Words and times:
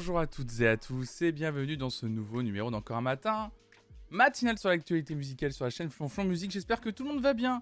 bonjour 0.00 0.18
à 0.18 0.26
toutes 0.26 0.60
et 0.60 0.66
à 0.66 0.78
tous 0.78 1.20
et 1.20 1.30
bienvenue 1.30 1.76
dans 1.76 1.90
ce 1.90 2.06
nouveau 2.06 2.42
numéro 2.42 2.70
d'Encore 2.70 2.96
un 2.96 3.02
matin 3.02 3.50
matinal 4.08 4.56
sur 4.56 4.70
l'actualité 4.70 5.14
musicale 5.14 5.52
sur 5.52 5.66
la 5.66 5.70
chaîne 5.70 5.90
Flonflon 5.90 6.24
Musique. 6.24 6.50
J'espère 6.52 6.80
que 6.80 6.88
tout 6.88 7.02
le 7.04 7.10
monde 7.10 7.20
va 7.20 7.34
bien. 7.34 7.60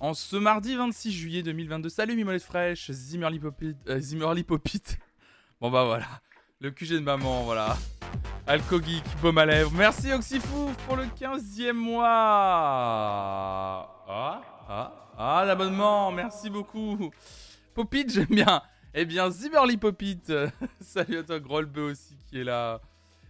En 0.00 0.12
ce 0.12 0.34
mardi 0.34 0.74
26 0.74 1.12
juillet 1.12 1.44
2022, 1.44 1.88
salut 1.88 2.16
Mimolette 2.16 2.42
fraîche, 2.42 2.90
Zimmerly 2.90 3.38
Popit, 3.38 3.76
euh. 3.86 4.00
Bon 5.60 5.70
bah 5.70 5.84
voilà, 5.84 6.08
le 6.58 6.72
QG 6.72 6.94
de 6.94 6.98
maman, 6.98 7.44
voilà. 7.44 7.76
Alco 8.48 8.82
Geek, 8.82 9.04
baume 9.22 9.38
à 9.38 9.46
lèvres. 9.46 9.70
Merci 9.72 10.12
Oxyfouf 10.12 10.74
pour 10.84 10.96
le 10.96 11.04
15e 11.04 11.74
mois. 11.74 12.08
Ah, 14.08 14.42
ah, 14.68 15.12
ah, 15.16 15.44
l'abonnement, 15.46 16.10
merci 16.10 16.50
beaucoup. 16.50 17.12
Popit, 17.72 18.08
j'aime 18.08 18.26
bien. 18.30 18.62
Eh 18.94 19.04
bien, 19.04 19.30
Zimmerly 19.30 19.76
Popit, 19.76 20.20
salut 20.80 21.18
à 21.18 21.22
toi, 21.22 21.38
Grolbe 21.40 21.78
aussi 21.78 22.16
qui 22.28 22.40
est 22.40 22.44
là. 22.44 22.80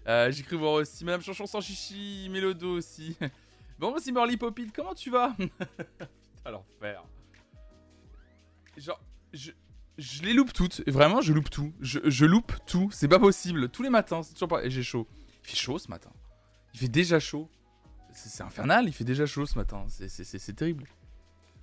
Euh, 0.07 0.31
J'ai 0.31 0.43
cru 0.43 0.57
voir 0.57 0.73
aussi 0.75 1.05
Madame 1.05 1.21
Chanchon 1.21 1.47
sans 1.47 1.61
chichi, 1.61 2.29
Mélodo 2.31 2.77
aussi. 2.77 3.17
Bon, 3.79 3.97
Zimmerly 3.97 4.37
Popit, 4.37 4.73
comment 4.75 4.93
tu 4.93 5.09
vas? 5.09 5.37
Putain, 5.39 6.51
l'enfer. 6.51 7.05
Genre, 8.77 9.01
je, 9.33 9.53
je 9.97 10.23
les 10.25 10.33
loupe 10.35 10.53
toutes. 10.53 10.83
Vraiment, 10.89 11.21
je 11.21 11.33
loupe 11.33 11.49
tout. 11.49 11.73
Je, 11.81 12.01
je 12.05 12.25
loupe 12.25 12.53
tout. 12.67 12.89
C'est 12.91 13.07
pas 13.07 13.21
possible. 13.21 13.69
Tous 13.69 13.85
les 13.85 13.89
matins, 13.91 14.25
c'est 14.25 14.33
toujours 14.33 14.49
pas. 14.49 14.65
Et 14.65 14.71
j'ai 14.71 14.83
chaud. 14.83 15.07
Il 15.45 15.51
fait 15.51 15.57
chaud 15.57 15.79
ce 15.79 15.89
matin. 15.89 16.11
Il 16.75 16.81
fait 16.81 16.89
déjà 16.89 17.21
chaud. 17.21 17.49
C'est 18.13 18.43
infernal, 18.43 18.87
il 18.89 18.93
fait 18.93 19.05
déjà 19.05 19.27
chaud 19.27 19.47
ce 19.47 19.57
matin. 19.57 19.87
C'est 19.89 20.57
terrible. 20.57 20.83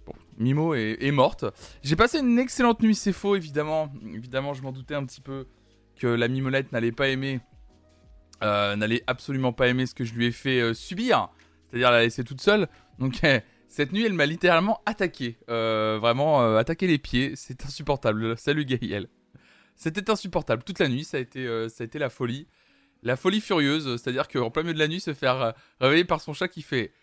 Bon, 0.05 0.13
Mimo 0.37 0.73
est, 0.75 1.11
morte. 1.11 1.45
J'ai 1.81 1.95
passé 1.95 2.19
une 2.19 2.37
excellente 2.37 2.81
nuit, 2.81 2.95
c'est 2.95 3.13
faux, 3.13 3.35
évidemment. 3.35 3.91
Évidemment, 4.13 4.53
je 4.53 4.61
m'en 4.61 4.71
doutais 4.71 4.95
un 4.95 5.05
petit 5.05 5.21
peu 5.21 5.47
que 5.99 6.07
la 6.07 6.27
Mimolette 6.27 6.71
n'allait 6.71 6.91
pas 6.91 7.07
aimer. 7.07 7.39
euh, 8.43 8.75
n'allait 8.75 9.03
absolument 9.07 9.53
pas 9.53 9.67
aimer 9.67 9.85
ce 9.85 9.95
que 9.95 10.03
je 10.03 10.13
lui 10.13 10.27
ai 10.27 10.31
fait 10.31 10.59
euh, 10.59 10.73
subir. 10.73 11.29
C'est-à-dire 11.69 11.91
la 11.91 12.01
laisser 12.01 12.23
toute 12.23 12.41
seule. 12.41 12.67
Donc, 12.99 13.19
eh, 13.23 13.39
cette 13.67 13.91
nuit, 13.93 14.05
elle 14.05 14.13
m'a 14.13 14.25
littéralement 14.25 14.81
attaqué. 14.85 15.37
Euh, 15.49 15.97
vraiment, 15.99 16.55
attaqué 16.55 16.85
les 16.85 16.97
pieds. 16.97 17.33
C'est 17.35 17.65
insupportable. 17.65 18.37
Salut 18.37 18.65
Gaël. 18.65 19.07
C'était 19.75 20.09
insupportable. 20.09 20.63
Toute 20.63 20.79
la 20.79 20.87
nuit, 20.87 21.03
ça 21.03 21.17
a 21.17 21.19
été, 21.19 21.45
ça 21.69 21.83
a 21.83 21.85
été 21.85 21.99
la 21.99 22.09
folie. 22.09 22.47
La 23.03 23.15
folie 23.15 23.41
furieuse. 23.41 24.01
C'est-à-dire 24.01 24.27
qu'en 24.27 24.51
plein 24.51 24.63
milieu 24.63 24.75
de 24.75 24.79
la 24.79 24.87
nuit, 24.87 24.99
se 25.01 25.13
faire 25.13 25.53
réveiller 25.81 26.05
par 26.05 26.21
son 26.21 26.33
chat 26.33 26.47
qui 26.47 26.61
fait 26.61 26.93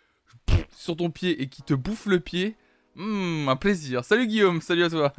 sur 0.74 0.96
ton 0.96 1.10
pied 1.10 1.42
et 1.42 1.48
qui 1.48 1.62
te 1.62 1.74
bouffe 1.74 2.06
le 2.06 2.20
pied. 2.20 2.56
Hmm, 2.94 3.48
un 3.48 3.56
plaisir. 3.56 4.04
Salut 4.04 4.26
Guillaume, 4.26 4.60
salut 4.60 4.84
à 4.84 4.90
toi. 4.90 5.12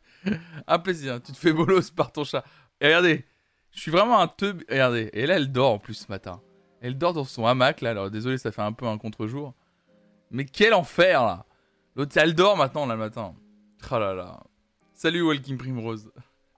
un 0.66 0.78
plaisir. 0.78 1.20
Tu 1.22 1.32
te 1.32 1.36
fais 1.36 1.52
bolos 1.52 1.90
par 1.90 2.12
ton 2.12 2.24
chat. 2.24 2.44
Et 2.80 2.86
regardez, 2.86 3.24
je 3.70 3.80
suis 3.80 3.90
vraiment 3.90 4.20
un 4.20 4.28
teub. 4.28 4.62
Regardez, 4.68 5.10
et 5.12 5.26
là, 5.26 5.36
elle 5.36 5.52
dort 5.52 5.72
en 5.72 5.78
plus 5.78 5.94
ce 5.94 6.08
matin. 6.08 6.40
Elle 6.80 6.98
dort 6.98 7.12
dans 7.12 7.24
son 7.24 7.46
hamac 7.46 7.80
là. 7.80 7.90
Alors 7.90 8.10
désolé, 8.10 8.38
ça 8.38 8.50
fait 8.50 8.62
un 8.62 8.72
peu 8.72 8.86
un 8.86 8.98
contre-jour. 8.98 9.54
Mais 10.30 10.44
quel 10.44 10.74
enfer 10.74 11.22
là 11.22 11.46
L'autre, 11.94 12.16
elle 12.16 12.34
dort 12.34 12.56
maintenant 12.56 12.86
là 12.86 12.94
le 12.94 13.00
matin. 13.00 13.34
Oh 13.90 13.98
là 13.98 14.14
là. 14.14 14.40
Salut 14.94 15.22
Walking 15.22 15.58
Primrose. 15.58 16.10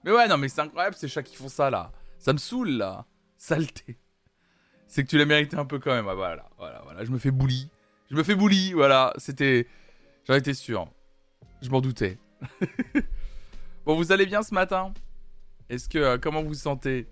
Mais 0.04 0.12
ouais, 0.12 0.28
non, 0.28 0.38
mais 0.38 0.48
c'est 0.48 0.60
incroyable 0.60 0.94
ces 0.94 1.08
chats 1.08 1.22
qui 1.22 1.34
font 1.34 1.48
ça 1.48 1.70
là. 1.70 1.90
Ça 2.18 2.32
me 2.32 2.38
saoule 2.38 2.70
là. 2.70 3.06
Saleté. 3.36 3.98
C'est 4.86 5.02
que 5.02 5.08
tu 5.08 5.18
l'as 5.18 5.24
mérité 5.24 5.56
un 5.56 5.64
peu 5.64 5.78
quand 5.78 5.90
même. 5.90 6.06
Ah, 6.08 6.14
voilà, 6.14 6.48
voilà, 6.56 6.80
voilà. 6.84 7.04
Je 7.04 7.10
me 7.10 7.18
fais 7.18 7.30
bully. 7.30 7.68
Je 8.10 8.16
me 8.16 8.22
fais 8.22 8.36
bully, 8.36 8.72
voilà. 8.72 9.12
C'était. 9.16 9.66
J'en 10.26 10.34
étais 10.34 10.54
sûr. 10.54 10.88
Je 11.62 11.70
m'en 11.70 11.80
doutais. 11.80 12.18
bon, 13.86 13.96
vous 13.96 14.12
allez 14.12 14.26
bien 14.26 14.42
ce 14.42 14.54
matin? 14.54 14.92
Est-ce 15.68 15.88
que. 15.88 15.98
euh, 15.98 16.18
comment 16.18 16.42
vous 16.42 16.48
vous 16.48 16.54
sentez? 16.54 17.06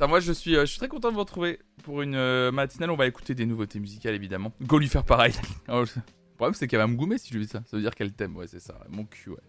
Moi, 0.00 0.20
je 0.20 0.32
suis, 0.32 0.56
euh, 0.56 0.60
je 0.60 0.66
suis 0.66 0.78
très 0.78 0.88
content 0.88 1.08
de 1.08 1.14
vous 1.14 1.20
retrouver 1.20 1.58
pour 1.82 2.02
une 2.02 2.14
euh, 2.14 2.52
matinale. 2.52 2.90
On 2.90 2.96
va 2.96 3.06
écouter 3.06 3.34
des 3.34 3.46
nouveautés 3.46 3.80
musicales, 3.80 4.14
évidemment. 4.14 4.52
Go 4.62 4.78
lui 4.78 4.88
faire 4.88 5.04
pareil. 5.04 5.32
Oh, 5.68 5.80
le 5.82 6.38
problème, 6.38 6.54
c'est 6.54 6.68
qu'elle 6.68 6.80
va 6.80 6.86
me 6.86 6.96
goumer 6.96 7.16
si 7.16 7.30
je 7.30 7.38
lui 7.38 7.46
dis 7.46 7.50
ça. 7.50 7.62
Ça 7.64 7.76
veut 7.78 7.82
dire 7.82 7.94
qu'elle 7.94 8.12
t'aime, 8.12 8.36
ouais, 8.36 8.46
c'est 8.46 8.60
ça. 8.60 8.78
Mon 8.90 9.04
cul, 9.06 9.30
ouais. 9.30 9.40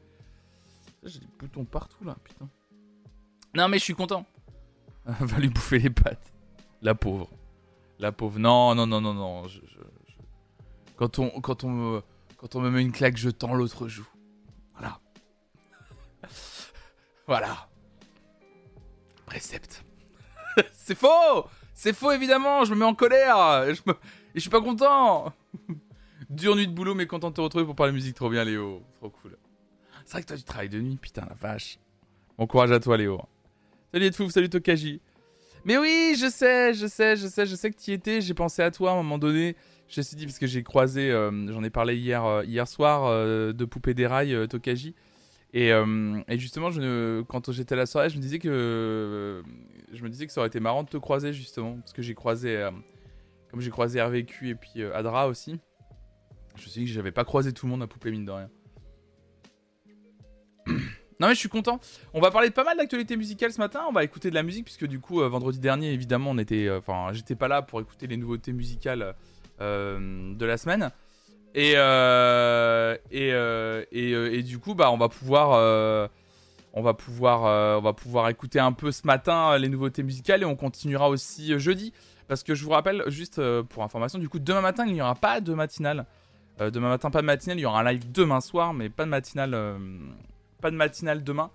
J'ai 1.04 1.20
des 1.20 1.28
boutons 1.38 1.66
partout, 1.66 2.02
là, 2.06 2.16
putain. 2.24 2.50
Non, 3.56 3.68
mais 3.68 3.78
je 3.78 3.84
suis 3.84 3.94
content. 3.94 4.26
va 5.06 5.38
lui 5.40 5.50
bouffer 5.50 5.80
les 5.80 5.90
pattes. 5.90 6.32
La 6.82 6.96
pauvre. 6.96 7.30
La 8.00 8.14
pauvre. 8.14 8.40
Non, 8.40 8.74
non, 8.74 8.88
non, 8.88 9.02
non, 9.02 9.14
non. 9.14 9.48
je- 9.50 9.60
Quand, 10.98 11.20
on, 11.20 11.30
quand, 11.42 11.64
on 11.64 11.70
me, 11.70 12.02
quand 12.38 12.56
on 12.56 12.62
me 12.62 12.70
met 12.70 12.82
une 12.82 12.92
claque, 12.92 13.18
je 13.18 13.30
tends 13.30 13.54
l'autre 13.54 13.88
joue. 13.88 14.08
Voilà. 14.74 15.00
voilà. 17.28 17.70
Précepte. 19.26 19.84
C'est 20.74 20.98
faux 20.98 21.46
C'est 21.74 21.94
faux, 21.94 22.12
évidemment 22.12 22.66
Je 22.66 22.74
me 22.74 22.80
mets 22.80 22.86
en 22.86 22.96
colère 22.96 23.66
je, 23.68 23.82
je 24.34 24.40
suis 24.40 24.50
pas 24.50 24.62
content 24.62 25.34
Dure 26.30 26.56
nuit 26.56 26.68
de 26.68 26.74
boulot, 26.74 26.94
mais 26.94 27.08
content 27.08 27.30
de 27.30 27.36
te 27.36 27.42
retrouver 27.42 27.64
pour 27.64 27.76
parler 27.76 27.94
musique. 27.94 28.16
Trop 28.16 28.30
bien, 28.30 28.44
Léo. 28.44 28.84
Trop 28.96 29.10
cool. 29.10 29.38
C'est 30.04 30.14
vrai 30.14 30.22
que 30.24 30.28
toi, 30.28 30.38
tu 30.38 30.44
travailles 30.44 30.70
de 30.70 30.82
nuit. 30.82 30.98
Putain, 30.98 31.26
la 31.30 31.36
vache. 31.36 31.80
Bon 32.38 32.48
courage 32.48 32.72
à 32.72 32.80
toi, 32.80 32.98
Léo. 32.98 33.22
Salut 33.94 34.06
Edfouf, 34.06 34.32
salut 34.32 34.50
Tokaji. 34.50 35.00
Mais 35.64 35.78
oui, 35.78 36.18
je 36.20 36.30
sais, 36.30 36.74
je 36.74 36.88
sais, 36.88 37.16
je 37.16 37.28
sais, 37.28 37.46
je 37.46 37.56
sais 37.56 37.72
que 37.72 37.78
tu 37.78 37.92
étais. 37.92 38.20
J'ai 38.20 38.34
pensé 38.34 38.62
à 38.62 38.72
toi 38.72 38.92
à 38.92 38.94
un 38.94 38.98
moment 38.98 39.18
donné. 39.18 39.56
Je 39.90 40.02
me 40.02 40.04
suis 40.04 40.18
dit, 40.18 40.26
parce 40.26 40.38
que 40.38 40.48
j'ai 40.48 40.64
croisé, 40.64 41.12
euh, 41.12 41.52
j'en 41.52 41.64
ai 41.64 41.70
parlé 41.70 41.96
hier, 41.96 42.26
euh, 42.26 42.44
hier 42.44 42.68
soir, 42.68 43.06
euh, 43.06 43.54
de 43.54 43.66
Poupée 43.66 43.94
des 43.94 44.06
Rails, 44.06 44.48
Tokaji. 44.50 44.96
Et, 45.54 45.72
justement, 46.32 46.70
quand 47.28 47.52
j'étais 47.52 47.74
à 47.74 47.78
la 47.78 47.86
soirée, 47.86 48.10
je 48.10 48.18
me 48.18 48.22
disais 48.22 48.40
que 48.40 49.44
je 49.94 50.04
me 50.04 50.10
disais 50.10 50.28
que 50.28 50.34
ça 50.34 50.42
aurait 50.42 50.50
été 50.50 50.60
marrant 50.60 50.84
de 50.84 50.90
te 50.90 50.98
croiser 50.98 51.32
justement, 51.32 51.78
parce 51.78 51.94
que 51.94 52.02
j'ai 52.02 52.14
croisé, 52.14 52.70
comme 53.50 53.62
j'ai 53.62 53.70
croisé 53.70 54.02
RVQ 54.02 54.50
et 54.50 54.56
puis 54.56 54.84
Adra 54.84 55.28
aussi. 55.28 55.60
Je 56.58 56.64
me 56.64 56.68
suis 56.68 56.82
dit 56.82 56.88
que 56.88 56.92
j'avais 56.94 57.12
pas 57.12 57.24
croisé 57.24 57.54
tout 57.54 57.66
le 57.66 57.72
monde 57.72 57.82
à 57.82 57.88
Poupée 57.88 58.12
mine 58.12 58.26
de 58.26 58.32
rien. 58.32 58.50
non 60.68 61.28
mais 61.28 61.34
je 61.34 61.40
suis 61.40 61.50
content. 61.50 61.80
On 62.14 62.20
va 62.20 62.30
parler 62.30 62.50
de 62.50 62.54
pas 62.54 62.66
mal 62.66 62.78
d'actualités 62.78 63.16
musicales 63.16 63.54
ce 63.54 63.60
matin. 63.60 63.84
On 63.88 63.94
va 63.94 64.04
écouter 64.04 64.30
de 64.30 64.36
la 64.36 64.44
musique 64.44 64.66
puisque 64.66 64.86
du 64.86 65.00
coup 65.00 65.20
vendredi 65.22 65.60
dernier 65.60 65.94
évidemment 65.94 66.32
on 66.32 66.38
était, 66.38 66.70
enfin 66.70 67.14
j'étais 67.14 67.36
pas 67.36 67.48
là 67.48 67.62
pour 67.62 67.80
écouter 67.80 68.06
les 68.06 68.18
nouveautés 68.18 68.54
musicales 68.54 69.16
de 69.60 70.46
la 70.46 70.58
semaine. 70.58 70.92
Et 71.58 71.74
euh, 71.76 72.96
et, 73.10 73.34
euh, 73.34 73.84
et, 73.92 74.14
euh, 74.14 74.44
du 74.44 74.60
coup 74.60 74.76
bah 74.76 74.92
on 74.92 74.98
va 74.98 75.10
pouvoir 75.10 75.54
euh, 75.54 76.08
on 76.74 76.84
va 76.84 76.94
pouvoir 76.94 77.46
euh, 77.46 77.78
on 77.78 77.82
va 77.82 77.94
pouvoir 77.94 78.30
écouter 78.30 78.60
un 78.60 78.74
peu 78.74 78.92
ce 78.92 79.08
matin 79.08 79.54
euh, 79.54 79.58
les 79.58 79.68
nouveautés 79.68 80.04
musicales 80.04 80.44
et 80.44 80.46
on 80.46 80.56
continuera 80.56 81.10
aussi 81.10 81.54
euh, 81.54 81.58
jeudi 81.58 81.94
parce 82.28 82.44
que 82.44 82.54
je 82.54 82.64
vous 82.64 82.70
rappelle 82.70 83.04
juste 83.08 83.40
euh, 83.40 83.64
pour 83.64 83.82
information 83.84 84.20
du 84.20 84.30
coup 84.30 84.38
demain 84.38 84.62
matin 84.62 84.86
il 84.86 84.94
n'y 84.94 85.02
aura 85.02 85.16
pas 85.16 85.42
de 85.42 85.54
matinale. 85.54 86.06
Euh, 86.62 86.70
demain 86.70 86.90
matin 86.90 87.10
pas 87.10 87.22
de 87.22 87.26
matinale, 87.26 87.58
il 87.58 87.62
y 87.62 87.66
aura 87.66 87.80
un 87.80 87.92
live 87.92 88.12
demain 88.12 88.42
soir 88.42 88.74
mais 88.74 88.90
pas 88.90 89.06
de 89.06 89.10
matinale 89.10 89.56
euh, 89.56 89.80
pas 90.62 90.70
de 90.70 90.76
matinale 90.76 91.24
demain. 91.24 91.50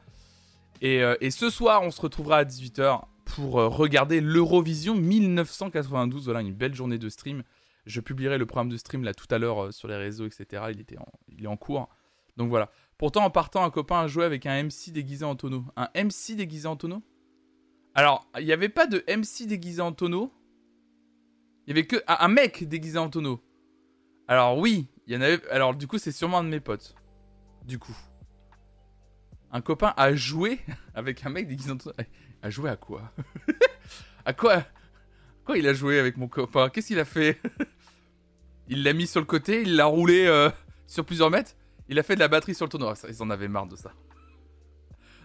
Et, 0.81 1.01
euh, 1.03 1.15
et 1.21 1.31
ce 1.31 1.49
soir 1.49 1.83
on 1.83 1.93
se 1.93 2.01
retrouvera 2.01 2.39
à 2.39 2.45
18h 2.45 3.03
pour 3.25 3.61
euh, 3.61 3.69
regarder 3.69 4.21
l'Eurovision 4.21 4.97
1992 4.97 6.25
voilà 6.25 6.41
une 6.41 6.55
belle 6.55 6.75
journée 6.75 6.99
de 6.99 7.09
stream. 7.09 7.45
Je 7.85 8.01
publierai 8.01 8.39
le 8.39 8.47
programme 8.47 8.69
de 8.69 8.77
stream 8.77 9.03
là 9.03 9.15
tout 9.15 9.27
à 9.31 9.39
l'heure 9.39 9.65
euh, 9.65 9.71
sur 9.73 9.89
les 9.89 9.97
réseaux, 9.97 10.27
etc. 10.27 10.65
Il, 10.71 10.81
était 10.81 10.97
il 11.29 11.45
est 11.45 11.49
en 11.49 11.57
cours. 11.57 11.89
Donc 12.37 12.49
voilà. 12.49 12.71
Pourtant, 12.99 13.25
en 13.25 13.31
partant, 13.31 13.65
un 13.65 13.71
copain 13.71 14.01
a 14.01 14.07
joué 14.07 14.25
avec 14.25 14.47
un 14.47 14.63
MC 14.63 14.93
déguisé 14.93 15.25
en 15.25 15.35
tonneau. 15.35 15.65
Un 15.77 15.89
MC 15.95 16.37
déguisé 16.37 16.69
en 16.69 16.77
tonneau? 16.77 17.03
Alors, 17.95 18.27
il 18.39 18.47
n'y 18.47 18.53
avait 18.53 18.69
pas 18.69 18.87
de 18.87 19.05
MC 19.09 19.47
déguisé 19.47 19.83
en 19.83 19.93
tonneau? 19.93 20.33
Il 21.67 21.71
y 21.71 21.73
avait 21.73 21.87
que 21.87 21.97
ah, 22.07 22.25
un 22.25 22.29
mec 22.29 22.69
déguisé 22.69 22.99
en 22.99 23.09
tonneau. 23.09 23.43
Alors 24.29 24.59
oui, 24.59 24.89
il 25.07 25.15
y 25.15 25.17
en 25.17 25.21
avait. 25.21 25.47
Alors 25.49 25.75
du 25.75 25.87
coup, 25.87 25.99
c'est 25.99 26.13
sûrement 26.13 26.39
un 26.39 26.45
de 26.45 26.49
mes 26.49 26.61
potes. 26.61 26.95
Du 27.65 27.79
coup, 27.79 27.97
un 29.51 29.61
copain 29.61 29.95
a 29.97 30.15
joué 30.15 30.61
avec 30.95 31.25
un 31.27 31.31
mec 31.31 31.47
déguisé 31.47 31.71
en 31.71 31.77
tonneau. 31.77 31.97
A 32.43 32.51
joué 32.51 32.71
à 32.71 32.77
quoi? 32.77 33.13
À 34.25 34.33
quoi? 34.33 34.63
Quoi 35.45 35.59
il 35.59 35.67
a 35.67 35.75
joué 35.75 35.99
avec 35.99 36.17
mon 36.17 36.29
copain 36.29 36.69
Qu'est-ce 36.69 36.89
qu'il 36.89 36.99
a 36.99 37.05
fait 37.05 37.41
Il 38.69 38.85
l'a 38.85 38.93
mis 38.93 39.07
sur 39.07 39.21
le 39.21 39.27
côté, 39.27 39.63
il 39.63 39.77
l'a 39.77 39.87
roulé 39.87 40.27
euh, 40.27 40.51
sur 40.87 41.05
plusieurs 41.05 41.31
mètres. 41.31 41.53
Il 41.89 41.99
a 41.99 42.03
fait 42.03 42.15
de 42.15 42.21
la 42.21 42.29
batterie 42.29 42.55
sur 42.55 42.65
le 42.65 42.71
tonneau. 42.71 42.95
Ça, 42.95 43.09
ils 43.09 43.23
en 43.23 43.31
avaient 43.31 43.49
marre 43.49 43.67
de 43.67 43.77
ça. 43.77 43.93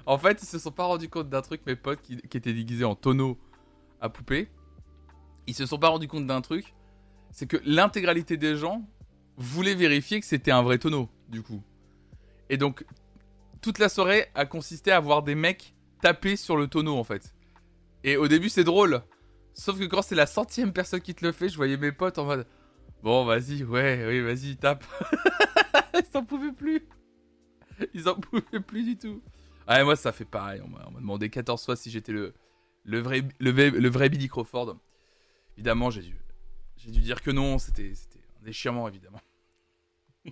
En 0.06 0.18
fait, 0.18 0.42
ils 0.42 0.46
se 0.46 0.58
sont 0.58 0.72
pas 0.72 0.86
rendus 0.86 1.10
compte 1.10 1.28
d'un 1.28 1.42
truc, 1.42 1.62
mes 1.66 1.76
potes 1.76 2.02
qui, 2.02 2.14
étaient 2.14 2.54
déguisés 2.54 2.86
en 2.86 2.96
tonneau 2.96 3.38
à 4.00 4.08
poupée. 4.08 4.50
Ils 5.48 5.54
se 5.54 5.66
sont 5.66 5.78
pas 5.78 5.90
rendus 5.90 6.08
compte 6.08 6.26
d'un 6.26 6.40
truc. 6.40 6.74
C'est 7.32 7.46
que 7.46 7.58
l'intégralité 7.66 8.38
des 8.38 8.56
gens 8.56 8.88
voulaient 9.36 9.76
vérifier 9.76 10.22
que 10.22 10.26
c'était 10.26 10.52
un 10.52 10.62
vrai 10.62 10.78
tonneau, 10.78 11.10
du 11.28 11.42
coup. 11.42 11.62
Et 12.50 12.56
donc, 12.56 12.86
toute 13.60 13.80
la 13.80 13.90
soirée 13.90 14.28
a 14.34 14.46
consisté 14.46 14.94
à 14.94 15.02
voir 15.02 15.24
des 15.24 15.36
mecs 15.36 15.76
taper 16.02 16.38
sur 16.38 16.56
le 16.56 16.68
tonneau, 16.68 16.96
en 16.98 17.04
fait. 17.04 17.36
Et 18.06 18.16
au 18.16 18.30
début, 18.30 18.48
c'est 18.48 18.64
drôle. 18.64 19.04
Sauf 19.58 19.80
que 19.80 19.86
quand 19.86 20.04
c'est 20.04 20.16
la 20.16 20.28
centième 20.28 20.72
personne 20.72 21.02
qui 21.02 21.16
te 21.16 21.26
le 21.26 21.32
fait, 21.32 21.50
je 21.50 21.58
voyais 21.58 21.78
mes 21.78 21.92
potes 21.92 22.20
en 22.20 22.26
mode 22.26 22.46
Bon, 23.02 23.26
vas-y, 23.26 23.64
ouais, 23.64 24.06
oui, 24.08 24.22
vas-y, 24.22 24.56
tape. 24.56 24.84
Ils 25.94 26.18
en 26.18 26.24
pouvaient 26.24 26.52
plus. 26.52 26.88
Ils 27.94 28.08
en 28.08 28.16
pouvaient 28.16 28.60
plus 28.60 28.84
du 28.84 28.98
tout. 28.98 29.22
Ouais, 29.68 29.84
moi, 29.84 29.96
ça 29.96 30.12
fait 30.12 30.26
pareil. 30.26 30.62
On 30.64 30.68
m'a 30.68 31.00
demandé 31.00 31.30
14 31.30 31.66
fois 31.66 31.76
si 31.76 31.90
j'étais 31.90 32.12
le, 32.12 32.34
vrai, 32.86 33.24
le, 33.40 33.90
vrai 33.90 34.10
Billy 34.10 34.28
Crawford. 34.28 34.78
Évidemment, 35.58 35.90
j'ai 35.90 36.02
dû, 36.02 36.16
j'ai 36.78 36.92
dû 36.92 37.02
dire 37.02 37.22
que 37.22 37.32
non. 37.32 37.58
C'était 37.58 37.94
un 38.40 38.46
déchirement, 38.46 38.88
évidemment. 38.88 39.22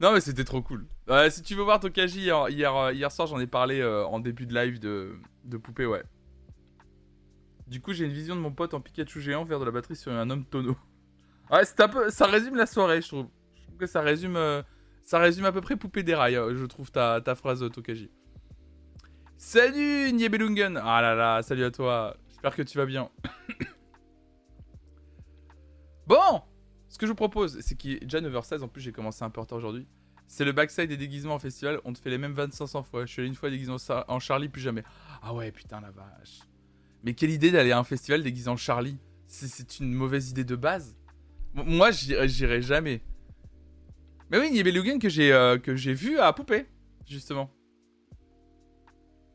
non, 0.00 0.12
mais 0.12 0.20
c'était 0.20 0.44
trop 0.44 0.60
cool. 0.60 0.86
si 1.30 1.42
tu 1.42 1.54
veux 1.54 1.62
voir 1.62 1.80
Tokaji, 1.80 2.20
hier, 2.20 2.48
hier, 2.50 3.12
soir, 3.12 3.26
j'en 3.26 3.40
ai 3.40 3.46
parlé 3.46 3.80
euh, 3.80 4.04
en 4.04 4.20
début 4.20 4.46
de 4.46 4.54
live 4.54 4.78
de 4.80 5.56
poupée, 5.56 5.86
ouais. 5.86 6.02
Du 7.74 7.80
coup, 7.80 7.92
j'ai 7.92 8.04
une 8.04 8.12
vision 8.12 8.36
de 8.36 8.40
mon 8.40 8.52
pote 8.52 8.72
en 8.72 8.80
Pikachu 8.80 9.20
géant 9.20 9.44
faire 9.44 9.58
de 9.58 9.64
la 9.64 9.72
batterie 9.72 9.96
sur 9.96 10.12
un 10.12 10.30
homme 10.30 10.44
tonneau. 10.44 10.76
Ouais, 11.50 11.64
c'est 11.64 11.80
un 11.80 11.88
peu, 11.88 12.08
ça 12.08 12.26
résume 12.26 12.54
la 12.54 12.66
soirée, 12.66 13.02
je 13.02 13.08
trouve. 13.08 13.26
Je 13.56 13.62
trouve 13.64 13.76
que 13.76 13.86
ça 13.86 14.00
résume, 14.00 14.36
euh, 14.36 14.62
ça 15.02 15.18
résume 15.18 15.44
à 15.44 15.50
peu 15.50 15.60
près 15.60 15.76
poupée 15.76 16.04
des 16.04 16.14
rails, 16.14 16.36
euh, 16.36 16.56
je 16.56 16.64
trouve 16.66 16.92
ta, 16.92 17.20
ta 17.20 17.34
phrase 17.34 17.68
Tokaji. 17.70 18.10
Salut 19.36 20.12
Niebelungen 20.12 20.80
Ah 20.82 21.02
là 21.02 21.16
là, 21.16 21.42
salut 21.42 21.64
à 21.64 21.72
toi. 21.72 22.16
J'espère 22.28 22.54
que 22.54 22.62
tu 22.62 22.78
vas 22.78 22.86
bien. 22.86 23.10
bon 26.06 26.42
Ce 26.88 26.96
que 26.96 27.06
je 27.06 27.10
vous 27.10 27.16
propose, 27.16 27.60
c'est 27.60 27.74
qu'il 27.74 27.94
est 27.94 28.00
déjà 28.00 28.20
9h16, 28.20 28.62
en 28.62 28.68
plus 28.68 28.82
j'ai 28.82 28.92
commencé 28.92 29.24
un 29.24 29.30
peu 29.30 29.40
en 29.40 29.46
aujourd'hui. 29.50 29.88
C'est 30.28 30.44
le 30.44 30.52
backside 30.52 30.88
des 30.88 30.96
déguisements 30.96 31.34
en 31.34 31.40
festival, 31.40 31.80
on 31.84 31.92
te 31.92 31.98
fait 31.98 32.10
les 32.10 32.18
mêmes 32.18 32.34
2500 32.34 32.84
fois. 32.84 33.04
Je 33.04 33.12
suis 33.12 33.20
allé 33.20 33.28
une 33.28 33.34
fois 33.34 33.50
déguisé 33.50 33.72
en 33.88 34.20
Charlie, 34.20 34.48
plus 34.48 34.62
jamais. 34.62 34.84
Ah 35.20 35.34
ouais, 35.34 35.50
putain 35.50 35.80
la 35.80 35.90
vache. 35.90 36.38
Mais 37.04 37.12
quelle 37.14 37.30
idée 37.30 37.50
d'aller 37.50 37.70
à 37.70 37.78
un 37.78 37.84
festival 37.84 38.22
déguisé 38.22 38.48
en 38.48 38.56
Charlie 38.56 38.98
C'est 39.26 39.78
une 39.78 39.92
mauvaise 39.92 40.30
idée 40.30 40.44
de 40.44 40.56
base. 40.56 40.96
Moi, 41.52 41.90
j'irai 41.92 42.62
jamais. 42.62 43.02
Mais 44.30 44.38
oui, 44.38 44.50
Niebelungen 44.50 44.98
que 44.98 45.10
j'ai 45.10 45.32
euh, 45.32 45.58
que 45.58 45.76
j'ai 45.76 45.92
vu 45.92 46.18
à 46.18 46.32
Poupée, 46.32 46.66
justement. 47.06 47.50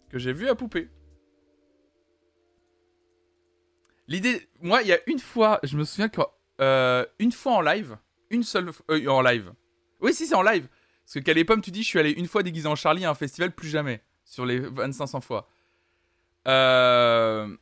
Que 0.10 0.18
j'ai 0.18 0.33
vu 0.33 0.50
à 0.50 0.56
Poupée. 0.56 0.89
L'idée, 4.07 4.50
moi, 4.60 4.81
il 4.81 4.88
y 4.88 4.94
a 4.94 5.00
une 5.06 5.19
fois, 5.19 5.60
je 5.62 5.77
me 5.77 5.83
souviens 5.83 6.10
qu'une 6.10 6.25
euh, 6.62 7.06
fois 7.31 7.54
en 7.54 7.62
live, 7.62 7.98
une 8.31 8.42
seule 8.42 8.71
euh, 8.89 9.07
en 9.07 9.21
live. 9.21 9.54
Oui, 10.01 10.13
si 10.16 10.25
c'est 10.25 10.33
en 10.33 10.42
live. 10.42 10.68
Parce 11.06 11.13
que 11.13 11.19
Calais 11.19 11.45
tu 11.62 11.69
dis, 11.69 11.83
je 11.83 11.88
suis 11.88 12.00
allé 12.00 12.12
une 12.12 12.27
fois 12.27 12.42
déguisé 12.42 12.68
en 12.68 12.75
Charlie 12.75 13.06
à 13.06 13.12
un 13.12 13.16
festival, 13.16 13.51
plus 13.51 13.69
jamais 13.69 14.01
sur 14.25 14.45
les 14.45 14.60
2500 14.60 15.21
fois. 15.21 15.48
Euh, 16.47 17.56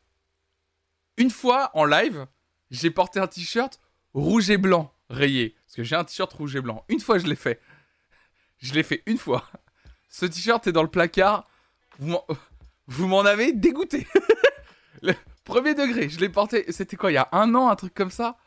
une 1.18 1.31
fois 1.31 1.71
en 1.74 1.85
live, 1.85 2.27
j'ai 2.71 2.91
porté 2.91 3.19
un 3.19 3.27
t-shirt 3.27 3.79
rouge 4.13 4.50
et 4.50 4.57
blanc 4.57 4.94
rayé. 5.09 5.56
Parce 5.65 5.75
que 5.75 5.83
j'ai 5.83 5.95
un 5.95 6.03
t-shirt 6.03 6.31
rouge 6.33 6.56
et 6.56 6.62
blanc. 6.62 6.83
Une 6.89 7.00
fois, 7.00 7.18
je 7.18 7.27
l'ai 7.27 7.35
fait. 7.35 7.62
Je 8.59 8.74
l'ai 8.74 8.83
fait 8.83 9.03
une 9.06 9.18
fois. 9.18 9.50
Ce 10.09 10.25
t-shirt 10.25 10.65
est 10.68 10.71
dans 10.71 10.83
le 10.83 10.89
placard. 10.89 11.47
Vous 12.00 13.07
m'en 13.07 13.19
avez 13.25 13.53
dégoûté. 13.53 14.07
premier 15.44 15.73
degré, 15.73 16.09
je 16.09 16.19
l'ai 16.19 16.30
porté. 16.30 16.71
C'était 16.71 16.97
quoi, 16.97 17.12
il 17.12 17.15
y 17.15 17.18
a 17.18 17.30
un 17.31 17.56
an, 17.56 17.69
un 17.69 17.75
truc 17.75 17.94
comme 17.94 18.12
ça? 18.12 18.38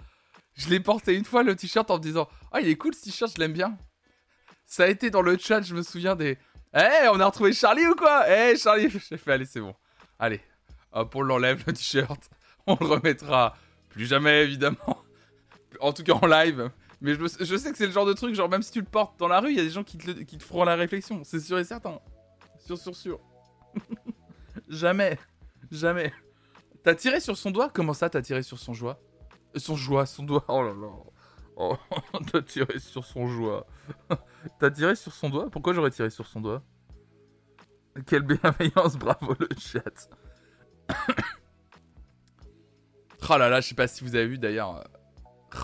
Je 0.55 0.69
l'ai 0.69 0.81
porté 0.81 1.15
une 1.15 1.25
fois 1.25 1.43
le 1.43 1.56
t-shirt 1.56 1.91
en 1.91 1.97
me 1.97 2.03
disant 2.03 2.29
Ah, 2.53 2.61
il 2.61 2.69
est 2.69 2.76
cool 2.76 2.94
ce 2.94 3.05
t-shirt, 3.05 3.33
je 3.35 3.41
l'aime 3.41 3.53
bien. 3.53 3.76
Ça 4.67 4.85
a 4.85 4.87
été 4.88 5.11
dans 5.11 5.23
le 5.23 5.37
chat, 5.38 5.62
je 5.62 5.75
me 5.75 5.83
souviens 5.83 6.15
des. 6.15 6.38
Eh, 6.75 7.09
on 7.12 7.19
a 7.19 7.26
retrouvé 7.26 7.53
Charlie 7.53 7.87
ou 7.87 7.94
quoi? 7.94 8.25
Eh, 8.29 8.56
Charlie 8.56 8.88
J'ai 9.09 9.17
fait 9.17 9.33
Allez, 9.33 9.47
c'est 9.47 9.61
bon. 9.61 9.75
Allez, 10.21 10.43
hop, 10.93 11.17
on 11.17 11.23
l'enlève 11.23 11.65
le 11.67 11.73
t-shirt. 11.73 12.31
On 12.67 12.77
le 12.79 12.87
remettra 12.87 13.57
plus 13.89 14.05
jamais, 14.05 14.45
évidemment. 14.45 15.03
En 15.81 15.95
tout 15.95 16.03
cas 16.03 16.13
en 16.13 16.27
live. 16.27 16.71
Mais 17.01 17.15
je, 17.15 17.57
sais 17.57 17.73
que 17.73 17.79
c'est 17.79 17.87
le 17.87 17.93
genre 17.93 18.05
de 18.05 18.13
truc, 18.13 18.35
genre 18.35 18.51
même 18.51 18.63
si 18.63 18.71
tu 18.71 18.81
le 18.81 18.87
portes 18.87 19.19
dans 19.19 19.29
la 19.29 19.41
rue, 19.41 19.51
il 19.51 19.57
y 19.57 19.61
a 19.61 19.63
des 19.63 19.71
gens 19.71 19.83
qui 19.83 19.97
te, 19.97 20.11
qui 20.11 20.37
te 20.37 20.45
feront 20.45 20.65
la 20.65 20.77
réflexion. 20.77 21.23
C'est 21.25 21.41
sûr 21.41 21.59
et 21.59 21.65
certain. 21.65 21.99
Sûr, 22.59 22.77
sûr, 22.77 22.95
sûr. 22.95 23.21
jamais. 24.69 25.19
Jamais. 25.71 26.13
T'as 26.83 26.95
tiré 26.95 27.21
sur 27.21 27.39
son 27.39 27.51
doigt? 27.51 27.71
Comment 27.73 27.95
ça, 27.95 28.11
t'as 28.11 28.21
tiré 28.21 28.43
sur 28.43 28.59
son 28.59 28.75
joie? 28.75 29.01
Son 29.57 29.75
joie, 29.75 30.05
son 30.05 30.25
doigt. 30.25 30.45
Oh 30.49 30.63
là 30.63 30.75
là. 30.75 30.89
Oh, 31.57 31.77
t'as 32.33 32.43
tiré 32.43 32.79
sur 32.79 33.07
son 33.07 33.27
joie. 33.27 33.67
t'as 34.59 34.71
tiré 34.71 34.95
sur 34.97 35.15
son 35.15 35.31
doigt? 35.31 35.49
Pourquoi 35.51 35.73
j'aurais 35.73 35.91
tiré 35.91 36.11
sur 36.11 36.27
son 36.27 36.43
doigt? 36.43 36.63
Quelle 38.07 38.23
bienveillance, 38.23 38.97
bravo 38.97 39.35
le 39.39 39.49
chat. 39.59 40.09
oh 43.29 43.37
là 43.37 43.49
là, 43.49 43.61
je 43.61 43.69
sais 43.69 43.75
pas 43.75 43.89
si 43.89 44.05
vous 44.05 44.15
avez 44.15 44.27
vu 44.27 44.39
d'ailleurs. 44.39 44.77
Euh, 44.77 44.83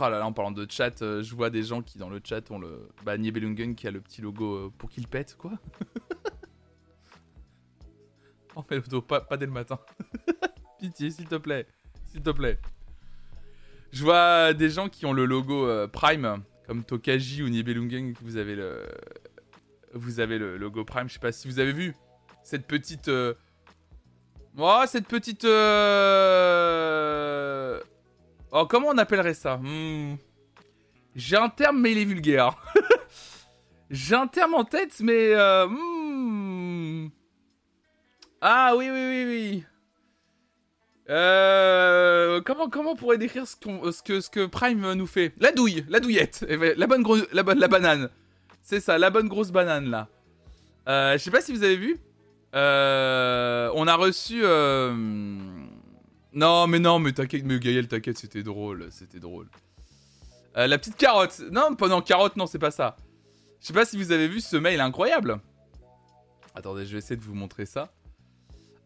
oh 0.00 0.04
là 0.04 0.18
là, 0.18 0.26
en 0.26 0.32
parlant 0.32 0.50
de 0.50 0.66
chat, 0.68 1.02
euh, 1.02 1.22
je 1.22 1.34
vois 1.34 1.50
des 1.50 1.62
gens 1.62 1.82
qui 1.82 1.98
dans 1.98 2.08
le 2.08 2.20
chat 2.22 2.50
ont 2.50 2.58
le. 2.58 2.88
Bah, 3.04 3.16
Niebelungen 3.16 3.74
qui 3.74 3.86
a 3.86 3.90
le 3.90 4.00
petit 4.00 4.20
logo 4.22 4.54
euh, 4.54 4.72
pour 4.76 4.90
qu'il 4.90 5.06
pète, 5.08 5.36
quoi. 5.36 5.52
En 8.54 8.62
fait, 8.62 8.80
pas, 9.00 9.20
pas 9.20 9.36
dès 9.36 9.44
le 9.44 9.52
matin. 9.52 9.78
Pitié, 10.80 11.10
s'il 11.10 11.26
te 11.26 11.34
plaît. 11.34 11.66
S'il 12.06 12.22
te 12.22 12.30
plaît. 12.30 12.58
Je 13.92 14.02
vois 14.02 14.54
des 14.54 14.70
gens 14.70 14.88
qui 14.88 15.04
ont 15.04 15.12
le 15.12 15.26
logo 15.26 15.68
Prime, 15.88 16.42
comme 16.66 16.82
Tokaji 16.82 17.42
ou 17.42 17.50
Niebelungen, 17.50 18.14
vous 18.22 18.38
avez 18.38 18.56
le. 18.56 18.82
Vous 19.92 20.20
avez 20.20 20.38
le 20.38 20.56
logo 20.56 20.86
Prime, 20.86 21.06
je 21.06 21.12
sais 21.12 21.18
pas 21.18 21.32
si 21.32 21.48
vous 21.48 21.58
avez 21.58 21.74
vu 21.74 21.94
cette 22.46 22.66
petite. 22.66 23.08
Euh, 23.08 23.34
oh, 24.56 24.82
cette 24.86 25.08
petite. 25.08 25.44
Euh, 25.44 25.50
oh, 28.52 28.66
comment 28.66 28.86
on 28.88 28.98
appellerait 28.98 29.34
ça? 29.34 29.56
Hmm. 29.56 30.14
J'ai 31.16 31.36
un 31.36 31.48
terme, 31.48 31.80
mais 31.80 31.90
il 31.92 31.98
est 31.98 32.04
vulgaire. 32.04 32.56
J'ai 33.90 34.14
un 34.14 34.28
terme 34.28 34.54
en 34.54 34.64
tête, 34.64 35.00
mais. 35.00 35.34
Euh, 35.34 35.66
hmm. 35.66 37.10
Ah 38.40 38.74
oui, 38.76 38.90
oui, 38.92 39.08
oui, 39.08 39.24
oui. 39.26 39.64
comment, 42.44 42.68
comment 42.70 42.92
on 42.92 42.96
pourrait 42.96 43.18
décrire 43.18 43.44
ce, 43.48 43.56
que, 43.56 44.46
Prime 44.46 44.92
nous 44.92 45.08
fait? 45.08 45.32
La 45.40 45.50
douille, 45.50 45.84
la 45.88 45.98
douillette, 45.98 46.46
la 46.48 46.86
bonne, 46.86 47.02
grosse, 47.02 47.26
la 47.32 47.42
bonne 47.42 47.58
la 47.58 47.66
banane. 47.66 48.08
C'est 48.62 48.78
ça, 48.78 48.98
la 48.98 49.10
bonne 49.10 49.26
grosse 49.26 49.50
banane 49.50 49.90
là. 49.90 50.06
je 50.86 51.18
sais 51.18 51.32
pas 51.32 51.40
si 51.40 51.52
vous 51.52 51.64
avez 51.64 51.76
vu, 51.76 51.98
euh, 52.56 53.70
on 53.74 53.86
a 53.86 53.94
reçu. 53.94 54.40
Euh... 54.42 54.94
Non, 56.32 56.66
mais 56.66 56.78
non, 56.78 56.98
mais 56.98 57.12
t'inquiète, 57.12 57.44
mais 57.44 57.58
Gaël, 57.58 57.86
t'inquiète, 57.86 58.18
c'était 58.18 58.42
drôle, 58.42 58.88
c'était 58.90 59.20
drôle. 59.20 59.48
Euh, 60.56 60.66
la 60.66 60.78
petite 60.78 60.96
carotte. 60.96 61.42
Non, 61.50 61.74
pas 61.74 61.88
non, 61.88 62.00
carotte, 62.00 62.36
non, 62.36 62.46
c'est 62.46 62.58
pas 62.58 62.70
ça. 62.70 62.96
Je 63.60 63.66
sais 63.66 63.72
pas 63.72 63.84
si 63.84 63.96
vous 63.96 64.10
avez 64.12 64.28
vu 64.28 64.40
ce 64.40 64.56
mail 64.56 64.80
incroyable. 64.80 65.40
Attendez, 66.54 66.86
je 66.86 66.92
vais 66.92 66.98
essayer 66.98 67.16
de 67.16 67.22
vous 67.22 67.34
montrer 67.34 67.66
ça. 67.66 67.92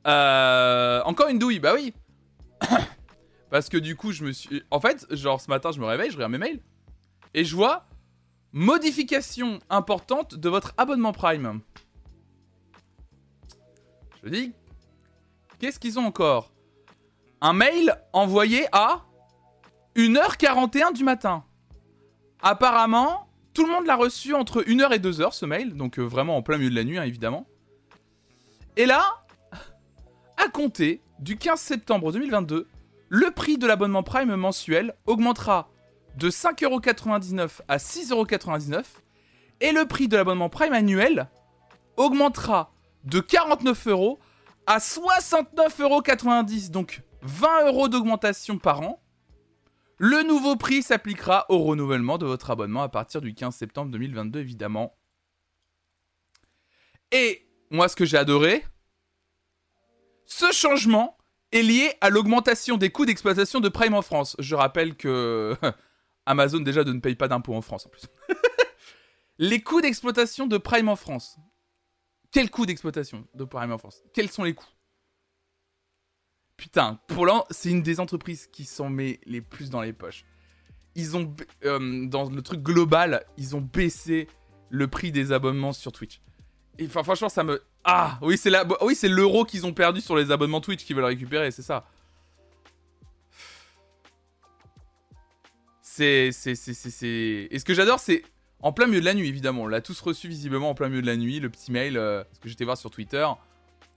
Encore 0.05 1.29
une 1.29 1.39
douille, 1.39 1.61
bah 1.61 1.75
oui. 1.75 1.95
Parce 3.51 3.69
que 3.69 3.77
du 3.77 3.97
coup, 3.97 4.13
je 4.13 4.25
me 4.25 4.33
suis. 4.33 4.63
En 4.71 4.81
fait, 4.81 5.07
genre 5.11 5.41
ce 5.41 5.49
matin, 5.49 5.71
je 5.73 5.81
me 5.81 5.87
réveille, 5.87 6.11
je 6.11 6.17
regarde 6.17 6.33
mes 6.33 6.39
mails. 6.39 6.61
Et 7.35 7.45
je 7.45 7.55
vois. 7.55 7.87
Modification 8.53 9.61
importante 9.71 10.35
de 10.35 10.49
votre 10.49 10.75
abonnement 10.77 11.13
Prime. 11.13 11.61
Je 14.23 14.29
dis, 14.29 14.53
qu'est-ce 15.59 15.79
qu'ils 15.79 15.99
ont 15.99 16.05
encore? 16.05 16.53
Un 17.41 17.53
mail 17.53 17.97
envoyé 18.13 18.67
à 18.73 19.05
1h41 19.97 20.93
du 20.93 21.05
matin. 21.05 21.45
Apparemment, 22.43 23.29
tout 23.55 23.67
le 23.67 23.73
monde 23.73 23.87
l'a 23.87 23.97
reçu 23.97 24.35
entre 24.35 24.63
1h 24.63 24.93
et 24.95 24.99
2h 24.99 25.33
ce 25.33 25.47
mail, 25.47 25.75
donc 25.75 25.99
euh, 25.99 26.03
vraiment 26.03 26.37
en 26.37 26.43
plein 26.43 26.59
milieu 26.59 26.71
de 26.71 26.77
la 26.77 26.85
nuit, 26.85 26.99
hein, 26.99 27.05
évidemment. 27.05 27.47
Et 28.77 28.87
là, 28.87 29.25
à 30.37 30.49
compter 30.49 31.03
du 31.19 31.37
15 31.37 31.59
septembre 31.61 32.13
2022, 32.13 32.69
le 33.09 33.31
prix 33.33 33.59
de 33.59 33.67
l'abonnement 33.67 34.03
Prime 34.03 34.35
mensuel 34.37 34.95
augmentera 35.07 35.69
de 36.17 36.31
5,99€ 36.31 37.61
à 37.69 37.79
6,99€ 37.79 38.85
et 39.61 39.73
le 39.73 39.87
prix 39.87 40.09
de 40.09 40.17
l'abonnement 40.17 40.49
Prime 40.49 40.73
annuel 40.73 41.29
augmentera 41.97 42.73
de 43.05 43.21
49 43.21 43.87
euros 43.89 44.19
à 44.67 44.79
69,90 44.79 45.83
euros, 45.83 46.03
donc 46.71 47.03
20 47.23 47.67
euros 47.67 47.89
d'augmentation 47.89 48.59
par 48.59 48.81
an. 48.83 49.03
Le 49.99 50.23
nouveau 50.23 50.57
prix 50.57 50.83
s'appliquera 50.83 51.45
au 51.51 51.59
renouvellement 51.59 52.17
de 52.17 52.25
votre 52.25 52.51
abonnement 52.51 52.83
à 52.83 52.89
partir 52.89 53.21
du 53.21 53.35
15 53.35 53.55
septembre 53.55 53.91
2022, 53.91 54.41
évidemment. 54.41 54.97
Et 57.13 57.47
moi, 57.71 57.89
ce 57.89 57.97
que 57.97 58.05
j'ai 58.05 58.17
adoré, 58.17 58.65
ce 60.25 60.53
changement 60.53 61.19
est 61.53 61.63
lié 61.63 61.93
à 62.01 62.09
l'augmentation 62.09 62.77
des 62.77 62.91
coûts 62.91 63.05
d'exploitation 63.05 63.61
de 63.61 63.69
Prime 63.69 63.95
en 63.95 64.03
France. 64.03 64.37
Je 64.39 64.55
rappelle 64.55 64.97
que 64.97 65.57
Amazon 66.27 66.61
déjà 66.61 66.85
ne 66.85 67.01
paye 67.01 67.17
pas 67.17 67.29
d'impôts 67.29 67.55
en 67.55 67.61
France 67.61 67.87
en 67.87 67.91
plus. 67.91 68.07
Les 69.39 69.61
coûts 69.61 69.81
d'exploitation 69.81 70.47
de 70.47 70.59
Prime 70.59 70.89
en 70.89 70.97
France. 70.97 71.37
Quel 72.31 72.51
coût 72.51 72.67
d'exploitation 72.67 73.27
de 73.35 73.45
en 73.45 73.79
France? 73.79 74.03
Quels 74.13 74.31
sont 74.31 74.45
les 74.45 74.55
coûts? 74.55 74.69
Putain, 76.57 77.01
pour 77.09 77.27
l'an, 77.27 77.45
c'est 77.51 77.71
une 77.71 77.83
des 77.83 78.01
entreprises 78.01 78.47
qui 78.47 78.65
s'en 78.65 78.89
met 78.91 79.19
les 79.25 79.41
plus 79.41 79.71
dans 79.71 79.81
les 79.81 79.93
poches. 79.93 80.25
Ils 80.95 81.17
ont, 81.17 81.35
euh, 81.65 82.07
dans 82.07 82.29
le 82.29 82.43
truc 82.43 82.61
global, 82.61 83.25
ils 83.37 83.57
ont 83.57 83.61
baissé 83.61 84.29
le 84.69 84.87
prix 84.87 85.11
des 85.11 85.33
abonnements 85.33 85.73
sur 85.73 85.91
Twitch. 85.91 86.21
enfin, 86.85 87.03
franchement, 87.03 87.29
ça 87.29 87.45
me. 87.45 87.63
Ah, 87.83 88.19
oui, 88.23 88.37
c'est 88.37 88.51
la... 88.51 88.65
oui, 88.83 88.97
l'euro 89.05 89.45
qu'ils 89.45 89.67
ont 89.67 89.73
perdu 89.73 90.01
sur 90.01 90.17
les 90.17 90.31
abonnements 90.31 90.61
Twitch 90.61 90.85
qu'ils 90.85 90.95
veulent 90.95 91.05
récupérer, 91.07 91.51
c'est 91.51 91.63
ça. 91.63 91.87
C'est. 95.81 96.31
C'est. 96.33 96.55
C'est. 96.55 97.49
Et 97.51 97.59
ce 97.59 97.65
que 97.65 97.75
j'adore, 97.75 97.99
c'est. 97.99 98.23
En 98.63 98.73
plein 98.73 98.87
milieu 98.87 99.01
de 99.01 99.07
la 99.07 99.15
nuit, 99.15 99.29
évidemment. 99.29 99.63
On 99.63 99.67
l'a 99.67 99.81
tous 99.81 100.01
reçu 100.01 100.29
visiblement 100.29 100.71
en 100.71 100.75
plein 100.75 100.89
milieu 100.89 101.03
de 101.03 101.07
la 101.07 101.17
nuit, 101.17 101.41
le 101.41 101.49
petit 101.49 101.73
mail, 101.73 101.97
euh, 101.97 102.23
ce 102.33 102.41
que 102.41 102.49
j'étais 102.49 102.65
voir 102.65 102.77
sur 102.77 102.91
Twitter. 102.91 103.27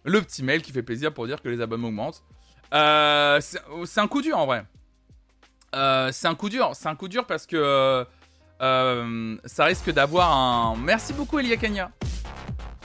Le 0.06 0.22
petit 0.22 0.44
mail 0.44 0.62
qui 0.62 0.72
fait 0.72 0.84
plaisir 0.84 1.14
pour 1.14 1.28
dire 1.28 1.42
que 1.42 1.50
les 1.50 1.62
abonnements 1.62 1.90
augmentent. 1.90 2.24
Euh, 2.74 3.40
c'est 3.42 4.00
un 4.00 4.08
coup 4.08 4.22
dur 4.22 4.38
en 4.38 4.46
vrai. 4.46 4.66
Euh, 5.76 6.12
c'est 6.12 6.28
un 6.28 6.36
coup 6.36 6.50
dur. 6.50 6.72
C'est 6.74 6.88
un 6.88 6.96
coup 6.96 7.08
dur 7.08 7.26
parce 7.26 7.46
que 7.46 8.06
ça 8.60 9.66
risque 9.66 9.92
d'avoir 9.92 10.32
un. 10.32 10.78
Merci 10.78 11.14
beaucoup, 11.14 11.40
Elia 11.40 11.58
Kanya. 11.58 11.92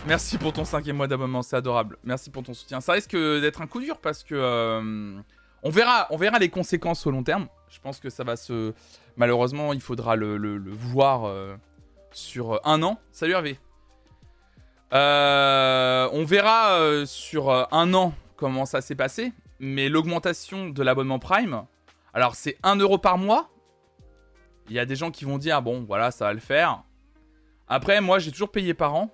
Merci 0.06 0.38
pour 0.38 0.52
ton 0.52 0.64
cinquième 0.64 0.96
mois 0.96 1.08
d'abonnement, 1.08 1.42
c'est 1.42 1.56
adorable. 1.56 1.98
Merci 2.02 2.30
pour 2.30 2.42
ton 2.42 2.54
soutien. 2.54 2.80
Ça 2.80 2.92
risque 2.92 3.16
d'être 3.16 3.60
un 3.60 3.66
coup 3.66 3.80
dur 3.80 3.98
parce 3.98 4.24
que 4.24 5.14
on 5.62 5.70
verra, 5.70 6.06
on 6.10 6.16
verra 6.16 6.38
les 6.38 6.48
conséquences 6.48 7.06
au 7.06 7.10
long 7.10 7.22
terme. 7.22 7.48
Je 7.68 7.80
pense 7.80 8.00
que 8.00 8.10
ça 8.10 8.24
va 8.24 8.36
se. 8.36 8.72
Malheureusement, 9.16 9.72
il 9.72 9.80
faudra 9.80 10.16
le, 10.16 10.60
voir 10.70 11.30
sur 12.12 12.60
un 12.64 12.82
an. 12.82 12.98
Salut 13.12 13.32
Hervé. 13.32 13.58
on 14.92 16.24
verra 16.24 17.04
sur 17.06 17.50
un 17.50 17.94
an 17.94 18.12
comment 18.36 18.66
ça 18.66 18.80
s'est 18.80 18.94
passé 18.94 19.32
mais 19.60 19.88
l'augmentation 19.88 20.68
de 20.68 20.82
l'abonnement 20.82 21.18
Prime, 21.18 21.64
alors 22.14 22.34
c'est 22.34 22.56
1 22.62 22.76
euro 22.76 22.98
par 22.98 23.18
mois. 23.18 23.50
Il 24.68 24.74
y 24.74 24.78
a 24.78 24.84
des 24.84 24.96
gens 24.96 25.10
qui 25.10 25.24
vont 25.24 25.38
dire, 25.38 25.62
bon, 25.62 25.84
voilà, 25.86 26.10
ça 26.10 26.26
va 26.26 26.32
le 26.34 26.40
faire. 26.40 26.82
Après, 27.68 28.00
moi, 28.00 28.18
j'ai 28.18 28.30
toujours 28.30 28.50
payé 28.50 28.74
par 28.74 28.94
an. 28.94 29.10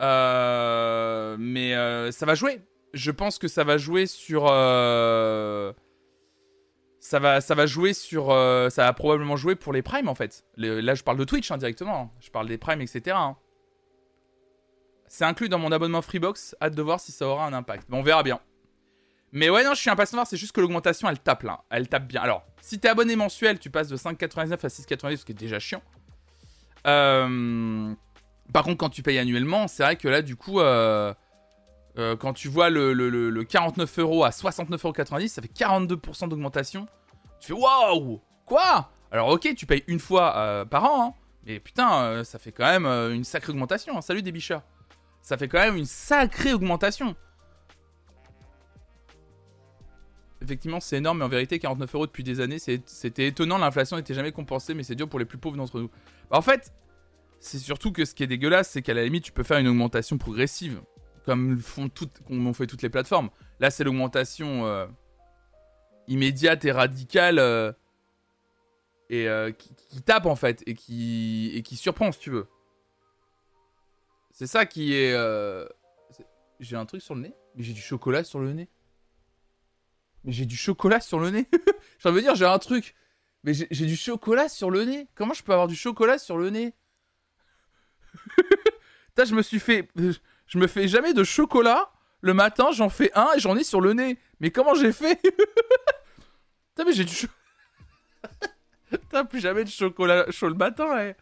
Euh, 0.00 1.36
mais 1.38 1.74
euh, 1.74 2.12
ça 2.12 2.26
va 2.26 2.34
jouer. 2.34 2.60
Je 2.92 3.10
pense 3.10 3.38
que 3.38 3.48
ça 3.48 3.64
va 3.64 3.78
jouer 3.78 4.06
sur. 4.06 4.46
Euh, 7.14 7.40
ça, 7.40 7.54
va, 7.54 7.66
jouer 7.66 7.92
sur. 7.92 8.28
ça 8.70 8.84
va 8.84 8.92
probablement 8.92 9.36
jouer 9.36 9.54
pour 9.54 9.72
les 9.72 9.82
primes 9.82 10.08
en 10.08 10.14
fait. 10.14 10.44
là, 10.56 10.94
je 10.94 11.02
parle 11.02 11.18
de 11.18 11.24
Twitch 11.24 11.50
hein, 11.50 11.58
directement. 11.58 12.12
Je 12.20 12.30
parle 12.30 12.48
des 12.48 12.58
primes, 12.58 12.80
etc. 12.80 13.16
Hein. 13.18 13.36
C'est 15.06 15.24
inclus 15.24 15.48
dans 15.48 15.58
mon 15.58 15.72
abonnement 15.72 16.02
Freebox. 16.02 16.54
Hâte 16.60 16.74
de 16.74 16.82
voir 16.82 17.00
si 17.00 17.12
ça 17.12 17.26
aura 17.26 17.46
un 17.46 17.52
impact. 17.52 17.88
on 17.90 18.02
verra 18.02 18.22
bien. 18.22 18.40
Mais 19.32 19.50
ouais, 19.50 19.62
non, 19.62 19.74
je 19.74 19.80
suis 19.80 19.90
impatient 19.90 20.12
de 20.12 20.18
voir, 20.18 20.26
c'est 20.26 20.36
juste 20.36 20.52
que 20.52 20.60
l'augmentation, 20.60 21.08
elle 21.08 21.18
tape 21.18 21.42
là. 21.42 21.64
Elle 21.70 21.88
tape 21.88 22.06
bien. 22.06 22.22
Alors, 22.22 22.44
si 22.62 22.78
t'es 22.78 22.88
abonné 22.88 23.14
mensuel, 23.14 23.58
tu 23.58 23.70
passes 23.70 23.88
de 23.88 23.96
5,99 23.96 24.52
à 24.52 24.68
6,99, 24.68 25.16
ce 25.16 25.24
qui 25.24 25.32
est 25.32 25.34
déjà 25.34 25.58
chiant. 25.58 25.82
Euh, 26.86 27.94
par 28.52 28.64
contre, 28.64 28.78
quand 28.78 28.88
tu 28.88 29.02
payes 29.02 29.18
annuellement, 29.18 29.68
c'est 29.68 29.82
vrai 29.82 29.96
que 29.96 30.08
là, 30.08 30.22
du 30.22 30.36
coup, 30.36 30.60
euh, 30.60 31.12
euh, 31.98 32.16
quand 32.16 32.32
tu 32.32 32.48
vois 32.48 32.70
le, 32.70 33.42
49 33.42 33.98
euros 33.98 34.24
à 34.24 34.30
69,90 34.30 35.14
euros, 35.14 35.28
ça 35.28 35.42
fait 35.42 35.52
42% 35.52 36.28
d'augmentation. 36.28 36.86
Tu 37.40 37.48
fais 37.48 37.52
waouh 37.52 38.20
Quoi? 38.46 38.90
Alors, 39.10 39.28
ok, 39.28 39.54
tu 39.56 39.66
payes 39.66 39.84
une 39.86 39.98
fois 40.00 40.66
par 40.70 40.84
an, 40.84 41.08
hein, 41.08 41.14
mais 41.46 41.60
putain, 41.60 42.22
ça 42.24 42.38
fait 42.38 42.52
quand 42.52 42.66
même 42.66 42.86
une 42.86 43.24
sacrée 43.24 43.52
augmentation. 43.52 43.96
Hein. 43.96 44.00
Salut, 44.02 44.22
des 44.22 44.32
Ça 45.22 45.36
fait 45.38 45.48
quand 45.48 45.58
même 45.60 45.76
une 45.76 45.86
sacrée 45.86 46.52
augmentation. 46.52 47.14
effectivement, 50.42 50.80
c'est 50.80 50.96
énorme, 50.96 51.18
mais 51.18 51.24
en 51.24 51.28
vérité, 51.28 51.58
49 51.58 51.94
euros 51.94 52.06
depuis 52.06 52.24
des 52.24 52.40
années, 52.40 52.58
c'était 52.58 53.26
étonnant. 53.26 53.58
L'inflation 53.58 53.96
n'était 53.96 54.14
jamais 54.14 54.32
compensée, 54.32 54.74
mais 54.74 54.82
c'est 54.82 54.94
dur 54.94 55.08
pour 55.08 55.18
les 55.18 55.24
plus 55.24 55.38
pauvres 55.38 55.56
d'entre 55.56 55.80
nous. 55.80 55.90
Bah, 56.30 56.38
en 56.38 56.42
fait, 56.42 56.72
c'est 57.40 57.58
surtout 57.58 57.92
que 57.92 58.04
ce 58.04 58.14
qui 58.14 58.22
est 58.22 58.26
dégueulasse, 58.26 58.70
c'est 58.70 58.82
qu'à 58.82 58.94
la 58.94 59.04
limite, 59.04 59.24
tu 59.24 59.32
peux 59.32 59.42
faire 59.42 59.58
une 59.58 59.68
augmentation 59.68 60.18
progressive, 60.18 60.80
comme 61.24 61.58
font 61.58 61.88
toutes, 61.88 62.20
ont 62.30 62.52
fait 62.52 62.66
toutes 62.66 62.82
les 62.82 62.88
plateformes. 62.88 63.30
Là, 63.60 63.70
c'est 63.70 63.84
l'augmentation 63.84 64.66
euh, 64.66 64.86
immédiate 66.08 66.64
et 66.64 66.72
radicale 66.72 67.38
euh, 67.38 67.72
et 69.10 69.28
euh, 69.28 69.52
qui, 69.52 70.02
tape 70.02 70.26
en 70.26 70.36
fait 70.36 70.62
et 70.66 70.74
qui 70.74 71.52
et 71.54 71.62
qui 71.62 71.76
surprend 71.76 72.12
si 72.12 72.18
tu 72.18 72.30
veux. 72.30 72.48
C'est 74.32 74.46
ça 74.46 74.66
qui 74.66 74.94
est. 74.94 75.14
J'ai 76.60 76.76
un 76.76 76.86
truc 76.86 77.02
sur 77.02 77.14
le 77.14 77.22
nez, 77.22 77.34
mais 77.54 77.62
j'ai 77.62 77.72
du 77.72 77.80
chocolat 77.80 78.24
sur 78.24 78.40
le 78.40 78.52
nez. 78.52 78.68
Mais 80.24 80.32
j'ai 80.32 80.44
du 80.44 80.56
chocolat 80.56 81.00
sur 81.00 81.20
le 81.20 81.30
nez. 81.30 81.46
J'ai 82.00 82.08
envie 82.08 82.18
de 82.18 82.26
dire, 82.26 82.34
j'ai 82.34 82.44
un 82.44 82.58
truc. 82.58 82.94
Mais 83.44 83.52
j'ai 83.54 83.86
du 83.86 83.96
chocolat 83.96 84.48
sur 84.48 84.70
le 84.70 84.84
nez. 84.84 85.08
Comment 85.14 85.34
je 85.34 85.42
peux 85.42 85.52
avoir 85.52 85.68
du 85.68 85.74
chocolat 85.74 86.18
sur 86.18 86.36
le 86.36 86.50
nez? 86.50 86.74
Putain, 89.08 89.24
je 89.24 89.34
me 89.34 89.42
suis 89.42 89.58
fait. 89.58 89.88
Je 90.46 90.58
me 90.58 90.66
fais 90.66 90.86
jamais 90.86 91.12
de 91.12 91.24
chocolat. 91.24 91.90
Le 92.20 92.34
matin, 92.34 92.70
j'en 92.72 92.88
fais 92.88 93.10
un 93.14 93.28
et 93.36 93.40
j'en 93.40 93.56
ai 93.56 93.64
sur 93.64 93.80
le 93.80 93.92
nez. 93.94 94.18
Mais 94.40 94.50
comment 94.50 94.74
j'ai 94.74 94.92
fait? 94.92 95.20
Putain, 96.78 96.90
mais 96.90 96.94
j'ai 96.94 97.04
du 97.04 97.12
chocolat. 97.12 97.34
Putain, 98.90 99.24
plus 99.24 99.40
jamais 99.40 99.64
de 99.64 99.68
chocolat 99.68 100.30
chaud 100.30 100.48
le 100.48 100.54
matin, 100.54 100.94
ouais. 100.94 101.16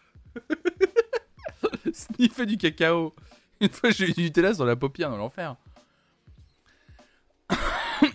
Sniffer 1.94 2.44
du 2.44 2.58
cacao. 2.58 3.14
Une 3.62 3.70
fois, 3.70 3.88
j'ai 3.88 4.10
eu 4.10 4.12
du 4.12 4.24
Nutella 4.24 4.52
sur 4.52 4.66
la 4.66 4.76
paupière 4.76 5.08
dans 5.08 5.16
l'enfer. 5.16 5.56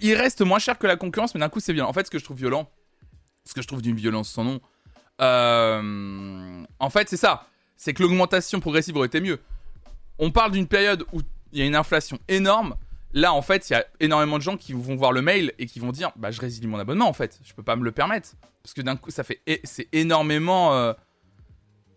il 0.01 0.13
reste 0.13 0.41
moins 0.41 0.59
cher 0.59 0.77
que 0.77 0.85
la 0.85 0.97
concurrence, 0.97 1.33
mais 1.33 1.39
d'un 1.39 1.49
coup, 1.49 1.59
c'est 1.59 1.73
violent. 1.73 1.89
En 1.89 1.93
fait, 1.93 2.05
ce 2.05 2.11
que 2.11 2.19
je 2.19 2.23
trouve 2.23 2.37
violent, 2.37 2.69
ce 3.45 3.55
que 3.55 3.63
je 3.63 3.67
trouve 3.67 3.81
d'une 3.81 3.95
violence 3.95 4.29
sans 4.29 4.43
nom, 4.43 4.61
euh, 5.19 6.63
en 6.77 6.89
fait, 6.91 7.09
c'est 7.09 7.17
ça. 7.17 7.47
C'est 7.75 7.95
que 7.95 8.03
l'augmentation 8.03 8.59
progressive 8.59 8.95
aurait 8.97 9.07
été 9.07 9.19
mieux. 9.19 9.39
On 10.19 10.29
parle 10.29 10.51
d'une 10.51 10.67
période 10.67 11.05
où 11.11 11.21
il 11.53 11.59
y 11.59 11.63
a 11.63 11.65
une 11.65 11.75
inflation 11.75 12.19
énorme. 12.27 12.75
Là, 13.13 13.33
en 13.33 13.41
fait, 13.41 13.69
il 13.69 13.73
y 13.73 13.75
a 13.75 13.85
énormément 13.99 14.37
de 14.37 14.43
gens 14.43 14.57
qui 14.57 14.73
vont 14.73 14.95
voir 14.95 15.11
le 15.11 15.21
mail 15.21 15.53
et 15.59 15.65
qui 15.65 15.79
vont 15.79 15.91
dire 15.91 16.11
Bah, 16.15 16.31
je 16.31 16.39
résilie 16.39 16.67
mon 16.67 16.79
abonnement, 16.79 17.07
en 17.07 17.13
fait. 17.13 17.39
Je 17.43 17.53
peux 17.53 17.63
pas 17.63 17.75
me 17.75 17.83
le 17.83 17.91
permettre. 17.91 18.31
Parce 18.63 18.73
que 18.73 18.81
d'un 18.81 18.95
coup, 18.95 19.11
ça 19.11 19.23
fait. 19.23 19.41
C'est 19.63 19.87
énormément. 19.91 20.73
Euh, 20.73 20.93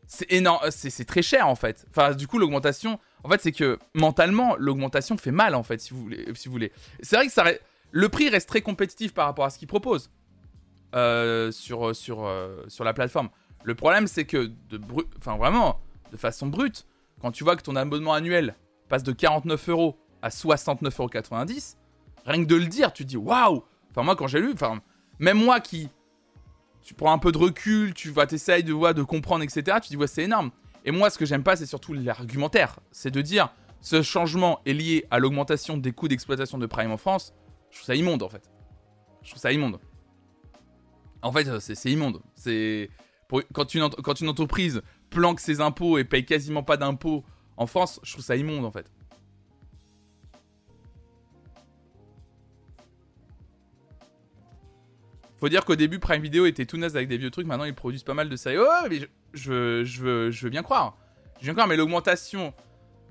c'est 0.06 0.30
énorme. 0.32 0.70
C'est 0.70 1.04
très 1.04 1.22
cher, 1.22 1.48
en 1.48 1.54
fait. 1.54 1.86
Enfin, 1.90 2.14
du 2.14 2.26
coup, 2.26 2.38
l'augmentation. 2.38 2.98
En 3.22 3.28
fait, 3.28 3.40
c'est 3.40 3.52
que 3.52 3.78
mentalement, 3.94 4.56
l'augmentation 4.58 5.16
fait 5.16 5.30
mal, 5.30 5.54
en 5.54 5.62
fait, 5.62 5.80
si 5.80 5.94
vous 5.94 6.02
voulez. 6.02 6.26
Si 6.34 6.48
vous 6.48 6.52
voulez. 6.52 6.72
C'est 7.00 7.16
vrai 7.16 7.28
que 7.28 7.60
le 7.90 8.08
prix 8.08 8.28
reste 8.28 8.48
très 8.48 8.60
compétitif 8.60 9.14
par 9.14 9.26
rapport 9.26 9.44
à 9.44 9.50
ce 9.50 9.58
qu'ils 9.58 9.68
proposent 9.68 10.10
euh, 10.96 11.52
sur, 11.52 11.94
sur, 11.94 12.24
euh, 12.24 12.64
sur 12.66 12.82
la 12.82 12.92
plateforme. 12.92 13.30
Le 13.62 13.74
problème, 13.74 14.08
c'est 14.08 14.24
que, 14.24 14.50
de 14.68 14.80
enfin 15.18 15.36
vraiment, 15.36 15.80
de 16.10 16.16
façon 16.16 16.48
brute, 16.48 16.86
quand 17.20 17.30
tu 17.30 17.44
vois 17.44 17.56
que 17.56 17.62
ton 17.62 17.76
abonnement 17.76 18.12
annuel 18.12 18.56
passe 18.88 19.04
de 19.04 19.12
49 19.12 19.68
euros 19.70 19.98
à 20.24 20.30
69,90 20.30 21.00
euros, 21.00 21.10
rien 22.24 22.42
que 22.42 22.48
de 22.48 22.56
le 22.56 22.66
dire, 22.66 22.92
tu 22.92 23.04
te 23.04 23.08
dis 23.08 23.16
waouh 23.18 23.62
Enfin, 23.90 24.02
moi, 24.02 24.16
quand 24.16 24.26
j'ai 24.26 24.40
lu, 24.40 24.50
enfin, 24.52 24.80
même 25.20 25.38
moi 25.38 25.60
qui. 25.60 25.88
Tu 26.82 26.94
prends 26.94 27.12
un 27.12 27.18
peu 27.18 27.30
de 27.30 27.38
recul, 27.38 27.94
tu 27.94 28.10
vas 28.10 28.26
t'essayer 28.26 28.62
de, 28.62 28.92
de 28.92 29.02
comprendre, 29.02 29.44
etc. 29.44 29.78
Tu 29.80 29.90
dis, 29.90 29.96
ouais, 29.96 30.08
c'est 30.08 30.24
énorme. 30.24 30.50
Et 30.84 30.90
moi, 30.90 31.08
ce 31.10 31.18
que 31.18 31.24
j'aime 31.24 31.42
pas, 31.44 31.56
c'est 31.56 31.66
surtout 31.66 31.94
l'argumentaire. 31.94 32.80
C'est 32.90 33.10
de 33.10 33.22
dire, 33.22 33.54
ce 33.80 34.02
changement 34.02 34.60
est 34.66 34.72
lié 34.72 35.06
à 35.10 35.18
l'augmentation 35.18 35.76
des 35.76 35.92
coûts 35.92 36.08
d'exploitation 36.08 36.58
de 36.58 36.66
Prime 36.66 36.90
en 36.90 36.96
France. 36.96 37.32
Je 37.70 37.76
trouve 37.78 37.86
ça 37.86 37.94
immonde 37.94 38.22
en 38.22 38.28
fait. 38.28 38.50
Je 39.22 39.30
trouve 39.30 39.40
ça 39.40 39.52
immonde. 39.52 39.78
En 41.22 41.32
fait, 41.32 41.58
c'est 41.60 41.90
immonde. 41.90 42.20
C'est 42.34 42.90
quand 43.52 43.74
une 43.74 44.28
entreprise 44.28 44.82
planque 45.08 45.40
ses 45.40 45.60
impôts 45.60 45.96
et 45.96 46.04
paye 46.04 46.26
quasiment 46.26 46.62
pas 46.62 46.76
d'impôts 46.76 47.24
en 47.56 47.66
France, 47.66 47.98
je 48.02 48.12
trouve 48.12 48.24
ça 48.24 48.36
immonde 48.36 48.64
en 48.64 48.70
fait. 48.70 48.90
Faut 55.44 55.50
dire 55.50 55.66
qu'au 55.66 55.76
début, 55.76 55.98
Prime 55.98 56.22
Video 56.22 56.46
était 56.46 56.64
tout 56.64 56.78
naze 56.78 56.96
avec 56.96 57.06
des 57.06 57.18
vieux 57.18 57.30
trucs. 57.30 57.46
Maintenant, 57.46 57.66
ils 57.66 57.74
produisent 57.74 58.02
pas 58.02 58.14
mal 58.14 58.30
de 58.30 58.34
ça. 58.34 58.50
Oh, 58.56 58.86
mais 58.88 58.98
je, 58.98 59.06
je, 59.34 59.84
je, 59.84 60.00
veux, 60.00 60.30
je 60.30 60.44
veux 60.44 60.48
bien 60.48 60.62
croire. 60.62 60.96
Je 61.42 61.52
mais 61.52 61.76
l'augmentation 61.76 62.54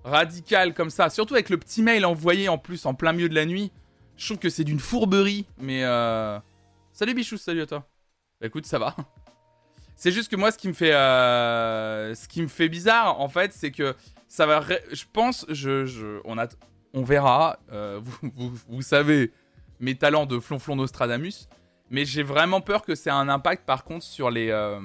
radicale 0.04 0.74
comme 0.74 0.90
ça, 0.90 1.12
surtout 1.12 1.36
avec 1.36 1.52
le 1.52 1.60
petit 1.60 1.84
mail 1.84 2.08
envoyé 2.08 2.50
en 2.50 2.58
plus 2.58 2.88
en 2.88 2.96
plein 2.96 3.14
milieu 3.14 3.30
de 3.30 3.36
la 3.36 3.46
nuit, 3.46 3.72
je 4.18 4.26
trouve 4.26 4.40
que 4.40 4.50
c'est 4.50 4.64
d'une 4.64 4.80
fourberie, 4.80 5.46
mais 5.60 5.84
euh... 5.84 6.40
Salut 6.92 7.14
Bichou, 7.14 7.38
salut 7.38 7.62
à 7.62 7.68
toi. 7.68 7.88
Bah, 8.42 8.48
écoute, 8.48 8.66
ça 8.66 8.80
va. 8.80 8.96
C'est 9.96 10.12
juste 10.12 10.32
que 10.32 10.36
moi, 10.36 10.52
ce 10.52 10.58
qui 10.58 10.68
me 10.68 10.74
fait, 10.74 10.96
euh... 10.96 12.16
ce 12.16 12.28
qui 12.28 12.42
me 12.42 12.48
fait 12.48 12.68
bizarre, 12.68 13.22
en 13.22 13.30
fait, 13.30 13.54
c'est 13.54 13.70
que 13.70 13.94
ça 14.28 14.48
va. 14.48 14.64
Je 14.92 15.04
pense, 15.14 15.46
je, 15.50 16.20
on 16.26 16.40
a, 16.40 16.48
on 16.96 17.04
verra. 17.04 17.60
Euh, 17.72 18.02
vous, 18.04 18.32
vous, 18.36 18.60
vous, 18.68 18.82
savez 18.82 19.32
mes 19.80 19.94
talents 19.94 20.26
de 20.26 20.40
flonflon 20.40 20.76
Nostradamus, 20.78 21.48
mais 21.90 22.06
j'ai 22.06 22.24
vraiment 22.24 22.62
peur 22.62 22.84
que 22.84 22.96
c'est 22.96 23.10
un 23.10 23.30
impact, 23.30 23.66
par 23.66 23.84
contre, 23.84 24.04
sur 24.04 24.32
les, 24.32 24.50
euh... 24.50 24.80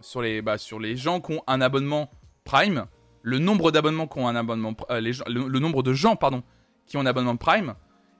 sur 0.00 0.22
les, 0.22 0.42
bah, 0.42 0.58
sur 0.58 0.78
les 0.78 0.96
gens 0.96 1.20
qui 1.20 1.32
ont 1.32 1.42
un 1.46 1.60
abonnement 1.60 2.10
Prime, 2.44 2.86
le 3.22 3.38
nombre 3.38 3.70
d'abonnements 3.70 4.08
qui 4.08 4.18
ont 4.18 4.28
un 4.28 4.36
abonnement, 4.36 4.74
euh, 4.90 5.00
le, 5.00 5.58
nombre 5.58 5.82
de 5.82 5.92
gens, 5.92 6.16
pardon, 6.16 6.42
qui 6.86 6.96
ont 6.96 7.00
un 7.00 7.06
abonnement 7.06 7.36
Prime 7.36 7.74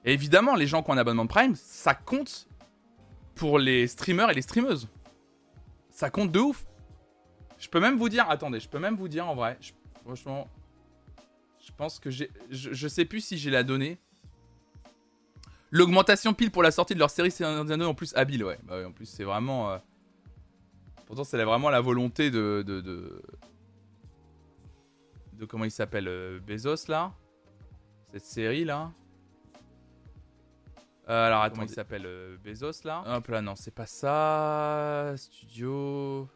et 0.05 0.13
évidemment, 0.13 0.55
les 0.55 0.67
gens 0.67 0.83
qui 0.83 0.91
ont 0.91 0.93
un 0.93 0.97
abonnement 0.97 1.27
Prime, 1.27 1.55
ça 1.55 1.93
compte 1.93 2.47
pour 3.35 3.57
les 3.59 3.87
streamers 3.87 4.29
et 4.29 4.33
les 4.33 4.41
streameuses. 4.41 4.89
Ça 5.89 6.09
compte 6.09 6.31
de 6.31 6.39
ouf. 6.39 6.65
Je 7.57 7.69
peux 7.69 7.79
même 7.79 7.97
vous 7.97 8.09
dire, 8.09 8.29
attendez, 8.29 8.59
je 8.59 8.67
peux 8.67 8.79
même 8.79 8.95
vous 8.95 9.07
dire 9.07 9.27
en 9.27 9.35
vrai, 9.35 9.57
franchement, 10.03 10.49
je 11.59 11.71
pense 11.71 11.99
que 11.99 12.09
j'ai. 12.09 12.29
Je, 12.49 12.73
je 12.73 12.87
sais 12.87 13.05
plus 13.05 13.21
si 13.21 13.37
j'ai 13.37 13.49
la 13.49 13.63
donnée. 13.63 13.97
L'augmentation 15.75 16.35
pile 16.35 16.51
pour 16.51 16.61
la 16.61 16.69
sortie 16.69 16.93
de 16.93 16.99
leur 16.99 17.09
série 17.09 17.31
c'est 17.31 17.43
un 17.43 17.81
en 17.81 17.93
plus 17.95 18.15
habile, 18.15 18.43
ouais. 18.43 18.59
Bah 18.63 18.77
ouais, 18.77 18.85
en 18.85 18.91
plus, 18.91 19.07
c'est 19.07 19.23
vraiment. 19.23 19.71
euh, 19.71 19.77
Pourtant, 21.07 21.23
c'est 21.23 21.43
vraiment 21.43 21.71
la 21.71 21.81
volonté 21.81 22.29
de. 22.29 22.63
de, 22.65 22.79
de... 22.79 23.23
de 25.33 25.45
comment 25.45 25.65
il 25.65 25.71
s'appelle 25.71 26.07
euh, 26.07 26.39
Bezos 26.45 26.87
là 26.89 27.11
Cette 28.11 28.23
série 28.23 28.65
là 28.65 28.91
Euh, 31.09 31.25
Alors, 31.27 31.41
attends, 31.41 31.55
comment 31.55 31.65
il 31.67 31.73
s'appelle 31.73 32.05
euh, 32.05 32.37
Bezos 32.45 32.83
là 32.85 33.03
Hop 33.07 33.27
là, 33.29 33.41
non, 33.41 33.55
c'est 33.55 33.73
pas 33.73 33.87
ça. 33.87 35.15
Studio. 35.17 36.29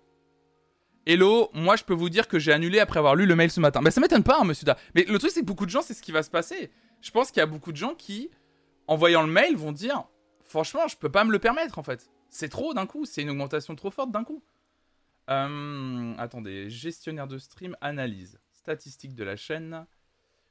Hello, 1.06 1.51
moi 1.53 1.75
je 1.75 1.84
peux 1.84 1.94
vous 1.94 2.10
dire 2.10 2.27
que 2.27 2.39
j'ai 2.39 2.51
annulé 2.51 2.79
après 2.79 2.98
avoir 2.98 3.15
lu 3.15 3.27
le 3.27 3.36
mail 3.36 3.51
ce 3.51 3.60
matin. 3.62 3.82
Bah 3.84 3.91
ça 3.91 4.01
m'étonne 4.01 4.24
pas, 4.24 4.39
hein, 4.41 4.46
monsieur 4.46 4.65
Da. 4.65 4.77
Mais 4.96 5.06
le 5.08 5.17
truc 5.20 5.29
c'est 5.32 5.41
que 5.41 5.46
beaucoup 5.46 5.65
de 5.67 5.72
gens, 5.72 5.84
c'est 5.84 5.94
ce 5.94 6.01
qui 6.01 6.12
va 6.12 6.24
se 6.24 6.29
passer. 6.32 6.72
Je 7.01 7.12
pense 7.12 7.29
qu'il 7.32 7.39
y 7.39 7.44
a 7.44 7.46
beaucoup 7.46 7.72
de 7.72 7.77
gens 7.77 7.94
qui, 7.94 8.29
en 8.88 8.96
voyant 8.96 9.22
le 9.22 9.32
mail, 9.32 9.56
vont 9.56 9.72
dire 9.72 10.06
Franchement, 10.44 10.88
je 10.88 10.98
peux 10.98 11.12
pas 11.12 11.24
me 11.25 11.32
le 11.32 11.39
permettre 11.39 11.77
en 11.77 11.84
fait. 11.84 12.10
C'est 12.29 12.50
trop 12.50 12.74
d'un 12.74 12.86
coup, 12.86 13.06
c'est 13.06 13.22
une 13.22 13.29
augmentation 13.29 13.75
trop 13.75 13.91
forte 13.91 14.12
d'un 14.12 14.24
coup. 14.24 14.44
Euh, 15.29 16.13
attendez, 16.17 16.70
gestionnaire 16.70 17.27
de 17.27 17.38
stream, 17.38 17.75
analyse, 17.82 18.39
statistique 18.51 19.13
de 19.13 19.24
la 19.25 19.36
chaîne. 19.36 19.86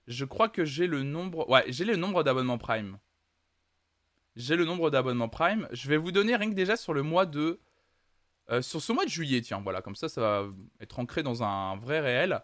Je 0.07 0.25
crois 0.25 0.49
que 0.49 0.65
j'ai 0.65 0.87
le 0.87 1.03
nombre. 1.03 1.49
Ouais, 1.49 1.65
j'ai 1.69 1.85
le 1.85 1.97
nombre 1.97 2.23
d'abonnements 2.23 2.59
Prime. 2.59 2.99
J'ai 4.37 4.55
le 4.57 4.65
nombre 4.67 4.91
d'abonnements 4.91 5.29
Prime. 5.31 5.67
Je 5.73 5.89
vais 5.89 5.97
vous 5.97 6.13
donner 6.13 6.37
rien 6.37 6.51
que 6.51 6.55
déjà 6.55 6.77
sur 6.77 6.93
le 6.95 7.03
mois 7.03 7.25
de. 7.27 7.59
euh, 8.51 8.61
sur 8.63 8.83
ce 8.83 8.93
mois 8.93 9.05
de 9.05 9.11
juillet, 9.11 9.41
tiens, 9.41 9.61
voilà, 9.63 9.81
comme 9.83 9.97
ça, 9.97 10.09
ça 10.09 10.21
va 10.21 10.47
être 10.81 10.99
ancré 10.99 11.23
dans 11.23 11.43
un 11.43 11.77
vrai 11.77 12.01
réel. 12.01 12.43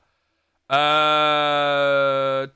Euh... 0.73 2.47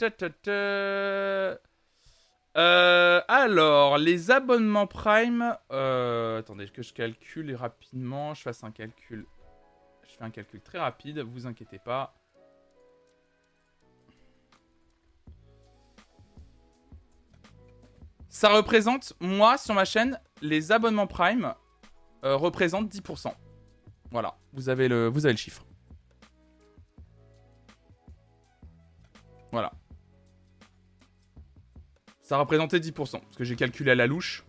Euh, 2.57 3.21
alors, 3.29 3.99
les 3.99 4.31
abonnements 4.31 4.87
Prime. 4.87 5.57
euh, 5.73 6.39
attendez, 6.39 6.69
que 6.69 6.83
je 6.83 6.95
calcule 6.95 7.55
rapidement. 7.55 8.33
Je 8.35 8.43
fasse 8.43 8.65
un 8.65 8.71
calcul. 8.71 9.27
Je 10.05 10.17
fais 10.17 10.25
un 10.25 10.31
calcul 10.31 10.61
très 10.63 10.79
rapide, 10.79 11.19
vous 11.19 11.47
inquiétez 11.47 11.79
pas. 11.79 12.15
Ça 18.29 18.51
représente, 18.51 19.15
moi, 19.21 19.57
sur 19.59 19.75
ma 19.75 19.85
chaîne, 19.85 20.21
les 20.43 20.73
abonnements 20.73 21.07
Prime 21.07 21.55
euh, 22.25 22.37
représentent 22.37 22.89
10%. 22.89 23.33
Voilà, 24.11 24.37
vous 24.53 24.69
avez 24.69 24.89
le, 24.89 25.09
vous 25.09 25.27
avez 25.27 25.33
le 25.33 25.39
chiffre. 25.39 25.65
Voilà. 29.53 29.73
Ça 32.27 32.39
représentait 32.39 32.81
10%, 32.81 32.93
parce 33.21 33.37
que 33.37 33.45
j'ai 33.45 33.55
calculé 33.55 33.93
à 33.93 33.95
la 33.95 34.09
louche. 34.09 34.45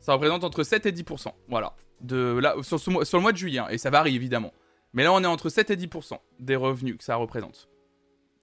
Ça 0.00 0.12
représente 0.12 0.44
entre 0.44 0.62
7 0.62 0.84
et 0.84 0.92
10%. 0.92 1.32
Voilà. 1.48 1.72
De, 2.02 2.38
là, 2.38 2.54
sur, 2.60 2.76
le 2.76 3.20
mois 3.20 3.32
de 3.32 3.38
juillet, 3.38 3.60
hein, 3.60 3.68
et 3.70 3.78
ça 3.78 3.88
varie 3.88 4.14
évidemment. 4.14 4.52
Mais 4.92 5.04
là, 5.04 5.12
on 5.14 5.22
est 5.24 5.26
entre 5.26 5.48
7 5.48 5.70
et 5.70 5.76
10% 5.76 6.18
des 6.40 6.56
revenus 6.56 6.98
que 6.98 7.04
ça 7.04 7.16
représente. 7.16 7.70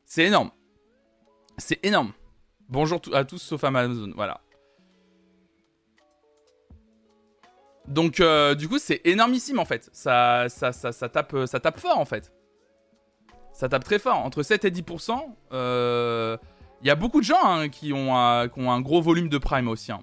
C'est 0.05 0.23
énorme. 0.23 0.49
C'est 1.59 1.85
énorme. 1.85 2.13
Bonjour 2.67 2.99
à 3.13 3.25
tous 3.25 3.37
sauf 3.37 3.63
Amazon. 3.63 4.11
Voilà. 4.15 4.41
Donc, 7.87 8.19
euh, 8.19 8.55
du 8.55 8.67
coup, 8.67 8.79
c'est 8.79 9.01
énormissime 9.05 9.59
en 9.59 9.65
fait. 9.65 9.87
Ça, 9.93 10.49
ça, 10.49 10.71
ça, 10.71 11.09
tape, 11.09 11.45
ça 11.45 11.59
tape 11.59 11.77
fort 11.77 11.99
en 11.99 12.05
fait. 12.05 12.33
Ça 13.53 13.69
tape 13.69 13.83
très 13.83 13.99
fort. 13.99 14.17
Entre 14.17 14.41
7 14.41 14.65
et 14.65 14.71
10%. 14.71 15.21
euh, 15.51 16.38
Il 16.81 16.87
y 16.87 16.91
a 16.91 16.95
beaucoup 16.95 17.19
de 17.19 17.25
gens 17.25 17.43
hein, 17.43 17.69
qui, 17.69 17.91
ont, 17.93 18.15
un- 18.15 18.81
gros 18.81 19.01
volume 19.01 19.29
de 19.29 19.37
Prime 19.37 19.67
aussi. 19.67 19.91
hein. 19.91 20.01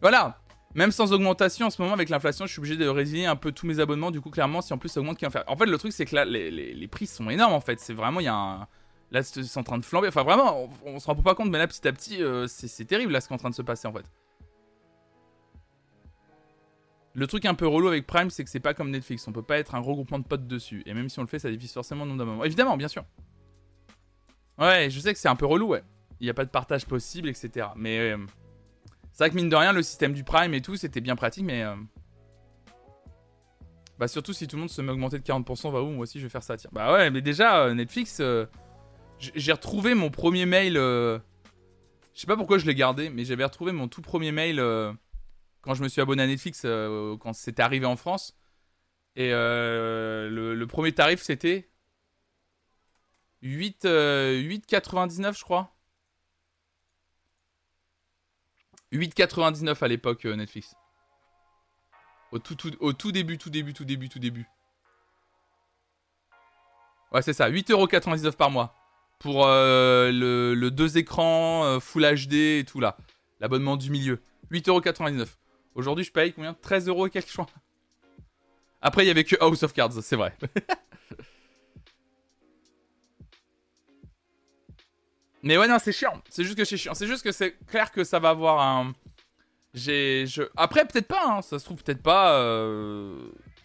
Voilà. 0.00 0.38
Même 0.74 0.92
sans 0.92 1.12
augmentation 1.12 1.66
en 1.66 1.70
ce 1.70 1.82
moment 1.82 1.94
avec 1.94 2.08
l'inflation, 2.08 2.46
je 2.46 2.52
suis 2.52 2.60
obligé 2.60 2.76
de 2.76 2.86
résilier 2.86 3.26
un 3.26 3.36
peu 3.36 3.50
tous 3.52 3.66
mes 3.66 3.80
abonnements. 3.80 4.10
Du 4.10 4.20
coup, 4.20 4.30
clairement, 4.30 4.62
si 4.62 4.72
en 4.72 4.78
plus 4.78 4.88
ça 4.88 5.00
augmente, 5.00 5.18
qui 5.18 5.24
va 5.24 5.30
faire 5.30 5.44
En 5.48 5.56
fait, 5.56 5.66
le 5.66 5.76
truc, 5.78 5.92
c'est 5.92 6.04
que 6.06 6.14
là, 6.14 6.24
les, 6.24 6.88
prix 6.88 7.06
sont 7.06 7.28
énormes 7.28 7.52
en 7.52 7.60
fait. 7.60 7.80
C'est 7.80 7.92
vraiment, 7.92 8.20
il 8.20 8.24
y 8.24 8.28
a 8.28 8.34
un. 8.34 8.68
Là, 9.10 9.24
c'est 9.24 9.56
en 9.56 9.64
train 9.64 9.78
de 9.78 9.84
flamber. 9.84 10.06
Enfin, 10.06 10.22
vraiment, 10.22 10.70
on, 10.84 10.94
on 10.94 10.98
se 11.00 11.06
rend 11.06 11.16
pas 11.16 11.34
compte, 11.34 11.50
mais 11.50 11.58
là, 11.58 11.66
petit 11.66 11.86
à 11.88 11.92
petit, 11.92 12.22
euh, 12.22 12.46
c'est 12.46 12.68
c'est 12.68 12.84
terrible 12.84 13.12
là 13.12 13.20
ce 13.20 13.26
qui 13.26 13.32
est 13.32 13.36
en 13.36 13.38
train 13.38 13.50
de 13.50 13.54
se 13.56 13.62
passer 13.62 13.88
en 13.88 13.92
fait. 13.92 14.04
Le 17.14 17.26
truc 17.26 17.44
un 17.44 17.54
peu 17.54 17.66
relou 17.66 17.88
avec 17.88 18.06
Prime, 18.06 18.30
c'est 18.30 18.44
que 18.44 18.50
c'est 18.50 18.60
pas 18.60 18.72
comme 18.72 18.90
Netflix. 18.90 19.26
On 19.26 19.32
peut 19.32 19.42
pas 19.42 19.58
être 19.58 19.74
un 19.74 19.80
regroupement 19.80 20.20
de 20.20 20.24
potes 20.24 20.46
dessus. 20.46 20.84
Et 20.86 20.94
même 20.94 21.08
si 21.08 21.18
on 21.18 21.22
le 21.22 21.28
fait, 21.28 21.40
ça 21.40 21.50
divise 21.50 21.72
forcément 21.72 22.04
le 22.04 22.10
nombre 22.10 22.20
d'abonnements. 22.20 22.44
Évidemment, 22.44 22.76
bien 22.76 22.86
sûr. 22.88 23.04
Ouais, 24.60 24.90
je 24.90 25.00
sais 25.00 25.12
que 25.12 25.18
c'est 25.18 25.28
un 25.28 25.36
peu 25.36 25.46
relou, 25.46 25.68
ouais. 25.68 25.82
Il 26.20 26.24
n'y 26.24 26.30
a 26.30 26.34
pas 26.34 26.44
de 26.44 26.50
partage 26.50 26.84
possible, 26.84 27.28
etc. 27.30 27.68
Mais 27.76 27.98
euh, 27.98 28.18
c'est 29.12 29.24
vrai 29.24 29.30
que 29.30 29.34
mine 29.36 29.48
de 29.48 29.56
rien, 29.56 29.72
le 29.72 29.82
système 29.82 30.12
du 30.12 30.22
Prime 30.22 30.52
et 30.52 30.60
tout, 30.60 30.76
c'était 30.76 31.00
bien 31.00 31.16
pratique, 31.16 31.44
mais. 31.44 31.62
euh, 31.62 31.74
Bah, 33.98 34.06
surtout 34.06 34.34
si 34.34 34.46
tout 34.46 34.56
le 34.56 34.60
monde 34.60 34.70
se 34.70 34.82
met 34.82 34.92
augmenter 34.92 35.18
de 35.18 35.24
40%, 35.24 35.72
bah, 35.72 35.80
ouh, 35.80 35.90
moi 35.90 36.02
aussi 36.02 36.18
je 36.18 36.26
vais 36.26 36.30
faire 36.30 36.42
ça, 36.42 36.58
tiens. 36.58 36.70
Bah, 36.72 36.92
ouais, 36.92 37.10
mais 37.10 37.22
déjà, 37.22 37.64
euh, 37.64 37.74
Netflix, 37.74 38.20
j'ai 39.18 39.52
retrouvé 39.52 39.94
mon 39.94 40.10
premier 40.10 40.44
mail. 40.44 40.74
Je 40.74 41.20
sais 42.14 42.26
pas 42.26 42.36
pourquoi 42.36 42.58
je 42.58 42.66
l'ai 42.66 42.74
gardé, 42.74 43.08
mais 43.08 43.24
j'avais 43.24 43.44
retrouvé 43.44 43.72
mon 43.72 43.88
tout 43.88 44.02
premier 44.02 44.32
mail 44.32 44.56
quand 45.62 45.74
je 45.74 45.82
me 45.82 45.88
suis 45.88 46.02
abonné 46.02 46.22
à 46.22 46.26
Netflix, 46.26 46.62
quand 46.62 47.32
c'était 47.32 47.62
arrivé 47.62 47.86
en 47.86 47.96
France. 47.96 48.36
Et 49.16 49.30
le 49.30 50.64
premier 50.66 50.92
tarif, 50.92 51.22
c'était 51.22 51.70
8, 53.42 53.84
euh, 53.84 54.40
8,99 54.42 55.38
je 55.38 55.44
crois. 55.44 55.72
8,99 58.92 59.82
à 59.82 59.88
l'époque 59.88 60.24
euh, 60.26 60.36
Netflix. 60.36 60.74
Au 62.32 62.38
tout, 62.38 62.54
tout- 62.54 62.76
au 62.80 62.92
tout 62.92 63.12
début, 63.12 63.38
tout 63.38 63.50
début, 63.50 63.72
tout 63.72 63.84
début, 63.84 64.08
tout 64.08 64.18
début. 64.18 64.46
Ouais, 67.12 67.22
c'est 67.22 67.32
ça, 67.32 67.50
8,99€ 67.50 68.32
par 68.32 68.50
mois. 68.50 68.76
Pour 69.18 69.46
euh, 69.46 70.10
le, 70.12 70.54
le 70.54 70.70
deux 70.70 70.96
écrans 70.96 71.64
euh, 71.64 71.80
Full 71.80 72.02
HD 72.26 72.32
et 72.60 72.64
tout 72.66 72.80
là. 72.80 72.96
L'abonnement 73.40 73.76
du 73.76 73.90
milieu. 73.90 74.22
8,99€. 74.50 75.26
Aujourd'hui, 75.74 76.04
je 76.04 76.10
paye 76.12 76.32
combien? 76.32 76.54
13 76.54 76.88
euros 76.88 77.06
et 77.06 77.10
quelques 77.10 77.28
choix. 77.28 77.46
Après, 78.80 79.04
il 79.04 79.08
y 79.08 79.10
avait 79.10 79.24
que 79.24 79.36
House 79.40 79.62
of 79.62 79.72
Cards, 79.72 79.92
c'est 80.02 80.16
vrai. 80.16 80.36
Mais 85.42 85.56
ouais, 85.56 85.68
non, 85.68 85.78
c'est 85.82 85.92
chiant. 85.92 86.20
C'est 86.28 86.44
juste 86.44 86.56
que 86.56 86.64
c'est 86.64 86.76
chiant. 86.76 86.94
C'est 86.94 87.06
juste 87.06 87.22
que 87.24 87.32
c'est 87.32 87.56
clair 87.66 87.90
que 87.90 88.04
ça 88.04 88.18
va 88.18 88.30
avoir 88.30 88.60
un. 88.60 88.92
J'ai. 89.74 90.26
Je... 90.26 90.42
Après, 90.56 90.84
peut-être 90.86 91.08
pas, 91.08 91.24
hein. 91.26 91.42
Ça 91.42 91.58
se 91.58 91.64
trouve, 91.64 91.82
peut-être 91.82 92.02
pas. 92.02 92.34
euh, 92.40 93.16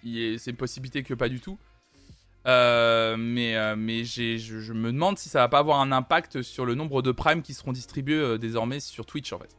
C'est 0.03 0.51
une 0.51 0.57
possibilité 0.57 1.03
que 1.03 1.13
pas 1.13 1.29
du 1.29 1.39
tout. 1.39 1.57
Euh, 2.47 3.17
mais 3.17 3.55
euh, 3.55 3.75
mais 3.75 4.05
je 4.05 4.71
me 4.71 4.91
demande 4.91 5.17
si 5.17 5.29
ça 5.29 5.39
va 5.39 5.49
pas 5.49 5.57
avoir 5.57 5.79
un 5.79 5.91
impact 5.91 6.43
sur 6.43 6.63
le 6.63 6.75
nombre 6.75 7.01
de 7.01 7.11
primes 7.11 7.41
qui 7.41 7.55
seront 7.55 7.71
distribués 7.71 8.19
euh, 8.19 8.37
désormais 8.37 8.79
sur 8.79 9.07
Twitch 9.07 9.33
en 9.33 9.39
fait. 9.39 9.49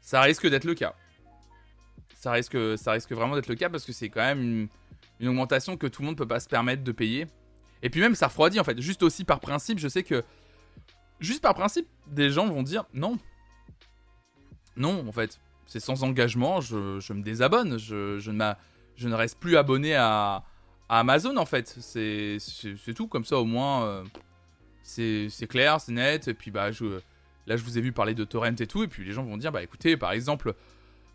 Ça 0.00 0.20
risque 0.22 0.44
d'être 0.48 0.64
le 0.64 0.74
cas. 0.74 0.94
Ça 2.18 2.32
risque, 2.32 2.58
ça 2.76 2.92
risque 2.92 3.12
vraiment 3.12 3.36
d'être 3.36 3.46
le 3.46 3.54
cas 3.54 3.68
parce 3.68 3.84
que 3.84 3.92
c'est 3.92 4.08
quand 4.08 4.22
même 4.22 4.42
une, 4.42 4.68
une 5.20 5.28
augmentation 5.28 5.76
que 5.76 5.86
tout 5.86 6.02
le 6.02 6.06
monde 6.06 6.16
peut 6.16 6.26
pas 6.26 6.40
se 6.40 6.48
permettre 6.48 6.82
de 6.82 6.90
payer. 6.90 7.28
Et 7.80 7.90
puis 7.90 8.00
même 8.00 8.16
ça 8.16 8.26
refroidit 8.26 8.58
en 8.58 8.64
fait. 8.64 8.80
Juste 8.80 9.04
aussi 9.04 9.22
par 9.22 9.38
principe, 9.38 9.78
je 9.78 9.86
sais 9.86 10.02
que 10.02 10.24
juste 11.20 11.42
par 11.42 11.54
principe, 11.54 11.88
des 12.06 12.30
gens 12.30 12.46
vont 12.46 12.62
dire 12.62 12.84
non. 12.94 13.18
Non, 14.76 15.06
en 15.08 15.12
fait, 15.12 15.40
c'est 15.66 15.80
sans 15.80 16.04
engagement, 16.04 16.60
je, 16.60 17.12
me 17.12 17.22
désabonne, 17.22 17.78
je, 17.78 18.30
ne 18.30 18.52
je 18.96 19.08
ne 19.08 19.14
reste 19.14 19.38
plus 19.38 19.56
abonné 19.56 19.94
à, 19.94 20.44
Amazon 20.88 21.36
en 21.36 21.46
fait. 21.46 21.76
C'est 21.80 22.38
tout, 22.94 23.08
comme 23.08 23.24
ça 23.24 23.38
au 23.38 23.44
moins 23.44 23.84
euh, 23.84 24.04
c'est 24.82 25.48
clair, 25.48 25.80
c'est 25.80 25.92
net. 25.92 26.28
Et 26.28 26.34
puis 26.34 26.50
bah, 26.50 26.70
là 26.70 27.56
je 27.56 27.64
vous 27.64 27.78
ai 27.78 27.80
vu 27.80 27.92
parler 27.92 28.14
de 28.14 28.24
Torrent 28.24 28.54
et 28.58 28.66
tout, 28.66 28.84
et 28.84 28.88
puis 28.88 29.04
les 29.04 29.12
gens 29.12 29.24
vont 29.24 29.36
dire 29.36 29.50
bah 29.50 29.62
écoutez, 29.62 29.96
par 29.96 30.12
exemple, 30.12 30.54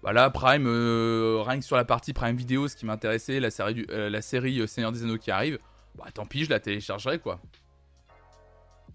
bah 0.04 0.12
là 0.12 0.30
Prime, 0.30 0.66
euh, 0.68 1.42
rien 1.46 1.60
que 1.60 1.66
sur 1.66 1.78
la 1.78 1.86
partie 1.86 2.12
Prime 2.14 2.36
Vidéo, 2.36 2.68
ce 2.68 2.76
qui 2.76 2.86
m'intéressait, 2.86 3.40
la 3.40 3.52
série, 3.52 3.86
euh, 3.92 4.10
la 4.10 4.22
série 4.22 4.68
Seigneur 4.68 4.92
des 4.92 5.04
Anneaux 5.04 5.18
qui 5.18 5.32
arrive, 5.32 5.60
bah 5.96 6.06
tant 6.14 6.26
pis, 6.26 6.44
je 6.44 6.50
la 6.50 6.60
téléchargerai 6.60 7.20
quoi. 7.20 7.40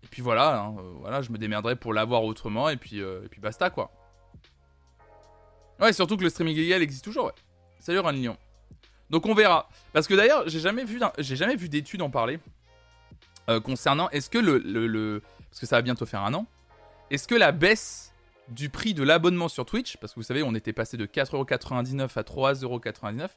Et 0.02 0.06
puis 0.08 0.22
voilà, 0.22 0.60
hein, 0.60 0.76
euh, 0.78 0.92
voilà, 1.00 1.22
je 1.22 1.30
me 1.30 1.38
démerderai 1.38 1.76
pour 1.76 1.92
l'avoir 1.92 2.24
autrement, 2.24 2.68
et 2.68 2.76
puis, 2.76 3.00
euh, 3.00 3.24
et 3.24 3.28
puis 3.28 3.40
basta 3.40 3.70
quoi. 3.70 3.90
Ouais, 5.80 5.92
surtout 5.92 6.16
que 6.16 6.22
le 6.22 6.30
streaming 6.30 6.56
illégal 6.56 6.82
existe 6.82 7.04
toujours, 7.04 7.26
ouais. 7.26 7.32
Salut 7.80 7.98
Ron 7.98 8.10
Lyon. 8.10 8.36
Donc 9.10 9.26
on 9.26 9.34
verra. 9.34 9.68
Parce 9.92 10.06
que 10.06 10.14
d'ailleurs, 10.14 10.48
j'ai 10.48 10.60
jamais 10.60 10.84
vu, 10.84 11.00
j'ai 11.18 11.36
jamais 11.36 11.56
vu 11.56 11.68
d'études 11.68 12.02
en 12.02 12.10
parler 12.10 12.38
euh, 13.48 13.60
concernant 13.60 14.08
est-ce 14.10 14.30
que 14.30 14.38
le, 14.38 14.58
le, 14.58 15.22
parce 15.50 15.60
que 15.60 15.66
ça 15.66 15.76
va 15.76 15.82
bientôt 15.82 16.06
faire 16.06 16.22
un 16.22 16.34
an, 16.34 16.46
est-ce 17.10 17.28
que 17.28 17.34
la 17.34 17.52
baisse 17.52 18.14
du 18.48 18.70
prix 18.70 18.94
de 18.94 19.02
l'abonnement 19.02 19.48
sur 19.48 19.66
Twitch, 19.66 19.96
parce 19.98 20.14
que 20.14 20.20
vous 20.20 20.24
savez, 20.24 20.42
on 20.42 20.54
était 20.54 20.72
passé 20.72 20.96
de 20.96 21.06
4,99€ 21.06 22.02
à 22.16 22.22
3,99€, 22.22 23.28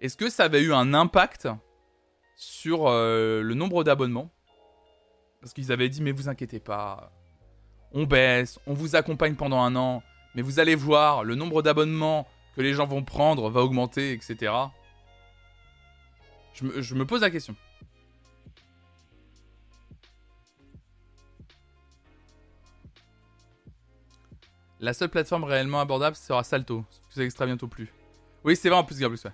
est-ce 0.00 0.16
que 0.16 0.30
ça 0.30 0.44
avait 0.44 0.62
eu 0.62 0.72
un 0.72 0.94
impact 0.94 1.48
sur 2.36 2.88
le 2.88 3.52
nombre 3.54 3.84
d'abonnements 3.84 4.30
Parce 5.44 5.52
qu'ils 5.52 5.72
avaient 5.72 5.90
dit, 5.90 6.00
mais 6.00 6.12
vous 6.12 6.30
inquiétez 6.30 6.58
pas, 6.58 7.12
on 7.92 8.04
baisse, 8.04 8.58
on 8.66 8.72
vous 8.72 8.96
accompagne 8.96 9.34
pendant 9.34 9.60
un 9.60 9.76
an, 9.76 10.02
mais 10.34 10.40
vous 10.40 10.58
allez 10.58 10.74
voir, 10.74 11.22
le 11.22 11.34
nombre 11.34 11.60
d'abonnements 11.60 12.26
que 12.56 12.62
les 12.62 12.72
gens 12.72 12.86
vont 12.86 13.04
prendre 13.04 13.50
va 13.50 13.60
augmenter, 13.60 14.14
etc. 14.14 14.54
Je 16.54 16.64
me, 16.64 16.80
je 16.80 16.94
me 16.94 17.04
pose 17.04 17.20
la 17.20 17.28
question. 17.28 17.54
La 24.80 24.94
seule 24.94 25.10
plateforme 25.10 25.44
réellement 25.44 25.80
abordable 25.80 26.16
sera 26.16 26.42
Salto, 26.42 26.86
c'est 27.10 27.22
extra 27.22 27.44
bientôt 27.44 27.68
plus. 27.68 27.92
Oui, 28.44 28.56
c'est 28.56 28.70
vrai 28.70 28.78
en 28.78 28.84
plus, 28.84 28.98
Garbus, 28.98 29.20
ouais. 29.26 29.30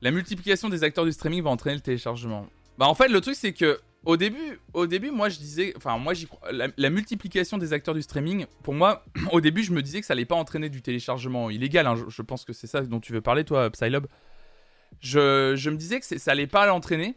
La 0.00 0.10
multiplication 0.10 0.68
des 0.68 0.82
acteurs 0.82 1.04
du 1.04 1.12
streaming 1.12 1.44
va 1.44 1.50
entraîner 1.50 1.76
le 1.76 1.80
téléchargement. 1.80 2.48
Bah 2.76 2.88
en 2.88 2.96
fait, 2.96 3.06
le 3.06 3.20
truc 3.20 3.36
c'est 3.36 3.52
que 3.52 3.80
au 4.04 4.16
début, 4.16 4.58
au 4.72 4.86
début, 4.86 5.10
moi 5.10 5.28
je 5.28 5.38
disais, 5.38 5.74
enfin 5.76 5.98
moi 5.98 6.14
j'y 6.14 6.26
crois, 6.26 6.50
la, 6.52 6.90
multiplication 6.90 7.58
des 7.58 7.72
acteurs 7.72 7.94
du 7.94 8.02
streaming, 8.02 8.46
pour 8.62 8.74
moi, 8.74 9.04
au 9.32 9.40
début 9.40 9.62
je 9.62 9.72
me 9.72 9.82
disais 9.82 10.00
que 10.00 10.06
ça 10.06 10.14
allait 10.14 10.24
pas 10.24 10.36
entraîner 10.36 10.68
du 10.68 10.82
téléchargement 10.82 11.50
illégal. 11.50 11.86
Hein. 11.86 11.96
je, 12.08 12.22
pense 12.22 12.44
que 12.44 12.52
c'est 12.52 12.66
ça 12.66 12.80
dont 12.82 13.00
tu 13.00 13.12
veux 13.12 13.20
parler, 13.20 13.44
toi, 13.44 13.70
Psylob. 13.70 14.06
Je, 15.00 15.54
je 15.56 15.70
me 15.70 15.76
disais 15.76 16.00
que 16.00 16.18
ça 16.18 16.30
allait 16.30 16.46
pas 16.46 16.66
l'entraîner. 16.66 17.16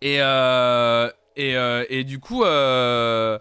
Et 0.00 0.20
euh, 0.20 1.08
et, 1.36 1.56
euh, 1.56 1.84
et 1.88 2.04
du 2.04 2.18
coup, 2.18 2.44
euh, 2.44 3.38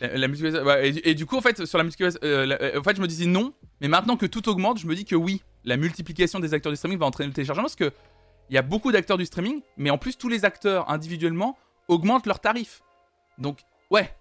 la, 0.00 0.84
et, 0.84 1.14
du 1.14 1.26
coup, 1.26 1.36
en 1.36 1.40
fait, 1.40 1.64
sur 1.64 1.78
la 1.78 1.84
multiplication, 1.84 2.20
en 2.22 2.82
fait, 2.82 2.96
je 2.96 3.00
me 3.00 3.06
disais 3.06 3.26
non. 3.26 3.52
Mais 3.80 3.88
maintenant 3.88 4.16
que 4.16 4.26
tout 4.26 4.48
augmente, 4.48 4.78
je 4.78 4.86
me 4.86 4.94
dis 4.94 5.04
que 5.04 5.16
oui, 5.16 5.42
la 5.64 5.76
multiplication 5.76 6.38
des 6.38 6.54
acteurs 6.54 6.72
du 6.72 6.76
streaming 6.76 6.98
va 6.98 7.06
entraîner 7.06 7.28
le 7.28 7.34
téléchargement 7.34 7.64
parce 7.64 7.76
que 7.76 7.92
il 8.50 8.54
y 8.54 8.58
a 8.58 8.62
beaucoup 8.62 8.92
d'acteurs 8.92 9.18
du 9.18 9.26
streaming, 9.26 9.62
mais 9.76 9.90
en 9.90 9.98
plus 9.98 10.16
tous 10.16 10.28
les 10.28 10.44
acteurs 10.44 10.90
individuellement 10.90 11.56
augmentent 11.88 12.26
leurs 12.26 12.40
tarifs. 12.40 12.82
Donc 13.38 13.60
ouais, 13.90 14.14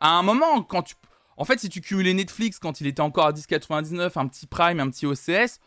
à 0.00 0.10
un 0.10 0.22
moment 0.22 0.62
quand 0.62 0.82
tu 0.82 0.94
en 1.36 1.44
fait 1.44 1.58
si 1.58 1.68
tu 1.68 1.80
cumulais 1.80 2.14
Netflix 2.14 2.58
quand 2.58 2.80
il 2.80 2.86
était 2.86 3.00
encore 3.00 3.26
à 3.26 3.32
10,99, 3.32 4.18
un 4.18 4.28
petit 4.28 4.46
Prime, 4.46 4.80
un 4.80 4.90
petit 4.90 5.06
OCS, 5.06 5.60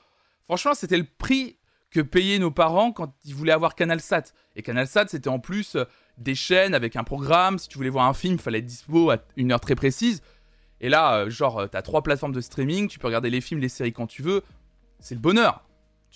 franchement, 0.45 0.73
c'était 0.73 0.97
le 0.97 1.07
prix 1.17 1.57
que 1.89 2.01
payaient 2.01 2.39
nos 2.39 2.51
parents 2.51 2.91
quand 2.91 3.13
ils 3.25 3.33
voulaient 3.33 3.53
avoir 3.53 3.75
Canal 3.75 4.01
Sat. 4.01 4.23
Et 4.55 4.61
Canal 4.61 4.87
Sat, 4.87 5.07
c'était 5.07 5.29
en 5.29 5.39
plus 5.39 5.75
euh, 5.75 5.85
des 6.17 6.35
chaînes 6.35 6.75
avec 6.75 6.97
un 6.97 7.03
programme, 7.05 7.57
si 7.57 7.69
tu 7.69 7.77
voulais 7.77 7.89
voir 7.89 8.05
un 8.07 8.13
film, 8.13 8.35
il 8.35 8.41
fallait 8.41 8.59
être 8.59 8.65
dispo 8.65 9.09
à 9.09 9.19
une 9.37 9.53
heure 9.53 9.61
très 9.61 9.75
précise. 9.75 10.21
Et 10.81 10.89
là, 10.89 11.19
euh, 11.19 11.29
genre, 11.29 11.59
euh, 11.59 11.67
t'as 11.67 11.81
trois 11.81 12.03
plateformes 12.03 12.33
de 12.33 12.41
streaming, 12.41 12.89
tu 12.89 12.99
peux 12.99 13.07
regarder 13.07 13.29
les 13.29 13.39
films, 13.39 13.61
les 13.61 13.69
séries 13.69 13.93
quand 13.93 14.07
tu 14.07 14.21
veux 14.21 14.43
c'est 14.99 15.15
le 15.15 15.21
bonheur. 15.21 15.63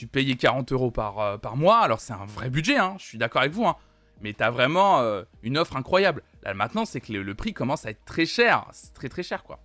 Tu 0.02 0.08
payais 0.08 0.36
40 0.36 0.72
euros 0.72 0.90
par, 0.90 1.20
euh, 1.20 1.38
par 1.38 1.56
mois, 1.56 1.78
alors 1.78 2.00
c'est 2.00 2.14
un 2.14 2.26
vrai 2.26 2.50
budget, 2.50 2.76
hein, 2.76 2.96
je 2.98 3.06
suis 3.06 3.20
d'accord 3.20 3.42
avec 3.42 3.54
vous, 3.54 3.68
hein, 3.68 3.76
mais 4.20 4.34
t'as 4.34 4.50
vraiment 4.50 4.98
euh, 4.98 5.22
une 5.44 5.60
offre 5.60 5.76
incroyable. 5.76 6.24
Là 6.42 6.56
maintenant, 6.56 6.86
c'est 6.86 7.00
que 7.00 7.14
le, 7.14 7.36
prix 7.36 7.54
commence 7.54 7.86
à 7.86 7.92
être 7.92 8.04
très 8.04 8.26
cher, 8.26 8.66
c'est 8.72 8.96
très 8.96 9.10
très 9.10 9.22
cher 9.22 9.44
quoi. 9.44 9.60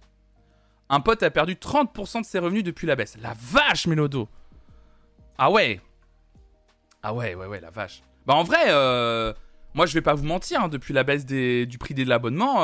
Un 0.91 1.01
pote 1.01 1.23
a 1.23 1.31
perdu 1.31 1.55
30% 1.55 2.21
de 2.21 2.27
ses 2.27 2.39
revenus 2.39 2.65
depuis 2.65 2.87
la 2.87 2.97
baisse. 2.97 3.17
La 3.19 3.33
vache, 3.35 3.87
Mélodo 3.87 4.29
Ah 5.39 5.51
ouais 5.51 5.81
Ah 7.03 7.15
ouais, 7.15 7.35
ouais, 7.35 7.47
ouais, 7.47 7.61
la 7.63 7.71
vache. 7.71 8.03
Bah 8.27 8.35
en 8.35 8.43
vrai, 8.43 8.65
euh, 8.67 9.33
moi 9.73 9.87
je 9.87 9.95
vais 9.95 10.03
pas 10.03 10.13
vous 10.13 10.25
mentir, 10.25 10.65
hein, 10.65 10.69
depuis 10.69 10.93
la 10.93 11.03
baisse 11.03 11.25
du 11.25 11.79
prix 11.81 11.95
de 11.95 12.05
l'abonnement, 12.07 12.57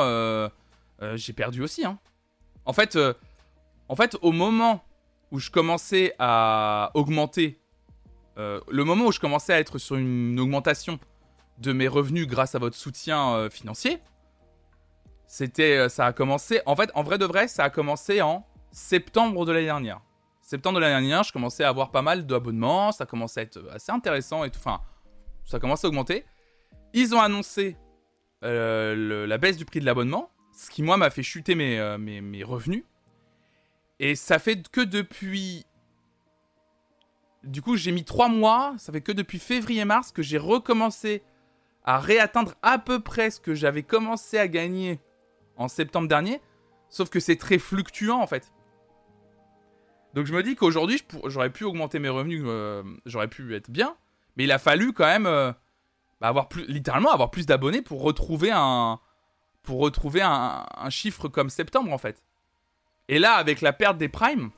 j'ai 1.15 1.33
perdu 1.33 1.63
aussi. 1.63 1.83
Hein. 1.83 1.97
En 2.65 2.73
fait, 2.73 2.99
en 3.89 3.95
fait, 3.95 4.15
au 4.21 4.31
moment 4.31 4.85
où 5.31 5.39
je 5.39 5.49
commençais 5.49 6.13
à 6.19 6.91
augmenter, 6.93 7.59
euh, 8.37 8.59
le 8.69 8.83
moment 8.83 9.05
où 9.05 9.11
je 9.11 9.19
commençais 9.19 9.53
à 9.53 9.59
être 9.59 9.77
sur 9.77 9.95
une 9.95 10.39
augmentation 10.39 10.99
de 11.59 11.71
mes 11.71 11.87
revenus 11.87 12.27
grâce 12.27 12.55
à 12.55 12.59
votre 12.59 12.75
soutien 12.75 13.35
euh, 13.35 13.49
financier, 13.49 13.99
c'était, 15.27 15.77
euh, 15.77 15.89
ça 15.89 16.07
a 16.07 16.13
commencé, 16.13 16.61
en 16.65 16.75
fait, 16.75 16.91
en 16.95 17.03
vrai 17.03 17.17
de 17.17 17.25
vrai, 17.25 17.47
ça 17.47 17.65
a 17.65 17.69
commencé 17.69 18.21
en 18.21 18.45
septembre 18.71 19.45
de 19.45 19.51
l'année 19.51 19.65
dernière. 19.65 20.01
Septembre 20.41 20.75
de 20.75 20.81
l'année 20.81 21.07
dernière, 21.07 21.23
je 21.23 21.31
commençais 21.31 21.63
à 21.63 21.69
avoir 21.69 21.91
pas 21.91 22.01
mal 22.01 22.25
d'abonnements, 22.25 22.91
ça 22.91 23.05
commençait 23.05 23.41
à 23.41 23.43
être 23.43 23.59
assez 23.71 23.91
intéressant 23.91 24.43
et 24.43 24.49
tout, 24.49 24.59
enfin, 24.59 24.81
ça 25.45 25.59
commençait 25.59 25.87
à 25.87 25.89
augmenter. 25.89 26.25
Ils 26.93 27.15
ont 27.15 27.21
annoncé 27.21 27.77
la 28.41 29.37
baisse 29.37 29.55
du 29.55 29.63
prix 29.63 29.79
de 29.79 29.85
l'abonnement, 29.85 30.29
ce 30.53 30.69
qui 30.69 30.83
moi 30.83 30.97
m'a 30.97 31.09
fait 31.09 31.23
chuter 31.23 31.55
mes, 31.55 31.97
mes 31.97 32.43
revenus. 32.43 32.83
Et 33.99 34.15
ça 34.15 34.37
fait 34.37 34.67
que 34.69 34.81
depuis. 34.81 35.65
Du 37.43 37.61
coup, 37.61 37.75
j'ai 37.75 37.91
mis 37.91 38.03
3 38.03 38.29
mois. 38.29 38.73
Ça 38.77 38.91
fait 38.91 39.01
que 39.01 39.11
depuis 39.11 39.39
février-mars 39.39 40.11
que 40.11 40.21
j'ai 40.21 40.37
recommencé 40.37 41.23
à 41.83 41.99
réatteindre 41.99 42.53
à 42.61 42.79
peu 42.79 42.99
près 42.99 43.29
ce 43.29 43.39
que 43.39 43.53
j'avais 43.53 43.83
commencé 43.83 44.37
à 44.37 44.47
gagner 44.47 44.99
en 45.57 45.67
septembre 45.67 46.07
dernier. 46.07 46.41
Sauf 46.89 47.09
que 47.09 47.19
c'est 47.19 47.35
très 47.35 47.57
fluctuant 47.57 48.21
en 48.21 48.27
fait. 48.27 48.51
Donc 50.13 50.27
je 50.27 50.33
me 50.33 50.43
dis 50.43 50.55
qu'aujourd'hui, 50.55 51.01
j'aurais 51.25 51.49
pu 51.49 51.63
augmenter 51.63 51.99
mes 51.99 52.09
revenus, 52.09 52.43
euh, 52.45 52.83
j'aurais 53.05 53.27
pu 53.27 53.55
être 53.55 53.71
bien. 53.71 53.95
Mais 54.37 54.43
il 54.43 54.51
a 54.51 54.59
fallu 54.59 54.93
quand 54.93 55.05
même 55.05 55.25
euh, 55.25 55.51
bah, 56.21 56.27
avoir 56.27 56.47
plus, 56.47 56.65
littéralement 56.67 57.11
avoir 57.11 57.31
plus 57.31 57.45
d'abonnés 57.45 57.81
pour 57.81 58.01
retrouver 58.01 58.51
un, 58.53 58.99
pour 59.63 59.79
retrouver 59.79 60.21
un, 60.21 60.65
chiffre 60.89 61.27
comme 61.27 61.49
septembre 61.49 61.91
en 61.91 61.97
fait. 61.97 62.23
Et 63.07 63.19
là, 63.19 63.33
avec 63.33 63.61
la 63.61 63.73
perte 63.73 63.97
des 63.97 64.09
primes, 64.09 64.51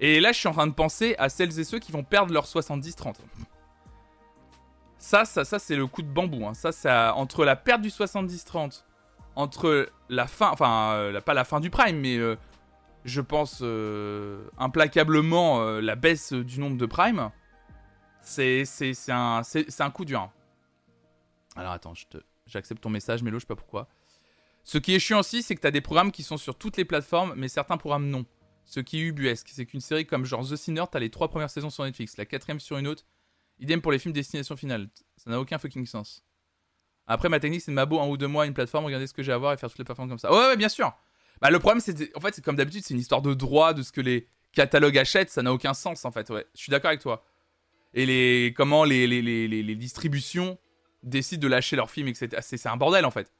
et 0.00 0.18
là, 0.20 0.32
je 0.32 0.38
suis 0.38 0.48
en 0.48 0.52
train 0.52 0.66
de 0.66 0.72
penser 0.72 1.14
à 1.18 1.28
celles 1.28 1.58
et 1.60 1.64
ceux 1.64 1.78
qui 1.78 1.92
vont 1.92 2.02
perdre 2.02 2.32
leur 2.32 2.46
70-30. 2.46 3.16
Ça, 4.98 5.24
ça, 5.24 5.44
ça, 5.44 5.58
c'est 5.58 5.76
le 5.76 5.86
coup 5.86 6.02
de 6.02 6.08
bambou. 6.08 6.46
Hein. 6.46 6.54
Ça, 6.54 6.72
ça, 6.72 7.14
entre 7.14 7.44
la 7.44 7.56
perte 7.56 7.82
du 7.82 7.90
70-30, 7.90 8.82
entre 9.36 9.90
la 10.08 10.26
fin, 10.26 10.50
enfin, 10.50 10.92
euh, 10.92 11.20
pas 11.20 11.34
la 11.34 11.44
fin 11.44 11.60
du 11.60 11.70
prime, 11.70 11.98
mais 11.98 12.16
euh, 12.16 12.36
je 13.04 13.20
pense 13.20 13.60
euh, 13.62 14.48
implacablement 14.58 15.62
la 15.80 15.96
baisse 15.96 16.32
du 16.32 16.60
nombre 16.60 16.76
de 16.76 16.86
primes, 16.86 17.30
c'est 18.22 18.64
un, 19.08 19.42
un 19.78 19.90
coup 19.90 20.04
dur. 20.04 20.20
Hein. 20.20 20.32
Alors 21.56 21.72
attends, 21.72 21.94
j'accepte 22.46 22.82
ton 22.82 22.90
message, 22.90 23.22
Mélo, 23.22 23.38
je 23.38 23.40
sais 23.40 23.46
pas 23.46 23.56
pourquoi. 23.56 23.88
Ce 24.64 24.78
qui 24.78 24.94
est 24.94 24.98
chiant 24.98 25.20
aussi, 25.20 25.42
c'est 25.42 25.54
que 25.54 25.60
tu 25.60 25.66
as 25.66 25.70
des 25.72 25.80
programmes 25.80 26.12
qui 26.12 26.22
sont 26.22 26.36
sur 26.36 26.54
toutes 26.54 26.76
les 26.76 26.84
plateformes, 26.84 27.34
mais 27.36 27.48
certains 27.48 27.76
programmes 27.76 28.08
non. 28.08 28.24
Ce 28.70 28.78
qui 28.78 29.00
est 29.00 29.02
ubuesque, 29.02 29.48
c'est 29.50 29.66
qu'une 29.66 29.80
série 29.80 30.06
comme 30.06 30.24
genre 30.24 30.48
The 30.48 30.54
Sinner, 30.54 30.84
t'as 30.88 31.00
les 31.00 31.10
trois 31.10 31.26
premières 31.26 31.50
saisons 31.50 31.70
sur 31.70 31.82
Netflix, 31.82 32.16
la 32.16 32.24
quatrième 32.24 32.60
sur 32.60 32.78
une 32.78 32.86
autre. 32.86 33.04
Idem 33.58 33.82
pour 33.82 33.90
les 33.90 33.98
films 33.98 34.14
Destination 34.14 34.56
Finale. 34.56 34.88
Ça 35.16 35.28
n'a 35.28 35.40
aucun 35.40 35.58
fucking 35.58 35.86
sens. 35.86 36.24
Après, 37.08 37.28
ma 37.28 37.40
technique, 37.40 37.62
c'est 37.62 37.72
de 37.72 37.74
m'abo 37.74 37.98
un 37.98 38.06
ou 38.06 38.16
deux 38.16 38.28
mois 38.28 38.46
une 38.46 38.54
plateforme, 38.54 38.84
regarder 38.84 39.08
ce 39.08 39.12
que 39.12 39.24
j'ai 39.24 39.32
à 39.32 39.38
voir 39.38 39.52
et 39.52 39.56
faire 39.56 39.68
toutes 39.68 39.80
les 39.80 39.84
plateformes 39.84 40.08
comme 40.08 40.20
ça. 40.20 40.30
Ouais, 40.30 40.38
ouais, 40.38 40.56
bien 40.56 40.68
sûr. 40.68 40.92
Bah, 41.40 41.50
le 41.50 41.58
problème, 41.58 41.80
c'est. 41.80 42.16
En 42.16 42.20
fait, 42.20 42.32
c'est 42.32 42.44
comme 42.44 42.54
d'habitude, 42.54 42.84
c'est 42.84 42.94
une 42.94 43.00
histoire 43.00 43.22
de 43.22 43.34
droit, 43.34 43.74
de 43.74 43.82
ce 43.82 43.90
que 43.90 44.00
les 44.00 44.28
catalogues 44.52 44.98
achètent, 44.98 45.30
ça 45.30 45.42
n'a 45.42 45.52
aucun 45.52 45.74
sens, 45.74 46.04
en 46.04 46.12
fait. 46.12 46.30
Ouais, 46.30 46.46
je 46.54 46.60
suis 46.60 46.70
d'accord 46.70 46.90
avec 46.90 47.00
toi. 47.00 47.24
Et 47.92 48.06
les. 48.06 48.54
Comment 48.56 48.84
les, 48.84 49.08
les, 49.08 49.20
les, 49.20 49.48
les 49.48 49.74
distributions 49.74 50.58
décident 51.02 51.42
de 51.42 51.48
lâcher 51.48 51.74
leurs 51.74 51.90
films, 51.90 52.06
etc. 52.06 52.40
C'est 52.40 52.68
un 52.68 52.76
bordel, 52.76 53.04
en 53.04 53.10
fait. 53.10 53.32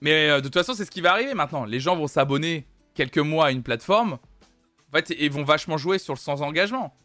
Mais 0.00 0.30
euh, 0.30 0.36
de 0.38 0.44
toute 0.44 0.54
façon, 0.54 0.74
c'est 0.74 0.84
ce 0.84 0.90
qui 0.90 1.00
va 1.00 1.12
arriver 1.12 1.34
maintenant. 1.34 1.64
Les 1.64 1.80
gens 1.80 1.96
vont 1.96 2.06
s'abonner 2.06 2.66
quelques 2.94 3.18
mois 3.18 3.46
à 3.46 3.50
une 3.50 3.62
plateforme. 3.62 4.18
En 4.90 4.96
fait, 4.96 5.10
et 5.10 5.28
vont 5.28 5.44
vachement 5.44 5.76
jouer 5.76 5.98
sur 5.98 6.14
le 6.14 6.18
sans 6.18 6.40
engagement. 6.40 6.96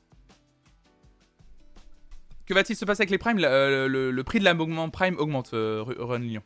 Que 2.45 2.53
va-t-il 2.53 2.75
se 2.75 2.85
passer 2.85 3.01
avec 3.01 3.09
les 3.09 3.17
primes? 3.17 3.39
Euh, 3.41 3.87
le, 3.87 4.23
prix 4.23 4.39
de 4.39 4.45
l'abonnement 4.45 4.89
prime 4.89 5.17
augmente, 5.17 5.53
euh, 5.53 5.83
Run 5.85 6.19
Lyon. 6.19 6.43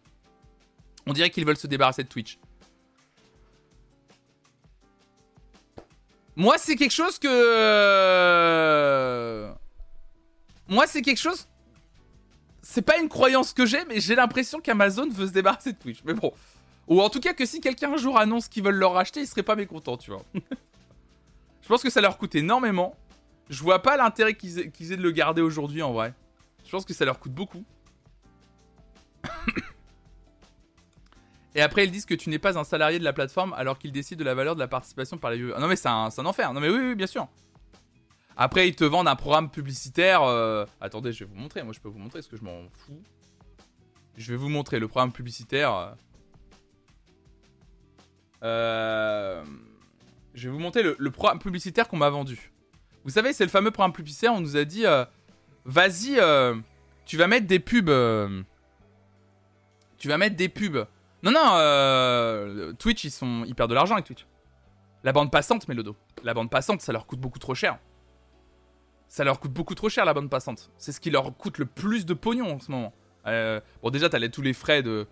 On 1.05 1.13
dirait 1.13 1.29
qu'ils 1.29 1.45
veulent 1.45 1.57
se 1.57 1.67
débarrasser 1.67 2.03
de 2.03 2.07
Twitch. 2.07 2.39
Moi, 6.35 6.57
c'est 6.57 6.75
quelque 6.75 6.91
chose 6.91 7.17
que. 7.17 7.27
Moi, 10.67 10.85
c'est 10.85 11.01
quelque 11.01 11.19
chose 11.19 11.47
c'est 12.69 12.81
pas 12.81 12.97
une 12.97 13.07
croyance 13.07 13.53
que 13.53 13.65
j'ai, 13.65 13.85
mais 13.85 14.01
j'ai 14.01 14.13
l'impression 14.13 14.59
qu'Amazon 14.59 15.07
veut 15.09 15.27
se 15.27 15.31
débarrasser 15.31 15.71
de 15.71 15.77
Twitch. 15.77 15.99
Mais 16.03 16.13
bon. 16.13 16.33
Ou 16.89 17.01
en 17.01 17.09
tout 17.09 17.21
cas 17.21 17.31
que 17.33 17.45
si 17.45 17.61
quelqu'un 17.61 17.93
un 17.93 17.97
jour 17.97 18.19
annonce 18.19 18.49
qu'ils 18.49 18.61
veulent 18.61 18.75
leur 18.75 18.91
racheter, 18.91 19.21
ils 19.21 19.25
seraient 19.25 19.41
pas 19.41 19.55
mécontents, 19.55 19.95
tu 19.95 20.11
vois. 20.11 20.25
je 21.61 21.67
pense 21.69 21.81
que 21.81 21.89
ça 21.89 22.01
leur 22.01 22.17
coûte 22.17 22.35
énormément. 22.35 22.97
Je 23.49 23.63
vois 23.63 23.81
pas 23.81 23.95
l'intérêt 23.95 24.33
qu'ils 24.35 24.59
aient, 24.59 24.97
de 24.97 25.01
le 25.01 25.11
garder 25.11 25.41
aujourd'hui 25.41 25.81
en 25.81 25.93
vrai. 25.93 26.13
Je 26.65 26.71
pense 26.71 26.83
que 26.83 26.93
ça 26.93 27.05
leur 27.05 27.19
coûte 27.19 27.31
beaucoup. 27.31 27.63
Et 31.55 31.61
après, 31.61 31.85
ils 31.85 31.91
disent 31.91 32.05
que 32.05 32.15
tu 32.15 32.29
n'es 32.29 32.37
pas 32.37 32.59
un 32.59 32.65
salarié 32.65 32.99
de 32.99 33.05
la 33.05 33.13
plateforme 33.13 33.53
alors 33.53 33.79
qu'ils 33.79 33.93
décident 33.93 34.19
de 34.19 34.25
la 34.25 34.35
valeur 34.35 34.55
de 34.55 34.59
la 34.59 34.67
participation 34.67 35.17
par 35.17 35.31
les 35.31 35.37
vieux. 35.37 35.53
Ah 35.55 35.61
non, 35.61 35.67
mais 35.67 35.77
c'est 35.77 35.87
un, 35.87 36.09
un, 36.15 36.25
enfer. 36.25 36.51
Non, 36.51 36.59
mais 36.59 36.69
oui, 36.69 36.79
oui, 36.79 36.95
bien 36.95 37.07
sûr. 37.07 37.29
Après, 38.37 38.67
ils 38.67 38.75
te 38.75 38.83
vendent 38.83 39.07
un 39.07 39.15
programme 39.15 39.49
publicitaire. 39.49 40.21
Euh, 40.23 40.65
attendez, 40.79 41.11
je 41.11 41.23
vais 41.23 41.29
vous 41.29 41.39
montrer. 41.39 41.63
Moi, 41.63 41.73
je 41.73 41.79
peux 41.79 41.89
vous 41.89 41.97
montrer 41.97 42.21
ce 42.21 42.29
que 42.29 42.37
je 42.37 42.43
m'en 42.43 42.69
fous. 42.71 43.01
Je 44.15 44.31
vais 44.31 44.37
vous 44.37 44.49
montrer 44.49 44.79
le 44.79 44.87
programme 44.87 45.11
publicitaire. 45.11 45.95
Euh, 48.43 49.43
je 50.35 50.47
vais 50.47 50.53
vous 50.53 50.59
montrer 50.59 50.83
le, 50.83 51.11
programme 51.11 51.39
publicitaire 51.39 51.87
qu'on 51.87 51.97
m'a 51.97 52.09
vendu. 52.09 52.51
Vous 53.03 53.09
savez, 53.09 53.33
c'est 53.33 53.43
le 53.43 53.49
fameux 53.49 53.71
programme 53.71 53.93
publicitaire. 53.93 54.33
On 54.33 54.39
nous 54.39 54.55
a 54.55 54.65
dit, 54.65 54.85
euh, 54.85 55.03
vas-y, 55.65 56.19
euh, 56.19 56.55
tu 57.05 57.17
vas 57.17 57.27
mettre 57.27 57.47
des 57.47 57.59
pubs. 57.59 57.89
euh, 57.89 58.43
tu 59.97 60.07
vas 60.07 60.19
mettre 60.19 60.35
des 60.35 60.49
pubs. 60.49 60.85
Non, 61.23 61.31
non, 61.31 61.53
euh, 61.53 62.73
Twitch, 62.73 63.03
ils, 63.03 63.11
sont, 63.11 63.43
ils 63.47 63.55
perdent 63.55 63.71
de 63.71 63.75
l'argent 63.75 63.95
avec 63.95 64.05
Twitch. 64.05 64.27
La 65.03 65.11
bande 65.11 65.31
passante, 65.31 65.67
Mélodo. 65.67 65.95
La 66.23 66.35
bande 66.35 66.51
passante, 66.51 66.81
ça 66.81 66.91
leur 66.91 67.07
coûte 67.07 67.19
beaucoup 67.19 67.39
trop 67.39 67.55
cher. 67.55 67.79
Ça 69.07 69.23
leur 69.23 69.39
coûte 69.39 69.51
beaucoup 69.51 69.75
trop 69.75 69.89
cher, 69.89 70.05
la 70.05 70.13
bande 70.13 70.29
passante. 70.29 70.69
C'est 70.77 70.91
ce 70.91 70.99
qui 70.99 71.09
leur 71.09 71.35
coûte 71.35 71.57
le 71.57 71.65
plus 71.65 72.05
de 72.05 72.13
pognon 72.13 72.55
en 72.55 72.59
ce 72.59 72.71
moment. 72.71 72.93
Euh, 73.25 73.61
bon, 73.81 73.89
déjà, 73.89 74.09
t'as 74.09 74.27
tous 74.29 74.41
les 74.41 74.53
frais 74.53 74.83
de, 74.83 75.07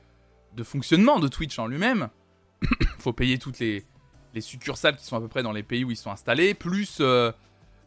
de 0.55 0.63
fonctionnement 0.63 1.19
de 1.19 1.27
Twitch 1.27 1.57
en 1.59 1.67
lui-même. 1.67 2.09
Faut 2.99 3.13
payer 3.13 3.37
toutes 3.37 3.59
les, 3.59 3.85
les 4.33 4.41
succursales 4.41 4.97
qui 4.97 5.05
sont 5.05 5.15
à 5.15 5.21
peu 5.21 5.27
près 5.27 5.43
dans 5.43 5.51
les 5.51 5.63
pays 5.63 5.83
où 5.83 5.91
ils 5.91 5.97
sont 5.97 6.11
installés, 6.11 6.53
plus, 6.53 6.97
euh, 6.99 7.31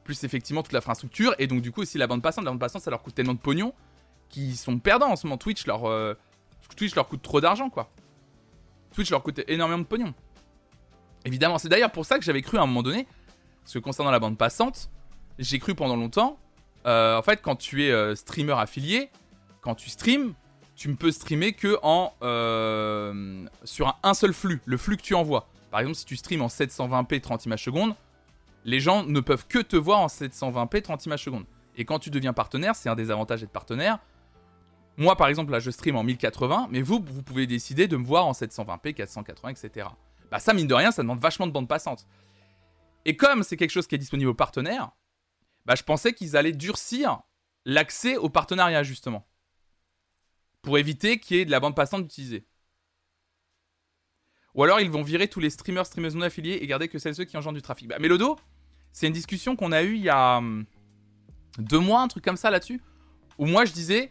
plus 0.05 0.25
effectivement 0.25 0.63
toute 0.63 0.73
l'infrastructure. 0.73 1.35
Et 1.39 1.47
donc, 1.47 1.61
du 1.61 1.73
coup, 1.73 1.83
aussi 1.83 1.99
la 1.99 2.07
bande 2.07 2.23
passante. 2.23 2.45
La 2.45 2.51
bande 2.51 2.61
passante, 2.61 2.83
ça 2.83 2.91
leur 2.91 3.03
coûte 3.03 3.15
tellement 3.15 3.35
de 3.35 3.39
pognon 3.39 3.75
qu'ils 4.29 4.57
sont 4.57 4.79
perdants 4.79 5.11
en 5.11 5.17
ce 5.17 5.27
moment. 5.27 5.39
Twitch 5.39 5.67
leur, 5.67 5.85
euh, 5.87 6.15
Twitch 6.77 6.95
leur 6.95 7.09
coûte 7.09 7.23
trop 7.23 7.41
d'argent, 7.41 7.71
quoi. 7.71 7.91
Twitch 8.95 9.11
leur 9.11 9.23
coûte 9.23 9.41
énormément 9.47 9.83
de 9.83 9.87
pognon. 9.87 10.15
Évidemment, 11.25 11.59
c'est 11.59 11.69
d'ailleurs 11.69 11.93
pour 11.93 12.07
ça 12.07 12.19
que 12.19 12.25
j'avais 12.25 12.43
cru 12.43 12.59
à 12.59 12.63
un 12.63 12.67
moment 12.67 12.83
donné, 12.83 13.07
parce 13.63 13.75
que 13.75 13.79
concernant 13.79 14.11
la 14.11 14.19
bande 14.19 14.39
passante, 14.39 14.91
j'ai 15.39 15.59
cru 15.59 15.75
pendant 15.75 15.97
longtemps, 15.97 16.39
euh, 16.87 17.17
en 17.17 17.23
fait, 17.23 17.43
quand 17.43 17.57
tu 17.57 17.85
es 17.85 17.91
euh, 17.91 18.15
streamer 18.15 18.55
affilié, 18.59 19.11
quand 19.61 19.75
tu 19.75 19.91
streams, 19.91 20.35
tu 20.75 20.89
ne 20.89 20.95
peux 20.95 21.11
streamer 21.11 21.53
que 21.53 21.77
en, 21.83 22.13
euh, 22.23 23.47
sur 23.65 23.99
un, 24.03 24.15
seul 24.15 24.33
flux, 24.33 24.61
le 24.65 24.77
flux 24.77 24.97
que 24.97 25.03
tu 25.03 25.15
envoies. 25.15 25.47
Par 25.71 25.81
exemple, 25.81 25.97
si 25.97 26.05
tu 26.05 26.17
streams 26.17 26.41
en 26.41 26.47
720p 26.47 27.21
30 27.21 27.47
images 27.47 27.65
secondes, 27.65 27.95
les 28.65 28.81
gens 28.81 29.05
ne 29.05 29.21
peuvent 29.21 29.47
que 29.47 29.59
te 29.59 29.77
voir 29.77 30.01
en 30.01 30.07
720p 30.07 30.83
30 30.83 31.07
images 31.07 31.25
secondes. 31.25 31.45
Et 31.77 31.85
quand 31.85 31.99
tu 31.99 32.11
deviens 32.11 32.33
partenaire, 32.33 32.75
c'est 32.75 32.89
un 32.89 32.95
des 32.95 33.11
avantages 33.11 33.41
d'être 33.41 33.53
partenaire. 33.53 33.99
Moi, 34.97 35.15
par 35.17 35.29
exemple, 35.29 35.53
là, 35.53 35.61
je 35.61 35.71
stream 35.71 35.95
en 35.97 36.03
1080, 36.03 36.69
mais 36.71 36.83
vous, 36.83 37.05
vous 37.05 37.23
pouvez 37.23 37.47
décider 37.47 37.87
de 37.87 37.97
me 37.97 38.05
voir 38.05 38.27
en 38.27 38.33
720p, 38.33 38.95
480, 38.95 39.51
etc. 39.51 39.89
Bah 40.31 40.39
ça, 40.39 40.53
mine 40.55 40.67
de 40.67 40.75
rien, 40.75 40.91
ça 40.91 41.03
demande 41.03 41.21
vachement 41.21 41.47
de 41.47 41.53
bande 41.53 41.69
passante. 41.69 42.07
Et 43.05 43.17
comme 43.17 43.43
c'est 43.43 43.57
quelque 43.57 43.71
chose 43.71 43.87
qui 43.87 43.95
est 43.95 43.99
disponible 43.99 44.31
aux 44.31 44.35
partenaires, 44.35 44.91
bah 45.69 45.75
je 45.75 45.83
pensais 45.83 46.15
qu'ils 46.15 46.35
allaient 46.35 46.53
durcir 46.53 47.21
l'accès 47.67 48.17
au 48.17 48.31
partenariat, 48.31 48.83
justement. 48.83 49.29
Pour 50.63 50.79
éviter 50.79 51.21
qu'il 51.21 51.37
y 51.37 51.41
ait 51.41 51.45
de 51.45 51.51
la 51.51 51.61
bande 51.61 51.77
passante 51.77 52.07
utilisée. 52.07 52.47
Ou 54.55 54.65
alors 54.65 54.81
ils 54.81 54.91
vont 54.91 55.03
virer 55.03 55.29
tous 55.29 55.41
les 55.41 55.51
streamers, 55.51 55.85
streamers 55.85 56.15
non 56.15 56.23
affiliés 56.23 56.59
et 56.63 56.67
garder 56.67 56.89
que 56.89 56.99
celles-ci 56.99 57.27
qui 57.27 57.37
engendrent 57.37 57.55
du 57.55 57.61
trafic. 57.61 57.87
Bah 57.87 57.99
Mélodo, 57.99 58.39
c'est 58.93 59.09
une 59.09 59.13
discussion 59.13 59.57
qu'on 59.57 59.71
a 59.71 59.83
eue 59.83 59.97
il 59.97 60.03
y 60.03 60.09
a 60.09 60.39
hum, 60.39 60.65
deux 61.59 61.79
mois, 61.79 62.01
un 62.01 62.09
truc 62.09 62.25
comme 62.25 62.39
ça 62.39 62.51
là-dessus, 62.51 62.81
où 63.37 63.45
moi 63.45 63.67
je 63.67 63.73
disais 63.75 64.11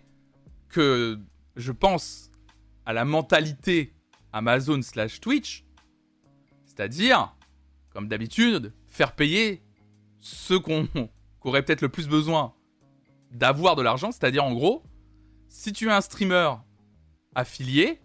que 0.69 1.19
je 1.55 1.71
pense 1.71 2.29
à 2.85 2.93
la 2.93 3.03
mentalité 3.03 3.95
Amazon 4.31 4.83
slash 4.83 5.19
Twitch, 5.19 5.65
c'est-à-dire, 6.65 7.35
comme 7.89 8.07
d'habitude, 8.07 8.73
faire 8.85 9.15
payer 9.15 9.63
ceux 10.19 10.59
qu'on 10.59 10.87
qu'aurait 11.47 11.63
peut-être 11.63 11.81
le 11.81 11.87
plus 11.87 12.09
besoin 12.09 12.53
d'avoir 13.31 13.77
de 13.77 13.81
l'argent, 13.81 14.11
c'est-à-dire 14.11 14.43
en 14.43 14.53
gros, 14.53 14.83
si 15.47 15.71
tu 15.71 15.87
es 15.87 15.91
un 15.91 16.01
streamer 16.01 16.55
affilié, 17.35 18.01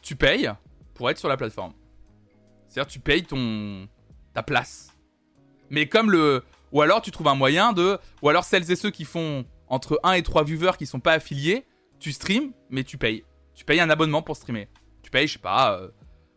tu 0.00 0.14
payes 0.14 0.48
pour 0.94 1.10
être 1.10 1.18
sur 1.18 1.28
la 1.28 1.36
plateforme. 1.36 1.72
C'est-à-dire 2.68 2.86
tu 2.86 3.00
payes 3.00 3.24
ton 3.24 3.88
ta 4.32 4.44
place. 4.44 4.96
Mais 5.70 5.88
comme 5.88 6.08
le 6.12 6.44
ou 6.70 6.82
alors 6.82 7.02
tu 7.02 7.10
trouves 7.10 7.26
un 7.26 7.34
moyen 7.34 7.72
de 7.72 7.98
ou 8.22 8.28
alors 8.28 8.44
celles 8.44 8.70
et 8.70 8.76
ceux 8.76 8.90
qui 8.92 9.04
font 9.04 9.44
entre 9.66 9.98
1 10.04 10.12
et 10.12 10.22
3 10.22 10.44
viewers 10.44 10.76
qui 10.78 10.86
sont 10.86 11.00
pas 11.00 11.14
affiliés, 11.14 11.66
tu 11.98 12.12
streams 12.12 12.52
mais 12.70 12.84
tu 12.84 12.96
payes. 12.96 13.24
Tu 13.56 13.64
payes 13.64 13.80
un 13.80 13.90
abonnement 13.90 14.22
pour 14.22 14.36
streamer. 14.36 14.68
Tu 15.02 15.10
payes, 15.10 15.26
je 15.26 15.32
sais 15.32 15.38
pas, 15.40 15.80
euh, 15.80 15.88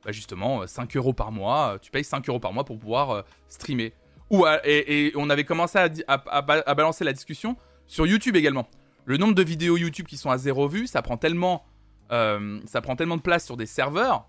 bah 0.04 0.12
justement, 0.12 0.62
euh, 0.62 0.68
5 0.68 0.96
euros 0.96 1.14
par 1.14 1.32
mois. 1.32 1.74
euh, 1.74 1.78
Tu 1.78 1.92
payes 1.92 2.04
5 2.04 2.28
euros 2.30 2.40
par 2.40 2.52
mois 2.52 2.64
pour 2.64 2.80
pouvoir 2.80 3.12
euh, 3.12 3.22
streamer. 3.48 3.94
Ou, 4.30 4.46
et, 4.64 5.12
on 5.16 5.30
avait 5.30 5.44
commencé 5.44 5.78
à, 6.08 6.42
balancer 6.76 7.04
la 7.04 7.14
discussion 7.14 7.58
sur 7.88 8.06
YouTube 8.06 8.36
également. 8.36 8.68
Le 9.06 9.18
nombre 9.18 9.34
de 9.34 9.44
vidéos 9.44 9.78
YouTube 9.78 10.06
qui 10.06 10.18
sont 10.18 10.30
à 10.30 10.38
zéro 10.38 10.68
vue, 10.68 10.86
ça 10.86 11.02
prend 11.02 11.18
tellement, 11.18 11.66
euh, 12.12 12.60
ça 12.66 12.82
prend 12.82 12.96
tellement 12.96 13.18
de 13.18 13.22
place 13.22 13.46
sur 13.46 13.58
des 13.58 13.66
serveurs 13.66 14.28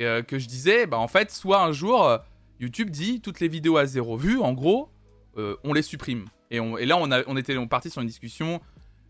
euh, 0.00 0.22
que 0.22 0.38
je 0.38 0.46
disais, 0.46 0.86
bah 0.86 0.98
en 0.98 1.08
fait, 1.08 1.30
soit 1.30 1.62
un 1.62 1.72
jour, 1.72 2.04
euh, 2.04 2.18
YouTube 2.60 2.90
dit 2.90 3.20
toutes 3.22 3.40
les 3.40 3.48
vidéos 3.48 3.78
à 3.78 3.86
zéro 3.86 4.16
vue, 4.16 4.38
en 4.38 4.52
gros, 4.52 4.90
on 5.64 5.74
les 5.74 5.82
supprime. 5.82 6.24
Et, 6.50 6.58
là, 6.86 6.96
on, 6.96 7.10
a, 7.10 7.20
était 7.38 7.56
on 7.58 7.68
parti 7.68 7.90
sur 7.90 8.00
une 8.00 8.08
discussion 8.08 8.60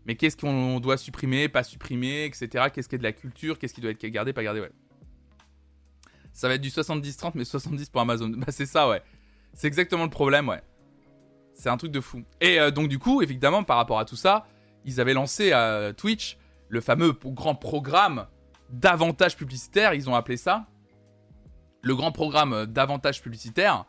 mais 0.07 0.15
qu'est-ce 0.15 0.37
qu'on 0.37 0.79
doit 0.79 0.95
supprimer, 0.95 1.49
pas 1.49 1.63
supprimer, 1.63 2.23
etc. 2.23 2.67
Qu'est-ce 2.73 2.87
qui 2.87 2.95
est 2.95 2.97
de 2.97 3.03
la 3.03 3.11
culture, 3.11 3.59
qu'est-ce 3.59 3.73
qui 3.73 3.81
doit 3.81 3.91
être 3.91 4.05
gardé, 4.05 4.31
pas 4.31 4.41
gardé, 4.41 4.61
ouais. 4.61 4.71
Ça 6.31 6.47
va 6.47 6.53
être 6.53 6.61
du 6.61 6.69
70-30, 6.69 7.31
mais 7.35 7.43
70 7.43 7.89
pour 7.89 7.99
Amazon. 7.99 8.29
Bah, 8.37 8.45
c'est 8.49 8.65
ça, 8.65 8.87
ouais. 8.87 9.01
C'est 9.53 9.67
exactement 9.67 10.03
le 10.03 10.09
problème, 10.09 10.49
ouais. 10.49 10.61
C'est 11.53 11.69
un 11.69 11.77
truc 11.77 11.91
de 11.91 12.01
fou. 12.01 12.23
Et 12.39 12.59
euh, 12.59 12.71
donc, 12.71 12.87
du 12.87 12.99
coup, 12.99 13.21
évidemment, 13.21 13.63
par 13.63 13.77
rapport 13.77 13.99
à 13.99 14.05
tout 14.05 14.15
ça, 14.15 14.45
ils 14.85 15.01
avaient 15.01 15.13
lancé 15.13 15.51
à 15.51 15.91
Twitch 15.93 16.37
le 16.69 16.81
fameux 16.81 17.13
grand 17.13 17.55
programme 17.55 18.27
d'avantages 18.69 19.37
publicitaires, 19.37 19.93
ils 19.93 20.09
ont 20.09 20.15
appelé 20.15 20.37
ça. 20.37 20.67
Le 21.81 21.95
grand 21.95 22.11
programme 22.11 22.65
d'avantages 22.65 23.21
publicitaires, 23.21 23.85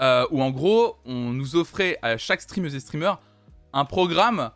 euh, 0.00 0.26
où 0.30 0.42
en 0.42 0.50
gros, 0.50 0.98
on 1.04 1.30
nous 1.30 1.56
offrait 1.56 1.98
à 2.02 2.16
chaque 2.16 2.40
streameuse 2.40 2.74
et 2.74 2.80
streamer 2.80 3.14
un 3.72 3.84
programme 3.84 4.50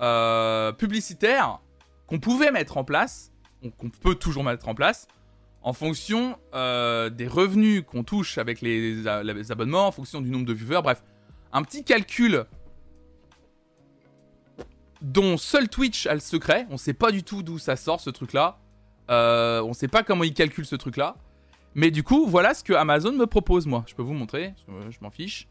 euh, 0.00 0.72
publicitaire 0.72 1.60
qu'on 2.06 2.20
pouvait 2.20 2.52
mettre 2.52 2.76
en 2.76 2.84
place, 2.84 3.32
qu'on 3.78 3.90
peut 3.90 4.14
toujours 4.14 4.44
mettre 4.44 4.68
en 4.68 4.74
place, 4.74 5.08
en 5.68 5.74
fonction 5.74 6.38
euh, 6.54 7.10
des 7.10 7.28
revenus 7.28 7.84
qu'on 7.86 8.02
touche 8.02 8.38
avec 8.38 8.62
les, 8.62 9.06
abonnements, 9.06 9.86
en 9.86 9.92
fonction 9.92 10.22
du 10.22 10.30
nombre 10.30 10.46
de 10.46 10.54
viewers, 10.54 10.80
bref. 10.82 11.04
Un 11.52 11.62
petit 11.62 11.84
calcul 11.84 12.46
dont 15.02 15.36
seul 15.36 15.68
Twitch 15.68 16.06
a 16.06 16.14
le 16.14 16.20
secret. 16.20 16.66
On 16.70 16.78
sait 16.78 16.94
pas 16.94 17.12
du 17.12 17.22
tout 17.22 17.42
d'où 17.42 17.58
ça 17.58 17.76
sort 17.76 18.00
ce 18.00 18.08
truc-là. 18.08 18.58
Euh, 19.10 19.60
on 19.60 19.74
sait 19.74 19.88
pas 19.88 20.02
comment 20.02 20.24
ils 20.24 20.32
calculent 20.32 20.64
ce 20.64 20.74
truc-là. 20.74 21.16
Mais 21.74 21.90
du 21.90 22.02
coup, 22.02 22.26
voilà 22.26 22.54
ce 22.54 22.64
que 22.64 22.72
Amazon 22.72 23.12
me 23.12 23.26
propose, 23.26 23.66
moi. 23.66 23.84
Je 23.86 23.94
peux 23.94 24.02
vous 24.02 24.14
montrer, 24.14 24.54
euh, 24.70 24.90
je 24.90 24.96
m'en 25.02 25.10
fiche. 25.10 25.48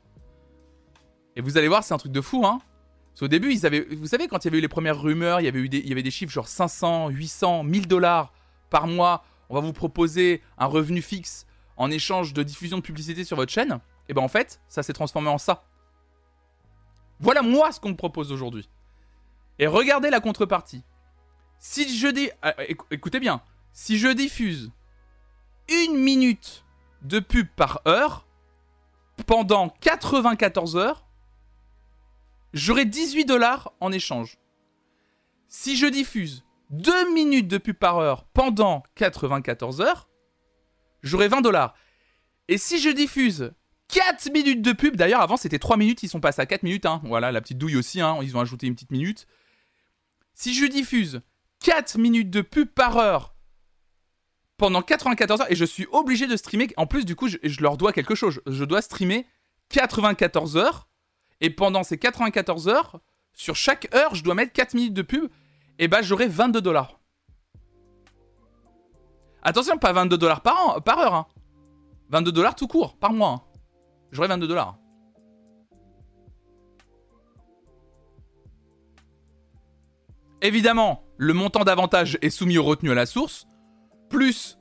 Et 1.35 1.41
vous 1.41 1.59
allez 1.59 1.67
voir, 1.67 1.83
c'est 1.83 1.93
un 1.93 1.99
truc 1.99 2.11
de 2.11 2.21
fou, 2.21 2.43
hein. 2.43 2.57
Parce 3.19 3.29
début, 3.29 3.55
vous 3.55 4.07
savez, 4.07 4.27
quand 4.27 4.43
il 4.43 4.47
y 4.47 4.49
avait 4.49 4.57
eu 4.57 4.61
les 4.61 4.67
premières 4.67 4.99
rumeurs, 4.99 5.41
il 5.41 5.43
y 5.43 5.47
avait 5.47 5.67
des, 5.67 5.77
il 5.77 5.87
y 5.87 5.91
avait 5.91 6.01
des 6.01 6.09
chiffres 6.09 6.33
genre 6.33 6.47
500, 6.47 7.09
800, 7.09 7.63
1000 7.65 7.87
dollars 7.87 8.33
par 8.71 8.87
mois. 8.87 9.23
On 9.49 9.55
va 9.55 9.61
vous 9.61 9.73
proposer 9.73 10.41
un 10.57 10.65
revenu 10.65 11.01
fixe 11.01 11.45
en 11.77 11.89
échange 11.91 12.33
de 12.33 12.43
diffusion 12.43 12.77
de 12.77 12.81
publicité 12.81 13.23
sur 13.23 13.37
votre 13.37 13.51
chaîne. 13.51 13.79
Et 14.09 14.13
ben 14.13 14.21
en 14.21 14.27
fait, 14.27 14.59
ça 14.67 14.83
s'est 14.83 14.93
transformé 14.93 15.29
en 15.29 15.37
ça. 15.37 15.63
Voilà 17.19 17.41
moi 17.41 17.71
ce 17.71 17.79
qu'on 17.79 17.89
me 17.89 17.95
propose 17.95 18.31
aujourd'hui. 18.31 18.69
Et 19.59 19.67
regardez 19.67 20.09
la 20.09 20.19
contrepartie. 20.19 20.83
Si 21.59 21.97
je 21.97 22.07
dis, 22.07 22.29
ah, 22.41 22.51
éc- 22.59 22.85
écoutez 22.91 23.19
bien, 23.19 23.41
si 23.73 23.97
je 23.97 24.07
diffuse 24.09 24.71
une 25.69 25.97
minute 25.97 26.63
de 27.01 27.19
pub 27.19 27.47
par 27.55 27.81
heure 27.87 28.25
pendant 29.25 29.69
94 29.69 30.77
heures, 30.77 31.05
j'aurai 32.53 32.85
18 32.85 33.25
dollars 33.25 33.71
en 33.79 33.91
échange. 33.91 34.37
Si 35.47 35.75
je 35.75 35.87
diffuse 35.87 36.43
2 36.69 37.13
minutes 37.13 37.47
de 37.47 37.57
pub 37.57 37.75
par 37.75 37.97
heure 37.97 38.25
pendant 38.25 38.83
94 38.95 39.81
heures, 39.81 40.09
j'aurai 41.01 41.27
20 41.27 41.41
dollars. 41.41 41.75
Et 42.47 42.57
si 42.57 42.79
je 42.79 42.89
diffuse 42.89 43.53
4 43.89 44.31
minutes 44.31 44.61
de 44.61 44.73
pub, 44.73 44.95
d'ailleurs 44.95 45.21
avant 45.21 45.37
c'était 45.37 45.59
3 45.59 45.77
minutes, 45.77 46.03
ils 46.03 46.09
sont 46.09 46.19
passés 46.19 46.41
à 46.41 46.45
4 46.45 46.63
minutes, 46.63 46.85
hein. 46.85 47.01
voilà 47.05 47.31
la 47.31 47.41
petite 47.41 47.57
douille 47.57 47.77
aussi, 47.77 48.01
hein. 48.01 48.17
ils 48.21 48.35
ont 48.35 48.41
ajouté 48.41 48.67
une 48.67 48.75
petite 48.75 48.91
minute. 48.91 49.27
Si 50.33 50.53
je 50.53 50.65
diffuse 50.65 51.21
4 51.63 51.97
minutes 51.97 52.29
de 52.29 52.41
pub 52.41 52.69
par 52.69 52.97
heure 52.97 53.33
pendant 54.57 54.81
94 54.81 55.41
heures, 55.41 55.51
et 55.51 55.55
je 55.55 55.65
suis 55.65 55.87
obligé 55.91 56.27
de 56.27 56.35
streamer, 56.35 56.69
en 56.77 56.87
plus 56.87 57.05
du 57.05 57.15
coup 57.15 57.27
je, 57.27 57.37
je 57.43 57.61
leur 57.61 57.77
dois 57.77 57.93
quelque 57.93 58.15
chose, 58.15 58.41
je 58.45 58.63
dois 58.65 58.81
streamer 58.81 59.25
94 59.69 60.57
heures, 60.57 60.89
et 61.41 61.49
pendant 61.49 61.83
ces 61.83 61.97
94 61.97 62.67
heures, 62.67 62.99
sur 63.33 63.55
chaque 63.55 63.93
heure, 63.93 64.15
je 64.15 64.23
dois 64.23 64.33
mettre 64.33 64.51
4 64.51 64.73
minutes 64.73 64.93
de 64.93 65.03
pub, 65.03 65.29
et 65.79 65.87
bah 65.87 66.01
j'aurai 66.01 66.27
22 66.27 66.61
dollars. 66.61 66.99
Attention, 69.43 69.77
pas 69.77 69.93
22 69.93 70.17
dollars 70.17 70.41
par, 70.41 70.59
an, 70.77 70.81
par 70.81 70.99
heure, 70.99 71.13
hein. 71.13 71.27
22 72.09 72.31
dollars 72.31 72.55
tout 72.55 72.67
court, 72.67 72.97
par 72.97 73.13
mois. 73.13 73.29
hein. 73.29 73.41
J'aurai 74.11 74.27
22 74.27 74.47
dollars. 74.47 74.77
Évidemment, 80.41 81.03
le 81.17 81.33
montant 81.33 81.63
d'avantage 81.63 82.17
est 82.21 82.29
soumis 82.29 82.57
aux 82.57 82.63
retenues 82.63 82.91
à 82.91 82.95
la 82.95 83.05
source. 83.05 83.47
Plus, 84.09 84.57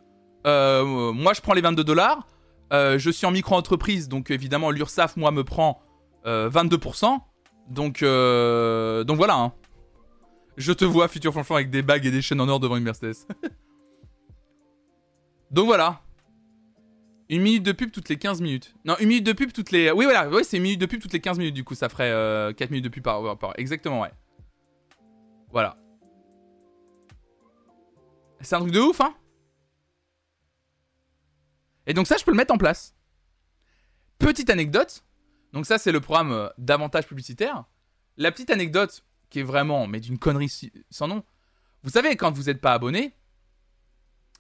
euh, 0.46 1.12
moi 1.12 1.33
je 1.35 1.40
prends 1.40 1.55
les 1.55 1.61
22 1.61 1.85
dollars. 1.85 2.26
Euh, 2.72 2.98
je 2.98 3.11
suis 3.11 3.26
en 3.26 3.31
micro-entreprise, 3.31 4.09
donc 4.09 4.31
évidemment, 4.31 4.70
l'URSAF, 4.70 5.16
moi, 5.16 5.31
me 5.31 5.44
prend 5.44 5.81
22%. 6.24 7.20
Donc, 7.68 8.02
donc 8.02 9.16
voilà. 9.16 9.35
Hein. 9.35 9.52
Je 10.57 10.73
te 10.73 10.85
vois, 10.85 11.09
futur 11.09 11.33
fanfan, 11.33 11.57
avec 11.57 11.71
des 11.71 11.83
bagues 11.83 12.07
et 12.07 12.11
des 12.11 12.23
chaînes 12.23 12.40
en 12.40 12.49
or 12.49 12.61
devant 12.61 12.77
une 12.77 12.85
Mercedes. 12.85 13.27
donc 15.51 15.66
voilà. 15.66 16.03
Une 17.29 17.42
minute 17.42 17.64
de 17.64 17.73
pub 17.73 17.90
toutes 17.90 18.09
les 18.09 18.19
15 18.19 18.40
minutes. 18.40 18.75
Non, 18.85 18.97
une 18.99 19.09
minute 19.09 19.27
de 19.27 19.33
pub 19.33 19.53
toutes 19.53 19.73
les. 19.73 19.90
Oui, 19.90 20.05
voilà, 20.05 20.29
oui, 20.29 20.45
c'est 20.45 20.57
une 20.57 20.62
minute 20.62 20.81
de 20.81 20.87
pub 20.87 21.01
toutes 21.01 21.12
les 21.12 21.21
15 21.21 21.38
minutes, 21.38 21.55
du 21.55 21.64
coup, 21.64 21.75
ça 21.75 21.88
ferait 21.88 22.55
4 22.55 22.71
minutes 22.71 22.85
de 22.85 22.88
pub 22.88 23.03
par, 23.03 23.37
par. 23.38 23.53
Exactement, 23.59 24.01
ouais. 24.01 24.12
Voilà. 25.51 25.77
C'est 28.40 28.55
un 28.55 28.61
truc 28.61 28.73
de 28.73 28.81
ouf, 28.81 29.01
hein 29.01 29.14
Et 31.87 31.95
donc 31.95 32.07
ça, 32.07 32.16
je 32.16 32.25
peux 32.25 32.31
le 32.31 32.37
mettre 32.37 32.55
en 32.55 32.59
place. 32.59 32.95
Petite 34.19 34.51
anecdote. 34.51 35.05
Donc 35.53 35.66
ça, 35.66 35.79
c'est 35.79 35.92
le 35.92 36.01
programme 36.01 36.33
euh, 36.33 36.49
d'avantage 36.59 37.07
publicitaire. 37.07 37.64
La 38.16 38.33
petite 38.33 38.51
anecdote, 38.51 39.05
qui 39.31 39.41
est 39.41 39.45
vraiment, 39.45 39.87
mais 39.87 40.01
d'une 40.01 40.19
connerie 40.19 40.53
sans 40.91 41.09
nom. 41.09 41.25
Vous 41.83 41.91
savez, 41.91 42.17
quand 42.17 42.31
vous 42.33 42.45
n'êtes 42.45 42.61
pas 42.61 42.73
abonné, 42.73 43.15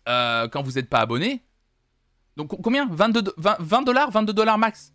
euh, 0.08 0.48
quand 0.48 0.62
vous 0.62 0.72
n'êtes 0.72 0.88
pas 0.88 1.00
abonné, 1.00 1.42
donc 2.36 2.48
combien? 2.62 2.86
22, 2.86 3.34
20 3.36 3.82
dollars 3.82 4.10
22 4.10 4.32
dollars 4.32 4.58
max. 4.58 4.92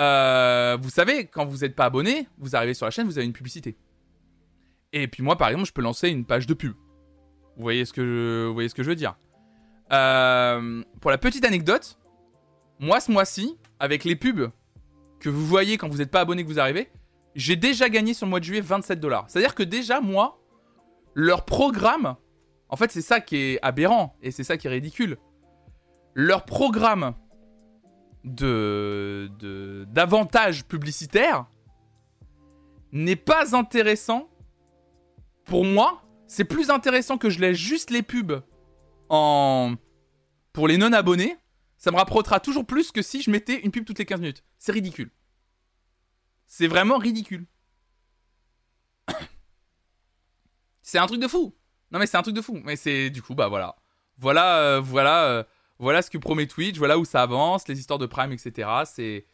Euh, 0.00 0.78
vous 0.80 0.90
savez, 0.90 1.26
quand 1.26 1.44
vous 1.44 1.58
n'êtes 1.58 1.74
pas 1.74 1.86
abonné, 1.86 2.28
vous 2.38 2.56
arrivez 2.56 2.74
sur 2.74 2.86
la 2.86 2.90
chaîne, 2.90 3.06
vous 3.06 3.18
avez 3.18 3.26
une 3.26 3.32
publicité. 3.32 3.76
Et 4.92 5.08
puis 5.08 5.22
moi, 5.22 5.36
par 5.36 5.48
exemple, 5.48 5.66
je 5.66 5.72
peux 5.72 5.82
lancer 5.82 6.08
une 6.08 6.24
page 6.24 6.46
de 6.46 6.54
pub. 6.54 6.72
Vous 7.56 7.62
voyez 7.62 7.84
ce 7.84 7.92
que 7.92 8.02
je, 8.04 8.46
vous 8.46 8.54
voyez 8.54 8.68
ce 8.68 8.74
que 8.74 8.82
je 8.82 8.88
veux 8.88 8.96
dire? 8.96 9.16
Euh, 9.92 10.82
Pour 11.00 11.10
la 11.10 11.18
petite 11.18 11.44
anecdote, 11.44 11.98
moi 12.78 13.00
ce 13.00 13.10
mois-ci, 13.10 13.58
avec 13.78 14.04
les 14.04 14.16
pubs 14.16 14.50
que 15.20 15.28
vous 15.28 15.46
voyez 15.46 15.76
quand 15.76 15.88
vous 15.88 15.98
n'êtes 15.98 16.10
pas 16.10 16.20
abonné 16.20 16.42
que 16.42 16.48
vous 16.48 16.58
arrivez, 16.60 16.90
j'ai 17.34 17.56
déjà 17.56 17.88
gagné 17.88 18.14
sur 18.14 18.26
le 18.26 18.30
mois 18.30 18.40
de 18.40 18.44
juillet 18.44 18.60
27 18.60 19.00
dollars. 19.00 19.24
C'est-à-dire 19.28 19.54
que 19.54 19.62
déjà, 19.62 20.00
moi, 20.00 20.40
leur 21.14 21.44
programme, 21.44 22.16
en 22.68 22.76
fait, 22.76 22.90
c'est 22.90 23.02
ça 23.02 23.20
qui 23.20 23.36
est 23.36 23.58
aberrant 23.62 24.16
et 24.22 24.30
c'est 24.30 24.44
ça 24.44 24.56
qui 24.56 24.66
est 24.66 24.70
ridicule. 24.70 25.18
Leur 26.14 26.44
programme 26.44 27.14
de 28.24 29.30
d'avantages 29.90 30.64
publicitaires 30.64 31.46
n'est 32.92 33.16
pas 33.16 33.56
intéressant 33.56 34.28
pour 35.44 35.64
moi 35.64 36.02
c'est 36.28 36.44
plus 36.44 36.70
intéressant 36.70 37.18
que 37.18 37.30
je 37.30 37.40
laisse 37.40 37.56
juste 37.56 37.90
les 37.90 38.02
pubs 38.02 38.42
pour 39.08 40.68
les 40.68 40.78
non 40.78 40.92
abonnés 40.92 41.36
ça 41.78 41.90
me 41.90 41.96
rapprochera 41.96 42.38
toujours 42.38 42.64
plus 42.64 42.92
que 42.92 43.02
si 43.02 43.22
je 43.22 43.30
mettais 43.30 43.60
une 43.60 43.72
pub 43.72 43.84
toutes 43.84 43.98
les 43.98 44.04
15 44.04 44.20
minutes 44.20 44.44
c'est 44.58 44.72
ridicule 44.72 45.10
c'est 46.52 46.66
vraiment 46.66 46.98
ridicule. 46.98 47.46
c'est 50.82 50.98
un 50.98 51.06
truc 51.06 51.18
de 51.18 51.26
fou. 51.26 51.56
Non 51.90 51.98
mais 51.98 52.06
c'est 52.06 52.18
un 52.18 52.22
truc 52.22 52.34
de 52.34 52.42
fou. 52.42 52.60
Mais 52.62 52.76
c'est 52.76 53.08
du 53.08 53.22
coup 53.22 53.34
bah 53.34 53.48
voilà, 53.48 53.76
voilà, 54.18 54.58
euh, 54.58 54.80
voilà, 54.80 55.24
euh, 55.28 55.44
voilà 55.78 56.02
ce 56.02 56.10
que 56.10 56.18
promet 56.18 56.46
Twitch. 56.46 56.76
Voilà 56.76 56.98
où 56.98 57.06
ça 57.06 57.22
avance, 57.22 57.66
les 57.68 57.80
histoires 57.80 57.98
de 57.98 58.04
Prime, 58.04 58.32
etc. 58.32 58.68
C'est 58.84 59.24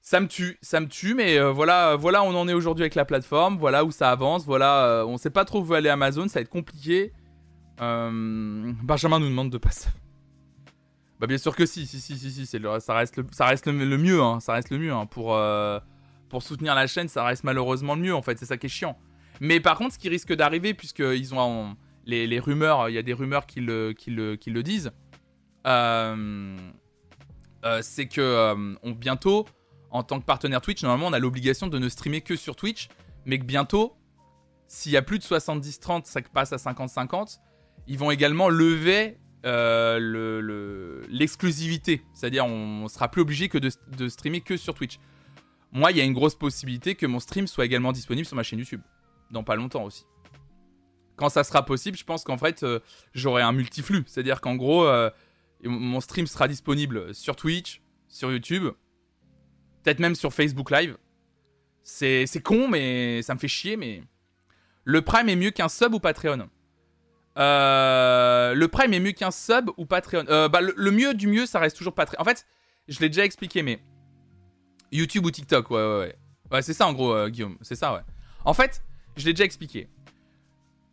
ça 0.00 0.18
me 0.18 0.26
tue, 0.26 0.58
ça 0.62 0.80
me 0.80 0.88
tue, 0.88 1.14
mais 1.14 1.38
euh, 1.38 1.52
voilà, 1.52 1.94
voilà, 1.94 2.24
on 2.24 2.34
en 2.34 2.48
est 2.48 2.54
aujourd'hui 2.54 2.82
avec 2.82 2.96
la 2.96 3.04
plateforme, 3.04 3.56
voilà 3.58 3.84
où 3.84 3.92
ça 3.92 4.10
avance, 4.10 4.44
voilà, 4.44 5.04
on 5.06 5.16
sait 5.16 5.30
pas 5.30 5.44
trop 5.44 5.60
où 5.60 5.64
veut 5.64 5.76
aller 5.76 5.90
Amazon, 5.90 6.26
ça 6.26 6.40
va 6.40 6.42
être 6.42 6.48
compliqué. 6.48 7.12
Benjamin 7.78 9.20
nous 9.20 9.28
demande 9.28 9.50
de 9.50 9.58
passer. 9.58 9.90
Bah 11.20 11.28
bien 11.28 11.38
sûr 11.38 11.54
que 11.54 11.66
si, 11.66 11.86
si, 11.86 12.00
si, 12.00 12.18
si, 12.18 12.32
si, 12.32 12.60
ça 12.80 12.94
reste 12.94 13.16
le, 13.16 13.26
ça 13.30 13.46
reste 13.46 13.66
le, 13.66 13.96
mieux, 13.96 14.20
hein, 14.20 14.40
ça 14.40 14.54
reste 14.54 14.70
le 14.70 14.78
mieux 14.78 14.92
hein, 14.92 15.06
pour 15.06 15.36
pour 16.30 16.42
soutenir 16.42 16.74
la 16.74 16.86
chaîne, 16.86 17.08
ça 17.08 17.24
reste 17.24 17.44
malheureusement 17.44 17.94
le 17.96 18.00
mieux 18.00 18.14
en 18.14 18.22
fait, 18.22 18.38
c'est 18.38 18.46
ça 18.46 18.56
qui 18.56 18.66
est 18.66 18.70
chiant. 18.70 18.96
Mais 19.40 19.60
par 19.60 19.76
contre, 19.76 19.94
ce 19.94 19.98
qui 19.98 20.08
risque 20.08 20.32
d'arriver, 20.32 20.72
puisqu'ils 20.74 21.34
ont 21.34 21.76
les, 22.06 22.38
rumeurs, 22.38 22.88
il 22.88 22.94
y 22.94 22.98
a 22.98 23.02
des 23.02 23.12
rumeurs 23.12 23.46
qui 23.46 23.60
le, 23.60 23.94
disent, 24.62 24.92
euh, 25.66 26.56
euh, 27.64 27.80
c'est 27.82 28.06
que 28.06 28.20
euh, 28.20 28.74
on, 28.82 28.92
bientôt, 28.92 29.46
en 29.90 30.02
tant 30.02 30.20
que 30.20 30.24
partenaire 30.24 30.60
Twitch, 30.60 30.82
normalement 30.82 31.06
on 31.08 31.12
a 31.12 31.18
l'obligation 31.18 31.66
de 31.66 31.78
ne 31.78 31.88
streamer 31.88 32.20
que 32.20 32.36
sur 32.36 32.54
Twitch, 32.56 32.88
mais 33.24 33.38
que 33.38 33.44
bientôt, 33.44 33.96
s'il 34.68 34.92
y 34.92 34.96
a 34.96 35.02
plus 35.02 35.18
de 35.18 35.24
70-30, 35.24 36.04
ça 36.04 36.20
passe 36.22 36.52
à 36.52 36.56
50-50, 36.56 37.38
ils 37.86 37.98
vont 37.98 38.10
également 38.10 38.48
lever 38.48 39.18
l'exclusivité. 41.08 41.96
Le, 41.96 42.02
C'est-à-dire 42.12 42.44
on, 42.44 42.82
ne 42.82 42.88
sera 42.88 43.08
plus 43.10 43.22
obligé 43.22 43.48
que 43.48 43.56
de 43.56 44.08
streamer 44.08 44.42
que 44.42 44.58
sur 44.58 44.74
Twitch 44.74 44.98
moi, 45.72 45.92
il 45.92 45.96
y 45.96 46.00
a 46.00 46.04
une 46.04 46.12
grosse 46.12 46.34
possibilité 46.34 46.94
que 46.94 47.06
mon 47.06 47.20
stream 47.20 47.46
soit 47.46 47.64
également 47.64 47.92
disponible 47.92 48.26
sur 48.26 48.36
ma 48.36 48.42
chaîne 48.42 48.58
YouTube. 48.58 48.82
Dans 49.30 49.44
pas 49.44 49.54
longtemps 49.54 49.84
aussi. 49.84 50.04
Quand 51.16 51.28
ça 51.28 51.44
sera 51.44 51.64
possible, 51.64 51.96
je 51.96 52.04
pense 52.04 52.24
qu'en 52.24 52.38
fait, 52.38 52.62
euh, 52.62 52.80
j'aurai 53.14 53.42
un 53.42 53.52
multiflux. 53.52 54.04
C'est-à-dire 54.06 54.40
qu'en 54.40 54.56
gros, 54.56 54.84
euh, 54.84 55.10
mon 55.62 56.00
stream 56.00 56.26
sera 56.26 56.48
disponible 56.48 57.14
sur 57.14 57.36
Twitch, 57.36 57.82
sur 58.08 58.32
YouTube, 58.32 58.64
peut-être 59.82 60.00
même 60.00 60.14
sur 60.14 60.32
Facebook 60.32 60.70
Live. 60.70 60.96
C'est 61.82 62.42
con, 62.42 62.68
mais 62.68 63.22
ça 63.22 63.34
me 63.34 63.38
fait 63.38 63.48
chier, 63.48 63.76
mais... 63.76 64.02
Le 64.84 65.02
Prime 65.02 65.28
est 65.28 65.36
mieux 65.36 65.50
qu'un 65.50 65.68
sub 65.68 65.94
ou 65.94 66.00
Patreon? 66.00 66.48
Euh, 67.38 68.54
Le 68.54 68.68
Prime 68.68 68.92
est 68.94 69.00
mieux 69.00 69.12
qu'un 69.12 69.30
sub 69.30 69.70
ou 69.76 69.84
Patreon? 69.84 70.24
Bah, 70.24 70.60
le, 70.60 70.72
le, 70.74 70.90
mieux 70.90 71.14
du 71.14 71.26
mieux, 71.28 71.46
ça 71.46 71.58
reste 71.60 71.76
toujours 71.76 71.94
Patreon. 71.94 72.20
En 72.20 72.24
fait, 72.24 72.46
je 72.88 72.98
l'ai 73.00 73.08
déjà 73.08 73.24
expliqué, 73.24 73.62
mais 73.62 73.78
YouTube 74.92 75.26
ou 75.26 75.30
TikTok, 75.30 75.70
ouais, 75.70 75.76
ouais, 75.76 75.98
ouais. 75.98 76.16
Ouais, 76.50 76.62
c'est 76.62 76.72
ça 76.72 76.86
en 76.86 76.92
gros, 76.92 77.12
euh, 77.12 77.28
Guillaume. 77.28 77.56
C'est 77.62 77.76
ça, 77.76 77.94
ouais. 77.94 78.00
En 78.44 78.54
fait, 78.54 78.82
je 79.16 79.24
l'ai 79.26 79.32
déjà 79.32 79.44
expliqué. 79.44 79.88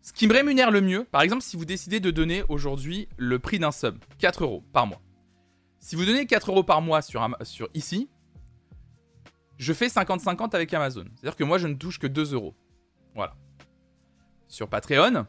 Ce 0.01 0.13
qui 0.13 0.27
me 0.27 0.33
rémunère 0.33 0.71
le 0.71 0.81
mieux, 0.81 1.03
par 1.03 1.21
exemple, 1.21 1.41
si 1.41 1.57
vous 1.57 1.65
décidez 1.65 1.99
de 1.99 2.11
donner 2.11 2.43
aujourd'hui 2.47 3.09
le 3.17 3.39
prix 3.39 3.59
d'un 3.59 3.71
sub, 3.71 3.97
4 4.19 4.43
euros 4.43 4.63
par 4.71 4.87
mois. 4.87 5.01
Si 5.79 5.95
vous 5.95 6.05
donnez 6.05 6.25
4 6.25 6.51
euros 6.51 6.63
par 6.63 6.81
mois 6.81 7.01
sur, 7.01 7.27
sur 7.41 7.67
ici, 7.73 8.09
je 9.57 9.73
fais 9.73 9.87
50-50 9.87 10.55
avec 10.55 10.73
Amazon. 10.73 11.05
C'est-à-dire 11.15 11.35
que 11.35 11.43
moi, 11.43 11.57
je 11.57 11.67
ne 11.67 11.73
touche 11.73 11.99
que 11.99 12.07
2 12.07 12.33
euros. 12.33 12.55
Voilà. 13.15 13.35
Sur 14.47 14.69
Patreon, 14.69 15.25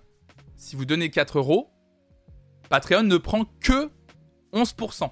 si 0.57 0.77
vous 0.77 0.85
donnez 0.85 1.11
4 1.11 1.39
euros, 1.39 1.71
Patreon 2.69 3.03
ne 3.03 3.17
prend 3.17 3.47
que 3.61 3.91
11%. 4.53 5.11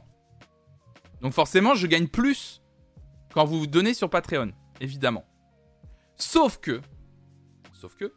Donc 1.22 1.32
forcément, 1.32 1.74
je 1.74 1.86
gagne 1.86 2.06
plus 2.06 2.62
quand 3.36 3.44
vous 3.44 3.58
vous 3.58 3.66
donnez 3.66 3.92
sur 3.92 4.08
Patreon, 4.08 4.50
évidemment. 4.80 5.26
Sauf 6.16 6.56
que, 6.56 6.80
sauf 7.74 7.94
que, 7.94 8.14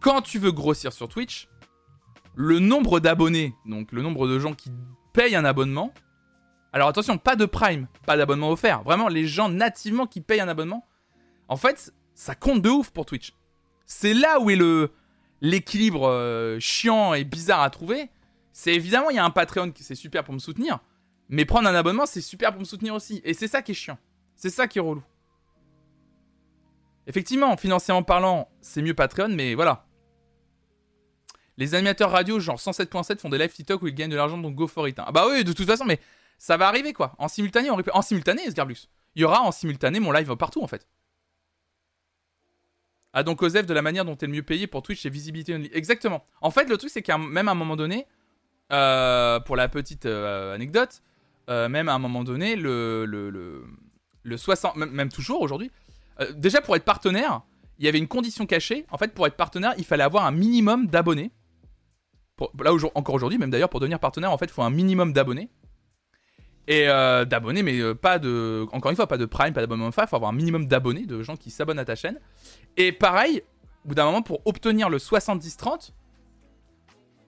quand 0.00 0.20
tu 0.20 0.38
veux 0.38 0.52
grossir 0.52 0.92
sur 0.92 1.08
Twitch, 1.08 1.48
le 2.34 2.58
nombre 2.58 3.00
d'abonnés, 3.00 3.54
donc 3.64 3.90
le 3.92 4.02
nombre 4.02 4.28
de 4.28 4.38
gens 4.38 4.52
qui 4.52 4.70
payent 5.14 5.34
un 5.34 5.46
abonnement, 5.46 5.94
alors 6.74 6.88
attention, 6.88 7.16
pas 7.16 7.36
de 7.36 7.46
Prime, 7.46 7.88
pas 8.04 8.18
d'abonnement 8.18 8.50
offert, 8.50 8.82
vraiment 8.82 9.08
les 9.08 9.26
gens 9.26 9.48
nativement 9.48 10.06
qui 10.06 10.20
payent 10.20 10.40
un 10.40 10.48
abonnement, 10.48 10.86
en 11.48 11.56
fait, 11.56 11.94
ça 12.12 12.34
compte 12.34 12.60
de 12.60 12.68
ouf 12.68 12.90
pour 12.90 13.06
Twitch. 13.06 13.34
C'est 13.86 14.12
là 14.12 14.40
où 14.40 14.50
est 14.50 14.56
le 14.56 14.92
l'équilibre 15.40 16.06
euh, 16.06 16.60
chiant 16.60 17.14
et 17.14 17.24
bizarre 17.24 17.62
à 17.62 17.70
trouver. 17.70 18.10
C'est 18.52 18.74
évidemment, 18.74 19.08
il 19.08 19.16
y 19.16 19.18
a 19.18 19.24
un 19.24 19.30
Patreon 19.30 19.70
qui 19.70 19.84
c'est 19.84 19.94
super 19.94 20.22
pour 20.22 20.34
me 20.34 20.38
soutenir, 20.38 20.80
mais 21.30 21.44
prendre 21.44 21.68
un 21.68 21.74
abonnement, 21.74 22.06
c'est 22.06 22.20
super 22.20 22.50
pour 22.50 22.60
me 22.60 22.64
soutenir 22.64 22.92
aussi. 22.94 23.20
Et 23.24 23.34
c'est 23.34 23.48
ça 23.48 23.62
qui 23.62 23.72
est 23.72 23.74
chiant. 23.74 23.98
C'est 24.34 24.50
ça 24.50 24.66
qui 24.66 24.78
est 24.78 24.82
relou. 24.82 25.02
Effectivement, 27.06 27.56
financièrement 27.56 28.02
parlant, 28.02 28.48
c'est 28.60 28.82
mieux 28.82 28.94
Patreon, 28.94 29.28
mais 29.28 29.54
voilà. 29.54 29.86
Les 31.56 31.74
animateurs 31.74 32.10
radio, 32.10 32.40
genre 32.40 32.56
107.7, 32.56 33.18
font 33.18 33.28
des 33.28 33.38
live 33.38 33.52
TikTok 33.52 33.82
où 33.82 33.86
ils 33.86 33.94
gagnent 33.94 34.10
de 34.10 34.16
l'argent, 34.16 34.38
donc 34.38 34.54
go 34.54 34.66
for 34.66 34.88
it. 34.88 34.98
Hein. 34.98 35.04
Ah 35.06 35.12
bah 35.12 35.26
oui, 35.28 35.44
de 35.44 35.52
toute 35.52 35.66
façon, 35.66 35.84
mais 35.84 36.00
ça 36.38 36.56
va 36.56 36.66
arriver 36.66 36.92
quoi. 36.92 37.14
En 37.18 37.28
simultané, 37.28 37.70
on 37.70 37.78
en 37.92 38.02
simultané, 38.02 38.50
Sgarblux. 38.50 38.88
Il 39.14 39.22
y 39.22 39.24
aura 39.24 39.42
en 39.42 39.52
simultané 39.52 40.00
mon 40.00 40.10
live 40.12 40.34
partout 40.36 40.62
en 40.62 40.66
fait. 40.66 40.86
Ah 43.12 43.22
donc 43.22 43.42
Osef, 43.42 43.66
de 43.66 43.74
la 43.74 43.82
manière 43.82 44.04
dont 44.04 44.16
tu 44.16 44.24
es 44.24 44.28
le 44.28 44.34
mieux 44.34 44.42
payé 44.42 44.66
pour 44.66 44.82
Twitch, 44.82 45.02
c'est 45.02 45.10
visibilité 45.10 45.54
only. 45.54 45.70
Exactement. 45.74 46.24
En 46.40 46.50
fait, 46.50 46.68
le 46.68 46.76
truc, 46.76 46.90
c'est 46.90 47.02
qu'à 47.02 47.18
même 47.18 47.48
un 47.48 47.54
moment 47.54 47.76
donné, 47.76 48.06
euh, 48.72 49.40
pour 49.40 49.56
la 49.56 49.68
petite 49.68 50.06
euh, 50.06 50.54
anecdote, 50.54 51.02
euh, 51.50 51.68
même 51.68 51.88
à 51.88 51.94
un 51.94 51.98
moment 51.98 52.22
donné, 52.22 52.54
le, 52.54 53.04
le, 53.04 53.30
le, 54.22 54.36
60, 54.36 54.76
même, 54.76 55.08
toujours 55.10 55.42
aujourd'hui, 55.42 55.70
euh, 56.20 56.32
déjà 56.32 56.60
pour 56.60 56.76
être 56.76 56.84
partenaire, 56.84 57.42
il 57.78 57.84
y 57.84 57.88
avait 57.88 57.98
une 57.98 58.06
condition 58.06 58.46
cachée. 58.46 58.86
En 58.90 58.98
fait, 58.98 59.12
pour 59.12 59.26
être 59.26 59.36
partenaire, 59.36 59.74
il 59.76 59.84
fallait 59.84 60.04
avoir 60.04 60.26
un 60.26 60.30
minimum 60.30 60.86
d'abonnés. 60.86 61.32
Là, 62.62 62.72
encore 62.94 63.14
aujourd'hui, 63.14 63.36
même 63.36 63.50
d'ailleurs, 63.50 63.68
pour 63.68 63.80
devenir 63.80 63.98
partenaire, 63.98 64.30
en 64.30 64.38
fait, 64.38 64.46
il 64.46 64.52
faut 64.52 64.62
un 64.62 64.70
minimum 64.70 65.12
d'abonnés. 65.12 65.50
Et 66.68 66.88
euh, 66.88 67.24
d'abonnés, 67.24 67.64
mais 67.64 67.94
pas 67.96 68.20
de. 68.20 68.66
Encore 68.72 68.90
une 68.90 68.96
fois, 68.96 69.08
pas 69.08 69.18
de 69.18 69.24
Prime, 69.24 69.52
pas 69.52 69.60
d'abonnement 69.60 69.88
il 69.88 69.92
faut 69.92 70.16
avoir 70.16 70.30
un 70.30 70.34
minimum 70.34 70.66
d'abonnés, 70.66 71.04
de 71.04 71.22
gens 71.22 71.36
qui 71.36 71.50
s'abonnent 71.50 71.80
à 71.80 71.84
ta 71.84 71.96
chaîne. 71.96 72.20
Et 72.76 72.92
pareil, 72.92 73.42
au 73.84 73.88
bout 73.88 73.94
d'un 73.96 74.04
moment, 74.04 74.22
pour 74.22 74.40
obtenir 74.44 74.88
le 74.88 74.98
70-30, 74.98 75.90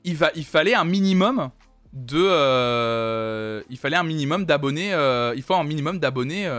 il, 0.05 0.17
il 0.37 0.45
fallait 0.45 0.75
un 0.75 0.85
minimum 0.85 1.51
de. 1.93 3.65
il 3.69 3.79
fallait 3.79 3.97
un 3.97 4.05
minimum 4.05 4.45
d'abonnés. 4.45 4.91
il 5.37 5.43
faut 5.43 5.55
un 5.55 5.65
minimum 5.65 5.99
d'abonnés 5.99 6.51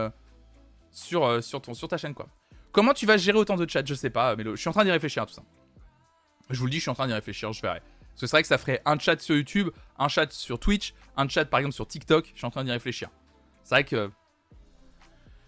sur, 0.92 1.44
sur, 1.44 1.62
ton, 1.62 1.74
ta 1.74 1.98
chaîne, 1.98 2.14
quoi. 2.14 2.28
Comment 2.72 2.94
tu 2.94 3.06
vas 3.06 3.18
gérer 3.18 3.38
autant 3.38 3.56
de 3.56 3.70
chats? 3.70 3.84
Je 3.86 3.94
sais 3.94 4.10
pas, 4.10 4.36
mais 4.36 4.44
je 4.44 4.56
suis 4.56 4.70
en 4.70 4.74
train 4.74 4.84
d'y 4.84 4.92
réfléchir 4.92 5.24
à 5.24 5.26
tout 5.26 5.34
ça. 5.34 5.44
Je 6.50 6.60
vous 6.60 6.66
le 6.66 6.72
dis, 6.72 6.78
je 6.78 6.82
suis 6.82 6.92
en 6.92 6.96
train 6.96 7.08
d'y 7.08 7.14
réfléchir, 7.14 7.54
je 7.54 7.62
verrai. 7.62 7.82
Parce 8.20 8.32
que 8.32 8.42
que 8.42 8.48
ça 8.48 8.58
ferait 8.58 8.82
un 8.86 8.98
chat 9.00 9.20
sur 9.20 9.36
YouTube, 9.36 9.70
un 9.98 10.08
chat 10.08 10.32
sur 10.32 10.60
Twitch, 10.60 10.94
un 11.18 11.28
chat 11.28 11.46
par 11.46 11.60
exemple 11.60 11.76
sur 11.76 11.88
TikTok. 11.88 12.30
Je 12.34 12.38
suis 12.38 12.46
en 12.46 12.52
train 12.52 12.64
d'y 12.64 12.72
réfléchir. 12.72 13.10
C'est 13.64 13.76
vrai 13.76 13.84
que. 13.84 14.10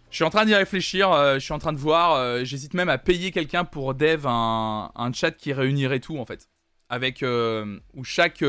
Je 0.09 0.15
suis 0.15 0.23
en 0.23 0.29
train 0.29 0.45
d'y 0.45 0.55
réfléchir, 0.55 1.11
euh, 1.11 1.35
je 1.35 1.39
suis 1.39 1.53
en 1.53 1.59
train 1.59 1.73
de 1.73 1.77
voir. 1.77 2.13
Euh, 2.13 2.43
j'hésite 2.43 2.73
même 2.73 2.89
à 2.89 2.97
payer 2.97 3.31
quelqu'un 3.31 3.65
pour 3.65 3.93
dev 3.93 4.25
un, 4.25 5.11
chat 5.13 5.31
qui 5.31 5.51
réunirait 5.53 5.99
tout 5.99 6.17
en 6.17 6.25
fait. 6.25 6.49
Avec. 6.89 7.21
Euh, 7.23 7.79
où 7.93 8.03
chaque 8.03 8.43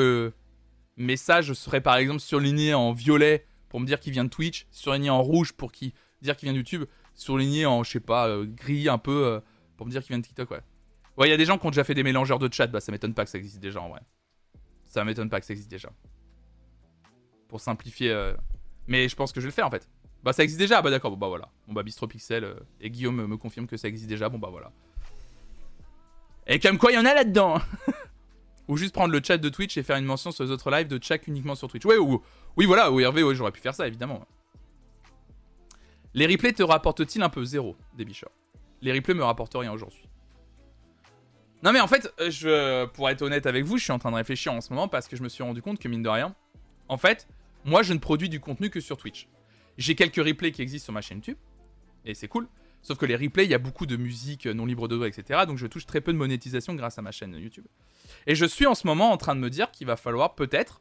message 0.96 1.52
serait 1.52 1.80
par 1.80 1.96
exemple 1.96 2.20
surligné 2.20 2.74
en 2.74 2.92
violet 2.92 3.46
pour 3.68 3.80
me 3.80 3.86
dire 3.86 4.00
qu'il 4.00 4.12
vient 4.12 4.24
de 4.24 4.30
Twitch, 4.30 4.66
surligné 4.70 5.10
en 5.10 5.22
rouge 5.22 5.52
pour 5.52 5.72
qui, 5.72 5.92
dire 6.22 6.36
qu'il 6.36 6.46
vient 6.46 6.52
de 6.52 6.58
YouTube, 6.58 6.84
surligné 7.14 7.66
en, 7.66 7.82
je 7.82 7.90
sais 7.90 8.00
pas, 8.00 8.28
gris 8.44 8.88
un 8.88 8.98
peu 8.98 9.40
pour 9.76 9.86
me 9.86 9.90
dire 9.90 10.02
qu'il 10.02 10.08
vient 10.08 10.18
de 10.18 10.24
TikTok, 10.24 10.50
ouais. 10.50 10.60
Ouais, 11.16 11.28
il 11.28 11.30
y 11.30 11.34
a 11.34 11.36
des 11.36 11.46
gens 11.46 11.58
qui 11.58 11.66
ont 11.66 11.70
déjà 11.70 11.84
fait 11.84 11.94
des 11.94 12.02
mélangeurs 12.02 12.38
de 12.38 12.52
chat, 12.52 12.66
bah 12.66 12.80
ça 12.80 12.92
m'étonne 12.92 13.14
pas 13.14 13.24
que 13.24 13.30
ça 13.30 13.38
existe 13.38 13.58
déjà 13.58 13.80
en 13.80 13.88
vrai. 13.88 14.00
Ça 14.84 15.04
m'étonne 15.04 15.30
pas 15.30 15.40
que 15.40 15.46
ça 15.46 15.52
existe 15.52 15.70
déjà. 15.70 15.90
Pour 17.48 17.60
simplifier. 17.60 18.10
Euh, 18.10 18.34
mais 18.86 19.08
je 19.08 19.16
pense 19.16 19.32
que 19.32 19.40
je 19.40 19.46
vais 19.46 19.50
le 19.50 19.54
faire 19.54 19.66
en 19.66 19.70
fait. 19.70 19.88
Bah 20.22 20.32
ça 20.32 20.42
existe 20.42 20.60
déjà, 20.60 20.82
bah 20.82 20.90
d'accord, 20.90 21.10
bon 21.10 21.16
bah 21.16 21.28
voilà. 21.28 21.50
Bon 21.66 21.72
bah 21.72 21.82
Bistro 21.82 22.06
Pixel 22.06 22.44
euh, 22.44 22.54
et 22.80 22.90
Guillaume 22.90 23.26
me 23.26 23.36
confirme 23.36 23.66
que 23.66 23.76
ça 23.76 23.88
existe 23.88 24.08
déjà, 24.08 24.28
bon 24.28 24.38
bah 24.38 24.48
voilà. 24.50 24.72
Et 26.46 26.60
comme 26.60 26.78
quoi 26.78 26.92
il 26.92 26.96
y 26.96 26.98
en 26.98 27.04
a 27.04 27.14
là-dedans 27.14 27.60
Ou 28.68 28.76
juste 28.76 28.92
prendre 28.92 29.12
le 29.12 29.20
chat 29.22 29.38
de 29.38 29.48
Twitch 29.48 29.76
et 29.76 29.82
faire 29.82 29.96
une 29.96 30.04
mention 30.04 30.32
sur 30.32 30.44
les 30.44 30.50
autres 30.50 30.70
lives 30.70 30.88
de 30.88 31.02
chat 31.02 31.26
uniquement 31.26 31.54
sur 31.54 31.68
Twitch. 31.68 31.84
Ouais, 31.84 31.98
ou, 31.98 32.22
oui 32.56 32.66
voilà, 32.66 32.90
ou 32.90 33.00
Hervé, 33.00 33.22
ouais, 33.22 33.34
j'aurais 33.34 33.52
pu 33.52 33.60
faire 33.60 33.74
ça 33.74 33.86
évidemment. 33.86 34.26
Les 36.14 36.26
replays 36.26 36.52
te 36.52 36.62
rapportent-ils 36.62 37.22
un 37.22 37.28
peu 37.28 37.44
zéro, 37.44 37.76
des 37.96 38.04
bichons 38.04 38.30
Les 38.80 38.92
replays 38.92 39.14
me 39.14 39.22
rapportent 39.22 39.54
rien 39.54 39.72
aujourd'hui. 39.72 40.08
Non 41.62 41.72
mais 41.72 41.80
en 41.80 41.86
fait, 41.86 42.12
euh, 42.20 42.30
je, 42.30 42.86
pour 42.86 43.08
être 43.08 43.22
honnête 43.22 43.46
avec 43.46 43.64
vous, 43.64 43.78
je 43.78 43.84
suis 43.84 43.92
en 43.92 43.98
train 43.98 44.10
de 44.10 44.16
réfléchir 44.16 44.52
en 44.52 44.60
ce 44.60 44.72
moment 44.72 44.88
parce 44.88 45.08
que 45.08 45.16
je 45.16 45.22
me 45.22 45.28
suis 45.28 45.42
rendu 45.42 45.62
compte 45.62 45.78
que 45.78 45.88
mine 45.88 46.02
de 46.02 46.08
rien, 46.08 46.34
en 46.88 46.96
fait, 46.96 47.28
moi 47.64 47.82
je 47.82 47.92
ne 47.92 47.98
produis 47.98 48.28
du 48.28 48.40
contenu 48.40 48.70
que 48.70 48.80
sur 48.80 48.96
Twitch. 48.96 49.28
J'ai 49.78 49.94
quelques 49.94 50.16
replays 50.16 50.52
qui 50.52 50.62
existent 50.62 50.86
sur 50.86 50.92
ma 50.92 51.00
chaîne 51.00 51.18
YouTube, 51.18 51.38
et 52.04 52.14
c'est 52.14 52.28
cool. 52.28 52.48
Sauf 52.86 52.98
que 52.98 53.06
les 53.06 53.16
replays, 53.16 53.46
il 53.46 53.50
y 53.50 53.54
a 53.54 53.58
beaucoup 53.58 53.84
de 53.84 53.96
musique 53.96 54.46
non 54.46 54.64
libre 54.64 54.86
de 54.86 54.94
droit, 54.94 55.08
etc. 55.08 55.40
Donc 55.44 55.58
je 55.58 55.66
touche 55.66 55.86
très 55.86 56.00
peu 56.00 56.12
de 56.12 56.18
monétisation 56.18 56.72
grâce 56.74 57.00
à 57.00 57.02
ma 57.02 57.10
chaîne 57.10 57.34
YouTube. 57.34 57.66
Et 58.28 58.36
je 58.36 58.44
suis 58.44 58.64
en 58.64 58.76
ce 58.76 58.86
moment 58.86 59.10
en 59.10 59.16
train 59.16 59.34
de 59.34 59.40
me 59.40 59.50
dire 59.50 59.72
qu'il 59.72 59.88
va 59.88 59.96
falloir 59.96 60.36
peut-être, 60.36 60.80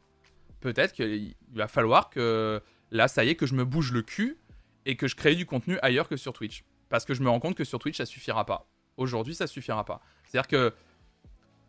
peut-être 0.60 0.92
qu'il 0.92 1.34
va 1.52 1.66
falloir 1.66 2.08
que 2.08 2.62
là, 2.92 3.08
ça 3.08 3.24
y 3.24 3.30
est, 3.30 3.34
que 3.34 3.44
je 3.44 3.54
me 3.54 3.64
bouge 3.64 3.90
le 3.90 4.02
cul 4.02 4.38
et 4.84 4.94
que 4.94 5.08
je 5.08 5.16
crée 5.16 5.34
du 5.34 5.46
contenu 5.46 5.80
ailleurs 5.82 6.08
que 6.08 6.16
sur 6.16 6.32
Twitch. 6.32 6.62
Parce 6.90 7.04
que 7.04 7.12
je 7.12 7.22
me 7.22 7.28
rends 7.28 7.40
compte 7.40 7.56
que 7.56 7.64
sur 7.64 7.80
Twitch, 7.80 7.96
ça 7.96 8.06
suffira 8.06 8.46
pas. 8.46 8.68
Aujourd'hui, 8.96 9.34
ça 9.34 9.48
suffira 9.48 9.84
pas. 9.84 10.00
C'est-à-dire 10.22 10.46
que 10.46 10.72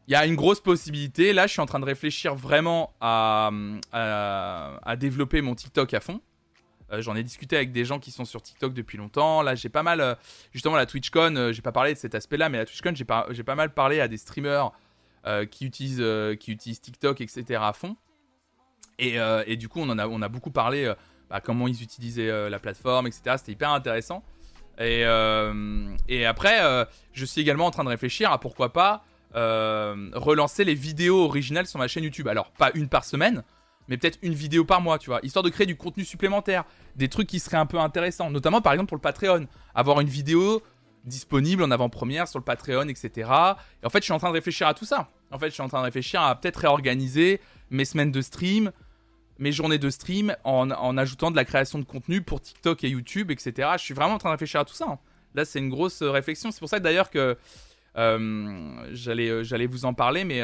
il 0.08 0.12
y 0.12 0.16
a 0.16 0.28
une 0.28 0.36
grosse 0.36 0.62
possibilité. 0.62 1.34
Là, 1.34 1.48
je 1.48 1.54
suis 1.54 1.62
en 1.62 1.66
train 1.66 1.80
de 1.80 1.86
réfléchir 1.86 2.36
vraiment 2.36 2.94
à, 3.02 3.50
à, 3.92 4.96
développer 4.98 5.42
mon 5.42 5.56
TikTok 5.56 5.96
à 5.96 6.00
fond. 6.00 6.22
Euh, 6.92 7.02
j'en 7.02 7.16
ai 7.16 7.24
discuté 7.24 7.56
avec 7.56 7.72
des 7.72 7.86
gens 7.86 8.00
qui 8.00 8.12
sont 8.12 8.26
sur 8.26 8.42
TikTok 8.42 8.74
depuis 8.74 8.98
longtemps. 8.98 9.42
Là, 9.42 9.56
j'ai 9.56 9.70
pas 9.70 9.84
mal, 9.84 10.02
euh, 10.02 10.16
justement, 10.54 10.76
la 10.76 10.86
TwitchCon, 10.86 11.36
euh, 11.36 11.52
j'ai 11.52 11.62
pas 11.62 11.72
parlé 11.72 11.94
de 11.94 12.00
cet 12.00 12.16
aspect-là, 12.16 12.50
mais 12.50 12.58
la 12.58 12.66
TwitchCon, 12.66 12.94
j'ai 12.96 13.06
pas, 13.44 13.56
mal 13.56 13.74
parlé 13.74 14.00
à 14.00 14.08
des 14.08 14.18
streamers 14.18 14.72
qui, 15.52 15.66
utilisent, 15.66 16.04
TikTok, 16.40 17.20
etc. 17.20 17.60
à 17.62 17.74
fond. 17.74 17.98
Et, 18.98 19.58
du 19.58 19.68
coup, 19.68 19.82
on, 19.82 19.90
en 19.90 20.22
a, 20.22 20.30
beaucoup 20.30 20.52
parlé 20.52 20.94
bah, 21.30 21.42
comment 21.42 21.68
ils 21.68 21.84
utilisaient 21.84 22.50
la 22.50 22.60
plateforme, 22.60 23.08
etc. 23.08 23.36
C'était 23.38 23.52
hyper 23.52 23.72
intéressant. 23.72 24.24
Et, 24.80 25.04
après, 26.26 26.88
je 27.12 27.26
suis 27.26 27.42
également 27.42 27.66
en 27.66 27.72
train 27.72 27.84
de 27.84 27.90
réfléchir 27.90 28.32
à 28.32 28.40
pourquoi 28.40 28.72
pas 28.72 29.04
relancer 29.34 30.64
les 30.64 30.76
vidéos 30.76 31.26
originales 31.26 31.68
sur 31.68 31.80
ma 31.80 31.90
chaîne 31.90 32.06
YouTube. 32.06 32.30
Alors, 32.30 32.52
pas 32.52 32.72
une 32.74 32.88
par 32.88 33.04
semaine, 33.04 33.44
mais 33.88 33.98
peut-être 33.98 34.20
une 34.22 34.34
vidéo 34.34 34.66
par 34.66 34.82
mois, 34.82 35.00
tu 35.00 35.10
vois, 35.10 35.20
histoire 35.24 35.44
de 35.44 35.50
créer 35.50 35.68
du 35.68 35.76
contenu 35.76 36.04
supplémentaire, 36.04 36.66
des 36.96 37.08
trucs 37.08 37.28
qui 37.28 37.40
seraient 37.40 37.58
un 37.58 37.66
peu 37.66 37.80
intéressants, 37.80 38.30
notamment 38.30 38.62
par 38.62 38.74
exemple 38.74 38.90
pour 38.90 38.98
le 38.98 39.02
Patreon, 39.02 39.48
avoir 39.76 40.00
une 40.02 40.10
vidéo 40.10 40.62
disponible 41.06 41.64
en 41.64 41.72
avant-première 41.72 42.28
sur 42.28 42.40
le 42.40 42.44
Patreon, 42.44 42.88
etc. 42.90 43.30
Et 43.82 43.86
en 43.86 43.90
fait, 43.90 44.00
je 44.00 44.04
suis 44.04 44.14
en 44.14 44.20
train 44.20 44.30
de 44.30 44.34
réfléchir 44.34 44.68
à 44.68 44.74
tout 44.74 44.86
ça. 44.86 45.10
En 45.32 45.40
fait, 45.40 45.48
je 45.48 45.54
suis 45.54 45.64
en 45.64 45.70
train 45.70 45.80
de 45.80 45.86
réfléchir 45.86 46.22
à 46.22 46.40
peut-être 46.40 46.58
réorganiser 46.58 47.40
mes 47.70 47.86
semaines 47.86 48.12
de 48.12 48.22
stream, 48.22 48.72
mes 49.40 49.52
journées 49.52 49.78
de 49.78 49.90
stream 49.90 50.36
en, 50.44 50.98
ajoutant 50.98 51.32
de 51.32 51.36
la 51.36 51.46
création 51.46 51.80
de 51.80 51.86
contenu 51.86 52.22
pour 52.22 52.42
TikTok 52.42 52.84
et 52.84 52.90
YouTube, 52.90 53.32
etc. 53.32 53.70
Je 53.74 53.84
suis 53.84 53.94
vraiment 53.94 54.16
en 54.16 54.18
train 54.18 54.30
de 54.30 54.34
réfléchir 54.34 54.60
à 54.60 54.66
tout 54.66 54.74
ça. 54.74 54.86
Hein. 54.90 55.00
Là, 55.36 55.46
c'est 55.46 55.60
une 55.60 55.70
grosse 55.70 56.02
euh, 56.02 56.12
réflexion. 56.12 56.52
C'est 56.52 56.60
pour 56.60 56.70
ça 56.70 56.80
d'ailleurs 56.80 57.10
que 57.10 57.38
euh, 57.98 58.96
euh, 59.08 59.44
j'allais 59.44 59.68
vous 59.68 59.86
en 59.86 59.94
parler, 59.94 60.24
mais 60.24 60.42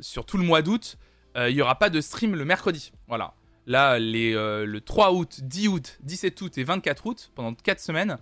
sur 0.00 0.24
tout 0.24 0.38
le 0.38 0.44
mois 0.44 0.62
d'août, 0.62 0.96
il 1.36 1.54
n'y 1.54 1.62
aura 1.62 1.78
pas 1.78 1.90
de 1.90 2.00
stream 2.00 2.34
le 2.34 2.44
mercredi. 2.44 2.92
Voilà. 3.08 3.34
Là, 3.66 3.98
les, 3.98 4.32
le 4.32 4.80
3 4.80 5.12
août, 5.12 5.40
10 5.42 5.68
août, 5.68 5.98
17 6.02 6.40
août 6.42 6.58
et 6.58 6.64
24 6.64 7.06
août, 7.06 7.30
pendant 7.34 7.54
4 7.54 7.78
semaines, 7.80 8.18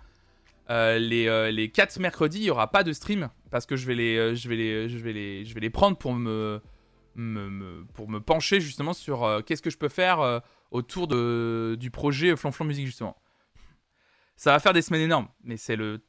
les, 0.68 1.52
les 1.52 1.70
4 1.70 2.00
mercredis, 2.00 2.38
il 2.38 2.44
n'y 2.44 2.50
aura 2.50 2.70
pas 2.70 2.82
de 2.82 2.92
stream 2.92 3.30
parce 3.50 3.64
que 3.64 3.76
je 3.76 3.86
vais 3.86 3.94
les, 3.94 4.36
je 4.36 4.48
vais 4.48 4.56
les, 4.56 4.88
je 4.88 4.98
vais 4.98 5.12
les, 5.12 5.44
je 5.44 5.54
vais 5.54 5.60
les 5.60 5.70
prendre 5.70 5.96
pour 5.96 6.12
me 6.12 6.60
pour 7.94 8.08
me 8.08 8.20
pencher 8.20 8.60
justement 8.60 8.92
sur 8.92 9.24
euh, 9.24 9.40
qu'est-ce 9.42 9.62
que 9.62 9.70
je 9.70 9.78
peux 9.78 9.88
faire 9.88 10.20
euh, 10.20 10.40
autour 10.70 11.08
de, 11.08 11.76
du 11.78 11.90
projet 11.90 12.36
Flanflon 12.36 12.64
Musique 12.64 12.86
justement. 12.86 13.16
Ça 14.36 14.52
va 14.52 14.60
faire 14.60 14.72
des 14.72 14.82
semaines 14.82 15.02
énormes, 15.02 15.28
mais 15.42 15.56
c'est 15.56 15.74
le... 15.74 16.00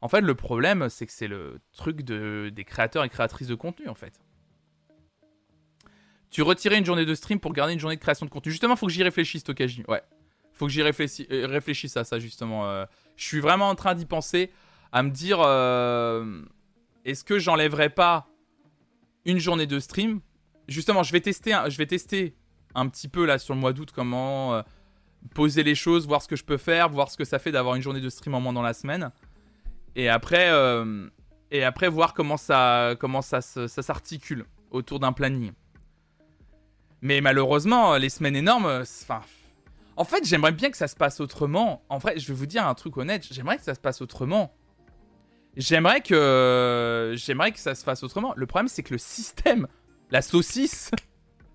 En 0.00 0.08
fait, 0.08 0.22
le 0.22 0.34
problème, 0.34 0.88
c'est 0.88 1.06
que 1.06 1.12
c'est 1.12 1.28
le 1.28 1.60
truc 1.72 2.02
de, 2.02 2.50
des 2.52 2.64
créateurs 2.64 3.04
et 3.04 3.08
créatrices 3.08 3.46
de 3.46 3.54
contenu, 3.54 3.86
en 3.88 3.94
fait. 3.94 4.18
Tu 6.30 6.42
retirais 6.42 6.78
une 6.78 6.84
journée 6.84 7.04
de 7.04 7.14
stream 7.14 7.40
pour 7.40 7.52
garder 7.52 7.72
une 7.72 7.80
journée 7.80 7.96
de 7.96 8.00
création 8.00 8.26
de 8.26 8.30
contenu. 8.30 8.52
Justement, 8.52 8.76
faut 8.76 8.86
que 8.86 8.92
j'y 8.92 9.02
réfléchisse, 9.02 9.44
Tokaji. 9.44 9.84
Ouais. 9.88 10.02
Faut 10.52 10.66
que 10.66 10.72
j'y 10.72 10.82
réfléchisse, 10.82 11.26
euh, 11.30 11.46
réfléchisse 11.46 11.96
à 11.96 12.04
ça, 12.04 12.18
justement. 12.18 12.84
je 13.16 13.24
suis 13.24 13.40
vraiment 13.40 13.68
en 13.68 13.74
train 13.74 13.94
d'y 13.94 14.06
penser, 14.06 14.50
à 14.92 15.02
me 15.02 15.10
dire 15.10 15.40
est-ce 17.04 17.24
que 17.24 17.38
j'enlèverais 17.38 17.90
pas 17.90 18.28
une 19.24 19.38
journée 19.38 19.66
de 19.66 19.78
stream? 19.78 20.20
Justement, 20.68 21.02
je 21.02 21.12
vais 21.12 21.20
tester, 21.20 21.52
un, 21.52 21.68
je 21.68 21.78
vais 21.78 21.86
tester 21.86 22.36
un 22.74 22.88
petit 22.88 23.08
peu 23.08 23.24
là 23.24 23.38
sur 23.38 23.54
le 23.54 23.60
mois 23.60 23.72
d'août 23.72 23.90
comment 23.92 24.54
euh, 24.54 24.62
poser 25.34 25.62
les 25.62 25.74
choses, 25.74 26.06
voir 26.06 26.22
ce 26.22 26.28
que 26.28 26.36
je 26.36 26.44
peux 26.44 26.56
faire, 26.56 26.88
voir 26.88 27.10
ce 27.10 27.16
que 27.16 27.24
ça 27.24 27.38
fait 27.38 27.52
d'avoir 27.52 27.74
une 27.74 27.82
journée 27.82 28.00
de 28.00 28.08
stream 28.08 28.34
en 28.34 28.40
moins 28.40 28.52
dans 28.52 28.62
la 28.62 28.74
semaine. 28.74 29.10
Et 29.96 30.08
après, 30.08 30.50
euh, 30.50 31.08
et 31.50 31.64
après 31.64 31.88
voir 31.88 32.14
comment 32.14 32.36
ça, 32.36 32.94
comment 33.00 33.22
ça, 33.22 33.40
ça 33.40 33.68
s'articule 33.68 34.44
autour 34.70 35.00
d'un 35.00 35.12
planning. 35.12 35.52
Mais 37.02 37.20
malheureusement, 37.20 37.96
les 37.96 38.10
semaines 38.10 38.36
énormes, 38.36 38.66
enfin. 38.66 39.20
En 39.96 40.04
fait, 40.04 40.24
j'aimerais 40.24 40.52
bien 40.52 40.70
que 40.70 40.76
ça 40.76 40.88
se 40.88 40.96
passe 40.96 41.20
autrement. 41.20 41.82
En 41.88 41.98
vrai, 41.98 42.18
je 42.18 42.26
vais 42.28 42.34
vous 42.34 42.46
dire 42.46 42.66
un 42.66 42.74
truc 42.74 42.96
honnête, 42.96 43.26
j'aimerais 43.30 43.58
que 43.58 43.64
ça 43.64 43.74
se 43.74 43.80
passe 43.80 44.00
autrement. 44.00 44.54
J'aimerais 45.56 46.00
que 46.00 47.12
j'aimerais 47.16 47.52
que 47.52 47.58
ça 47.58 47.74
se 47.74 47.84
fasse 47.84 48.02
autrement. 48.02 48.32
Le 48.36 48.46
problème, 48.46 48.68
c'est 48.68 48.82
que 48.82 48.94
le 48.94 48.98
système 48.98 49.66
la 50.10 50.22
saucisse, 50.22 50.90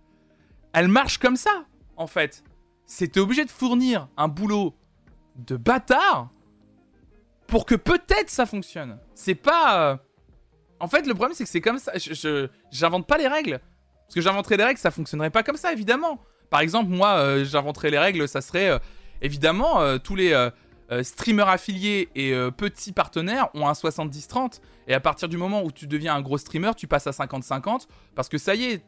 elle 0.74 0.88
marche 0.88 1.18
comme 1.18 1.36
ça, 1.36 1.66
en 1.98 2.08
fait. 2.08 2.44
C'était 2.86 3.20
obligé 3.20 3.46
de 3.46 3.52
fournir 3.52 4.08
un 4.16 4.28
boulot 4.28 4.76
de 5.36 5.58
bâtard 5.58 6.30
pour 7.48 7.66
que 7.66 7.76
peut-être 7.76 8.30
ça 8.30 8.46
fonctionne. 8.46 9.00
C'est 9.14 9.36
pas. 9.36 9.92
Euh, 9.92 9.98
en 10.80 10.88
fait, 10.88 11.08
le 11.08 11.14
problème, 11.14 11.36
c'est 11.36 11.44
que 11.44 11.50
c'est 11.50 11.62
comme 11.62 11.80
ça. 11.80 11.94
J'invente 12.72 13.08
pas 13.08 13.18
les 13.18 13.28
règles. 13.28 13.60
Parce 14.06 14.16
que 14.16 14.22
j'inventerais 14.22 14.58
les 14.58 14.64
règles, 14.64 14.80
ça 14.80 14.92
fonctionnerait 14.92 15.30
pas 15.30 15.44
comme 15.44 15.58
ça, 15.58 15.72
évidemment. 15.74 16.20
Par 16.50 16.60
exemple, 16.60 16.90
moi, 16.90 17.16
euh, 17.16 17.46
j'inventerais 17.46 17.90
les 17.90 18.00
règles, 18.00 18.28
ça 18.28 18.42
serait. 18.42 18.70
Euh, 18.70 18.80
évidemment, 19.22 19.98
tous 20.00 20.16
les 20.16 20.34
euh, 20.92 21.02
streamers 21.02 21.50
affiliés 21.50 22.10
et 22.14 22.32
euh, 22.34 22.52
petits 22.52 22.92
partenaires 22.92 23.50
ont 23.56 23.68
un 23.68 23.72
70-30. 23.72 24.60
Et 24.88 24.94
à 24.94 25.00
partir 25.00 25.28
du 25.28 25.38
moment 25.38 25.64
où 25.64 25.72
tu 25.72 25.88
deviens 25.88 26.14
un 26.14 26.22
gros 26.22 26.38
streamer, 26.38 26.72
tu 26.78 26.88
passes 26.88 27.08
à 27.08 27.12
50-50. 27.12 27.88
Parce 28.14 28.30
que 28.30 28.38
ça 28.38 28.54
y 28.54 28.66
est, 28.66 28.86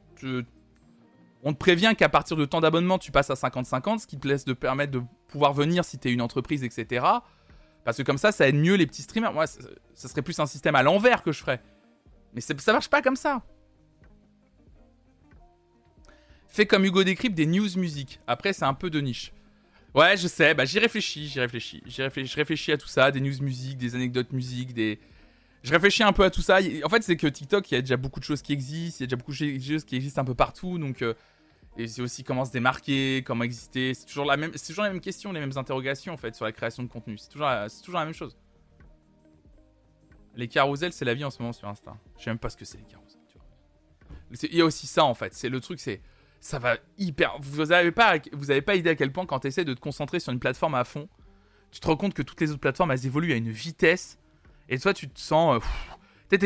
on 1.44 1.54
te 1.54 1.58
prévient 1.58 1.96
qu'à 1.98 2.10
partir 2.10 2.38
de 2.38 2.46
temps 2.46 2.62
d'abonnement, 2.62 3.00
tu 3.00 3.12
passes 3.12 3.32
à 3.32 3.34
50-50, 3.34 4.00
ce 4.00 4.08
qui 4.08 4.20
te 4.20 4.28
laisse 4.28 4.46
de 4.46 4.54
permettre 4.54 4.92
de 4.92 5.02
pouvoir 5.28 5.54
venir 5.54 5.84
si 5.84 5.98
tu 5.98 6.10
es 6.10 6.14
une 6.14 6.22
entreprise, 6.22 6.64
etc. 6.64 7.04
Parce 7.84 7.98
que 7.98 8.04
comme 8.04 8.20
ça, 8.20 8.32
ça 8.32 8.48
aide 8.48 8.56
mieux 8.56 8.76
les 8.76 8.86
petits 8.86 9.02
streamers. 9.02 9.34
Moi, 9.34 9.48
ça, 9.48 10.08
serait 10.08 10.22
plus 10.22 10.40
un 10.40 10.46
système 10.46 10.76
à 10.76 10.84
l'envers 10.84 11.24
que 11.24 11.32
je 11.32 11.40
ferais. 11.40 11.62
Mais 12.34 12.42
ça 12.42 12.74
marche 12.74 12.90
pas 12.90 13.02
comme 13.02 13.16
ça. 13.16 13.42
Fais 16.58 16.66
comme 16.66 16.86
Hugo 16.86 17.04
Décrypte 17.04 17.36
des 17.36 17.46
news 17.46 17.70
musique. 17.78 18.20
Après, 18.26 18.52
c'est 18.52 18.66
un 18.66 18.74
peu 18.74 18.90
de 18.90 19.00
niche. 19.00 19.32
Ouais, 19.94 20.18
je 20.18 20.28
sais, 20.28 20.56
bah 20.56 20.66
j'y 20.66 20.80
réfléchis, 20.80 21.28
j'y 21.28 21.40
réfléchis. 21.40 21.84
J'y 21.86 22.02
réfléchis, 22.02 22.32
je 22.32 22.36
réfléchis 22.36 22.72
à 22.72 22.78
tout 22.80 22.88
ça, 22.88 23.12
des 23.12 23.22
news 23.22 23.44
musique, 23.44 23.78
des 23.78 23.94
anecdotes 23.94 24.34
musique, 24.34 24.74
des... 24.74 25.00
Je 25.62 25.72
réfléchis 25.72 26.02
un 26.02 26.14
peu 26.14 26.24
à 26.24 26.32
tout 26.32 26.42
ça. 26.42 26.58
En 26.84 26.90
fait, 26.90 27.04
c'est 27.04 27.16
que 27.16 27.28
TikTok, 27.28 27.70
il 27.70 27.76
y 27.76 27.78
a 27.78 27.82
déjà 27.82 27.96
beaucoup 27.96 28.20
de 28.20 28.26
choses 28.26 28.42
qui 28.42 28.54
existent, 28.54 28.98
il 28.98 29.02
y 29.02 29.04
a 29.04 29.06
déjà 29.06 29.18
beaucoup 29.18 29.34
de 29.34 29.62
choses 29.62 29.86
qui 29.86 29.96
existent 29.96 30.20
un 30.20 30.26
peu 30.26 30.34
partout, 30.34 30.80
donc... 30.80 31.04
Euh, 31.04 31.14
Et 31.78 31.86
c'est 31.86 32.02
aussi 32.02 32.24
comment 32.24 32.44
se 32.44 32.52
démarquer, 32.52 33.22
comment 33.24 33.44
exister. 33.44 33.94
C'est 33.94 34.08
toujours, 34.08 34.26
la 34.26 34.36
même, 34.36 34.52
c'est 34.56 34.70
toujours 34.70 34.86
les 34.86 34.90
mêmes 34.90 35.00
questions, 35.00 35.32
les 35.32 35.40
mêmes 35.40 35.58
interrogations 35.58 36.12
en 36.12 36.18
fait 36.18 36.34
sur 36.34 36.46
la 36.46 36.52
création 36.52 36.82
de 36.82 36.88
contenu. 36.90 37.20
C'est 37.20 37.30
toujours, 37.30 37.52
c'est 37.68 37.82
toujours 37.84 38.00
la 38.00 38.06
même 38.06 38.16
chose. 38.16 38.36
Les 40.36 40.48
carousels, 40.48 40.92
c'est 40.92 41.06
la 41.06 41.14
vie 41.14 41.24
en 41.24 41.30
ce 41.30 41.40
moment 41.40 41.54
sur 41.54 41.68
Insta. 41.68 41.96
Je 42.18 42.24
sais 42.24 42.32
même 42.32 42.40
pas 42.40 42.50
ce 42.50 42.58
que 42.58 42.66
c'est 42.66 42.80
les 42.80 42.86
carousels. 42.86 43.22
Il 44.52 44.56
y 44.56 44.62
a 44.62 44.66
aussi 44.66 44.88
ça 44.88 45.04
en 45.04 45.14
fait. 45.14 45.36
C'est 45.36 45.50
le 45.50 45.60
truc, 45.62 45.80
c'est 45.80 46.02
ça 46.48 46.60
va 46.60 46.78
hyper. 46.98 47.36
Vous 47.42 47.74
avez 47.74 47.92
pas, 47.92 48.76
idée 48.76 48.90
à 48.90 48.96
quel 48.96 49.12
point 49.12 49.26
quand 49.26 49.40
tu 49.40 49.48
essaies 49.48 49.66
de 49.66 49.74
te 49.74 49.82
concentrer 49.82 50.22
sur 50.22 50.32
une 50.32 50.40
plateforme 50.40 50.76
à 50.76 50.86
fond, 50.86 51.10
tu 51.72 51.82
te 51.82 51.88
rends 51.88 51.98
compte 51.98 52.14
que 52.14 52.22
toutes 52.22 52.40
les 52.40 52.52
autres 52.52 52.62
plateformes 52.62 52.92
elles 52.92 53.06
évoluent 53.06 53.34
à 53.34 53.36
une 53.36 53.52
vitesse. 53.52 54.18
Et 54.70 54.80
toi, 54.80 54.94
tu 54.94 55.10
te 55.10 55.20
sens. 55.20 55.62
Euh, 56.32 56.38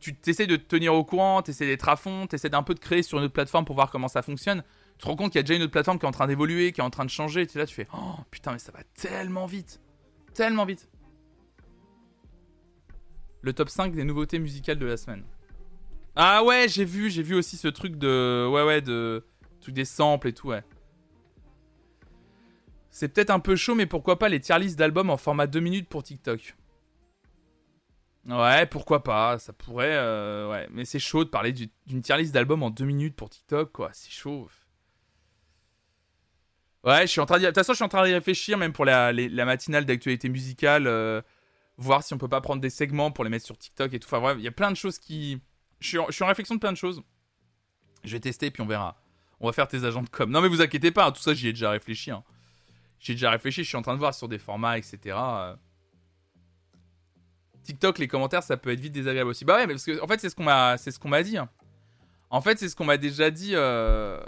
tu 0.00 0.16
essaies 0.26 0.46
de 0.46 0.54
te 0.54 0.64
tenir 0.64 0.94
au 0.94 1.04
courant, 1.04 1.42
tu 1.42 1.50
essaies 1.50 1.66
d'être 1.66 1.88
à 1.88 1.96
fond, 1.96 2.28
tu 2.28 2.36
essaies 2.36 2.50
d'un 2.50 2.62
peu 2.62 2.74
de 2.74 2.78
créer 2.78 3.02
sur 3.02 3.18
une 3.18 3.24
autre 3.24 3.34
plateforme 3.34 3.64
pour 3.64 3.74
voir 3.74 3.90
comment 3.90 4.06
ça 4.06 4.22
fonctionne. 4.22 4.62
Tu 4.96 5.02
te 5.02 5.06
rends 5.06 5.16
compte 5.16 5.32
qu'il 5.32 5.40
y 5.40 5.40
a 5.40 5.42
déjà 5.42 5.54
une 5.54 5.62
autre 5.62 5.72
plateforme 5.72 5.98
qui 5.98 6.06
est 6.06 6.08
en 6.08 6.12
train 6.12 6.28
d'évoluer, 6.28 6.70
qui 6.70 6.80
est 6.80 6.84
en 6.84 6.90
train 6.90 7.04
de 7.04 7.10
changer. 7.10 7.42
Et 7.52 7.58
là, 7.58 7.66
tu 7.66 7.74
fais 7.74 7.88
Oh 7.94 8.14
putain, 8.30 8.52
mais 8.52 8.60
ça 8.60 8.70
va 8.70 8.84
tellement 8.94 9.46
vite. 9.46 9.80
Tellement 10.34 10.64
vite. 10.64 10.88
Le 13.42 13.52
top 13.52 13.70
5 13.70 13.92
des 13.92 14.04
nouveautés 14.04 14.38
musicales 14.38 14.78
de 14.78 14.86
la 14.86 14.96
semaine. 14.96 15.24
Ah 16.16 16.42
ouais, 16.42 16.66
j'ai 16.68 16.86
vu, 16.86 17.10
j'ai 17.10 17.22
vu 17.22 17.34
aussi 17.34 17.56
ce 17.56 17.68
truc 17.68 17.96
de. 17.96 18.48
Ouais, 18.50 18.64
ouais, 18.64 18.80
de. 18.80 19.24
Truc 19.60 19.74
des 19.74 19.84
samples 19.84 20.28
et 20.28 20.32
tout, 20.32 20.48
ouais. 20.48 20.64
C'est 22.90 23.08
peut-être 23.08 23.30
un 23.30 23.40
peu 23.40 23.56
chaud, 23.56 23.74
mais 23.74 23.84
pourquoi 23.84 24.18
pas 24.18 24.30
les 24.30 24.40
tier 24.40 24.58
lists 24.58 24.78
d'albums 24.78 25.10
en 25.10 25.18
format 25.18 25.46
2 25.46 25.60
minutes 25.60 25.88
pour 25.88 26.02
TikTok? 26.02 26.56
Ouais, 28.26 28.66
pourquoi 28.66 29.04
pas, 29.04 29.38
ça 29.38 29.52
pourrait. 29.52 29.94
Euh, 29.94 30.48
ouais, 30.50 30.66
mais 30.70 30.84
c'est 30.84 30.98
chaud 30.98 31.24
de 31.24 31.28
parler 31.28 31.52
d'une 31.52 32.02
tier 32.02 32.16
list 32.16 32.32
d'albums 32.32 32.62
en 32.62 32.70
2 32.70 32.84
minutes 32.84 33.14
pour 33.14 33.28
TikTok, 33.28 33.70
quoi. 33.72 33.90
C'est 33.92 34.10
chaud. 34.10 34.48
Ouais, 36.84 37.02
je 37.02 37.06
suis 37.08 37.20
en 37.20 37.26
train 37.26 37.36
de. 37.36 37.42
De 37.42 37.46
toute 37.48 37.56
façon, 37.56 37.72
je 37.72 37.76
suis 37.76 37.84
en 37.84 37.88
train 37.88 38.06
de 38.08 38.12
réfléchir, 38.12 38.56
même 38.56 38.72
pour 38.72 38.84
la, 38.84 39.12
matinale 39.44 39.84
d'actualité 39.84 40.28
musicale, 40.28 40.86
euh, 40.86 41.20
voir 41.76 42.02
si 42.02 42.14
on 42.14 42.18
peut 42.18 42.28
pas 42.28 42.40
prendre 42.40 42.62
des 42.62 42.70
segments 42.70 43.10
pour 43.10 43.24
les 43.24 43.30
mettre 43.30 43.44
sur 43.44 43.58
TikTok 43.58 43.92
et 43.92 44.00
tout. 44.00 44.06
Enfin, 44.08 44.20
bref, 44.20 44.36
il 44.38 44.44
y 44.44 44.48
a 44.48 44.52
plein 44.52 44.70
de 44.70 44.76
choses 44.76 44.98
qui. 44.98 45.40
Je 45.80 45.88
suis, 45.88 45.98
en, 45.98 46.26
réflexion 46.26 46.54
de 46.54 46.60
plein 46.60 46.72
de 46.72 46.76
choses. 46.76 47.02
Je 48.04 48.12
vais 48.12 48.20
tester, 48.20 48.50
puis 48.50 48.62
on 48.62 48.66
verra. 48.66 48.96
On 49.40 49.46
va 49.46 49.52
faire 49.52 49.68
tes 49.68 49.84
agents 49.84 50.02
de 50.02 50.08
com. 50.08 50.30
Non, 50.30 50.40
mais 50.40 50.48
vous 50.48 50.62
inquiétez 50.62 50.90
pas, 50.90 51.10
tout 51.12 51.20
ça, 51.20 51.34
j'y 51.34 51.48
ai 51.48 51.52
déjà 51.52 51.70
réfléchi. 51.70 52.10
Hein. 52.10 52.24
J'ai 52.98 53.14
déjà 53.14 53.30
réfléchi, 53.30 53.62
je 53.62 53.68
suis 53.68 53.76
en 53.76 53.82
train 53.82 53.94
de 53.94 53.98
voir 53.98 54.14
sur 54.14 54.28
des 54.28 54.38
formats, 54.38 54.78
etc. 54.78 54.98
Euh. 55.18 55.56
TikTok, 57.64 57.98
les 57.98 58.08
commentaires, 58.08 58.42
ça 58.42 58.56
peut 58.56 58.70
être 58.70 58.80
vite 58.80 58.92
désagréable 58.92 59.30
aussi. 59.30 59.44
Bah 59.44 59.56
ouais, 59.56 59.66
mais 59.66 59.74
parce 59.74 59.84
que 59.84 60.02
en 60.02 60.06
fait, 60.06 60.20
c'est 60.20 60.30
ce 60.30 60.36
qu'on 60.36 60.44
m'a, 60.44 60.78
c'est 60.78 60.90
ce 60.90 60.98
qu'on 60.98 61.08
m'a 61.08 61.22
dit. 61.22 61.36
Hein. 61.36 61.48
En 62.30 62.40
fait, 62.40 62.58
c'est 62.58 62.68
ce 62.68 62.76
qu'on 62.76 62.84
m'a 62.84 62.96
déjà 62.96 63.30
dit. 63.30 63.52
Euh. 63.54 64.24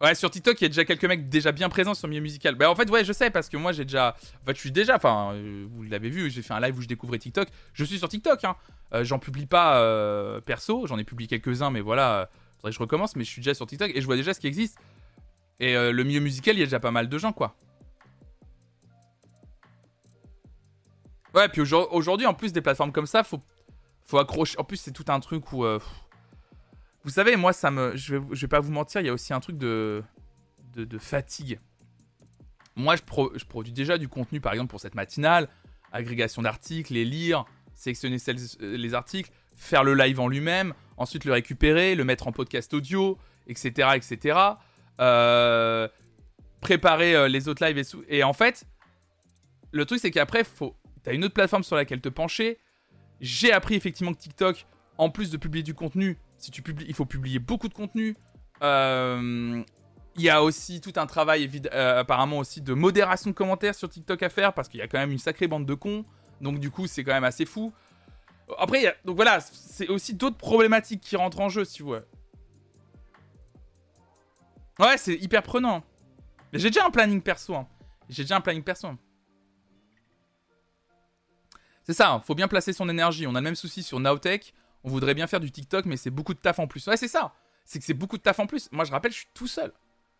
Ouais, 0.00 0.14
sur 0.14 0.30
TikTok, 0.30 0.60
il 0.60 0.64
y 0.64 0.66
a 0.66 0.68
déjà 0.68 0.84
quelques 0.84 1.04
mecs 1.04 1.28
déjà 1.28 1.50
bien 1.50 1.68
présents 1.68 1.94
sur 1.94 2.06
le 2.06 2.10
milieu 2.10 2.22
musical. 2.22 2.54
Bah 2.54 2.70
en 2.70 2.76
fait, 2.76 2.88
ouais, 2.88 3.04
je 3.04 3.12
sais 3.12 3.30
parce 3.30 3.48
que 3.48 3.56
moi 3.56 3.72
j'ai 3.72 3.84
déjà. 3.84 4.16
En 4.46 4.52
je 4.52 4.58
suis 4.58 4.70
déjà. 4.70 4.96
Enfin, 4.96 5.32
euh, 5.34 5.66
vous 5.68 5.82
l'avez 5.82 6.08
vu, 6.08 6.30
j'ai 6.30 6.42
fait 6.42 6.54
un 6.54 6.60
live 6.60 6.78
où 6.78 6.82
je 6.82 6.86
découvrais 6.86 7.18
TikTok. 7.18 7.48
Je 7.72 7.84
suis 7.84 7.98
sur 7.98 8.08
TikTok. 8.08 8.44
Hein. 8.44 8.54
j'en 9.02 9.18
publie 9.18 9.46
pas 9.46 10.40
perso, 10.42 10.86
j'en 10.86 10.98
ai 10.98 11.04
publié 11.04 11.26
quelques-uns, 11.26 11.70
mais 11.70 11.80
voilà. 11.80 12.30
Faudrait 12.58 12.72
que 12.72 12.76
je 12.76 12.80
recommence, 12.80 13.14
mais 13.14 13.24
je 13.24 13.30
suis 13.30 13.40
déjà 13.40 13.54
sur 13.54 13.66
TikTok 13.66 13.92
et 13.94 14.00
je 14.00 14.06
vois 14.06 14.16
déjà 14.16 14.34
ce 14.34 14.40
qui 14.40 14.48
existe. 14.48 14.78
Et 15.60 15.76
euh, 15.76 15.92
le 15.92 16.04
milieu 16.04 16.20
musical, 16.20 16.56
il 16.56 16.60
y 16.60 16.62
a 16.62 16.66
déjà 16.66 16.80
pas 16.80 16.90
mal 16.90 17.08
de 17.08 17.18
gens, 17.18 17.32
quoi. 17.32 17.56
Ouais, 21.34 21.48
puis 21.48 21.60
aujourd'hui, 21.60 22.26
en 22.26 22.34
plus 22.34 22.52
des 22.52 22.60
plateformes 22.60 22.90
comme 22.90 23.06
ça, 23.06 23.22
faut, 23.22 23.40
faut 24.04 24.18
accrocher. 24.18 24.58
En 24.58 24.64
plus, 24.64 24.76
c'est 24.76 24.92
tout 24.92 25.04
un 25.08 25.20
truc 25.20 25.52
où. 25.52 25.64
Euh, 25.64 25.78
vous 27.04 27.10
savez, 27.10 27.36
moi, 27.36 27.52
ça 27.52 27.70
me. 27.70 27.96
Je 27.96 28.16
vais, 28.16 28.24
vais 28.30 28.48
pas 28.48 28.60
vous 28.60 28.72
mentir, 28.72 29.00
il 29.00 29.06
y 29.06 29.10
a 29.10 29.12
aussi 29.12 29.32
un 29.32 29.40
truc 29.40 29.58
de. 29.58 30.02
de, 30.74 30.98
fatigue. 30.98 31.60
Moi, 32.76 32.96
je, 32.96 33.02
je, 33.36 33.44
produis 33.44 33.72
déjà 33.72 33.98
du 33.98 34.08
contenu, 34.08 34.40
par 34.40 34.52
exemple, 34.52 34.70
pour 34.70 34.80
cette 34.80 34.94
matinale. 34.94 35.48
Agrégation 35.90 36.42
d'articles, 36.42 36.92
les 36.92 37.04
lire, 37.04 37.44
sélectionner 37.74 38.18
les 38.60 38.94
articles, 38.94 39.30
faire 39.56 39.84
le 39.84 39.94
live 39.94 40.20
en 40.20 40.28
lui-même, 40.28 40.74
ensuite 40.96 41.24
le 41.24 41.32
récupérer, 41.32 41.94
le 41.94 42.04
mettre 42.04 42.28
en 42.28 42.32
podcast 42.32 42.74
audio, 42.74 43.18
etc. 43.46 43.90
etc. 43.94 44.38
Euh, 45.00 45.88
préparer 46.60 47.14
euh, 47.14 47.28
les 47.28 47.48
autres 47.48 47.64
lives 47.64 47.78
et, 47.78 48.18
et 48.18 48.24
en 48.24 48.32
fait, 48.32 48.66
le 49.70 49.84
truc 49.86 50.00
c'est 50.00 50.10
qu'après, 50.10 50.44
faut, 50.44 50.76
t'as 51.02 51.14
une 51.14 51.24
autre 51.24 51.34
plateforme 51.34 51.62
sur 51.62 51.76
laquelle 51.76 52.00
te 52.00 52.08
pencher. 52.08 52.58
J'ai 53.20 53.52
appris 53.52 53.74
effectivement 53.74 54.12
que 54.12 54.18
TikTok, 54.18 54.66
en 54.96 55.10
plus 55.10 55.30
de 55.30 55.36
publier 55.36 55.62
du 55.62 55.74
contenu, 55.74 56.18
si 56.38 56.50
tu 56.50 56.62
publies, 56.62 56.86
il 56.88 56.94
faut 56.94 57.04
publier 57.04 57.38
beaucoup 57.38 57.68
de 57.68 57.74
contenu. 57.74 58.16
Euh, 58.62 59.62
il 60.16 60.22
y 60.22 60.30
a 60.30 60.42
aussi 60.42 60.80
tout 60.80 60.94
un 60.96 61.06
travail 61.06 61.48
apparemment 61.72 62.38
aussi 62.38 62.60
de 62.60 62.74
modération 62.74 63.30
de 63.30 63.34
commentaires 63.34 63.74
sur 63.74 63.88
TikTok 63.88 64.22
à 64.22 64.28
faire 64.28 64.52
parce 64.52 64.68
qu'il 64.68 64.80
y 64.80 64.82
a 64.82 64.88
quand 64.88 64.98
même 64.98 65.12
une 65.12 65.18
sacrée 65.18 65.46
bande 65.46 65.66
de 65.66 65.74
cons. 65.74 66.04
Donc 66.40 66.58
du 66.58 66.70
coup, 66.70 66.86
c'est 66.86 67.04
quand 67.04 67.12
même 67.12 67.24
assez 67.24 67.44
fou. 67.44 67.72
Après, 68.58 68.96
donc 69.04 69.16
voilà, 69.16 69.40
c'est 69.40 69.88
aussi 69.88 70.14
d'autres 70.14 70.36
problématiques 70.36 71.02
qui 71.02 71.16
rentrent 71.16 71.40
en 71.40 71.48
jeu, 71.48 71.64
si 71.64 71.82
vous 71.82 71.88
voulez. 71.88 72.00
Ouais, 74.78 74.96
c'est 74.96 75.14
hyper 75.14 75.42
prenant. 75.42 75.82
Mais 76.52 76.58
j'ai 76.58 76.70
déjà 76.70 76.86
un 76.86 76.90
planning 76.90 77.20
perso. 77.20 77.54
Hein. 77.54 77.66
J'ai 78.08 78.22
déjà 78.22 78.36
un 78.36 78.40
planning 78.40 78.62
perso. 78.62 78.88
C'est 81.82 81.94
ça, 81.94 82.12
hein. 82.12 82.20
faut 82.20 82.34
bien 82.34 82.48
placer 82.48 82.72
son 82.72 82.88
énergie. 82.88 83.26
On 83.26 83.34
a 83.34 83.40
le 83.40 83.44
même 83.44 83.54
souci 83.56 83.82
sur 83.82 84.00
Nowtech. 84.00 84.54
On 84.84 84.90
voudrait 84.90 85.14
bien 85.14 85.26
faire 85.26 85.40
du 85.40 85.50
TikTok, 85.50 85.86
mais 85.86 85.96
c'est 85.96 86.10
beaucoup 86.10 86.34
de 86.34 86.38
taf 86.38 86.58
en 86.58 86.66
plus. 86.66 86.86
Ouais, 86.86 86.96
c'est 86.96 87.08
ça. 87.08 87.32
C'est 87.64 87.78
que 87.78 87.84
c'est 87.84 87.94
beaucoup 87.94 88.16
de 88.16 88.22
taf 88.22 88.38
en 88.38 88.46
plus. 88.46 88.70
Moi, 88.72 88.84
je 88.84 88.92
rappelle, 88.92 89.12
je 89.12 89.18
suis 89.18 89.28
tout 89.34 89.46
seul. 89.46 89.72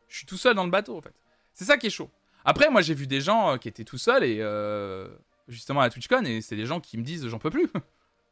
Je 0.09 0.19
suis 0.19 0.27
tout 0.27 0.37
seul 0.37 0.55
dans 0.55 0.65
le 0.65 0.71
bateau, 0.71 0.97
en 0.97 1.01
fait. 1.01 1.15
C'est 1.55 1.65
ça 1.65 1.77
qui 1.77 1.87
est 1.87 1.91
chaud. 1.91 2.11
Après, 2.45 2.71
moi, 2.71 2.83
j'ai 2.83 2.95
vu 2.95 3.07
des 3.07 3.21
gens 3.21 3.55
euh, 3.55 3.57
qui 3.57 3.69
étaient 3.69 3.85
tout 3.85 3.99
seuls 3.99 4.25
et 4.25 4.39
euh, 4.41 5.09
justement 5.49 5.81
à 5.81 5.91
TwitchCon, 5.91 6.25
et 6.25 6.41
c'est 6.41 6.57
des 6.57 6.67
gens 6.67 6.81
qui 6.81 6.99
me 6.99 7.03
disent 7.03 7.27
j'en 7.29 7.39
peux 7.39 7.51
plus. 7.51 7.69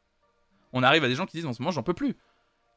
On 0.73 0.83
arrive 0.83 1.03
à 1.03 1.07
des 1.07 1.15
gens 1.15 1.25
qui 1.25 1.37
disent 1.37 1.45
en 1.45 1.53
ce 1.53 1.61
moment 1.61 1.71
j'en 1.71 1.83
peux 1.83 1.93
plus 1.93 2.15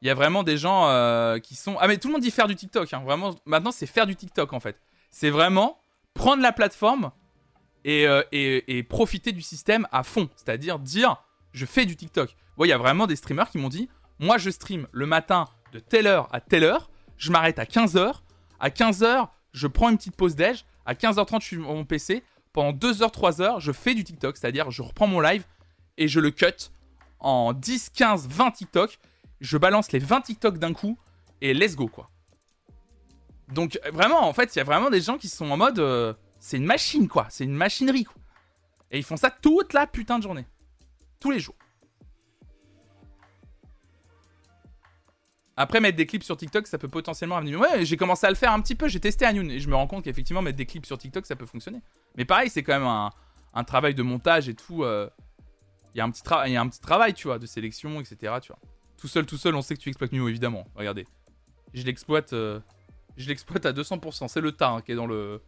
il 0.01 0.07
y 0.07 0.09
a 0.09 0.13
vraiment 0.13 0.43
des 0.43 0.57
gens 0.57 0.87
euh, 0.87 1.37
qui 1.39 1.55
sont. 1.55 1.77
Ah, 1.79 1.87
mais 1.87 1.97
tout 1.97 2.07
le 2.07 2.13
monde 2.13 2.21
dit 2.21 2.31
faire 2.31 2.47
du 2.47 2.55
TikTok. 2.55 2.91
Hein. 2.93 3.03
Maintenant, 3.45 3.71
c'est 3.71 3.85
faire 3.85 4.07
du 4.07 4.15
TikTok 4.15 4.51
en 4.53 4.59
fait. 4.59 4.75
C'est 5.11 5.29
vraiment 5.29 5.79
prendre 6.13 6.41
la 6.41 6.51
plateforme 6.51 7.11
et, 7.85 8.85
profiter 8.89 9.31
du 9.31 9.41
système 9.41 9.87
à 9.91 10.03
fond. 10.03 10.29
C'est-à-dire 10.35 10.79
dire, 10.79 11.23
je 11.53 11.65
fais 11.65 11.85
du 11.85 11.95
TikTok. 11.95 12.35
il 12.59 12.67
y 12.67 12.71
a 12.71 12.77
vraiment 12.77 13.07
des 13.07 13.15
streamers 13.15 13.49
qui 13.49 13.57
m'ont 13.57 13.69
dit, 13.69 13.89
moi, 14.19 14.37
je 14.37 14.49
stream 14.49 14.87
le 14.91 15.05
matin 15.05 15.47
de 15.73 15.79
telle 15.79 16.07
heure 16.07 16.27
à 16.31 16.41
telle 16.41 16.63
heure. 16.63 16.89
Je 17.17 17.31
m'arrête 17.31 17.59
à 17.59 17.65
15h. 17.65 18.21
À 18.59 18.69
15h, 18.69 19.29
je 19.53 19.67
prends 19.67 19.89
une 19.89 19.97
petite 19.97 20.15
pause 20.15 20.35
déj. 20.35 20.65
À 20.85 20.93
15h30, 20.93 21.41
je 21.41 21.45
suis 21.45 21.55
sur 21.57 21.65
mon 21.65 21.85
PC. 21.85 22.23
Pendant 22.53 22.71
2h, 22.77 23.11
3h, 23.11 23.59
je 23.59 23.71
fais 23.71 23.93
du 23.93 24.03
TikTok. 24.03 24.37
C'est-à-dire, 24.37 24.69
je 24.71 24.81
reprends 24.81 25.07
mon 25.07 25.19
live 25.19 25.45
et 25.97 26.07
je 26.07 26.19
le 26.19 26.31
cut 26.31 26.71
en 27.19 27.53
10, 27.53 27.91
15, 27.91 28.27
20 28.27 28.51
TikTok 28.51 28.99
je 29.41 29.57
balance 29.57 29.91
les 29.91 29.99
20 29.99 30.21
TikTok 30.21 30.57
d'un 30.57 30.73
coup 30.73 30.97
et 31.41 31.53
let's 31.53 31.75
go 31.75 31.87
quoi. 31.87 32.09
Donc 33.49 33.77
vraiment, 33.91 34.25
en 34.25 34.31
fait, 34.31 34.55
il 34.55 34.59
y 34.59 34.61
a 34.61 34.63
vraiment 34.63 34.89
des 34.89 35.01
gens 35.01 35.17
qui 35.17 35.27
sont 35.27 35.49
en 35.51 35.57
mode, 35.57 35.79
euh, 35.79 36.13
c'est 36.39 36.57
une 36.57 36.65
machine 36.65 37.09
quoi, 37.09 37.27
c'est 37.29 37.43
une 37.43 37.55
machinerie 37.55 38.05
quoi. 38.05 38.15
Et 38.91 38.99
ils 38.99 39.03
font 39.03 39.17
ça 39.17 39.29
toute 39.29 39.73
la 39.73 39.87
putain 39.87 40.19
de 40.19 40.23
journée, 40.23 40.45
tous 41.21 41.31
les 41.31 41.39
jours. 41.39 41.55
Après, 45.55 45.79
mettre 45.79 45.97
des 45.97 46.07
clips 46.07 46.23
sur 46.23 46.35
TikTok, 46.35 46.65
ça 46.65 46.77
peut 46.77 46.87
potentiellement 46.87 47.37
amener. 47.37 47.55
Ouais, 47.55 47.85
j'ai 47.85 47.95
commencé 47.95 48.25
à 48.25 48.29
le 48.29 48.35
faire 48.35 48.51
un 48.51 48.59
petit 48.61 48.73
peu, 48.73 48.87
j'ai 48.87 48.99
testé 48.99 49.25
à 49.25 49.31
Noon 49.31 49.47
et 49.49 49.59
je 49.59 49.69
me 49.69 49.75
rends 49.75 49.85
compte 49.87 50.03
qu'effectivement, 50.03 50.41
mettre 50.41 50.57
des 50.57 50.65
clips 50.65 50.85
sur 50.85 50.97
TikTok, 50.97 51.25
ça 51.25 51.35
peut 51.35 51.45
fonctionner. 51.45 51.81
Mais 52.17 52.25
pareil, 52.25 52.49
c'est 52.49 52.63
quand 52.63 52.73
même 52.73 53.11
un, 53.53 53.63
travail 53.63 53.93
de 53.93 54.01
montage 54.01 54.49
et 54.49 54.55
tout. 54.55 54.83
Euh, 54.83 55.07
il 55.93 55.99
y, 55.99 56.01
a 56.01 56.05
un 56.05 56.09
petit 56.09 56.81
travail, 56.81 57.13
tu 57.13 57.27
vois, 57.27 57.37
de 57.37 57.45
sélection, 57.45 57.99
etc. 57.99 58.33
Tu 58.41 58.47
vois. 58.47 58.59
Tout 58.97 59.07
seul, 59.07 59.25
tout 59.25 59.37
seul, 59.37 59.53
on 59.55 59.61
sait 59.61 59.75
que 59.75 59.81
tu 59.81 59.89
exploites 59.89 60.13
Mew, 60.13 60.27
évidemment. 60.29 60.65
Regardez. 60.73 61.05
Je 61.73 61.83
l'exploite. 61.83 62.33
Euh, 62.33 62.59
à 63.17 63.71
200%. 63.73 64.27
C'est 64.29 64.41
le 64.41 64.51
tas 64.53 64.69
hein, 64.69 64.81
qui 64.81 64.93
est 64.93 64.95
dans 64.95 65.05
le. 65.05 65.41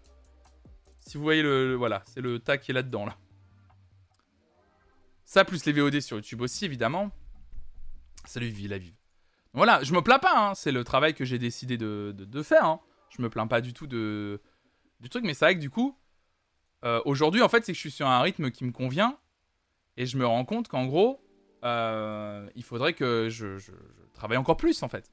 Si 1.00 1.18
vous 1.18 1.24
voyez 1.24 1.42
le. 1.42 1.76
voilà, 1.76 2.04
c'est 2.06 2.22
le 2.22 2.40
tas 2.40 2.58
qui 2.58 2.72
est 2.72 2.74
là-dedans, 2.74 3.06
là. 3.06 3.18
Ça, 5.26 5.46
plus 5.46 5.66
les 5.66 5.74
VOD 5.74 6.00
sur 6.02 6.18
YouTube 6.18 6.42
aussi, 6.42 6.66
évidemment. 6.66 7.12
Salut, 8.26 8.48
vie 8.48 8.68
la 8.68 8.78
vive. 8.78 8.96
Voilà, 9.54 9.84
je 9.84 9.94
me 9.94 10.02
plains 10.02 10.20
pas, 10.20 10.36
hein, 10.36 10.56
c'est 10.56 10.72
le 10.72 10.84
travail 10.84 11.14
que 11.14 11.26
j'ai 11.26 11.38
décidé 11.38 11.78
de, 11.78 12.14
de, 12.16 12.44
faire. 12.44 12.66
Hein. 12.66 12.80
Je 13.10 13.22
me 13.22 13.30
plains 13.30 13.48
pas 13.48 13.62
du 13.62 13.74
tout 13.74 13.86
de, 13.86 14.42
du 15.00 15.10
truc, 15.10 15.24
mais 15.24 15.34
c'est 15.34 15.46
vrai 15.46 15.56
que 15.56 15.60
du 15.60 15.70
coup, 15.70 15.96
euh, 16.84 17.02
aujourd'hui, 17.06 17.42
en 17.42 17.50
fait, 17.50 17.64
c'est 17.64 17.72
que 17.72 17.76
je 17.76 17.82
suis 17.82 17.92
sur 17.92 18.08
un 18.08 18.22
rythme 18.22 18.52
qui 18.52 18.66
me 18.66 18.72
convient. 18.72 19.18
Et 19.96 20.06
je 20.06 20.18
me 20.18 20.26
rends 20.26 20.46
compte 20.46 20.68
qu'en 20.68 20.86
gros, 20.86 21.22
euh, 21.64 22.50
il 22.56 22.64
faudrait 22.64 22.94
que 22.94 23.30
je, 23.30 23.58
travaille 24.14 24.38
encore 24.38 24.58
plus 24.58 24.84
en 24.84 24.88
fait. 24.88 25.12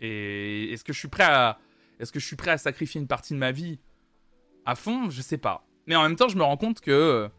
Et 0.00 0.72
est-ce 0.72 0.84
que 0.84 0.92
je 0.92 0.98
suis 0.98 1.08
prêt 1.08 1.24
à, 1.24 1.58
est-ce 1.98 2.12
que 2.12 2.20
je 2.20 2.26
suis 2.26 2.36
prêt 2.36 2.50
à 2.50 2.58
sacrifier 2.58 3.00
une 3.00 3.08
partie 3.08 3.34
de 3.34 3.38
ma 3.38 3.52
vie 3.52 3.80
à 4.64 4.74
fond? 4.74 5.10
Je 5.10 5.22
sais 5.22 5.38
pas. 5.38 5.66
Mais 5.86 5.96
en 5.96 6.02
même 6.02 6.16
temps, 6.16 6.28
je 6.28 6.36
me 6.36 6.42
rends 6.42 6.56
compte 6.56 6.80
que 6.80 7.30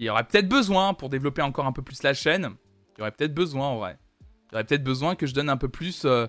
il 0.00 0.06
y 0.06 0.10
aurait 0.10 0.24
peut-être 0.24 0.48
besoin 0.48 0.94
pour 0.94 1.10
développer 1.10 1.42
encore 1.42 1.66
un 1.66 1.72
peu 1.72 1.82
plus 1.82 2.02
la 2.02 2.14
chaîne. 2.14 2.54
Il 2.96 3.00
y 3.00 3.02
aurait 3.02 3.10
peut-être 3.10 3.34
besoin 3.34 3.68
en 3.68 3.76
vrai. 3.76 3.98
Il 4.20 4.52
y 4.52 4.54
aurait 4.56 4.64
peut-être 4.64 4.82
besoin 4.82 5.14
que 5.14 5.26
je 5.26 5.34
donne 5.34 5.50
un 5.50 5.58
peu 5.58 5.68
plus, 5.68 6.06
euh, 6.06 6.26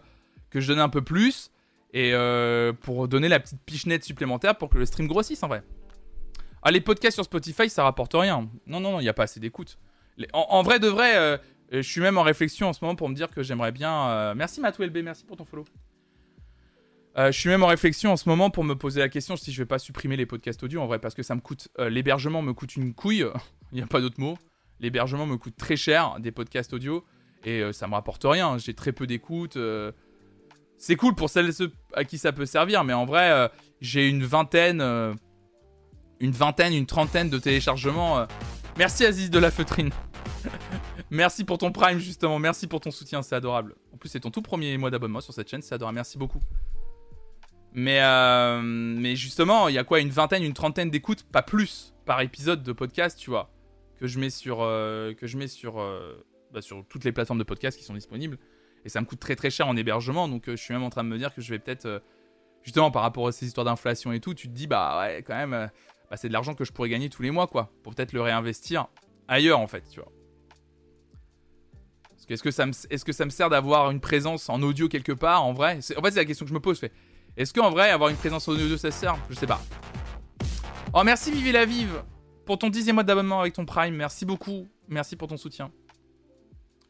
que 0.50 0.60
je 0.60 0.68
donne 0.68 0.82
un 0.82 0.90
peu 0.90 1.02
plus 1.02 1.52
et 1.94 2.12
euh, 2.14 2.74
pour 2.74 3.08
donner 3.08 3.30
la 3.30 3.40
petite 3.40 3.62
pichenette 3.66 4.04
supplémentaire 4.04 4.58
pour 4.58 4.70
que 4.70 4.78
le 4.78 4.86
stream 4.86 5.08
grossisse 5.08 5.42
en 5.42 5.48
vrai. 5.48 5.64
Ah, 6.64 6.72
les 6.72 6.82
podcasts 6.82 7.16
sur 7.16 7.24
Spotify, 7.24 7.70
ça 7.70 7.84
rapporte 7.84 8.14
rien. 8.14 8.50
Non, 8.68 8.82
non, 8.82 8.92
non, 8.92 9.00
il 9.00 9.04
n'y 9.04 9.10
a 9.10 9.14
pas 9.14 9.24
assez 9.24 9.40
d'écoute. 9.40 9.80
En, 10.34 10.62
vrai 10.64 10.80
de 10.80 10.90
vrai, 10.90 11.16
euh, 11.16 11.38
je 11.72 11.82
suis 11.82 12.02
même 12.02 12.18
en 12.18 12.24
réflexion 12.24 12.68
en 12.68 12.74
ce 12.74 12.84
moment 12.84 12.96
pour 12.96 13.08
me 13.08 13.16
dire 13.16 13.30
que 13.30 13.42
j'aimerais 13.42 13.72
bien. 13.72 14.36
Merci 14.36 14.60
Matou 14.60 14.84
LB, 14.84 14.98
merci 14.98 15.24
pour 15.24 15.38
ton 15.38 15.46
follow. 15.46 15.64
Je 17.16 17.32
suis 17.32 17.50
même 17.50 17.64
en 17.64 17.68
réflexion 17.68 18.12
en 18.12 18.18
ce 18.18 18.30
moment 18.30 18.50
pour 18.50 18.64
me 18.64 18.74
poser 18.74 19.00
la 19.00 19.10
question 19.10 19.36
si 19.36 19.52
je 19.52 19.62
vais 19.62 19.66
pas 19.66 19.80
supprimer 19.80 20.16
les 20.16 20.26
podcasts 20.26 20.64
audio 20.64 20.82
en 20.82 20.88
vrai 20.88 21.00
parce 21.00 21.14
que 21.14 21.24
ça 21.24 21.36
me 21.36 21.42
coûte 21.42 21.68
l'hébergement 21.78 22.42
me 22.42 22.54
coûte 22.54 22.76
une 22.76 22.94
couille, 22.94 23.26
il 23.72 23.76
n'y 23.76 23.82
a 23.82 23.88
pas 23.88 24.02
d'autre 24.02 24.20
mot. 24.20 24.38
L'hébergement 24.80 25.26
me 25.26 25.38
coûte 25.38 25.56
très 25.58 25.76
cher 25.76 26.18
des 26.20 26.32
podcasts 26.32 26.74
audio 26.74 27.04
et 27.44 27.62
ça 27.74 27.88
me 27.88 27.94
rapporte 27.94 28.24
rien. 28.24 28.58
J'ai 28.58 28.74
très 28.74 28.92
peu 28.94 29.06
d'écoute 29.08 29.58
c'est 30.82 30.96
cool 30.96 31.14
pour 31.14 31.30
celles 31.30 31.54
ceux 31.54 31.72
à 31.94 32.04
qui 32.04 32.18
ça 32.18 32.34
peut 32.34 32.48
servir, 32.48 32.84
mais 32.84 32.94
en 32.94 33.06
vrai, 33.06 33.30
euh, 33.30 33.48
j'ai 33.82 34.10
une 34.10 34.24
vingtaine, 34.24 34.82
euh, 34.82 35.14
une 36.20 36.32
vingtaine, 36.32 36.74
une 36.74 36.88
trentaine 36.88 37.30
de 37.30 37.38
téléchargements. 37.38 38.18
Euh. 38.18 38.26
Merci 38.80 39.06
Aziz 39.06 39.30
de 39.30 39.38
la 39.38 39.52
feutrine. 39.52 39.92
merci 41.12 41.44
pour 41.44 41.60
ton 41.60 41.72
prime 41.72 42.00
justement, 42.00 42.40
merci 42.40 42.66
pour 42.66 42.80
ton 42.80 42.90
soutien, 42.90 43.22
c'est 43.22 43.36
adorable. 43.36 43.76
En 43.94 43.98
plus, 43.98 44.10
c'est 44.10 44.22
ton 44.22 44.32
tout 44.32 44.42
premier 44.42 44.76
mois 44.80 44.90
d'abonnement 44.90 45.22
sur 45.22 45.36
cette 45.36 45.50
chaîne, 45.50 45.62
c'est 45.62 45.76
adorable, 45.76 45.96
merci 45.96 46.18
beaucoup. 46.18 46.40
Mais, 47.74 48.02
mais 48.62 49.16
justement, 49.16 49.68
il 49.68 49.76
y 49.76 49.78
a 49.78 49.84
quoi 49.84 50.00
Une 50.00 50.10
vingtaine, 50.10 50.44
une 50.44 50.54
trentaine 50.54 50.90
d'écoutes, 50.90 51.24
pas 51.24 51.42
plus, 51.42 51.94
par 52.06 52.22
épisode 52.22 52.64
de 52.64 52.72
podcast, 52.74 53.18
tu 53.18 53.30
vois, 53.30 53.50
que 54.00 54.08
je 54.08 54.20
mets 54.20 54.30
sur, 54.30 54.58
que 54.58 55.24
je 55.24 55.38
mets 55.38 55.48
sur, 55.48 55.76
bah, 56.52 56.62
sur 56.62 56.86
toutes 56.88 57.06
les 57.06 57.12
plateformes 57.12 57.40
de 57.40 57.44
podcast 57.44 57.78
qui 57.78 57.84
sont 57.84 57.94
disponibles. 57.94 58.38
Et 58.86 58.90
ça 58.90 59.02
me 59.02 59.06
coûte 59.06 59.20
très 59.20 59.36
très 59.36 59.50
cher 59.50 59.68
en 59.68 59.76
hébergement, 59.76 60.28
donc 60.28 60.48
euh, 60.48 60.56
je 60.56 60.62
suis 60.62 60.74
même 60.74 60.84
en 60.84 60.90
train 60.90 61.04
de 61.04 61.10
me 61.10 61.18
dire 61.18 61.34
que 61.34 61.42
je 61.42 61.50
vais 61.50 61.60
peut-être, 61.60 61.86
euh, 61.86 62.00
justement 62.64 62.92
par 62.92 63.04
rapport 63.04 63.28
à 63.28 63.32
ces 63.32 63.46
histoires 63.46 63.66
d'inflation 63.66 64.12
et 64.12 64.20
tout, 64.20 64.34
tu 64.34 64.48
te 64.48 64.54
dis, 64.54 64.68
bah 64.68 65.00
ouais, 65.00 65.24
quand 65.24 65.36
même, 65.36 65.54
euh, 65.54 65.68
bah, 66.10 66.18
c'est 66.18 66.28
de 66.28 66.34
l'argent 66.34 66.56
que 66.56 66.66
je 66.66 66.72
pourrais 66.72 66.90
gagner 66.90 67.10
tous 67.10 67.22
les 67.22 67.32
mois, 67.32 67.48
quoi, 67.48 67.72
pour 67.84 67.94
peut-être 67.94 68.14
le 68.14 68.22
réinvestir 68.22 68.88
ailleurs, 69.28 69.60
en 69.60 69.68
fait, 69.68 69.84
tu 69.90 70.00
vois. 70.00 70.12
Est-ce 72.30 72.44
que, 72.44 72.52
ça 72.52 72.66
me, 72.66 72.72
est-ce 72.90 73.04
que 73.04 73.12
ça 73.12 73.26
me 73.26 73.30
sert 73.30 73.50
d'avoir 73.50 73.92
une 73.92 74.00
présence 74.00 74.48
en 74.48 74.62
audio 74.62 74.88
quelque 74.88 75.12
part, 75.12 75.44
en 75.44 75.52
vrai? 75.52 75.80
En 75.98 76.02
fait, 76.02 76.12
c'est 76.12 76.20
la 76.20 76.26
question 76.26 76.46
que 76.46 76.50
je 76.50 76.54
me 76.54 76.62
pose, 76.62 76.80
fait. 76.80 76.94
Est-ce 77.38 77.54
qu'en 77.54 77.70
vrai, 77.70 77.90
avoir 77.90 78.10
une 78.10 78.18
présence 78.18 78.48
en 78.48 78.54
audio, 78.54 78.78
ça 78.78 78.92
sert? 78.92 79.18
Je 79.30 79.36
sais 79.36 79.48
pas. 79.48 79.62
Oh, 80.94 81.04
merci 81.04 81.32
Vivi 81.32 81.52
la 81.52 81.66
Vive 81.66 82.04
pour 82.46 82.60
ton 82.60 82.70
dixième 82.70 82.96
mois 82.96 83.04
d'abonnement 83.04 83.40
avec 83.40 83.54
ton 83.54 83.66
Prime. 83.66 83.96
Merci 83.96 84.26
beaucoup. 84.26 84.68
Merci 84.88 85.16
pour 85.16 85.28
ton 85.28 85.38
soutien 85.38 85.72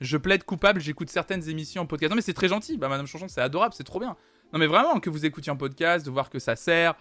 je 0.02 0.18
plaide 0.18 0.44
coupable, 0.44 0.82
j'écoute 0.82 1.10
certaines 1.10 1.48
émissions 1.48 1.84
en 1.84 1.86
podcast. 1.86 2.10
Non 2.10 2.16
mais 2.16 2.24
c'est 2.24 2.34
très 2.34 2.48
gentil, 2.48 2.78
bah 2.78 2.90
Madame 2.90 3.06
Chanchon, 3.06 3.28
c'est 3.28 3.40
adorable, 3.40 3.76
c'est 3.76 3.84
trop 3.84 4.00
bien. 4.00 4.18
Non 4.52 4.60
mais 4.60 4.66
vraiment, 4.66 5.00
que 5.00 5.10
vous 5.10 5.26
écoutiez 5.26 5.52
en 5.52 5.58
podcast, 5.58 6.06
de 6.06 6.12
voir 6.12 6.30
que 6.30 6.40
ça 6.40 6.56
sert, 6.56 6.96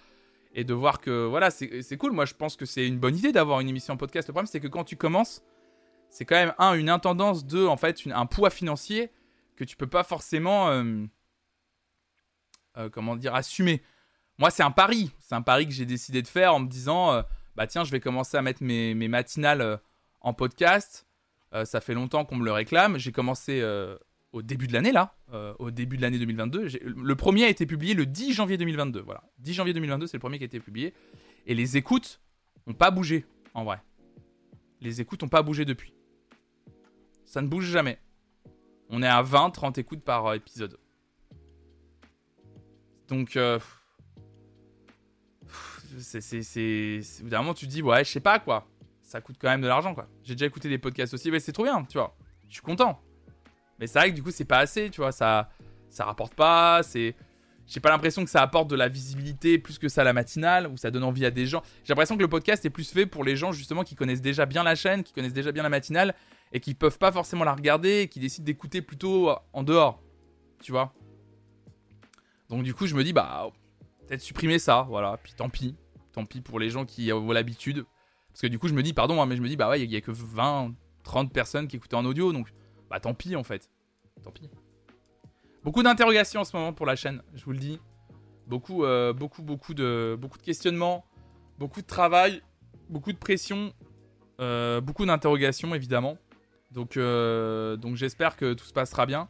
et 0.54 0.64
de 0.64 0.74
voir 0.74 1.00
que, 1.00 1.26
voilà, 1.26 1.50
c'est 1.50 1.96
cool. 1.96 2.12
Moi 2.12 2.26
je 2.26 2.34
pense 2.34 2.56
que 2.56 2.66
c'est 2.66 2.86
une 2.86 2.98
bonne 2.98 3.16
idée 3.16 3.32
d'avoir 3.32 3.60
une 3.60 3.68
émission 3.68 3.94
en 3.94 3.96
podcast. 3.96 4.28
Le 4.28 4.32
problème 4.32 4.46
c'est 4.46 4.60
que 4.60 4.68
quand 4.68 4.84
tu 4.84 4.96
commences, 4.96 5.42
c'est 6.10 6.26
quand 6.26 6.36
même, 6.36 6.52
un, 6.58 6.74
une 6.74 6.90
intendance, 6.90 7.46
deux, 7.46 7.66
en 7.66 7.78
fait, 7.78 8.02
un 8.12 8.26
poids 8.26 8.50
financier 8.50 9.10
que 9.56 9.64
tu 9.64 9.76
peux 9.76 9.86
pas 9.86 10.04
forcément, 10.04 10.68
euh, 10.68 11.06
comment 12.92 13.16
dire, 13.16 13.34
assumer. 13.34 13.82
Moi 14.38 14.50
c'est 14.50 14.62
un 14.62 14.70
pari, 14.70 15.10
c'est 15.18 15.34
un 15.34 15.42
pari 15.42 15.66
que 15.66 15.72
j'ai 15.72 15.86
décidé 15.86 16.22
de 16.22 16.28
faire 16.28 16.54
en 16.54 16.60
me 16.60 16.68
disant, 16.68 17.12
euh, 17.12 17.22
bah 17.56 17.66
tiens, 17.66 17.84
je 17.84 17.90
vais 17.90 18.00
commencer 18.00 18.36
à 18.36 18.42
mettre 18.42 18.62
mes, 18.62 18.94
matinales 18.94 19.80
en 20.20 20.32
podcast 20.32 21.06
euh, 21.54 21.64
ça 21.64 21.80
fait 21.80 21.94
longtemps 21.94 22.24
qu'on 22.24 22.36
me 22.36 22.44
le 22.44 22.52
réclame. 22.52 22.98
J'ai 22.98 23.12
commencé 23.12 23.60
euh, 23.60 23.96
au 24.32 24.42
début 24.42 24.66
de 24.66 24.72
l'année, 24.72 24.92
là, 24.92 25.14
euh, 25.32 25.54
au 25.58 25.70
début 25.70 25.96
de 25.96 26.02
l'année 26.02 26.18
2022. 26.18 26.68
Le 26.84 27.16
premier 27.16 27.44
a 27.44 27.48
été 27.48 27.66
publié 27.66 27.94
le 27.94 28.06
10 28.06 28.32
janvier 28.32 28.56
2022. 28.56 29.00
Voilà. 29.00 29.22
10 29.38 29.54
janvier 29.54 29.74
2022, 29.74 30.06
c'est 30.06 30.16
le 30.16 30.20
premier 30.20 30.38
qui 30.38 30.44
a 30.44 30.46
été 30.46 30.60
publié. 30.60 30.94
Et 31.46 31.54
les 31.54 31.76
écoutes 31.76 32.20
n'ont 32.66 32.74
pas 32.74 32.90
bougé, 32.90 33.26
en 33.54 33.64
vrai. 33.64 33.82
Les 34.80 35.00
écoutes 35.00 35.22
n'ont 35.22 35.28
pas 35.28 35.42
bougé 35.42 35.64
depuis. 35.64 35.92
Ça 37.24 37.42
ne 37.42 37.48
bouge 37.48 37.66
jamais. 37.66 37.98
On 38.88 39.02
est 39.02 39.08
à 39.08 39.22
20, 39.22 39.50
30 39.50 39.78
écoutes 39.78 40.02
par 40.02 40.34
épisode. 40.34 40.78
Donc, 43.10 43.38
c'est. 45.98 46.34
Évidemment, 47.20 47.52
tu 47.52 47.66
te 47.66 47.70
dis, 47.70 47.82
ouais, 47.82 48.04
je 48.04 48.10
sais 48.10 48.20
pas 48.20 48.38
quoi 48.38 48.66
ça 49.10 49.20
coûte 49.20 49.36
quand 49.40 49.48
même 49.48 49.60
de 49.60 49.66
l'argent, 49.66 49.92
quoi. 49.92 50.06
J'ai 50.22 50.34
déjà 50.34 50.46
écouté 50.46 50.68
des 50.68 50.78
podcasts 50.78 51.12
aussi, 51.12 51.32
mais 51.32 51.40
c'est 51.40 51.50
trop 51.50 51.64
bien, 51.64 51.84
tu 51.84 51.98
vois. 51.98 52.16
Je 52.48 52.54
suis 52.54 52.62
content. 52.62 53.00
Mais 53.80 53.88
c'est 53.88 53.98
vrai 53.98 54.10
que 54.10 54.14
du 54.14 54.22
coup, 54.22 54.30
c'est 54.30 54.44
pas 54.44 54.58
assez, 54.58 54.88
tu 54.88 55.00
vois. 55.00 55.10
Ça, 55.10 55.50
ça 55.88 56.04
rapporte 56.04 56.34
pas, 56.34 56.82
c'est. 56.84 57.16
J'ai 57.66 57.80
pas 57.80 57.90
l'impression 57.90 58.24
que 58.24 58.30
ça 58.30 58.40
apporte 58.40 58.68
de 58.68 58.76
la 58.76 58.88
visibilité 58.88 59.58
plus 59.58 59.78
que 59.78 59.88
ça 59.88 60.04
la 60.04 60.12
matinale, 60.12 60.68
ou 60.68 60.76
ça 60.76 60.92
donne 60.92 61.02
envie 61.02 61.26
à 61.26 61.32
des 61.32 61.46
gens. 61.46 61.62
J'ai 61.82 61.92
l'impression 61.92 62.16
que 62.16 62.22
le 62.22 62.28
podcast 62.28 62.64
est 62.64 62.70
plus 62.70 62.90
fait 62.90 63.06
pour 63.06 63.24
les 63.24 63.34
gens 63.34 63.50
justement 63.50 63.82
qui 63.82 63.96
connaissent 63.96 64.22
déjà 64.22 64.46
bien 64.46 64.62
la 64.62 64.76
chaîne, 64.76 65.02
qui 65.02 65.12
connaissent 65.12 65.32
déjà 65.32 65.50
bien 65.50 65.64
la 65.64 65.68
matinale, 65.68 66.14
et 66.52 66.60
qui 66.60 66.74
peuvent 66.74 66.98
pas 66.98 67.10
forcément 67.10 67.44
la 67.44 67.54
regarder, 67.54 68.02
et 68.02 68.08
qui 68.08 68.20
décident 68.20 68.44
d'écouter 68.44 68.80
plutôt 68.80 69.30
en 69.52 69.64
dehors. 69.64 70.00
Tu 70.62 70.70
vois 70.70 70.92
Donc 72.50 72.64
du 72.64 72.74
coup, 72.74 72.86
je 72.86 72.94
me 72.94 73.02
dis, 73.02 73.12
bah, 73.12 73.48
peut-être 74.06 74.20
supprimer 74.20 74.58
ça, 74.58 74.84
voilà. 74.88 75.16
Puis 75.22 75.32
tant 75.34 75.48
pis. 75.48 75.76
Tant 76.12 76.26
pis 76.26 76.40
pour 76.40 76.58
les 76.58 76.68
gens 76.68 76.84
qui 76.84 77.12
ont 77.12 77.30
l'habitude. 77.30 77.86
Parce 78.28 78.42
que 78.42 78.48
du 78.48 78.58
coup, 78.58 78.68
je 78.68 78.74
me 78.74 78.82
dis, 78.82 78.92
pardon, 78.92 79.22
hein, 79.22 79.26
mais 79.26 79.36
je 79.36 79.42
me 79.42 79.48
dis, 79.48 79.56
bah 79.56 79.68
ouais, 79.70 79.80
il 79.80 79.90
y, 79.90 79.96
a 79.96 80.00
que 80.00 80.10
20, 80.10 80.74
30 81.04 81.32
personnes 81.32 81.68
qui 81.68 81.76
écoutaient 81.76 81.96
en 81.96 82.04
audio, 82.04 82.32
donc 82.32 82.52
bah 82.90 83.00
tant 83.00 83.14
pis 83.14 83.36
en 83.36 83.44
fait. 83.44 83.70
Tant 84.22 84.30
pis. 84.30 84.50
Beaucoup 85.64 85.82
d'interrogations 85.82 86.40
en 86.40 86.44
ce 86.44 86.56
moment 86.56 86.72
pour 86.72 86.86
la 86.86 86.96
chaîne, 86.96 87.22
je 87.34 87.44
vous 87.44 87.52
le 87.52 87.58
dis. 87.58 87.78
Beaucoup, 88.46 88.84
euh, 88.84 89.12
beaucoup, 89.12 89.42
beaucoup 89.42 89.74
de, 89.74 90.16
beaucoup 90.18 90.38
de 90.38 90.42
questionnements, 90.42 91.04
beaucoup 91.58 91.82
de 91.82 91.86
travail, 91.86 92.42
beaucoup 92.88 93.12
de 93.12 93.18
pression, 93.18 93.72
euh, 94.40 94.80
beaucoup 94.80 95.06
d'interrogations 95.06 95.74
évidemment. 95.74 96.18
Donc, 96.72 96.96
euh, 96.96 97.76
donc 97.76 97.96
j'espère 97.96 98.36
que 98.36 98.54
tout 98.54 98.64
se 98.64 98.72
passera 98.72 99.06
bien. 99.06 99.28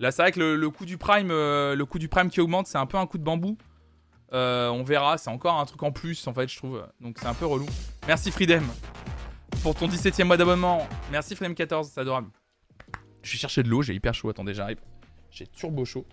Là, 0.00 0.10
c'est 0.10 0.22
vrai 0.22 0.32
que 0.32 0.40
le, 0.40 0.70
coût 0.70 0.86
du 0.86 0.98
prime, 0.98 1.28
le 1.28 1.82
coût 1.84 1.98
du 1.98 2.08
prime 2.08 2.28
qui 2.30 2.40
augmente, 2.40 2.66
c'est 2.66 2.78
un 2.78 2.86
peu 2.86 2.98
un 2.98 3.06
coup 3.06 3.18
de 3.18 3.24
bambou. 3.24 3.56
Euh, 4.34 4.68
on 4.68 4.82
verra, 4.82 5.16
c'est 5.16 5.30
encore 5.30 5.60
un 5.60 5.64
truc 5.64 5.82
en 5.84 5.92
plus 5.92 6.26
en 6.26 6.34
fait, 6.34 6.48
je 6.48 6.56
trouve. 6.56 6.84
Donc 7.00 7.18
c'est 7.20 7.26
un 7.26 7.34
peu 7.34 7.46
relou. 7.46 7.66
Merci 8.08 8.32
Freedom 8.32 8.62
pour 9.62 9.76
ton 9.76 9.86
17 9.86 10.20
e 10.20 10.24
mois 10.24 10.36
d'abonnement. 10.36 10.86
Merci 11.12 11.34
Freedom14, 11.34 11.90
c'est 11.92 12.00
adorable. 12.00 12.28
Je 13.22 13.32
vais 13.32 13.38
chercher 13.38 13.62
de 13.62 13.68
l'eau, 13.68 13.82
j'ai 13.82 13.94
hyper 13.94 14.12
chaud. 14.12 14.28
Attendez, 14.28 14.52
j'arrive. 14.52 14.78
J'ai 15.30 15.46
turbo 15.46 15.84
chaud. 15.84 16.04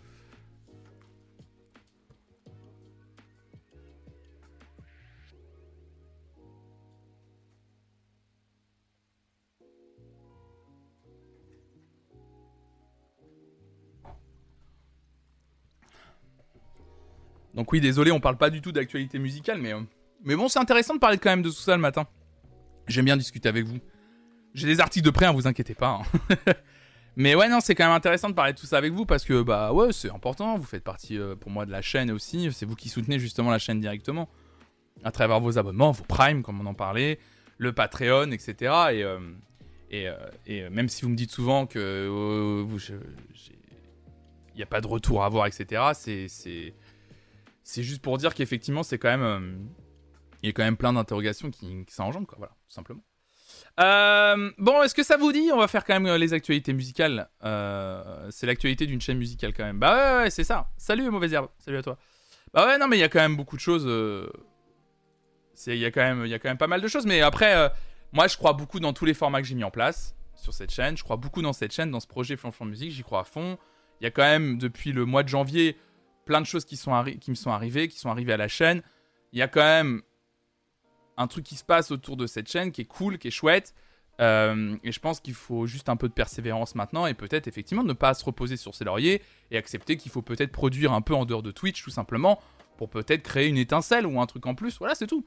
Donc 17.54 17.72
oui, 17.72 17.82
désolé, 17.82 18.12
on 18.12 18.20
parle 18.20 18.38
pas 18.38 18.50
du 18.50 18.62
tout 18.62 18.72
d'actualité 18.72 19.20
musicale, 19.20 19.60
mais, 19.60 19.74
euh, 19.74 19.82
mais 20.24 20.36
bon, 20.36 20.48
c'est 20.48 20.60
intéressant 20.60 20.94
de 20.94 21.00
parler 21.00 21.18
quand 21.18 21.30
même 21.30 21.42
de 21.42 21.50
tout 21.50 21.56
ça 21.56 21.76
le 21.76 21.82
matin. 21.82 22.08
J'aime 22.88 23.06
bien 23.06 23.18
discuter 23.18 23.50
avec 23.50 23.66
vous. 23.66 23.80
J'ai 24.54 24.68
des 24.68 24.80
articles 24.80 25.06
de 25.06 25.12
près, 25.12 25.26
hein, 25.26 25.34
vous 25.34 25.48
inquiétez 25.48 25.76
pas. 25.76 26.02
Hein. 26.02 26.36
mais 27.16 27.36
ouais, 27.36 27.50
non, 27.50 27.60
c'est 27.62 27.76
quand 27.76 27.86
même 27.86 27.96
intéressant 27.96 28.30
de 28.30 28.34
parler 28.34 28.54
de 28.54 28.58
tout 28.58 28.66
ça 28.66 28.78
avec 28.78 28.94
vous 28.94 29.06
parce 29.06 29.24
que 29.24 29.42
bah 29.42 29.72
ouais, 29.74 29.94
c'est 29.94 30.10
important. 30.10 30.58
Vous 30.58 30.66
faites 30.66 30.84
partie 30.84 31.18
euh, 31.18 31.36
pour 31.36 31.52
moi 31.52 31.66
de 31.66 31.72
la 31.72 31.82
chaîne 31.82 32.12
aussi. 32.12 32.50
C'est 32.52 32.66
vous 32.66 32.76
qui 32.76 32.90
soutenez 32.90 33.20
justement 33.20 33.52
la 33.52 33.60
chaîne 33.60 33.80
directement 33.80 34.30
à 35.04 35.12
travers 35.12 35.40
vos 35.40 35.58
abonnements, 35.58 35.92
vos 35.92 36.04
primes, 36.04 36.44
comme 36.44 36.60
on 36.60 36.66
en 36.66 36.74
parlait, 36.74 37.20
le 37.58 37.72
Patreon, 37.74 38.32
etc. 38.32 38.54
Et, 38.92 39.04
euh, 39.04 39.20
et, 39.90 40.08
et, 40.46 40.70
même 40.70 40.90
si 40.90 41.04
vous 41.04 41.10
me 41.10 41.16
dites 41.16 41.32
souvent 41.32 41.66
que 41.66 42.66
il 44.54 44.58
n'y 44.58 44.64
a 44.64 44.68
pas 44.68 44.82
de 44.82 44.88
retour 44.88 45.24
à 45.24 45.26
avoir, 45.26 45.48
etc. 45.48 45.82
C'est 45.94 46.74
c'est 47.64 47.84
juste 47.84 48.02
pour 48.02 48.18
dire 48.18 48.34
qu'effectivement, 48.34 48.84
c'est 48.84 48.98
quand 48.98 49.10
même. 49.10 49.24
Euh, 49.24 49.58
il 50.44 50.48
y 50.48 50.50
a 50.50 50.54
quand 50.54 50.64
même 50.64 50.78
plein 50.78 50.94
d'interrogations 50.94 51.52
qui, 51.52 51.86
qui 51.86 51.96
quoi. 51.96 52.36
Voilà, 52.38 52.54
tout 52.68 52.74
simplement. 52.74 53.04
Euh, 53.80 54.52
bon, 54.58 54.82
est-ce 54.82 54.96
que 54.96 55.04
ça 55.04 55.18
vous 55.18 55.32
dit? 55.32 55.52
On 55.54 55.58
va 55.58 55.68
faire 55.68 55.86
quand 55.86 55.94
même 55.94 56.08
euh, 56.08 56.18
les 56.18 56.34
actualités 56.34 56.74
musicales. 56.74 57.30
c'est 57.42 58.48
l'actualité 58.48 58.86
d'une 58.88 59.02
chaîne 59.02 59.18
musicale 59.18 59.54
quand 59.54 59.64
même. 59.64 59.80
Bah 59.80 59.96
ouais, 59.96 60.24
ouais, 60.24 60.30
c'est 60.30 60.44
ça. 60.44 60.72
Salut, 60.78 61.10
mauvaise 61.10 61.34
herbe. 61.34 61.50
Salut 61.60 61.78
à 61.78 61.84
toi. 61.84 61.98
Bah 62.54 62.66
ouais, 62.66 62.78
non, 62.78 62.88
mais 62.88 62.98
il 62.98 63.02
y 63.02 63.04
a 63.04 63.10
quand 63.10 63.20
même 63.20 63.38
beaucoup 63.38 63.56
de 63.56 63.62
choses. 63.62 63.86
Il 65.68 65.76
y, 65.76 65.86
a 65.86 65.92
quand 65.92 66.02
même, 66.02 66.26
y 66.26 66.34
a 66.34 66.40
quand 66.40 66.50
même 66.50 66.58
pas 66.58 66.68
mal 66.68 66.82
de 66.82 66.88
choses. 66.88 67.06
Mais 67.06 67.22
après, 67.22 67.72
moi, 68.12 68.28
je 68.28 68.36
crois 68.36 68.54
beaucoup 68.54 68.80
dans 68.80 68.94
tous 68.94 69.06
les 69.06 69.14
formats 69.14 69.42
que 69.42 69.48
j'ai 69.48 69.56
mis 69.56 69.64
en 69.64 69.72
place 69.72 70.16
sur 70.36 70.54
cette 70.54 70.72
chaîne. 70.72 70.98
Je 70.98 71.04
crois 71.04 71.18
beaucoup 71.18 71.44
dans 71.44 71.54
cette 71.54 71.72
chaîne, 71.72 71.92
dans 71.92 72.00
ce 72.00 72.08
projet 72.08 72.36
Flanflan 72.36 72.66
Musique. 72.66 72.92
J'y 72.92 73.04
crois 73.04 73.22
à 73.22 73.24
fond. 73.26 73.58
Il 74.02 74.06
y 74.06 74.08
a 74.08 74.12
quand 74.12 74.24
même, 74.24 74.58
depuis 74.58 74.92
le 74.92 75.06
mois 75.06 75.22
de 75.22 75.30
janvier, 75.30 75.78
plein 76.32 76.40
de 76.40 76.46
choses 76.46 76.64
qui, 76.64 76.76
me 76.76 77.36
sont 77.36 77.52
arrivées, 77.52 77.90
qui 77.90 78.00
sont 78.00 78.10
arrivées 78.10 78.32
à 78.32 78.38
la 78.38 78.48
chaîne. 78.48 78.82
Il 79.34 79.40
y 79.40 79.42
a 79.42 79.50
quand 79.50 79.60
même 79.60 80.02
un 81.18 81.28
truc 81.28 81.44
qui 81.44 81.56
se 81.56 81.64
passe 81.66 81.92
autour 81.92 82.16
de 82.16 82.26
cette 82.26 82.50
chaîne 82.50 82.72
qui 82.72 82.80
est 82.80 82.86
cool, 82.86 83.18
qui 83.18 83.28
est 83.28 83.32
chouette. 83.32 83.76
Euh, 84.22 84.78
et 84.82 84.94
je 84.94 85.00
pense 85.02 85.20
qu'il 85.20 85.34
faut 85.34 85.68
juste 85.68 85.90
un 85.90 85.98
peu 85.98 86.08
de 86.08 86.14
persévérance 86.14 86.74
maintenant 86.76 87.06
et 87.06 87.14
peut-être 87.14 87.50
effectivement 87.50 87.84
ne 87.84 87.92
pas 87.92 88.14
se 88.14 88.24
reposer 88.24 88.56
sur 88.56 88.76
ses 88.76 88.86
lauriers 88.86 89.22
et 89.50 89.58
accepter 89.58 89.98
qu'il 89.98 90.10
faut 90.10 90.22
peut-être 90.22 90.54
produire 90.54 90.94
un 90.94 91.02
peu 91.02 91.14
en 91.14 91.26
dehors 91.26 91.44
de 91.44 91.52
Twitch 91.52 91.84
tout 91.84 91.90
simplement 91.90 92.40
pour 92.78 92.90
peut-être 92.90 93.24
créer 93.24 93.50
une 93.50 93.58
étincelle 93.58 94.08
ou 94.08 94.22
un 94.22 94.26
truc 94.26 94.46
en 94.46 94.56
plus. 94.56 94.78
Voilà, 94.80 94.96
c'est 94.96 95.08
tout. 95.08 95.26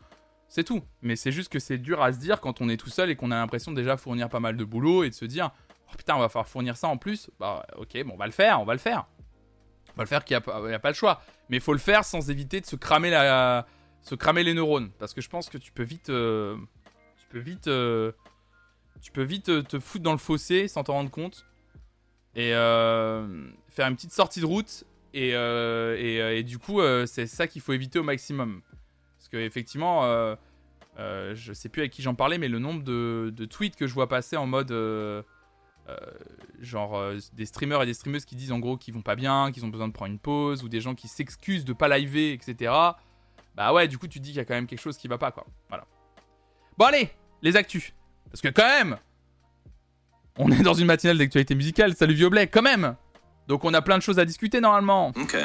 C'est 0.48 0.64
tout. 0.64 0.82
Mais 1.02 1.16
c'est 1.16 1.32
juste 1.32 1.52
que 1.52 1.58
c'est 1.58 1.76
dur 1.76 2.02
à 2.02 2.14
se 2.14 2.18
dire 2.18 2.40
quand 2.40 2.62
on 2.62 2.70
est 2.70 2.78
tout 2.78 2.88
seul 2.88 3.10
et 3.10 3.16
qu'on 3.16 3.30
a 3.30 3.34
l'impression 3.34 3.72
déjà 3.72 3.98
fournir 3.98 4.30
pas 4.30 4.40
mal 4.40 4.56
de 4.56 4.64
boulot 4.64 5.04
et 5.04 5.10
de 5.10 5.14
se 5.14 5.26
dire 5.26 5.50
oh 5.86 5.96
putain, 5.98 6.16
on 6.16 6.20
va 6.20 6.30
falloir 6.30 6.48
fournir 6.48 6.78
ça 6.78 6.88
en 6.88 6.96
plus. 6.96 7.30
Bah 7.38 7.66
ok, 7.76 8.02
bon, 8.04 8.14
on 8.14 8.16
va 8.16 8.26
le 8.26 8.32
faire, 8.32 8.58
on 8.62 8.64
va 8.64 8.72
le 8.72 8.78
faire. 8.78 9.06
On 9.94 9.98
va 9.98 10.04
le 10.04 10.08
faire 10.08 10.24
qu'il 10.24 10.36
n'y 10.36 10.74
a, 10.74 10.78
pas 10.78 10.88
le 10.88 10.94
choix. 10.94 11.22
Mais 11.48 11.58
il 11.58 11.62
faut 11.62 11.72
le 11.72 11.78
faire 11.78 12.04
sans 12.04 12.30
éviter 12.30 12.60
de 12.60 12.66
se 12.66 12.76
cramer, 12.76 13.10
la, 13.10 13.66
se 14.02 14.14
cramer 14.14 14.42
les 14.42 14.54
neurones. 14.54 14.90
Parce 14.98 15.14
que 15.14 15.20
je 15.20 15.28
pense 15.28 15.48
que 15.48 15.58
tu 15.58 15.72
peux 15.72 15.82
vite. 15.82 16.10
Euh, 16.10 16.56
tu 17.16 17.26
peux 17.30 17.38
vite. 17.38 17.68
Euh, 17.68 18.12
tu 19.00 19.12
peux 19.12 19.22
vite 19.22 19.48
euh, 19.50 19.62
te, 19.62 19.78
foutre 19.78 20.02
dans 20.02 20.12
le 20.12 20.18
fossé 20.18 20.68
sans 20.68 20.84
t'en 20.84 20.94
rendre 20.94 21.10
compte. 21.10 21.46
Et 22.34 22.50
faire 22.50 23.86
une 23.86 23.94
petite 23.94 24.12
sortie 24.12 24.40
de 24.40 24.46
route. 24.46 24.84
Et, 25.12 25.30
et, 25.30 26.42
du 26.42 26.58
coup, 26.58 26.80
c'est 27.06 27.26
ça 27.26 27.46
qu'il 27.46 27.62
faut 27.62 27.72
éviter 27.72 28.00
au 28.00 28.02
maximum. 28.02 28.62
Parce 29.16 29.28
que 29.28 29.36
effectivement, 29.36 30.36
je 30.98 31.52
sais 31.52 31.68
plus 31.68 31.82
avec 31.82 31.92
qui 31.92 32.02
j'en 32.02 32.14
parlais, 32.14 32.38
mais 32.38 32.48
le 32.48 32.58
nombre 32.58 32.82
de, 32.82 33.32
de, 33.34 33.44
tweets 33.44 33.76
que 33.76 33.86
je 33.86 33.94
vois 33.94 34.08
passer 34.08 34.36
en 34.36 34.46
mode 34.46 34.70
euh, 34.70 35.22
genre 36.60 36.96
euh, 36.96 37.18
des 37.34 37.46
streamers 37.46 37.82
et 37.82 37.86
des 37.86 37.94
streameuses 37.94 38.24
qui 38.24 38.36
disent 38.36 38.52
en 38.52 38.58
gros 38.58 38.76
qu'ils 38.76 38.94
vont 38.94 39.02
pas 39.02 39.16
bien, 39.16 39.52
qu'ils 39.52 39.64
ont 39.64 39.68
besoin 39.68 39.88
de 39.88 39.92
prendre 39.92 40.10
une 40.10 40.18
pause, 40.18 40.62
ou 40.62 40.68
des 40.68 40.80
gens 40.80 40.94
qui 40.94 41.08
s'excusent 41.08 41.64
de 41.64 41.72
pas 41.72 41.96
liver, 41.96 42.32
etc. 42.32 42.72
Bah 43.54 43.72
ouais, 43.72 43.86
du 43.86 43.98
coup, 43.98 44.08
tu 44.08 44.20
dis 44.20 44.30
qu'il 44.30 44.38
y 44.38 44.40
a 44.40 44.44
quand 44.44 44.54
même 44.54 44.66
quelque 44.66 44.80
chose 44.80 44.96
qui 44.96 45.08
va 45.08 45.18
pas, 45.18 45.30
quoi. 45.30 45.46
Voilà. 45.68 45.84
Bon, 46.76 46.86
allez, 46.86 47.10
les 47.42 47.56
actus. 47.56 47.92
Parce 48.30 48.40
que 48.40 48.48
quand 48.48 48.66
même, 48.66 48.96
on 50.38 50.50
est 50.50 50.62
dans 50.62 50.74
une 50.74 50.86
matinale 50.86 51.18
d'actualité 51.18 51.54
musicale, 51.54 51.94
salut 51.94 52.14
Vioblet, 52.14 52.48
quand 52.48 52.62
même 52.62 52.96
Donc 53.46 53.64
on 53.64 53.72
a 53.74 53.82
plein 53.82 53.96
de 53.96 54.02
choses 54.02 54.18
à 54.18 54.24
discuter 54.24 54.60
normalement. 54.60 55.12
Ok. 55.16 55.36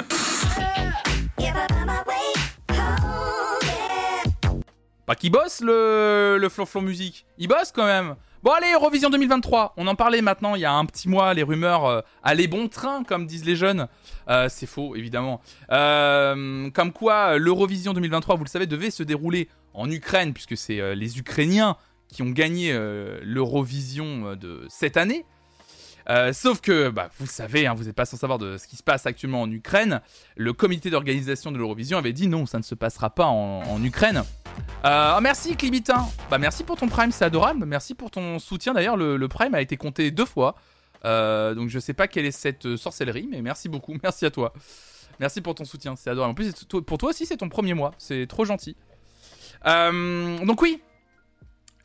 Pas 5.05 5.15
qui 5.15 5.29
bosse 5.29 5.61
le, 5.61 6.37
le 6.39 6.49
Flonflon 6.49 6.81
Musique. 6.81 7.25
Il 7.37 7.47
bosse 7.47 7.71
quand 7.71 7.85
même. 7.85 8.15
Bon 8.41 8.51
allez, 8.51 8.71
Eurovision 8.73 9.09
2023, 9.09 9.73
on 9.75 9.85
en 9.87 9.95
parlait 9.95 10.21
maintenant 10.21 10.55
il 10.55 10.61
y 10.61 10.65
a 10.65 10.71
un 10.71 10.85
petit 10.85 11.09
mois, 11.09 11.33
les 11.33 11.43
rumeurs 11.43 11.85
euh, 11.85 11.99
allaient 12.23 12.47
bon 12.47 12.69
train, 12.69 13.03
comme 13.03 13.25
disent 13.25 13.43
les 13.43 13.57
jeunes. 13.57 13.89
Euh, 14.29 14.47
c'est 14.47 14.65
faux, 14.65 14.95
évidemment. 14.95 15.41
Euh, 15.71 16.69
comme 16.69 16.93
quoi, 16.93 17.37
l'Eurovision 17.37 17.91
2023, 17.91 18.37
vous 18.37 18.45
le 18.45 18.49
savez, 18.49 18.65
devait 18.65 18.91
se 18.91 19.03
dérouler 19.03 19.49
en 19.73 19.91
Ukraine, 19.91 20.31
puisque 20.31 20.55
c'est 20.55 20.95
les 20.95 21.19
Ukrainiens 21.19 21.75
qui 22.07 22.21
ont 22.21 22.29
gagné 22.29 22.73
l'Eurovision 23.23 24.37
de 24.37 24.65
cette 24.69 24.95
année. 24.95 25.25
Sauf 26.33 26.61
que, 26.61 26.89
bah, 26.89 27.09
vous 27.19 27.27
savez, 27.27 27.67
hein, 27.67 27.73
vous 27.73 27.83
n'êtes 27.85 27.95
pas 27.95 28.05
sans 28.05 28.17
savoir 28.17 28.39
de 28.39 28.57
ce 28.57 28.67
qui 28.67 28.75
se 28.75 28.83
passe 28.83 29.05
actuellement 29.05 29.41
en 29.41 29.51
Ukraine. 29.51 30.01
Le 30.35 30.53
comité 30.53 30.89
d'organisation 30.89 31.51
de 31.51 31.57
l'Eurovision 31.57 31.97
avait 31.97 32.13
dit 32.13 32.27
non, 32.27 32.45
ça 32.45 32.57
ne 32.57 32.63
se 32.63 32.75
passera 32.75 33.09
pas 33.09 33.25
en 33.25 33.83
Ukraine. 33.83 34.23
Euh, 34.85 35.15
oh, 35.17 35.21
merci 35.21 35.55
Clibitin. 35.55 36.07
Bah 36.29 36.37
merci 36.37 36.63
pour 36.63 36.77
ton 36.77 36.87
Prime, 36.87 37.11
c'est 37.11 37.25
adorable. 37.25 37.65
Merci 37.65 37.95
pour 37.95 38.11
ton 38.11 38.39
soutien. 38.39 38.73
D'ailleurs, 38.73 38.97
le, 38.97 39.27
Prime 39.27 39.53
a 39.53 39.61
été 39.61 39.77
compté 39.77 40.11
deux 40.11 40.25
fois. 40.25 40.55
Euh, 41.05 41.53
donc 41.53 41.69
je 41.69 41.79
sais 41.79 41.93
pas 41.93 42.07
quelle 42.07 42.25
est 42.25 42.31
cette 42.31 42.65
euh, 42.65 42.77
sorcellerie, 42.77 43.27
mais 43.29 43.41
merci 43.41 43.69
beaucoup. 43.69 43.95
Merci 44.03 44.25
à 44.25 44.31
toi. 44.31 44.53
Merci 45.19 45.41
pour 45.41 45.55
ton 45.55 45.65
soutien, 45.65 45.95
c'est 45.95 46.09
adorable. 46.09 46.31
En 46.31 46.33
plus, 46.33 46.53
pour 46.85 46.97
toi 46.97 47.09
aussi, 47.09 47.25
c'est 47.25 47.37
ton 47.37 47.49
premier 47.49 47.73
mois. 47.73 47.91
C'est 47.97 48.25
trop 48.25 48.45
gentil. 48.45 48.77
donc 49.65 50.61
oui, 50.61 50.81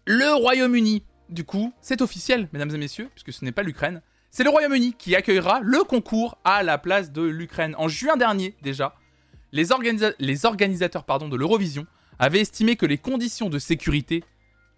le 0.06 0.34
Royaume-Uni, 0.34 1.02
du 1.30 1.44
coup, 1.44 1.72
c'est 1.80 2.00
officiel, 2.00 2.48
mesdames 2.52 2.72
et 2.72 2.78
messieurs, 2.78 3.10
puisque 3.12 3.32
ce 3.32 3.44
n'est 3.44 3.52
pas 3.52 3.62
l'Ukraine. 3.62 4.02
C'est 4.36 4.42
le 4.42 4.50
Royaume-Uni 4.50 4.94
qui 4.94 5.14
accueillera 5.14 5.60
le 5.62 5.84
concours 5.84 6.38
à 6.42 6.64
la 6.64 6.76
place 6.76 7.12
de 7.12 7.22
l'Ukraine. 7.22 7.76
En 7.78 7.86
juin 7.86 8.16
dernier, 8.16 8.56
déjà, 8.62 8.96
les, 9.52 9.70
organisateurs 9.70 11.04
de 11.04 11.36
l'Eurovision 11.36 11.86
avait 12.18 12.40
estimé 12.40 12.74
que 12.74 12.84
les 12.84 12.98
conditions 12.98 13.48
de 13.48 13.60
sécurité 13.60 14.24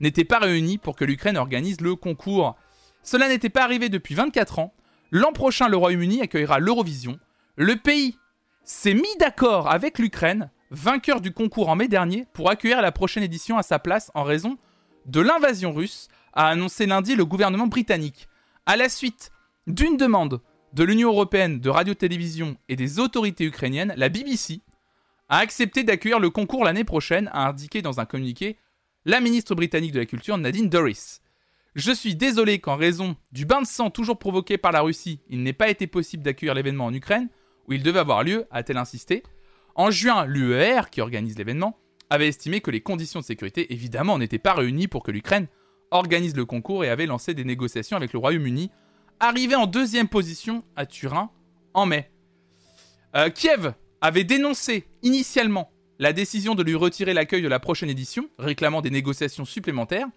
n'étaient 0.00 0.24
pas 0.24 0.40
réunies 0.40 0.76
pour 0.76 0.94
que 0.94 1.06
l'Ukraine 1.06 1.38
organise 1.38 1.80
le 1.80 1.96
concours. 1.96 2.54
Cela 3.02 3.28
n'était 3.30 3.48
pas 3.48 3.64
arrivé 3.64 3.88
depuis 3.88 4.14
24 4.14 4.58
ans. 4.58 4.74
L'an 5.10 5.32
prochain, 5.32 5.68
le 5.68 5.78
Royaume-Uni 5.78 6.20
accueillera 6.20 6.58
l'Eurovision. 6.58 7.18
Le 7.56 7.76
pays 7.76 8.18
s'est 8.62 8.92
mis 8.92 9.16
d'accord 9.18 9.70
avec 9.70 9.98
l'Ukraine, 9.98 10.50
vainqueur 10.70 11.22
du 11.22 11.32
concours 11.32 11.70
en 11.70 11.76
mai 11.76 11.88
dernier, 11.88 12.26
pour 12.34 12.50
accueillir 12.50 12.82
la 12.82 12.92
prochaine 12.92 13.22
édition 13.22 13.56
à 13.56 13.62
sa 13.62 13.78
place 13.78 14.10
en 14.12 14.22
raison 14.22 14.58
de 15.06 15.20
l'invasion 15.20 15.72
russe, 15.72 16.08
a 16.34 16.48
annoncé 16.48 16.84
lundi 16.84 17.16
le 17.16 17.24
gouvernement 17.24 17.68
britannique. 17.68 18.28
À 18.66 18.76
la 18.76 18.90
suite 18.90 19.30
d'une 19.66 19.96
demande 19.96 20.40
de 20.72 20.84
l'Union 20.84 21.10
européenne 21.10 21.60
de 21.60 21.70
radio-télévision 21.70 22.56
et 22.68 22.76
des 22.76 22.98
autorités 22.98 23.44
ukrainiennes, 23.44 23.94
la 23.96 24.08
BBC 24.08 24.60
a 25.28 25.38
accepté 25.38 25.82
d'accueillir 25.82 26.20
le 26.20 26.30
concours 26.30 26.64
l'année 26.64 26.84
prochaine, 26.84 27.28
a 27.32 27.48
indiqué 27.48 27.82
dans 27.82 27.98
un 27.98 28.04
communiqué 28.04 28.58
la 29.04 29.20
ministre 29.20 29.54
britannique 29.54 29.92
de 29.92 30.00
la 30.00 30.06
Culture 30.06 30.38
Nadine 30.38 30.68
Dorris. 30.68 31.20
Je 31.74 31.92
suis 31.92 32.14
désolé 32.14 32.58
qu'en 32.58 32.76
raison 32.76 33.16
du 33.32 33.44
bain 33.44 33.60
de 33.60 33.66
sang 33.66 33.90
toujours 33.90 34.18
provoqué 34.18 34.56
par 34.56 34.72
la 34.72 34.80
Russie, 34.80 35.20
il 35.28 35.42
n'ait 35.42 35.52
pas 35.52 35.68
été 35.68 35.86
possible 35.86 36.22
d'accueillir 36.22 36.54
l'événement 36.54 36.86
en 36.86 36.94
Ukraine, 36.94 37.28
où 37.68 37.72
il 37.72 37.82
devait 37.82 37.98
avoir 37.98 38.22
lieu, 38.22 38.46
a-t-elle 38.50 38.78
insisté. 38.78 39.22
En 39.74 39.90
juin, 39.90 40.24
l'UER, 40.24 40.82
qui 40.90 41.00
organise 41.00 41.36
l'événement, 41.36 41.76
avait 42.08 42.28
estimé 42.28 42.60
que 42.60 42.70
les 42.70 42.80
conditions 42.80 43.20
de 43.20 43.24
sécurité, 43.24 43.72
évidemment, 43.72 44.18
n'étaient 44.18 44.38
pas 44.38 44.54
réunies 44.54 44.88
pour 44.88 45.02
que 45.02 45.10
l'Ukraine 45.10 45.48
organise 45.90 46.36
le 46.36 46.44
concours 46.44 46.84
et 46.84 46.88
avait 46.88 47.06
lancé 47.06 47.34
des 47.34 47.44
négociations 47.44 47.96
avec 47.96 48.12
le 48.12 48.18
Royaume-Uni, 48.18 48.70
arrivé 49.20 49.54
en 49.54 49.66
deuxième 49.66 50.08
position 50.08 50.64
à 50.76 50.86
Turin 50.86 51.30
en 51.74 51.86
mai. 51.86 52.10
Euh, 53.14 53.30
Kiev 53.30 53.72
avait 54.00 54.24
dénoncé 54.24 54.86
initialement 55.02 55.70
la 55.98 56.12
décision 56.12 56.54
de 56.54 56.62
lui 56.62 56.74
retirer 56.74 57.14
l'accueil 57.14 57.42
de 57.42 57.48
la 57.48 57.60
prochaine 57.60 57.88
édition, 57.88 58.28
réclamant 58.38 58.82
des 58.82 58.90
négociations 58.90 59.44
supplémentaires, 59.44 60.08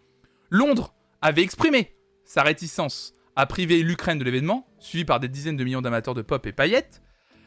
Londres 0.49 0.93
avait 1.21 1.43
exprimé 1.43 1.95
sa 2.25 2.43
réticence 2.43 3.13
à 3.35 3.45
priver 3.45 3.81
l'Ukraine 3.81 4.19
de 4.19 4.23
l'événement, 4.23 4.67
suivi 4.79 5.05
par 5.05 5.19
des 5.19 5.29
dizaines 5.29 5.55
de 5.55 5.63
millions 5.63 5.81
d'amateurs 5.81 6.13
de 6.13 6.21
pop 6.21 6.45
et 6.45 6.51
paillettes. 6.51 7.01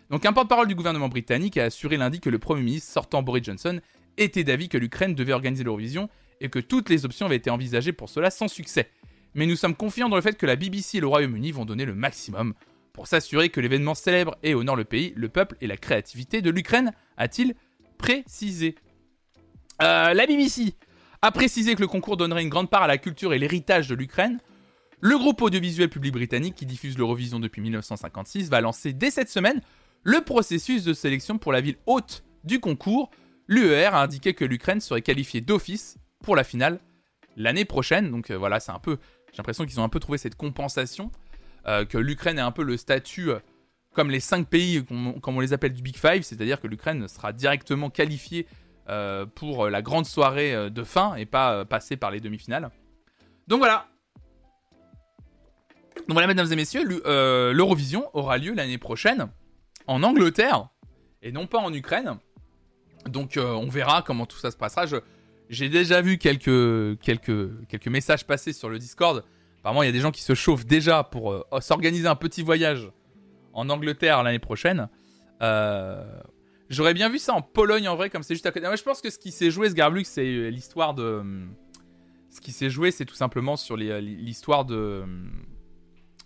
Donc 0.08 0.24
un 0.24 0.32
porte-parole 0.32 0.68
du 0.68 0.74
gouvernement 0.74 1.08
britannique 1.08 1.58
a 1.58 1.64
assuré 1.64 1.96
lundi 1.96 2.20
que 2.20 2.30
le 2.30 2.38
Premier 2.38 2.62
ministre 2.62 2.90
sortant 2.90 3.22
Boris 3.22 3.44
Johnson 3.44 3.80
était 4.16 4.44
d'avis 4.44 4.68
que 4.68 4.78
l'Ukraine 4.78 5.14
devait 5.14 5.32
organiser 5.32 5.64
l'Eurovision 5.64 6.08
et 6.40 6.48
que 6.48 6.58
toutes 6.58 6.88
les 6.88 7.04
options 7.04 7.26
avaient 7.26 7.36
été 7.36 7.50
envisagées 7.50 7.92
pour 7.92 8.08
cela 8.08 8.30
sans 8.30 8.48
succès. 8.48 8.90
Mais 9.34 9.46
nous 9.46 9.56
sommes 9.56 9.74
confiants 9.74 10.08
dans 10.08 10.16
le 10.16 10.22
fait 10.22 10.36
que 10.36 10.46
la 10.46 10.56
BBC 10.56 10.98
et 10.98 11.00
le 11.00 11.06
Royaume-Uni 11.06 11.52
vont 11.52 11.64
donner 11.64 11.84
le 11.84 11.94
maximum 11.94 12.54
pour 12.92 13.06
s'assurer 13.06 13.48
que 13.48 13.60
l'événement 13.60 13.94
célèbre 13.94 14.36
et 14.42 14.54
honore 14.54 14.76
le 14.76 14.84
pays, 14.84 15.12
le 15.16 15.28
peuple 15.28 15.56
et 15.60 15.66
la 15.66 15.76
créativité 15.76 16.42
de 16.42 16.50
l'Ukraine, 16.50 16.92
a-t-il 17.16 17.54
précisé. 17.96 18.74
Euh, 19.80 20.12
la 20.12 20.26
BBC 20.26 20.74
a 21.22 21.32
précisé 21.32 21.74
que 21.74 21.80
le 21.80 21.86
concours 21.86 22.16
donnerait 22.16 22.42
une 22.42 22.50
grande 22.50 22.68
part 22.68 22.82
à 22.82 22.86
la 22.86 22.98
culture 22.98 23.32
et 23.32 23.38
l'héritage 23.38 23.88
de 23.88 23.94
l'Ukraine. 23.94 24.40
Le 25.00 25.16
groupe 25.16 25.40
audiovisuel 25.40 25.88
public 25.88 26.12
britannique 26.12 26.54
qui 26.54 26.66
diffuse 26.66 26.98
l'Eurovision 26.98 27.40
depuis 27.40 27.62
1956 27.62 28.50
va 28.50 28.60
lancer 28.60 28.92
dès 28.92 29.10
cette 29.10 29.30
semaine 29.30 29.60
le 30.02 30.20
processus 30.20 30.84
de 30.84 30.92
sélection 30.92 31.38
pour 31.38 31.52
la 31.52 31.60
ville 31.60 31.76
haute 31.86 32.24
du 32.44 32.60
concours. 32.60 33.10
L'UER 33.48 33.86
a 33.86 34.02
indiqué 34.02 34.34
que 34.34 34.44
l'Ukraine 34.44 34.80
serait 34.80 35.02
qualifiée 35.02 35.40
d'office 35.40 35.96
pour 36.22 36.36
la 36.36 36.44
finale 36.44 36.78
l'année 37.36 37.64
prochaine. 37.64 38.10
Donc 38.10 38.30
euh, 38.30 38.36
voilà, 38.36 38.60
c'est 38.60 38.72
un 38.72 38.78
peu, 38.78 38.98
j'ai 39.32 39.38
l'impression 39.38 39.64
qu'ils 39.64 39.80
ont 39.80 39.84
un 39.84 39.88
peu 39.88 40.00
trouvé 40.00 40.18
cette 40.18 40.36
compensation. 40.36 41.10
Euh, 41.66 41.84
que 41.84 41.96
l'Ukraine 41.96 42.38
est 42.38 42.42
un 42.42 42.50
peu 42.50 42.64
le 42.64 42.76
statut 42.76 43.30
euh, 43.30 43.38
comme 43.92 44.10
les 44.10 44.20
cinq 44.20 44.48
pays, 44.48 44.84
comme 44.84 45.36
on 45.36 45.40
les 45.40 45.52
appelle 45.52 45.72
du 45.72 45.82
Big 45.82 45.96
Five, 45.96 46.22
c'est-à-dire 46.22 46.60
que 46.60 46.66
l'Ukraine 46.66 47.06
sera 47.08 47.32
directement 47.32 47.88
qualifiée 47.88 48.46
euh, 48.88 49.26
pour 49.26 49.68
la 49.68 49.82
grande 49.82 50.06
soirée 50.06 50.70
de 50.70 50.82
fin 50.82 51.14
et 51.14 51.26
pas 51.26 51.66
passer 51.66 51.96
par 51.96 52.10
les 52.10 52.18
demi-finales. 52.18 52.70
Donc 53.48 53.58
voilà. 53.58 53.86
Donc 55.96 56.12
voilà, 56.12 56.26
mesdames 56.26 56.50
et 56.50 56.56
messieurs, 56.56 56.84
l'Eurovision 57.52 58.08
aura 58.14 58.38
lieu 58.38 58.54
l'année 58.54 58.78
prochaine 58.78 59.28
en 59.86 60.02
Angleterre 60.02 60.70
et 61.20 61.30
non 61.30 61.46
pas 61.46 61.58
en 61.58 61.72
Ukraine. 61.72 62.18
Donc 63.04 63.38
on 63.38 63.68
verra 63.68 64.00
comment 64.00 64.24
tout 64.24 64.38
ça 64.38 64.50
se 64.50 64.56
passera. 64.56 64.86
J'ai 65.52 65.68
déjà 65.68 66.00
vu 66.00 66.16
quelques, 66.16 66.98
quelques, 67.00 67.66
quelques 67.68 67.88
messages 67.88 68.26
passer 68.26 68.54
sur 68.54 68.70
le 68.70 68.78
Discord 68.78 69.22
Apparemment, 69.58 69.82
il 69.82 69.86
y 69.86 69.88
a 69.90 69.92
des 69.92 70.00
gens 70.00 70.10
qui 70.10 70.22
se 70.22 70.34
chauffent 70.34 70.64
déjà 70.64 71.04
pour 71.04 71.30
euh, 71.30 71.44
s'organiser 71.60 72.08
un 72.08 72.16
petit 72.16 72.42
voyage 72.42 72.90
en 73.52 73.68
Angleterre 73.68 74.22
l'année 74.22 74.38
prochaine. 74.38 74.88
Euh, 75.42 76.02
j'aurais 76.70 76.94
bien 76.94 77.10
vu 77.10 77.18
ça 77.18 77.34
en 77.34 77.42
Pologne 77.42 77.86
en 77.86 77.96
vrai, 77.96 78.08
comme 78.08 78.22
c'est 78.22 78.34
juste 78.34 78.46
à 78.46 78.50
côté. 78.50 78.66
Moi, 78.66 78.76
je 78.76 78.82
pense 78.82 79.02
que 79.02 79.10
ce 79.10 79.18
qui 79.18 79.30
s'est 79.30 79.50
joué, 79.50 79.68
ce 79.68 79.74
Garblux, 79.74 80.04
c'est 80.04 80.24
euh, 80.24 80.48
l'histoire 80.48 80.94
de. 80.94 81.22
Ce 82.30 82.40
qui 82.40 82.50
s'est 82.50 82.70
joué, 82.70 82.90
c'est 82.90 83.04
tout 83.04 83.14
simplement 83.14 83.56
sur 83.56 83.76
l'histoire 83.76 84.64
de. 84.64 85.04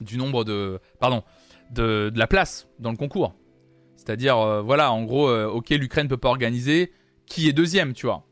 Du 0.01 0.19
nombre 0.19 0.45
de. 0.45 0.79
Pardon. 1.01 1.25
De, 1.73 2.13
la 2.15 2.29
place 2.29 2.69
dans 2.79 2.93
le 2.93 2.97
concours. 2.97 3.35
C'est-à-dire, 3.97 4.63
voilà, 4.63 4.93
en 4.93 5.03
gros, 5.03 5.29
ok, 5.29 5.71
l'Ukraine 5.71 6.07
peut 6.07 6.17
pas 6.17 6.29
organiser. 6.29 6.93
Qui 7.27 7.49
est 7.49 7.53
deuxième, 7.53 7.93
tu 7.93 8.07
vois? 8.07 8.26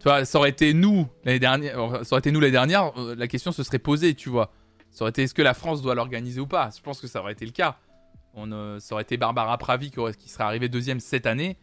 Tu 0.00 0.04
vois, 0.04 0.24
ça 0.24 0.38
aurait 0.38 0.48
été 0.48 0.72
nous 0.72 1.06
l'année 1.24 1.38
dernière, 1.38 1.74
ça 2.06 2.14
aurait 2.14 2.20
été 2.20 2.32
nous 2.32 2.40
l'année 2.40 2.52
dernière, 2.52 2.98
euh, 2.98 3.14
la 3.14 3.28
question 3.28 3.52
se 3.52 3.62
serait 3.62 3.78
posée, 3.78 4.14
tu 4.14 4.30
vois. 4.30 4.50
Ça 4.90 5.04
aurait 5.04 5.10
été 5.10 5.24
est-ce 5.24 5.34
que 5.34 5.42
la 5.42 5.52
France 5.52 5.82
doit 5.82 5.94
l'organiser 5.94 6.40
ou 6.40 6.46
pas? 6.46 6.70
Je 6.74 6.80
pense 6.80 7.02
que 7.02 7.06
ça 7.06 7.20
aurait 7.20 7.32
été 7.32 7.44
le 7.44 7.52
cas. 7.52 7.76
On, 8.32 8.50
euh, 8.50 8.78
ça 8.78 8.94
aurait 8.94 9.02
été 9.02 9.18
Barbara 9.18 9.58
Pravi 9.58 9.90
qui, 9.90 10.28
serait 10.28 10.44
arrivée 10.44 10.70
deuxième 10.70 11.00
cette 11.00 11.26
année. 11.26 11.58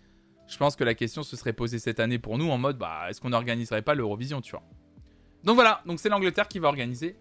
Je 0.48 0.56
pense 0.58 0.76
que 0.76 0.84
la 0.84 0.94
question 0.94 1.24
se 1.24 1.36
serait 1.36 1.52
posée 1.52 1.80
cette 1.80 2.00
année 2.00 2.20
pour 2.20 2.38
nous 2.38 2.50
en 2.50 2.60
mode 2.60 2.78
bah 2.78 3.08
est-ce 3.10 3.20
qu'on 3.20 3.30
n'organiserait 3.30 3.82
pas 3.82 3.96
l'Eurovision, 3.96 4.40
tu 4.40 4.52
vois? 4.52 4.64
Donc 5.44 5.56
voilà, 5.56 5.82
donc 5.88 6.00
c'est 6.00 6.10
l'Angleterre 6.10 6.48
qui 6.48 6.60
va 6.60 6.68
organiser 6.68 7.18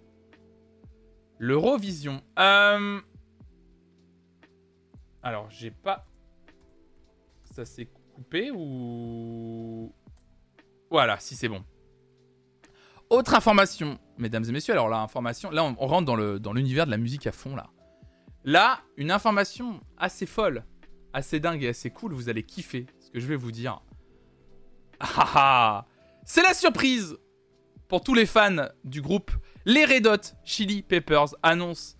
l'Eurovision. 1.38 2.22
Euh... 2.38 3.00
Alors, 5.22 5.48
j'ai 5.50 5.70
pas. 5.70 6.04
Ça 7.44 7.64
s'est 7.64 7.88
coupé 8.14 8.50
ou. 8.54 9.92
Voilà, 10.90 11.18
si 11.18 11.34
c'est 11.34 11.48
bon. 11.48 11.64
Autre 13.10 13.34
information, 13.34 13.98
mesdames 14.18 14.44
et 14.48 14.52
messieurs. 14.52 14.72
Alors 14.72 14.88
là, 14.88 14.98
information. 14.98 15.50
Là, 15.50 15.64
on, 15.64 15.86
rentre 15.86 16.06
dans 16.38 16.52
l'univers 16.52 16.86
de 16.86 16.90
la 16.90 16.96
musique 16.96 17.26
à 17.26 17.32
fond 17.32 17.54
là. 17.54 17.70
Là, 18.44 18.80
une 18.96 19.10
information 19.10 19.80
assez 19.96 20.26
folle, 20.26 20.64
assez 21.12 21.40
dingue 21.40 21.62
et 21.62 21.68
assez 21.68 21.90
cool. 21.90 22.12
Vous 22.12 22.28
allez 22.28 22.42
kiffer 22.42 22.86
ce 23.00 23.10
que 23.10 23.20
je 23.20 23.26
vais 23.26 23.36
vous 23.36 23.52
dire. 23.52 23.80
Ah, 25.00 25.08
ah, 25.16 25.30
ah. 25.34 25.86
C'est 26.24 26.42
la 26.42 26.54
surprise 26.54 27.16
pour 27.88 28.02
tous 28.02 28.14
les 28.14 28.26
fans 28.26 28.68
du 28.84 29.02
groupe. 29.02 29.30
Les 29.64 29.84
Red 29.84 30.06
Hot 30.06 30.34
Chili 30.44 30.82
Peppers 30.82 31.34
annoncent 31.42 31.96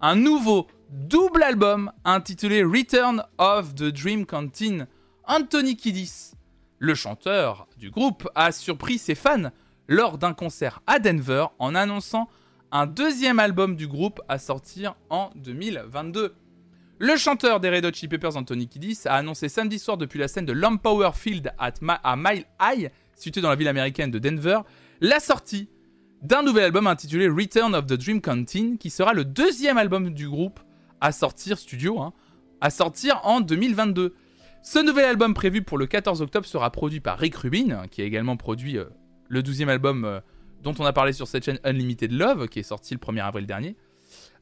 un 0.00 0.16
nouveau 0.16 0.66
double 0.90 1.42
album 1.42 1.92
intitulé 2.04 2.62
Return 2.62 3.22
of 3.38 3.74
the 3.74 3.84
Dream 3.84 4.26
Canteen. 4.26 4.86
Anthony 5.24 5.76
Kiddis, 5.76 6.32
le 6.80 6.94
chanteur 6.94 7.68
du 7.78 7.90
groupe, 7.90 8.28
a 8.34 8.50
surpris 8.50 8.98
ses 8.98 9.14
fans 9.14 9.50
lors 9.86 10.18
d'un 10.18 10.32
concert 10.32 10.82
à 10.86 10.98
Denver 10.98 11.46
en 11.58 11.74
annonçant 11.74 12.28
un 12.72 12.86
deuxième 12.86 13.38
album 13.38 13.76
du 13.76 13.86
groupe 13.86 14.20
à 14.28 14.38
sortir 14.38 14.96
en 15.10 15.30
2022. 15.36 16.34
Le 16.98 17.16
chanteur 17.16 17.60
des 17.60 17.70
Red 17.70 17.84
Hot 17.84 17.92
Chili 17.92 18.08
Peppers, 18.08 18.36
Anthony 18.36 18.66
Kiddis, 18.66 19.00
a 19.04 19.16
annoncé 19.16 19.48
samedi 19.48 19.78
soir 19.78 19.98
depuis 19.98 20.18
la 20.18 20.26
scène 20.26 20.46
de 20.46 20.52
Lampower 20.52 21.10
Field 21.14 21.52
à 21.58 22.16
Mile 22.16 22.44
High, 22.60 22.90
située 23.14 23.40
dans 23.42 23.50
la 23.50 23.56
ville 23.56 23.68
américaine 23.68 24.10
de 24.10 24.18
Denver, 24.18 24.60
la 25.00 25.20
sortie 25.20 25.68
d'un 26.22 26.42
nouvel 26.42 26.64
album 26.64 26.86
intitulé 26.86 27.28
Return 27.28 27.74
of 27.74 27.86
the 27.86 27.94
Dream 27.94 28.20
Canteen, 28.20 28.78
qui 28.78 28.90
sera 28.90 29.12
le 29.12 29.24
deuxième 29.24 29.76
album 29.76 30.10
du 30.10 30.28
groupe 30.28 30.60
à 31.00 31.12
sortir 31.12 31.58
studio, 31.58 32.00
hein, 32.00 32.12
à 32.60 32.70
sortir 32.70 33.20
en 33.24 33.40
2022. 33.40 34.14
Ce 34.62 34.78
nouvel 34.78 35.06
album 35.06 35.32
prévu 35.32 35.62
pour 35.62 35.78
le 35.78 35.86
14 35.86 36.20
octobre 36.20 36.46
sera 36.46 36.70
produit 36.70 37.00
par 37.00 37.18
Rick 37.18 37.34
Rubin, 37.36 37.86
qui 37.90 38.02
a 38.02 38.04
également 38.04 38.36
produit 38.36 38.76
euh, 38.76 38.84
le 39.28 39.40
12e 39.42 39.68
album 39.68 40.04
euh, 40.04 40.20
dont 40.62 40.74
on 40.78 40.84
a 40.84 40.92
parlé 40.92 41.14
sur 41.14 41.26
cette 41.26 41.44
chaîne 41.44 41.58
Unlimited 41.64 42.12
Love, 42.12 42.46
qui 42.48 42.58
est 42.58 42.64
sorti 42.64 42.92
le 42.94 43.00
1er 43.00 43.22
avril 43.22 43.46
dernier. 43.46 43.74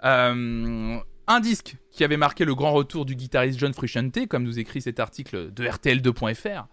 Euh, 0.04 0.98
un 1.28 1.40
disque 1.40 1.76
qui 1.92 2.02
avait 2.02 2.16
marqué 2.16 2.44
le 2.44 2.56
grand 2.56 2.72
retour 2.72 3.04
du 3.04 3.14
guitariste 3.14 3.60
John 3.60 3.72
Frusciante, 3.72 4.26
comme 4.26 4.42
nous 4.42 4.58
écrit 4.58 4.82
cet 4.82 4.98
article 4.98 5.52
de 5.52 5.64
RTL2.fr. 5.64 6.66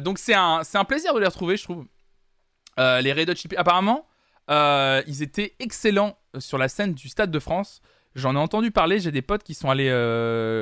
donc 0.00 0.18
c'est 0.18 0.34
un, 0.34 0.60
un 0.74 0.84
plaisir 0.84 1.14
de 1.14 1.20
les 1.20 1.26
retrouver, 1.26 1.56
je 1.56 1.64
trouve. 1.64 1.86
les 2.78 3.12
Red 3.12 3.30
Hot 3.30 3.34
Chili 3.34 3.56
Apparemment, 3.56 4.06
ils 4.48 5.22
étaient 5.22 5.54
excellents 5.58 6.18
sur 6.38 6.58
la 6.58 6.68
scène 6.68 6.94
du 6.94 7.08
Stade 7.08 7.30
de 7.30 7.38
France. 7.38 7.80
J'en 8.14 8.34
ai 8.34 8.38
entendu 8.38 8.70
parler, 8.70 9.00
j'ai 9.00 9.10
des 9.10 9.22
potes 9.22 9.42
qui 9.42 9.54
sont 9.54 9.70
allés. 9.70 9.88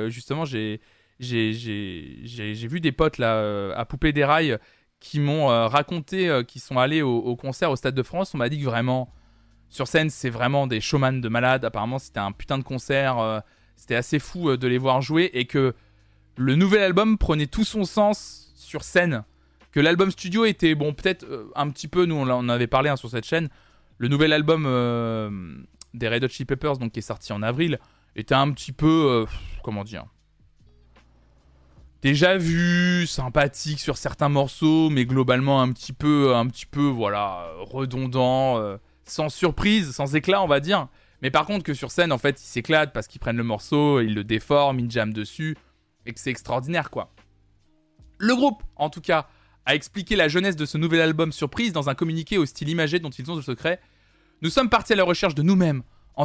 Justement, 0.09 0.45
j'ai, 0.45 0.79
j'ai, 1.19 2.67
vu 2.67 2.79
des 2.79 2.91
potes 2.91 3.17
là 3.17 3.35
euh, 3.35 3.73
à 3.75 3.85
Poupée 3.85 4.13
des 4.13 4.23
Rails 4.23 4.59
qui 4.99 5.19
m'ont 5.19 5.49
euh, 5.49 5.67
raconté 5.67 6.43
qu'ils 6.47 6.61
sont 6.61 6.77
allés 6.77 7.01
au, 7.01 7.35
concert 7.35 7.71
au 7.71 7.75
Stade 7.75 7.95
de 7.95 8.03
France. 8.03 8.33
On 8.33 8.37
m'a 8.37 8.49
dit 8.49 8.59
que 8.59 8.65
vraiment, 8.65 9.13
sur 9.69 9.87
scène, 9.87 10.09
c'est 10.09 10.29
vraiment 10.29 10.67
des 10.67 10.81
showman 10.81 11.21
de 11.21 11.29
malades. 11.29 11.65
Apparemment, 11.65 11.99
c'était 11.99 12.19
un 12.19 12.31
putain 12.31 12.57
de 12.57 12.63
concert. 12.63 13.43
c'était 13.75 13.95
assez 13.95 14.19
fou 14.19 14.57
de 14.57 14.67
les 14.67 14.77
voir 14.77 15.01
jouer 15.01 15.29
et 15.33 15.45
que 15.45 15.73
le 16.35 16.55
nouvel 16.55 16.83
album 16.83 17.17
prenait 17.17 17.47
tout 17.47 17.63
son 17.63 17.85
sens 17.85 18.51
sur 18.55 18.83
scène. 18.83 19.23
Que 19.71 19.79
l'album 19.79 20.11
studio 20.11 20.45
était, 20.45 20.75
bon, 20.75 20.93
peut-être 20.93 21.25
un 21.55 21.69
petit 21.69 21.87
peu, 21.87 22.05
nous 22.05 22.15
on 22.15 22.29
en 22.29 22.49
avait 22.49 22.67
parlé 22.67 22.89
hein, 22.89 22.95
sur 22.95 23.09
cette 23.09 23.25
chaîne. 23.25 23.49
Le 23.97 24.07
nouvel 24.07 24.33
album 24.33 24.65
des 25.93 26.07
Red 26.07 26.23
Hot 26.23 26.29
Chili 26.29 26.45
Peppers, 26.45 26.77
donc 26.77 26.91
qui 26.91 26.99
est 26.99 27.03
sorti 27.03 27.33
en 27.33 27.41
avril, 27.41 27.79
était 28.15 28.35
un 28.35 28.51
petit 28.51 28.71
peu, 28.71 29.07
euh, 29.09 29.25
comment 29.63 29.83
dire, 29.83 30.05
déjà 32.01 32.37
vu, 32.37 33.05
sympathique 33.07 33.79
sur 33.79 33.97
certains 33.97 34.29
morceaux, 34.29 34.89
mais 34.89 35.05
globalement 35.05 35.61
un 35.61 35.71
petit 35.71 35.93
peu, 35.93 36.35
un 36.35 36.47
petit 36.47 36.65
peu, 36.65 36.87
voilà, 36.87 37.47
redondant, 37.59 38.57
euh, 38.57 38.77
sans 39.03 39.29
surprise, 39.29 39.91
sans 39.91 40.15
éclat, 40.15 40.41
on 40.41 40.47
va 40.47 40.59
dire. 40.59 40.87
Mais 41.21 41.31
par 41.31 41.45
contre 41.45 41.63
que 41.63 41.73
sur 41.73 41.91
scène, 41.91 42.11
en 42.11 42.17
fait, 42.17 42.41
ils 42.41 42.47
s'éclatent 42.47 42.93
parce 42.93 43.07
qu'ils 43.07 43.19
prennent 43.19 43.37
le 43.37 43.43
morceau, 43.43 43.99
ils 43.99 44.13
le 44.13 44.23
déforment, 44.23 44.79
ils 44.79 44.89
jamment 44.91 45.13
dessus, 45.13 45.57
et 46.05 46.13
que 46.13 46.19
c'est 46.19 46.31
extraordinaire, 46.31 46.89
quoi. 46.89 47.11
Le 48.17 48.35
groupe, 48.35 48.63
en 48.75 48.89
tout 48.89 49.01
cas, 49.01 49.27
a 49.65 49.75
expliqué 49.75 50.15
la 50.15 50.27
jeunesse 50.27 50.55
de 50.55 50.65
ce 50.65 50.77
nouvel 50.77 51.01
album 51.01 51.31
surprise 51.31 51.73
dans 51.73 51.89
un 51.89 51.95
communiqué 51.95 52.37
au 52.37 52.45
style 52.45 52.69
imagé 52.69 52.99
dont 52.99 53.09
ils 53.09 53.29
ont 53.29 53.35
le 53.35 53.41
secret 53.41 53.79
nous 54.41 54.49
sommes 54.49 54.69
partis 54.69 54.93
à 54.93 54.95
la 54.95 55.03
recherche 55.03 55.35
de 55.35 55.41
nous-mêmes. 55.41 55.83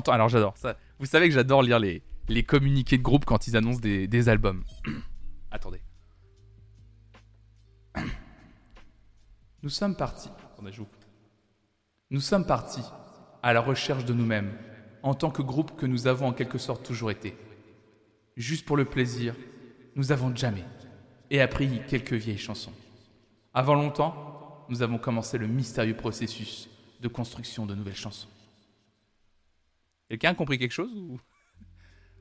Alors 0.09 0.29
j'adore 0.29 0.57
ça. 0.57 0.77
Vous 0.99 1.07
savez 1.07 1.29
que 1.29 1.35
j'adore 1.35 1.62
lire 1.62 1.79
les, 1.79 2.03
les 2.29 2.43
communiqués 2.43 2.99
de 2.99 3.03
groupe 3.03 3.25
quand 3.25 3.47
ils 3.47 3.57
annoncent 3.57 3.81
des, 3.81 4.07
des 4.07 4.29
albums. 4.29 4.64
Attendez. 5.55 5.80
Nous 9.62 9.70
sommes 9.70 9.96
partis. 9.96 10.28
Attendez, 10.52 10.72
je 10.72 10.82
Nous 12.11 12.20
sommes 12.20 12.44
partis 12.44 12.82
à 13.40 13.52
la 13.52 13.61
recherche 13.61 14.05
de 14.05 14.12
nous-mêmes, 14.12 14.59
en 15.05 15.14
tant 15.14 15.30
que 15.30 15.42
groupe 15.42 15.76
que 15.76 15.86
nous 15.86 16.09
avons 16.09 16.26
en 16.26 16.32
quelque 16.32 16.59
sorte 16.59 16.84
toujours 16.84 17.12
été. 17.12 17.36
Juste 18.36 18.66
pour 18.66 18.76
le 18.76 18.84
plaisir, 18.84 19.36
nous 19.94 20.11
avons 20.11 20.34
jamais 20.34 20.64
et 21.30 21.40
appris 21.40 21.82
quelques 21.86 22.14
vieilles 22.14 22.36
chansons. 22.36 22.72
Avant 23.52 23.74
longtemps, 23.74 24.66
nous 24.70 24.82
avons 24.82 24.98
commencé 24.98 25.38
le 25.38 25.46
mystérieux 25.46 25.96
processus 25.96 26.68
de 27.00 27.07
construction 27.07 27.64
de 27.64 27.76
nouvelles 27.76 27.94
chansons. 27.94 28.28
Quelqu'un 30.09 30.30
a 30.30 30.34
compris 30.34 30.59
quelque 30.59 30.72
chose 30.72 30.92
ou... 30.96 31.20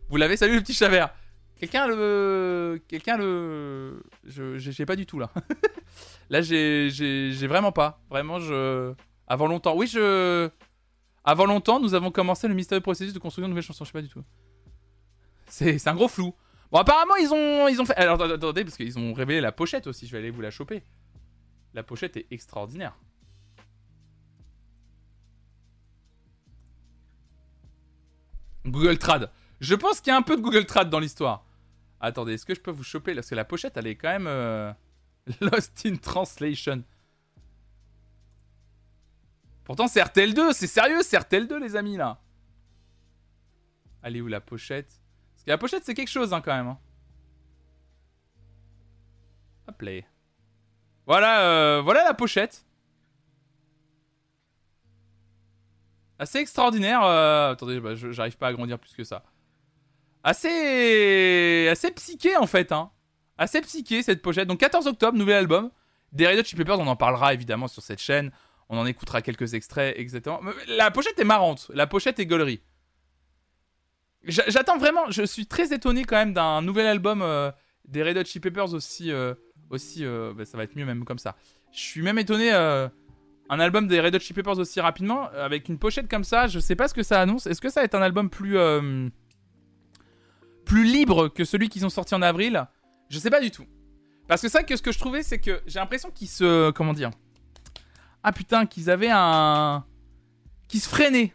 Vous 0.10 0.18
l'avez? 0.18 0.38
Salut 0.38 0.56
le 0.56 0.62
petit 0.62 0.74
Chavert 0.74 1.16
Quelqu'un 1.60 1.88
le... 1.88 2.82
Quelqu'un 2.88 3.18
le... 3.18 4.04
Je 4.26 4.58
j'ai 4.58 4.86
pas 4.86 4.96
du 4.96 5.06
tout 5.06 5.20
là. 5.20 5.32
là 6.30 6.42
j'ai 6.42 7.48
vraiment 7.48 7.72
pas. 7.72 8.02
Vraiment 8.10 8.40
je... 8.40 8.94
Avant 9.28 9.48
longtemps. 9.48 9.76
Oui 9.76 9.88
je... 9.88 10.50
Avant 11.24 11.46
longtemps 11.46 11.80
nous 11.80 11.94
avons 11.94 12.12
commencé 12.12 12.48
le 12.48 12.54
mystérieux 12.54 12.82
processus 12.82 13.14
de 13.14 13.20
construction 13.20 13.48
de 13.48 13.52
nouvelles 13.52 13.64
chansons. 13.64 13.86
Je 13.86 13.90
sais 13.90 13.94
pas 13.94 14.02
du 14.02 14.10
tout. 14.10 14.24
C'est 15.48 15.88
un 15.88 15.96
gros 15.96 16.08
flou. 16.08 16.34
Bon 16.72 16.80
apparemment 16.80 17.16
ils 17.16 17.32
ont, 17.32 17.68
ils 17.68 17.82
ont 17.82 17.86
fait... 17.86 17.96
Alors 17.96 18.22
attendez 18.22 18.64
parce 18.64 18.76
qu'ils 18.76 18.98
ont 19.00 19.14
révélé 19.14 19.40
la 19.40 19.52
pochette 19.52 19.88
aussi. 19.88 20.08
Je 20.08 20.12
vais 20.12 20.18
aller 20.18 20.32
vous 20.32 20.42
la 20.42 20.52
choper. 20.52 20.84
La 21.74 21.84
pochette 21.84 22.18
est 22.18 22.28
extraordinaire. 22.30 22.96
Google 28.66 28.98
Trad. 28.98 29.30
Je 29.60 29.76
pense 29.76 30.02
qu'il 30.02 30.12
y 30.12 30.14
a 30.14 30.18
un 30.18 30.22
peu 30.22 30.36
de 30.36 30.42
Google 30.42 30.66
Trad 30.66 30.90
dans 30.90 31.00
l'histoire. 31.00 31.46
Attendez, 32.00 32.34
est-ce 32.34 32.46
que 32.46 32.54
je 32.54 32.60
peux 32.60 32.72
vous 32.72 32.84
choper 32.84 33.16
Parce 33.16 33.30
que 33.30 33.36
la 33.36 33.46
pochette, 33.46 33.78
elle 33.78 33.88
est 33.88 33.96
quand 33.96 34.10
même 34.10 34.28
euh, 34.28 34.74
lost 35.42 35.86
in 35.86 35.96
translation. 35.96 36.84
Pourtant, 39.64 39.88
c'est 39.88 40.02
RTL2. 40.02 40.52
C'est 40.54 40.68
sérieux, 40.68 41.02
c'est 41.02 41.18
RTL2, 41.18 41.58
les 41.62 41.76
amis, 41.76 41.96
là. 41.96 42.20
Allez 44.02 44.22
où 44.22 44.28
la 44.28 44.42
pochette? 44.42 45.02
Parce 45.34 45.44
que 45.46 45.50
la 45.50 45.58
pochette, 45.58 45.86
c'est 45.86 45.94
quelque 45.94 46.10
chose, 46.10 46.34
hein, 46.34 46.42
quand 46.42 46.54
même. 46.54 46.68
Hein. 46.68 46.80
Hop 49.68 49.82
là. 49.82 50.02
Voilà, 51.06 51.42
euh, 51.42 51.82
voilà 51.82 52.04
la 52.04 52.14
pochette. 52.14 52.66
Assez 56.20 56.40
extraordinaire. 56.40 57.04
Euh, 57.04 57.52
attendez, 57.52 57.80
bah, 57.80 57.96
j'arrive 57.96 58.38
pas 58.38 58.48
à 58.48 58.54
grandir 58.54 58.78
plus 58.78 58.94
que 58.94 59.04
ça. 59.04 59.24
Assez, 60.24 61.68
assez 61.70 61.92
psyché 61.92 62.38
en 62.38 62.48
fait. 62.48 62.72
Hein. 62.72 62.92
Assez 63.38 63.62
psyché 63.62 64.04
cette 64.04 64.22
pochette. 64.22 64.48
Donc 64.48 64.60
14 64.60 64.88
octobre, 64.88 65.18
nouvel 65.18 65.36
album. 65.36 65.72
Des 66.12 66.28
Red 66.28 66.40
Hot 66.40 66.44
Chili 66.44 66.64
Peppers, 66.64 66.80
on 66.80 66.88
en 66.88 66.96
parlera 66.96 67.34
évidemment 67.34 67.68
sur 67.68 67.82
cette 67.82 68.00
chaîne. 68.00 68.32
On 68.70 68.78
en 68.78 68.86
écoutera 68.86 69.22
quelques 69.22 69.56
extraits, 69.56 69.96
exactement. 69.98 70.40
La 70.68 70.92
pochette 70.92 71.20
est 71.20 71.26
marrante. 71.26 71.70
La 71.74 71.88
pochette 71.88 72.20
est 72.20 72.26
gaulerie. 72.26 72.62
J'attends 74.24 74.78
vraiment. 74.78 75.10
Je 75.10 75.24
suis 75.24 75.48
très 75.48 75.74
étonné 75.74 76.06
quand 76.06 76.16
même 76.16 76.34
d'un 76.34 76.62
nouvel 76.62 76.86
album 76.86 77.22
euh, 77.22 77.52
des 77.86 78.04
Red 78.04 78.18
Hot 78.18 78.26
Chili 78.26 78.40
Peppers 78.40 78.74
aussi. 78.74 79.12
Euh, 79.12 79.34
aussi 79.70 80.06
bah, 80.06 80.46
ça 80.46 80.56
va 80.56 80.64
être 80.64 80.76
mieux 80.76 80.86
même 80.86 81.04
comme 81.04 81.18
ça. 81.18 81.36
Je 81.72 81.80
suis 81.80 82.02
même 82.02 82.20
étonné 82.20 82.52
un 83.50 83.60
album 83.60 83.88
des 83.88 84.00
Red 84.00 84.16
Hot 84.16 84.20
Chili 84.20 84.34
Peppers 84.34 84.58
aussi 84.60 84.80
rapidement, 84.80 85.30
avec 85.30 85.70
une 85.70 85.78
pochette 85.78 86.10
comme 86.10 86.24
ça, 86.24 86.48
je 86.48 86.60
sais 86.60 86.76
pas 86.76 86.88
ce 86.88 86.94
que 86.94 87.04
ça 87.04 87.22
annonce. 87.22 87.46
Est-ce 87.48 87.62
que 87.62 87.70
ça 87.70 87.82
va 87.82 87.86
être 87.86 87.96
un 87.96 88.02
album 88.02 88.30
plus, 88.30 88.58
euh, 88.58 89.10
plus 90.66 90.84
libre 90.84 91.28
que 91.28 91.46
celui 91.46 91.70
qu'ils 91.70 91.86
ont 91.86 91.90
sorti 91.90 92.16
en 92.16 92.22
avril 92.22 92.66
Je 93.10 93.20
sais 93.20 93.30
pas 93.30 93.42
du 93.42 93.52
tout. 93.52 93.66
Parce 94.28 94.42
que 94.42 94.50
ça, 94.50 94.64
que 94.64 94.76
ce 94.76 94.82
que 94.82 94.92
je 94.92 95.00
trouvais, 95.00 95.24
c'est 95.24 95.40
que 95.40 95.62
j'ai 95.68 95.80
l'impression 95.80 96.10
qu'ils 96.12 96.30
se. 96.30 96.72
Comment 96.72 96.94
dire 96.94 97.12
Ah 98.24 98.32
putain, 98.32 98.66
qu'ils 98.66 98.90
avaient 98.90 99.12
un. 99.12 99.86
qui 100.68 100.80
se 100.80 100.88
freinait. 100.88 101.34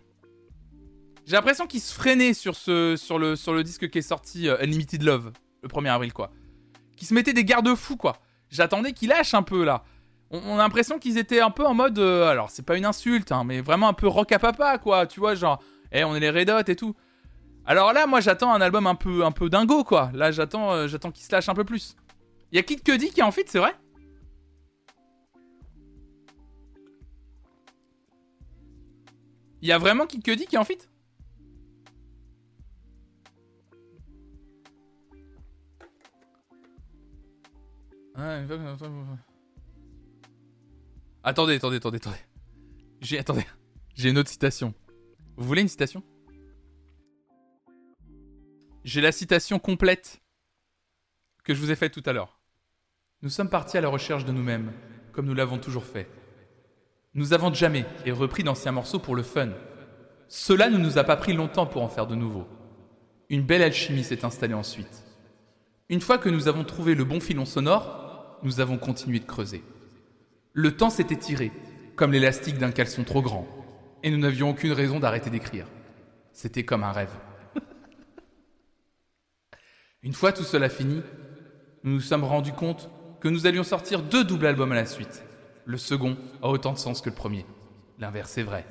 J'ai 1.26 1.36
l'impression 1.36 1.66
qu'ils 1.66 1.82
se 1.82 1.92
freinaient 1.92 2.32
sur, 2.32 2.56
ce, 2.56 2.96
sur, 2.96 3.18
le, 3.18 3.36
sur 3.36 3.52
le 3.52 3.62
disque 3.62 3.90
qui 3.90 3.98
est 3.98 4.02
sorti, 4.02 4.48
euh, 4.48 4.56
Unlimited 4.62 5.02
Love, 5.02 5.32
le 5.62 5.68
1er 5.68 5.90
avril, 5.90 6.14
quoi. 6.14 6.30
Qui 6.96 7.04
se 7.04 7.12
mettaient 7.12 7.34
des 7.34 7.44
garde-fous, 7.44 7.98
quoi. 7.98 8.16
J'attendais 8.48 8.94
qu'ils 8.94 9.10
lâchent 9.10 9.34
un 9.34 9.42
peu, 9.42 9.62
là. 9.62 9.84
On, 10.30 10.54
a 10.54 10.56
l'impression 10.56 10.98
qu'ils 10.98 11.18
étaient 11.18 11.40
un 11.40 11.50
peu 11.50 11.66
en 11.66 11.74
mode. 11.74 11.98
Euh, 11.98 12.30
alors, 12.30 12.50
c'est 12.50 12.64
pas 12.64 12.78
une 12.78 12.86
insulte, 12.86 13.30
hein, 13.30 13.44
mais 13.44 13.60
vraiment 13.60 13.88
un 13.88 13.92
peu 13.92 14.08
rock 14.08 14.32
à 14.32 14.38
papa, 14.38 14.78
quoi. 14.78 15.06
Tu 15.06 15.20
vois, 15.20 15.34
genre, 15.34 15.62
eh, 15.92 16.02
on 16.02 16.14
est 16.14 16.20
les 16.20 16.30
Red 16.30 16.48
Hot 16.48 16.62
et 16.66 16.76
tout. 16.76 16.94
Alors 17.70 17.92
là, 17.92 18.06
moi, 18.06 18.20
j'attends 18.20 18.54
un 18.54 18.62
album 18.62 18.86
un 18.86 18.94
peu, 18.94 19.26
un 19.26 19.30
peu 19.30 19.50
dingo, 19.50 19.84
quoi. 19.84 20.10
Là, 20.14 20.30
j'attends, 20.30 20.72
euh, 20.72 20.88
j'attends 20.88 21.10
qu'il 21.10 21.26
se 21.26 21.30
lâche 21.30 21.50
un 21.50 21.54
peu 21.54 21.64
plus. 21.64 21.96
Il 22.50 22.56
y 22.56 22.58
a 22.58 22.62
Kid 22.62 22.82
Cudi 22.82 23.10
qui 23.10 23.20
est 23.20 23.22
en 23.22 23.30
fit, 23.30 23.44
c'est 23.46 23.58
vrai 23.58 23.74
Il 29.60 29.68
y 29.68 29.72
a 29.72 29.76
vraiment 29.76 30.06
Kid 30.06 30.22
Cudi 30.22 30.46
qui 30.46 30.56
est 30.56 30.58
en 30.58 30.64
fit 30.64 30.78
Attendez, 41.22 41.56
attendez, 41.56 41.76
attendez, 41.76 41.96
attendez. 41.98 42.16
J'ai, 43.02 43.18
attendez. 43.18 43.44
J'ai 43.94 44.08
une 44.08 44.16
autre 44.16 44.30
citation. 44.30 44.72
Vous 45.36 45.46
voulez 45.46 45.60
une 45.60 45.68
citation? 45.68 46.02
J'ai 48.88 49.02
la 49.02 49.12
citation 49.12 49.58
complète 49.58 50.22
que 51.44 51.52
je 51.52 51.60
vous 51.60 51.70
ai 51.70 51.76
faite 51.76 51.92
tout 51.92 52.02
à 52.06 52.14
l'heure. 52.14 52.38
Nous 53.20 53.28
sommes 53.28 53.50
partis 53.50 53.76
à 53.76 53.82
la 53.82 53.90
recherche 53.90 54.24
de 54.24 54.32
nous-mêmes, 54.32 54.72
comme 55.12 55.26
nous 55.26 55.34
l'avons 55.34 55.58
toujours 55.58 55.84
fait. 55.84 56.08
Nous 57.12 57.34
avons 57.34 57.52
jamais 57.52 57.84
et 58.06 58.12
repris 58.12 58.44
d'anciens 58.44 58.72
morceaux 58.72 58.98
pour 58.98 59.14
le 59.14 59.22
fun. 59.22 59.50
Cela 60.28 60.70
ne 60.70 60.78
nous 60.78 60.96
a 60.96 61.04
pas 61.04 61.16
pris 61.16 61.34
longtemps 61.34 61.66
pour 61.66 61.82
en 61.82 61.90
faire 61.90 62.06
de 62.06 62.14
nouveaux. 62.14 62.48
Une 63.28 63.42
belle 63.42 63.60
alchimie 63.60 64.04
s'est 64.04 64.24
installée 64.24 64.54
ensuite. 64.54 65.04
Une 65.90 66.00
fois 66.00 66.16
que 66.16 66.30
nous 66.30 66.48
avons 66.48 66.64
trouvé 66.64 66.94
le 66.94 67.04
bon 67.04 67.20
filon 67.20 67.44
sonore, 67.44 68.38
nous 68.42 68.58
avons 68.58 68.78
continué 68.78 69.18
de 69.18 69.26
creuser. 69.26 69.62
Le 70.54 70.74
temps 70.78 70.88
s'était 70.88 71.16
tiré, 71.16 71.52
comme 71.94 72.12
l'élastique 72.12 72.56
d'un 72.56 72.72
caleçon 72.72 73.04
trop 73.04 73.20
grand, 73.20 73.46
et 74.02 74.10
nous 74.10 74.16
n'avions 74.16 74.48
aucune 74.48 74.72
raison 74.72 74.98
d'arrêter 74.98 75.28
d'écrire. 75.28 75.66
C'était 76.32 76.64
comme 76.64 76.84
un 76.84 76.92
rêve. 76.92 77.12
Une 80.08 80.14
fois 80.14 80.32
tout 80.32 80.42
cela 80.42 80.70
fini, 80.70 81.02
nous 81.84 81.92
nous 81.92 82.00
sommes 82.00 82.24
rendus 82.24 82.54
compte 82.54 82.88
que 83.20 83.28
nous 83.28 83.46
allions 83.46 83.62
sortir 83.62 84.00
deux 84.00 84.24
doubles 84.24 84.46
albums 84.46 84.72
à 84.72 84.74
la 84.74 84.86
suite. 84.86 85.22
Le 85.66 85.76
second 85.76 86.16
a 86.40 86.48
autant 86.48 86.72
de 86.72 86.78
sens 86.78 87.02
que 87.02 87.10
le 87.10 87.14
premier. 87.14 87.44
L'inverse 87.98 88.38
est 88.38 88.42
vrai. 88.42 88.64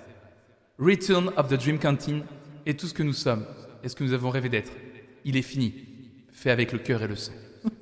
Return 0.80 1.32
of 1.38 1.48
the 1.48 1.54
Dream 1.54 1.78
Canteen 1.78 2.26
est 2.66 2.80
tout 2.80 2.88
ce 2.88 2.94
que 2.96 3.04
nous 3.04 3.14
sommes 3.14 3.46
et 3.84 3.88
ce 3.88 3.96
que 3.96 4.04
nous 4.04 4.14
avons 4.14 4.32
rêvé 4.32 4.50
d'être. 4.50 4.72
Il 5.26 5.38
est 5.38 5.44
fini, 5.44 5.86
fait 6.32 6.50
avec 6.50 6.72
le 6.72 6.80
cœur 6.80 7.04
et 7.04 7.08
le 7.08 7.16
sang. 7.16 7.34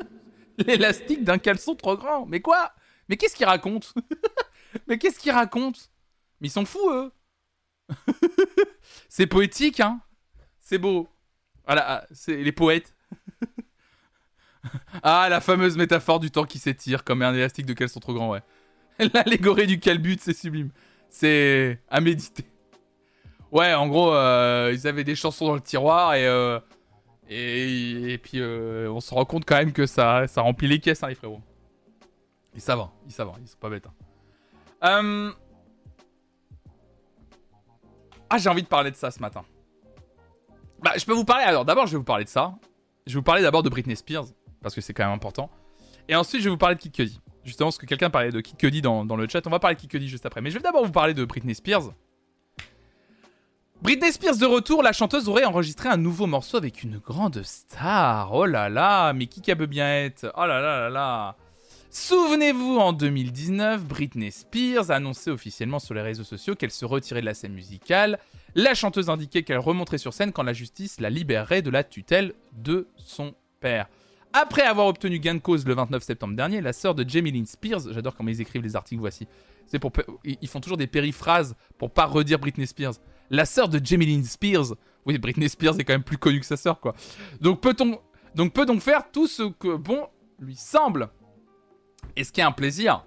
L'élastique 0.58 1.24
d'un 1.24 1.38
caleçon 1.38 1.76
trop 1.76 1.96
grand. 1.96 2.26
Mais 2.26 2.42
quoi? 2.42 2.74
Mais 3.08 3.16
qu'est-ce 3.16 3.38
qu'il 3.38 3.46
raconte? 3.46 3.94
Mais 4.88 4.98
qu'est-ce 4.98 5.18
qu'il 5.18 5.32
raconte? 5.32 5.92
Mais 6.42 6.50
ils 6.50 6.52
sont 6.52 6.66
fous, 6.66 6.92
eux. 6.92 7.14
c'est 9.08 9.28
poétique, 9.28 9.80
hein 9.80 10.02
C'est 10.60 10.78
beau. 10.78 11.08
Voilà, 11.66 12.06
c'est 12.12 12.36
les 12.36 12.52
poètes. 12.52 12.95
ah, 15.04 15.28
la 15.30 15.42
fameuse 15.42 15.78
métaphore 15.78 16.20
du 16.20 16.32
temps 16.32 16.46
qui 16.46 16.60
s'étire 16.60 17.04
comme 17.04 17.22
un 17.22 17.34
élastique 17.34 17.66
de 17.66 17.74
caleçon 17.74 18.00
trop 18.00 18.14
grand, 18.14 18.32
ouais. 18.32 18.42
L'allégorie 19.14 19.68
du 19.68 19.80
calbut, 19.80 20.18
c'est 20.20 20.36
sublime. 20.36 20.70
C'est 21.10 21.80
à 21.90 22.02
méditer. 22.02 22.46
Ouais, 23.52 23.74
en 23.74 23.88
gros, 23.88 24.14
euh, 24.14 24.72
ils 24.74 24.88
avaient 24.88 25.04
des 25.04 25.16
chansons 25.16 25.48
dans 25.48 25.56
le 25.56 25.62
tiroir 25.62 26.14
et 26.16 26.28
euh, 26.28 26.60
et, 27.28 28.20
puis 28.22 28.40
euh, 28.40 28.90
on 28.92 29.00
se 29.00 29.14
rend 29.14 29.26
compte 29.26 29.46
quand 29.46 29.56
même 29.56 29.74
que 29.74 29.86
ça, 29.86 30.28
ça 30.28 30.42
remplit 30.42 30.68
les 30.68 30.80
caisses, 30.80 31.02
hein, 31.04 31.08
les 31.08 31.16
frérots. 31.16 31.42
Ils 32.54 32.62
savent, 32.62 32.88
ils 33.08 33.12
savent, 33.12 33.32
ils 33.42 33.48
sont 33.48 33.58
pas 33.58 33.70
bêtes. 33.70 33.88
Hein. 34.82 35.34
Ah, 38.30 38.38
j'ai 38.38 38.50
envie 38.50 38.64
de 38.64 38.68
parler 38.68 38.92
de 38.92 38.96
ça 38.96 39.12
ce 39.12 39.20
matin. 39.20 39.44
Bah, 40.80 40.94
je 40.98 41.06
peux 41.06 41.14
vous 41.14 41.26
parler. 41.26 41.46
Alors, 41.46 41.66
d'abord, 41.66 41.88
je 41.88 41.94
vais 41.94 41.98
vous 41.98 42.04
parler 42.04 42.26
de 42.26 42.30
ça. 42.30 42.56
Je 43.08 43.14
vais 43.14 43.20
vous 43.20 43.24
parler 43.24 43.42
d'abord 43.42 43.64
de 43.64 43.70
Britney 43.70 43.96
Spears 43.96 44.26
parce 44.66 44.74
que 44.74 44.82
c'est 44.82 44.96
quand 44.96 45.04
même 45.04 45.14
important. 45.14 45.52
Et 46.10 46.16
ensuite, 46.16 46.42
je 46.42 46.46
vais 46.46 46.50
vous 46.50 46.58
parler 46.58 46.74
de 46.74 46.80
Kid 46.80 46.92
Cudi 46.92 47.22
justement 47.44 47.68
parce 47.68 47.78
que 47.78 47.86
quelqu'un 47.86 48.10
parlait 48.10 48.32
de 48.32 48.42
Kid 48.42 48.58
Cudi 48.58 48.82
dans, 48.82 49.04
le 49.04 49.28
chat. 49.30 49.46
On 49.46 49.52
va 49.52 49.60
parler 49.60 49.76
de 49.76 49.82
Kid 49.82 49.92
Cudi 49.92 50.10
juste 50.10 50.26
après. 50.26 50.42
Mais 50.42 50.50
je 50.50 50.56
vais 50.56 50.64
d'abord 50.64 50.84
vous 50.84 50.92
parler 50.92 51.14
de 51.14 51.24
Britney 51.24 51.54
Spears. 51.54 51.94
Britney 53.84 54.12
Spears 54.12 54.38
de 54.38 54.48
retour, 54.48 54.82
la 54.82 54.92
chanteuse 54.92 55.30
aurait 55.30 55.46
enregistré 55.46 55.88
un 55.88 55.98
nouveau 55.98 56.26
morceau 56.26 56.58
avec 56.58 56.82
une 56.82 56.98
grande 56.98 57.44
star. 57.44 58.34
Oh 58.34 58.48
là 58.48 58.70
là, 58.70 59.14
mais 59.14 59.28
qui 59.28 59.40
peut 59.42 59.68
bien 59.68 59.88
être? 59.88 60.34
Oh 60.36 60.48
là 60.48 60.60
là 60.60 60.80
là 60.80 60.90
là. 60.90 61.36
Souvenez-vous, 61.92 62.80
en 62.80 62.92
2019, 62.92 63.84
Britney 63.84 64.32
Spears 64.32 64.90
a 64.90 64.96
annoncé 64.96 65.30
officiellement 65.30 65.78
sur 65.78 65.94
les 65.94 66.02
réseaux 66.02 66.24
sociaux 66.24 66.56
qu'elle 66.56 66.72
se 66.72 66.86
retirait 66.86 67.22
de 67.22 67.28
la 67.28 67.36
scène 67.36 67.54
musicale. 67.54 68.18
La 68.56 68.74
chanteuse 68.74 69.12
indiquait 69.12 69.44
qu'elle 69.44 69.60
remonterait 69.60 70.00
sur 70.00 70.16
scène 70.16 70.32
quand 70.32 70.42
la 70.42 70.54
justice 70.54 71.00
la 71.00 71.12
libérerait 71.12 71.62
de 71.62 71.70
la 71.70 71.84
tutelle 71.84 72.34
de 72.54 72.88
son 72.98 73.36
père. 73.60 73.88
Après 74.38 74.64
avoir 74.64 74.88
obtenu 74.88 75.18
gain 75.20 75.36
de 75.36 75.40
cause 75.40 75.66
le 75.66 75.74
29 75.74 76.04
septembre 76.04 76.36
dernier, 76.36 76.60
la 76.60 76.74
sœur 76.74 76.94
de 76.94 77.08
Jamie 77.08 77.32
Lynn 77.32 77.46
Spears, 77.46 77.94
j'adore 77.94 78.18
comment 78.18 78.30
ils 78.30 78.42
écrivent 78.42 78.62
les 78.62 78.76
articles, 78.76 79.00
voici. 79.00 79.30
C'est 79.66 79.80
pour 79.80 79.94
ils 80.26 80.48
font 80.50 80.60
toujours 80.60 80.76
des 80.76 80.88
périphrases 80.88 81.56
pour 81.78 81.90
pas 81.90 82.06
redire 82.06 82.38
Britney 82.38 82.68
Spears. 82.68 82.96
La 83.30 83.46
sœur 83.46 83.70
de 83.70 83.80
Jamie 83.82 84.06
Lynn 84.06 84.26
Spears. 84.26 84.76
Oui, 85.06 85.18
Britney 85.20 85.48
Spears 85.48 85.80
est 85.80 85.86
quand 85.86 85.94
même 85.94 86.04
plus 86.04 86.18
connue 86.18 86.42
que 86.42 86.46
sa 86.46 86.58
sœur, 86.58 86.82
quoi. 86.82 86.96
Donc 87.40 87.62
peut-on 87.62 87.98
peut 88.50 88.66
donc 88.66 88.82
faire 88.82 89.10
tout 89.10 89.28
ce 89.28 89.44
que 89.44 89.78
bon 89.78 90.06
lui 90.38 90.58
semble? 90.58 91.08
Et 92.18 92.26
ce 92.26 92.34
qui 92.34 92.42
est 92.42 92.44
un 92.44 92.52
plaisir, 92.52 93.06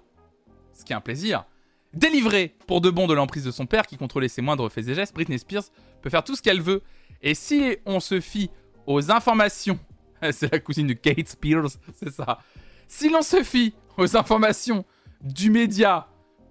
ce 0.73 0.83
qui 0.83 0.93
est 0.93 0.95
un 0.95 1.01
plaisir, 1.01 1.45
délivré 1.93 2.55
pour 2.65 2.81
de 2.81 2.89
bon 2.89 3.05
de 3.05 3.13
l'emprise 3.13 3.43
de 3.43 3.51
son 3.51 3.67
père 3.67 3.85
qui 3.85 3.97
contrôlait 3.97 4.29
ses 4.29 4.41
moindres 4.41 4.71
faits 4.71 4.87
et 4.87 4.95
gestes, 4.95 5.13
Britney 5.13 5.37
Spears 5.37 5.65
peut 6.01 6.09
faire 6.09 6.23
tout 6.23 6.35
ce 6.35 6.41
qu'elle 6.41 6.61
veut. 6.61 6.81
Et 7.21 7.35
si 7.35 7.77
on 7.85 7.99
se 7.99 8.19
fie 8.19 8.49
aux 8.87 9.11
informations 9.11 9.77
c'est 10.31 10.51
la 10.51 10.59
cousine 10.59 10.87
de 10.87 10.93
Kate 10.93 11.27
Spears, 11.27 11.69
c'est 11.93 12.11
ça. 12.11 12.39
Si 12.87 13.09
l'on 13.09 13.21
se 13.21 13.43
fie 13.43 13.73
aux 13.97 14.17
informations 14.17 14.85
du 15.21 15.49
média 15.49 16.07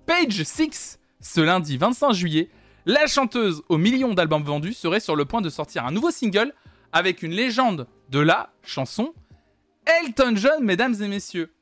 Page 0.07 0.43
6, 0.43 0.99
ce 1.21 1.41
lundi 1.41 1.77
25 1.77 2.12
juillet, 2.12 2.51
la 2.87 3.07
chanteuse 3.07 3.62
aux 3.69 3.77
millions 3.77 4.14
d'albums 4.14 4.43
vendus 4.43 4.73
serait 4.73 5.01
sur 5.01 5.16
le 5.16 5.25
point 5.25 5.41
de 5.41 5.51
sortir 5.51 5.85
un 5.85 5.91
nouveau 5.91 6.11
single 6.11 6.55
avec 6.93 7.23
une 7.23 7.33
légende 7.33 7.87
de 8.09 8.19
la 8.19 8.53
chanson, 8.62 9.12
Elton 9.85 10.35
John, 10.37 10.64
mesdames 10.64 10.95
et 11.03 11.09
messieurs. 11.09 11.53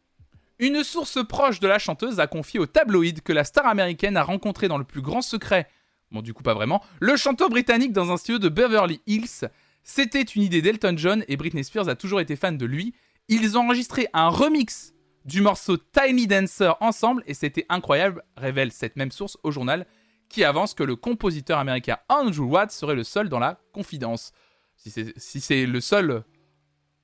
Une 0.58 0.84
source 0.84 1.18
proche 1.26 1.60
de 1.60 1.66
la 1.66 1.78
chanteuse 1.78 2.20
a 2.20 2.26
confié 2.26 2.60
au 2.60 2.66
tabloïd 2.66 3.22
que 3.22 3.32
la 3.32 3.44
star 3.44 3.66
américaine 3.66 4.16
a 4.16 4.22
rencontré 4.22 4.68
dans 4.68 4.78
le 4.78 4.84
plus 4.84 5.02
grand 5.02 5.20
secret, 5.20 5.68
bon 6.12 6.22
du 6.22 6.32
coup 6.32 6.42
pas 6.42 6.54
vraiment, 6.54 6.82
le 7.00 7.16
chanteur 7.16 7.50
britannique 7.50 7.92
dans 7.92 8.12
un 8.12 8.16
studio 8.16 8.38
de 8.38 8.48
Beverly 8.48 9.00
Hills 9.06 9.48
c'était 9.88 10.22
une 10.22 10.42
idée 10.42 10.60
d'Elton 10.62 10.94
John 10.96 11.24
et 11.28 11.36
Britney 11.36 11.62
Spears 11.62 11.88
a 11.88 11.94
toujours 11.94 12.20
été 12.20 12.34
fan 12.34 12.58
de 12.58 12.66
lui. 12.66 12.92
Ils 13.28 13.56
ont 13.56 13.62
enregistré 13.62 14.08
un 14.12 14.28
remix 14.28 14.92
du 15.24 15.40
morceau 15.40 15.76
Tiny 15.76 16.26
Dancer 16.26 16.72
ensemble 16.80 17.22
et 17.26 17.34
c'était 17.34 17.64
incroyable, 17.68 18.24
révèle 18.36 18.72
cette 18.72 18.96
même 18.96 19.12
source 19.12 19.38
au 19.44 19.52
journal 19.52 19.86
qui 20.28 20.42
avance 20.42 20.74
que 20.74 20.82
le 20.82 20.96
compositeur 20.96 21.60
américain 21.60 21.98
Andrew 22.08 22.46
Watt 22.46 22.72
serait 22.72 22.96
le 22.96 23.04
seul 23.04 23.28
dans 23.28 23.38
la 23.38 23.60
confidence. 23.72 24.32
Si 24.74 24.90
c'est 24.90 25.66
le 25.66 25.80
seul, 25.80 26.24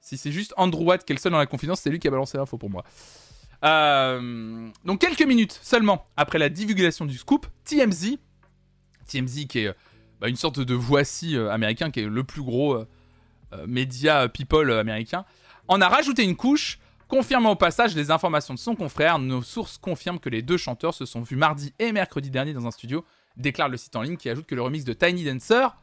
si 0.00 0.16
c'est 0.16 0.32
juste 0.32 0.52
Andrew 0.56 0.82
Watt 0.82 1.04
qui 1.04 1.12
est 1.12 1.16
le 1.16 1.20
seul 1.20 1.30
dans 1.30 1.38
la 1.38 1.46
confidence, 1.46 1.80
c'est 1.82 1.90
lui 1.90 2.00
qui 2.00 2.08
a 2.08 2.10
balancé 2.10 2.36
l'info 2.36 2.58
pour 2.58 2.68
moi. 2.68 2.82
Euh, 3.64 4.68
donc 4.84 5.00
quelques 5.00 5.22
minutes 5.22 5.58
seulement 5.62 6.04
après 6.16 6.40
la 6.40 6.48
divulgation 6.48 7.04
du 7.04 7.16
scoop, 7.16 7.46
TMZ, 7.64 8.16
TMZ 9.06 9.46
qui 9.46 9.60
est 9.60 9.72
bah, 10.22 10.28
une 10.28 10.36
sorte 10.36 10.60
de 10.60 10.74
voici 10.74 11.36
euh, 11.36 11.50
américain 11.50 11.90
qui 11.90 11.98
est 11.98 12.06
le 12.06 12.22
plus 12.22 12.42
gros 12.42 12.74
euh, 12.74 12.86
euh, 13.54 13.66
média 13.66 14.28
people 14.28 14.70
américain, 14.70 15.24
en 15.66 15.80
a 15.80 15.88
rajouté 15.88 16.22
une 16.22 16.36
couche, 16.36 16.78
confirmant 17.08 17.50
au 17.50 17.56
passage 17.56 17.96
les 17.96 18.12
informations 18.12 18.54
de 18.54 18.58
son 18.60 18.76
confrère. 18.76 19.18
Nos 19.18 19.42
sources 19.42 19.78
confirment 19.78 20.20
que 20.20 20.28
les 20.28 20.40
deux 20.40 20.56
chanteurs 20.56 20.94
se 20.94 21.06
sont 21.06 21.22
vus 21.22 21.34
mardi 21.34 21.74
et 21.80 21.90
mercredi 21.90 22.30
dernier 22.30 22.52
dans 22.52 22.68
un 22.68 22.70
studio, 22.70 23.04
déclare 23.36 23.68
le 23.68 23.76
site 23.76 23.96
en 23.96 24.02
ligne 24.02 24.16
qui 24.16 24.30
ajoute 24.30 24.46
que 24.46 24.54
le 24.54 24.62
remix 24.62 24.84
de 24.84 24.92
Tiny 24.92 25.24
Dancer, 25.24 25.74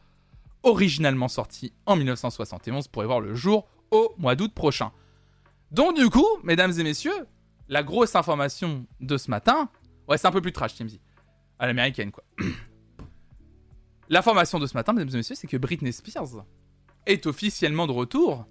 originalement 0.63 1.27
sorti 1.27 1.73
en 1.85 1.97
1971, 1.97 2.87
pourrait 2.87 3.07
voir 3.07 3.19
le 3.19 3.35
jour 3.35 3.67
au 3.91 4.15
mois 4.17 4.35
d'août 4.35 4.53
prochain. 4.53 4.93
Donc 5.71 5.97
du 5.97 6.09
coup, 6.09 6.27
mesdames 6.43 6.71
et 6.79 6.83
messieurs, 6.83 7.27
la 7.67 7.83
grosse 7.83 8.15
information 8.15 8.85
de 9.01 9.17
ce 9.17 9.29
matin, 9.29 9.69
ouais 10.07 10.17
c'est 10.17 10.27
un 10.27 10.31
peu 10.31 10.41
plus 10.41 10.53
trash 10.53 10.75
TMZ, 10.75 10.97
à 11.59 11.67
l'américaine 11.67 12.11
quoi. 12.11 12.23
L'information 14.09 14.59
de 14.59 14.65
ce 14.65 14.73
matin, 14.73 14.93
mesdames 14.93 15.13
et 15.13 15.17
messieurs, 15.17 15.35
c'est 15.35 15.47
que 15.47 15.57
Britney 15.57 15.93
Spears 15.93 16.43
est 17.05 17.27
officiellement 17.27 17.87
de 17.87 17.91
retour 17.91 18.45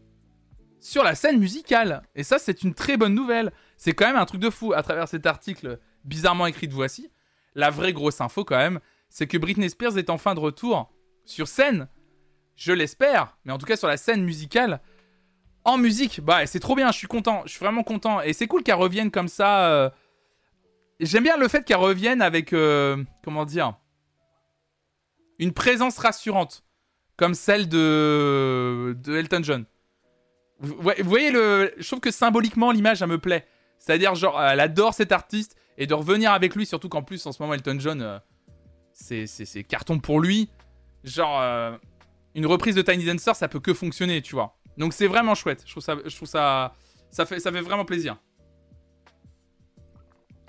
sur 0.80 1.02
la 1.02 1.14
scène 1.14 1.38
musicale. 1.38 2.02
Et 2.14 2.22
ça, 2.22 2.38
c'est 2.38 2.62
une 2.62 2.74
très 2.74 2.96
bonne 2.96 3.14
nouvelle. 3.14 3.52
C'est 3.76 3.92
quand 3.92 4.06
même 4.06 4.16
un 4.16 4.24
truc 4.24 4.40
de 4.40 4.50
fou 4.50 4.72
à 4.72 4.82
travers 4.82 5.08
cet 5.08 5.26
article 5.26 5.80
bizarrement 6.04 6.46
écrit 6.46 6.68
de 6.68 6.74
Voici. 6.74 7.10
la 7.54 7.70
vraie 7.70 7.92
grosse 7.92 8.20
info 8.20 8.44
quand 8.44 8.56
même, 8.56 8.78
c'est 9.08 9.26
que 9.26 9.36
Britney 9.36 9.68
Spears 9.68 9.98
est 9.98 10.10
enfin 10.10 10.34
de 10.34 10.40
retour 10.40 10.92
sur 11.24 11.48
scène. 11.48 11.88
Je 12.54 12.72
l'espère, 12.72 13.36
mais 13.44 13.52
en 13.52 13.58
tout 13.58 13.66
cas 13.66 13.76
sur 13.76 13.88
la 13.88 13.96
scène 13.96 14.22
musicale. 14.22 14.80
En 15.64 15.76
musique, 15.76 16.20
bah 16.20 16.46
c'est 16.46 16.60
trop 16.60 16.76
bien, 16.76 16.92
je 16.92 16.98
suis 16.98 17.08
content, 17.08 17.42
je 17.44 17.50
suis 17.50 17.58
vraiment 17.60 17.82
content. 17.82 18.20
Et 18.20 18.32
c'est 18.32 18.46
cool 18.46 18.62
qu'elle 18.62 18.76
revienne 18.76 19.10
comme 19.10 19.28
ça. 19.28 19.68
Euh, 19.70 19.90
j'aime 21.00 21.24
bien 21.24 21.36
le 21.36 21.48
fait 21.48 21.64
qu'elle 21.64 21.78
revienne 21.78 22.22
avec, 22.22 22.52
euh, 22.52 23.02
comment 23.24 23.44
dire, 23.44 23.74
une 25.38 25.52
présence 25.52 25.98
rassurante, 25.98 26.64
comme 27.16 27.34
celle 27.34 27.68
de, 27.68 28.96
de 29.02 29.16
Elton 29.16 29.40
John. 29.42 29.64
Vous, 30.60 30.76
voyez, 31.04 31.30
le, 31.30 31.72
je 31.76 31.86
trouve 31.86 32.00
que 32.00 32.10
symboliquement, 32.10 32.72
l'image, 32.72 33.02
elle 33.02 33.08
me 33.08 33.18
plaît. 33.18 33.46
C'est-à-dire, 33.78 34.14
genre, 34.16 34.42
elle 34.42 34.60
adore 34.60 34.92
cet 34.94 35.12
artiste 35.12 35.56
et 35.76 35.86
de 35.86 35.94
revenir 35.94 36.32
avec 36.32 36.56
lui, 36.56 36.66
surtout 36.66 36.88
qu'en 36.88 37.02
plus, 37.02 37.24
en 37.26 37.32
ce 37.32 37.40
moment, 37.40 37.54
Elton 37.54 37.76
John, 37.78 38.02
euh, 38.02 38.18
c'est 38.92 39.64
carton 39.64 40.00
pour 40.00 40.20
lui. 40.20 40.50
Genre, 41.04 41.40
euh, 41.40 41.76
une 42.34 42.46
reprise 42.46 42.74
de 42.74 42.82
Tiny 42.82 43.04
Dancer, 43.04 43.36
ça 43.36 43.46
peut 43.46 43.60
que 43.60 43.72
fonctionner, 43.72 44.20
tu 44.20 44.34
vois. 44.34 44.58
Donc, 44.76 44.92
c'est 44.92 45.06
vraiment 45.06 45.36
chouette. 45.36 45.62
Je 45.64 45.70
trouve 45.70 45.82
ça, 45.82 45.96
je 46.04 46.14
trouve 46.14 46.28
ça, 46.28 46.74
ça 47.10 47.24
fait, 47.24 47.38
ça 47.38 47.52
fait 47.52 47.60
vraiment 47.60 47.84
plaisir. 47.84 48.16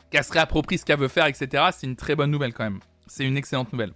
Qu'elle 0.10 0.24
se 0.24 0.32
réapproprie 0.32 0.80
ce 0.80 0.86
qu'elle 0.86 1.00
veut 1.00 1.08
faire, 1.08 1.28
etc. 1.28 1.66
C'est 1.72 1.86
une 1.86 1.96
très 1.96 2.16
bonne 2.16 2.32
nouvelle 2.32 2.54
quand 2.54 2.64
même. 2.64 2.80
C'est 3.06 3.26
une 3.26 3.38
excellente 3.38 3.72
nouvelle. 3.72 3.94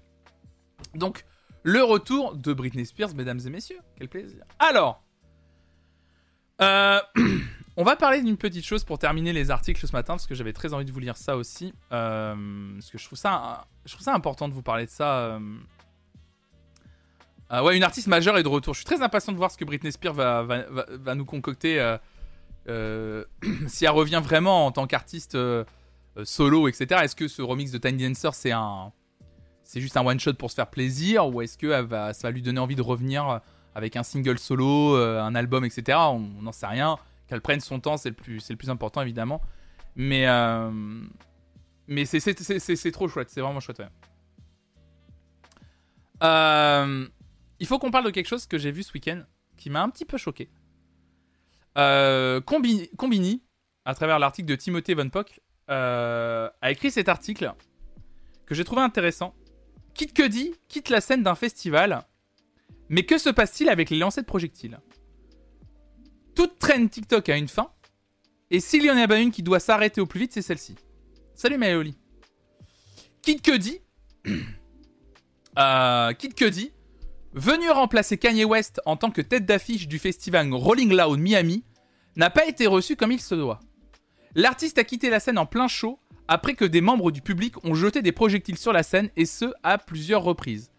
Donc, 0.96 1.26
le 1.64 1.84
retour 1.84 2.36
de 2.36 2.54
Britney 2.54 2.86
Spears, 2.86 3.16
mesdames 3.16 3.40
et 3.46 3.50
messieurs. 3.50 3.80
Quel 3.98 4.10
plaisir. 4.10 4.44
Alors, 4.60 5.02
euh, 6.62 7.00
on 7.78 7.84
va 7.84 7.96
parler 7.96 8.22
d'une 8.22 8.38
petite 8.38 8.66
chose 8.66 8.84
pour 8.84 9.00
terminer 9.00 9.34
les 9.34 9.52
articles 9.52 9.86
ce 9.86 9.92
matin, 9.94 10.14
parce 10.14 10.28
que 10.28 10.36
j'avais 10.36 10.54
très 10.54 10.74
envie 10.74 10.86
de 10.86 10.92
vous 10.92 11.00
lire 11.00 11.18
ça 11.18 11.38
aussi. 11.38 11.74
Euh, 11.92 12.74
parce 12.74 12.92
que 12.92 12.98
je 12.98 13.06
trouve 13.06 13.18
ça, 13.18 13.66
important 14.08 14.48
de 14.48 14.54
vous 14.54 14.62
parler 14.62 14.86
de 14.86 14.92
ça. 14.92 15.18
Euh. 15.20 15.40
ouais, 17.62 17.78
une 17.78 17.84
artiste 17.84 18.08
majeure 18.08 18.38
est 18.38 18.44
de 18.44 18.48
retour. 18.48 18.74
Je 18.74 18.80
suis 18.80 18.86
très 18.86 19.02
impatient 19.02 19.34
de 19.34 19.38
voir 19.38 19.52
ce 19.52 19.58
que 19.58 19.66
Britney 19.66 19.92
Spears 19.92 20.14
va, 20.14 20.44
va, 20.44 21.16
nous 21.16 21.26
concocter. 21.26 21.78
si 23.68 23.86
elle 23.86 23.92
revient 23.92 24.22
vraiment 24.24 24.66
en 24.66 24.72
tant 24.72 24.88
qu'artiste 24.88 25.38
solo, 26.24 26.68
etc. 26.68 27.02
Est-ce 27.04 27.16
que 27.16 27.28
ce 27.28 27.42
remix 27.42 27.72
de 27.72 27.78
Tiny 27.78 28.08
Dancer, 28.08 28.34
c'est 28.34 28.52
un. 28.52 28.92
C'est 29.64 29.82
juste 29.82 29.98
un 29.98 30.06
one 30.06 30.20
shot 30.20 30.34
pour 30.34 30.52
se 30.52 30.56
faire 30.56 30.70
plaisir 30.70 31.28
ou 31.28 31.42
est-ce 31.42 31.58
que 31.58 31.70
ça 31.70 32.14
va 32.24 32.32
lui 32.32 32.42
donner 32.42 32.60
envie 32.60 32.76
de 32.76 32.82
revenir 32.82 33.42
avec 33.76 33.96
un 33.96 34.04
single 34.04 34.40
solo, 34.40 34.96
euh, 34.96 35.22
un 35.22 35.36
album, 35.36 35.66
etc. 35.66 35.98
On 35.98 36.42
n'en 36.42 36.52
sait 36.52 36.68
rien. 36.68 36.98
Qu'elle 37.28 37.42
prenne 37.42 37.60
son 37.60 37.80
temps, 37.80 37.98
c'est 37.98 38.10
le, 38.10 38.16
plus, 38.56 38.70
important, 38.70 39.02
évidemment. 39.02 39.42
Mais, 39.96 40.28
euh, 40.28 41.02
c'est 42.06 42.92
trop 42.92 43.08
chouette, 43.08 43.30
c'est 43.30 43.42
vraiment 43.42 43.60
chouette. 43.60 43.82
Euh, 46.22 47.08
il 47.60 47.68
faut 47.68 47.80
qu'on 47.80 47.92
parle 47.92 48.06
de 48.06 48.12
quelque 48.12 48.28
chose 48.28 48.46
que 48.46 48.58
j'ai 48.58 48.72
vu 48.72 48.84
ce 48.84 48.94
week-end 48.94 49.24
qui 49.58 49.70
m'a 49.70 49.82
un 49.82 49.90
petit 49.90 50.06
peu 50.06 50.18
choqué. 50.18 50.50
Combini, 51.76 53.44
à 53.86 53.96
travers 53.96 54.20
l'article 54.20 54.48
de 54.50 54.56
Timothée 54.56 54.94
Von 54.94 55.10
Pock, 55.10 55.40
a 55.68 56.52
écrit 56.70 56.92
cet 56.92 57.10
article 57.10 57.52
que 58.46 58.54
j'ai 58.54 58.64
trouvé 58.64 58.82
intéressant. 58.82 59.34
Kid 59.94 60.14
Cudi 60.14 60.54
quitte 60.68 60.90
la 60.90 61.02
scène 61.02 61.24
d'un 61.24 61.36
festival 61.36 62.04
mais 62.90 63.04
que 63.04 63.18
se 63.18 63.30
passe-t-il 63.30 63.70
avec 63.70 63.90
les 63.90 63.98
lancers 63.98 64.24
de 64.24 64.28
projectiles? 64.28 64.80
Toute 66.36 66.60
traîne 66.60 66.90
TikTok 66.90 67.30
a 67.30 67.38
une 67.38 67.48
fin, 67.48 67.72
et 68.52 68.60
s'il 68.60 68.86
y 68.86 68.92
en 68.92 68.98
a 68.98 69.08
pas 69.08 69.20
une 69.20 69.32
qui 69.32 69.42
doit 69.42 69.60
s'arrêter 69.60 70.02
au 70.02 70.06
plus 70.06 70.20
vite, 70.20 70.34
c'est 70.34 70.42
celle-ci. 70.42 70.76
Salut 71.34 71.58
Maëoli. 71.58 71.98
Kid 73.24 73.42
Cudi, 73.42 73.80
euh, 75.58 76.14
venu 77.34 77.70
remplacer 77.72 78.18
Kanye 78.18 78.46
West 78.46 78.80
en 78.86 78.96
tant 78.96 79.10
que 79.10 79.22
tête 79.22 79.46
d'affiche 79.46 79.88
du 79.88 79.98
festival 79.98 80.54
Rolling 80.54 80.94
Loud 80.94 81.20
Miami, 81.20 81.64
n'a 82.16 82.30
pas 82.30 82.46
été 82.46 82.68
reçu 82.68 82.96
comme 82.96 83.12
il 83.12 83.22
se 83.22 83.34
doit. 83.34 83.60
L'artiste 84.36 84.78
a 84.78 84.84
quitté 84.84 85.10
la 85.10 85.20
scène 85.20 85.40
en 85.40 85.48
plein 85.48 85.68
show 85.68 86.00
après 86.28 86.54
que 86.54 86.66
des 86.66 86.82
membres 86.82 87.12
du 87.12 87.22
public 87.22 87.64
ont 87.64 87.76
jeté 87.76 88.02
des 88.02 88.12
projectiles 88.12 88.58
sur 88.58 88.74
la 88.74 88.84
scène 88.84 89.10
et 89.16 89.26
ce 89.26 89.46
à 89.64 89.78
plusieurs 89.78 90.24
reprises. 90.24 90.72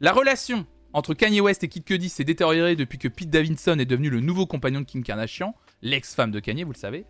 La 0.00 0.12
relation 0.12 0.66
entre 0.92 1.14
Kanye 1.14 1.40
West 1.40 1.62
et 1.62 1.68
Kid 1.68 1.84
Cudi 1.84 2.08
s'est 2.08 2.24
détérioré 2.24 2.74
depuis 2.76 2.98
que 2.98 3.08
Pete 3.08 3.30
Davidson 3.30 3.78
est 3.78 3.84
devenu 3.84 4.10
le 4.10 4.20
nouveau 4.20 4.46
compagnon 4.46 4.80
de 4.80 4.86
Kim 4.86 5.04
Kardashian, 5.04 5.54
l'ex-femme 5.82 6.30
de 6.30 6.40
Kanye, 6.40 6.64
vous 6.64 6.72
le 6.72 6.78
savez. 6.78 7.04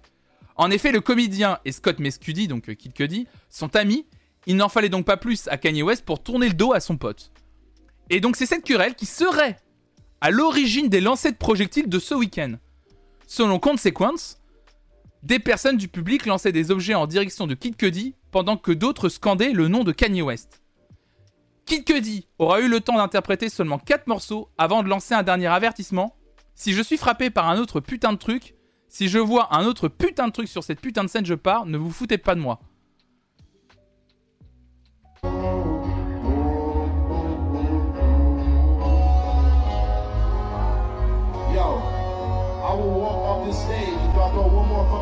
En 0.56 0.70
effet, 0.70 0.92
le 0.92 1.00
comédien 1.00 1.58
et 1.64 1.72
Scott 1.72 1.98
Mescudi, 1.98 2.48
donc 2.48 2.68
euh, 2.68 2.74
Kid 2.74 2.92
Cudi, 2.92 3.26
sont 3.48 3.74
amis. 3.76 4.06
Il 4.46 4.56
n'en 4.56 4.68
fallait 4.68 4.88
donc 4.88 5.06
pas 5.06 5.16
plus 5.16 5.48
à 5.48 5.56
Kanye 5.56 5.82
West 5.82 6.04
pour 6.04 6.22
tourner 6.22 6.48
le 6.48 6.54
dos 6.54 6.72
à 6.72 6.80
son 6.80 6.96
pote. 6.96 7.32
Et 8.10 8.20
donc 8.20 8.36
c'est 8.36 8.46
cette 8.46 8.64
querelle 8.64 8.94
qui 8.94 9.06
serait 9.06 9.56
à 10.20 10.30
l'origine 10.30 10.88
des 10.88 11.00
lancers 11.00 11.32
de 11.32 11.36
projectiles 11.36 11.88
de 11.88 11.98
ce 11.98 12.14
week-end. 12.14 12.54
Selon 13.26 13.58
Consequence, 13.58 14.39
des 15.22 15.38
personnes 15.38 15.76
du 15.76 15.88
public 15.88 16.26
lançaient 16.26 16.52
des 16.52 16.70
objets 16.70 16.94
en 16.94 17.06
direction 17.06 17.46
de 17.46 17.54
Kid 17.54 17.76
Cudi 17.76 18.14
pendant 18.30 18.56
que 18.56 18.72
d'autres 18.72 19.08
scandaient 19.08 19.52
le 19.52 19.68
nom 19.68 19.84
de 19.84 19.92
Kanye 19.92 20.22
West. 20.22 20.62
Kid 21.66 21.84
Cudi 21.84 22.26
aura 22.38 22.60
eu 22.60 22.68
le 22.68 22.80
temps 22.80 22.96
d'interpréter 22.96 23.48
seulement 23.48 23.78
4 23.78 24.06
morceaux 24.06 24.48
avant 24.58 24.82
de 24.82 24.88
lancer 24.88 25.14
un 25.14 25.22
dernier 25.22 25.46
avertissement. 25.46 26.16
Si 26.54 26.72
je 26.72 26.82
suis 26.82 26.96
frappé 26.96 27.30
par 27.30 27.48
un 27.48 27.58
autre 27.58 27.80
putain 27.80 28.12
de 28.12 28.18
truc, 28.18 28.54
si 28.88 29.08
je 29.08 29.18
vois 29.18 29.54
un 29.56 29.64
autre 29.66 29.88
putain 29.88 30.26
de 30.26 30.32
truc 30.32 30.48
sur 30.48 30.64
cette 30.64 30.80
putain 30.80 31.04
de 31.04 31.08
scène, 31.08 31.26
je 31.26 31.34
pars, 31.34 31.66
ne 31.66 31.78
vous 31.78 31.92
foutez 31.92 32.18
pas 32.18 32.34
de 32.34 32.40
moi. 32.40 32.60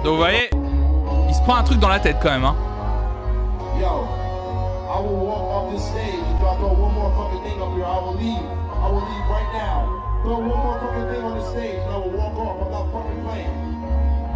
Donc 0.08 0.16
vous 0.16 0.22
voyez, 0.22 0.48
il 1.28 1.34
se 1.34 1.42
prend 1.42 1.56
un 1.56 1.62
truc 1.62 1.78
dans 1.80 1.90
la 1.90 2.00
tête 2.00 2.16
quand 2.22 2.30
même. 2.30 2.46
Hein. 2.46 2.56
I 3.76 5.00
will 5.02 5.20
walk 5.20 5.44
off 5.52 5.70
this 5.70 5.84
stage. 5.84 6.16
If 6.16 6.40
y'all 6.40 6.56
throw 6.56 6.72
one 6.72 6.94
more 6.96 7.12
fucking 7.12 7.44
thing 7.44 7.60
up 7.60 7.76
here, 7.76 7.84
I 7.84 8.00
will 8.00 8.16
leave. 8.16 8.40
I 8.40 8.88
will 8.88 9.04
leave 9.04 9.28
right 9.28 9.52
now. 9.52 9.84
Throw 10.24 10.38
one 10.40 10.48
more 10.48 10.80
fucking 10.80 11.12
thing 11.12 11.22
on 11.22 11.36
the 11.36 11.44
stage 11.52 11.76
and 11.84 11.92
I 11.92 11.96
will 11.98 12.16
walk 12.16 12.40
off. 12.40 12.56
I'm 12.56 12.72
not 12.72 12.88
fucking 12.88 13.20
playing. 13.20 13.52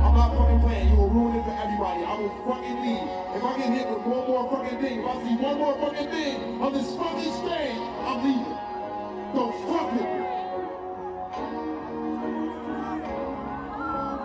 I'm 0.05 0.12
not 0.12 0.37
fucking 0.37 0.61
playing. 0.61 0.89
You 0.93 0.97
will 1.01 1.09
ruin 1.09 1.41
it 1.41 1.44
for 1.49 1.57
everybody. 1.57 2.05
I 2.05 2.20
will 2.20 2.36
fucking 2.44 2.78
leave. 2.85 3.09
If 3.32 3.40
I 3.40 3.57
get 3.57 3.73
hit 3.73 3.89
with 3.89 4.05
one 4.05 4.28
more 4.28 4.44
fucking 4.53 4.77
thing, 4.77 5.01
if 5.01 5.07
I 5.09 5.15
see 5.24 5.36
one 5.40 5.57
more 5.57 5.74
fucking 5.81 6.09
thing 6.12 6.61
on 6.61 6.73
this 6.77 6.93
fucking 7.01 7.32
stage, 7.32 7.81
I'm 8.05 8.20
leaving. 8.20 8.61
Don't 9.32 9.57
fuck 9.73 9.89
with 9.89 10.05
me. 10.05 10.20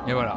Et 0.07 0.13
voilà. 0.13 0.35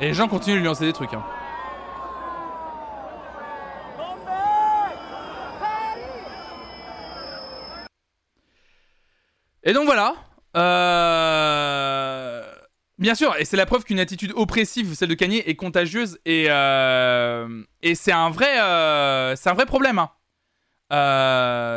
Et 0.00 0.06
les 0.06 0.14
gens 0.14 0.28
continuent 0.28 0.54
de 0.54 0.60
lui 0.60 0.66
lancer 0.66 0.86
des 0.86 0.94
trucs. 0.94 1.12
Hein. 1.12 1.22
Et 9.62 9.74
donc 9.74 9.84
voilà. 9.84 10.14
Euh, 10.56 12.42
bien 12.98 13.14
sûr, 13.14 13.36
et 13.38 13.44
c'est 13.44 13.58
la 13.58 13.66
preuve 13.66 13.84
qu'une 13.84 14.00
attitude 14.00 14.32
oppressive, 14.34 14.94
celle 14.94 15.10
de 15.10 15.14
Kanye, 15.14 15.42
est 15.46 15.54
contagieuse 15.54 16.18
et, 16.24 16.46
euh, 16.48 17.62
et 17.82 17.94
c'est 17.94 18.10
un 18.12 18.30
vrai, 18.30 18.58
euh, 18.58 19.36
un 19.44 19.52
vrai 19.52 19.66
problème. 19.66 19.98
Hein. 19.98 20.10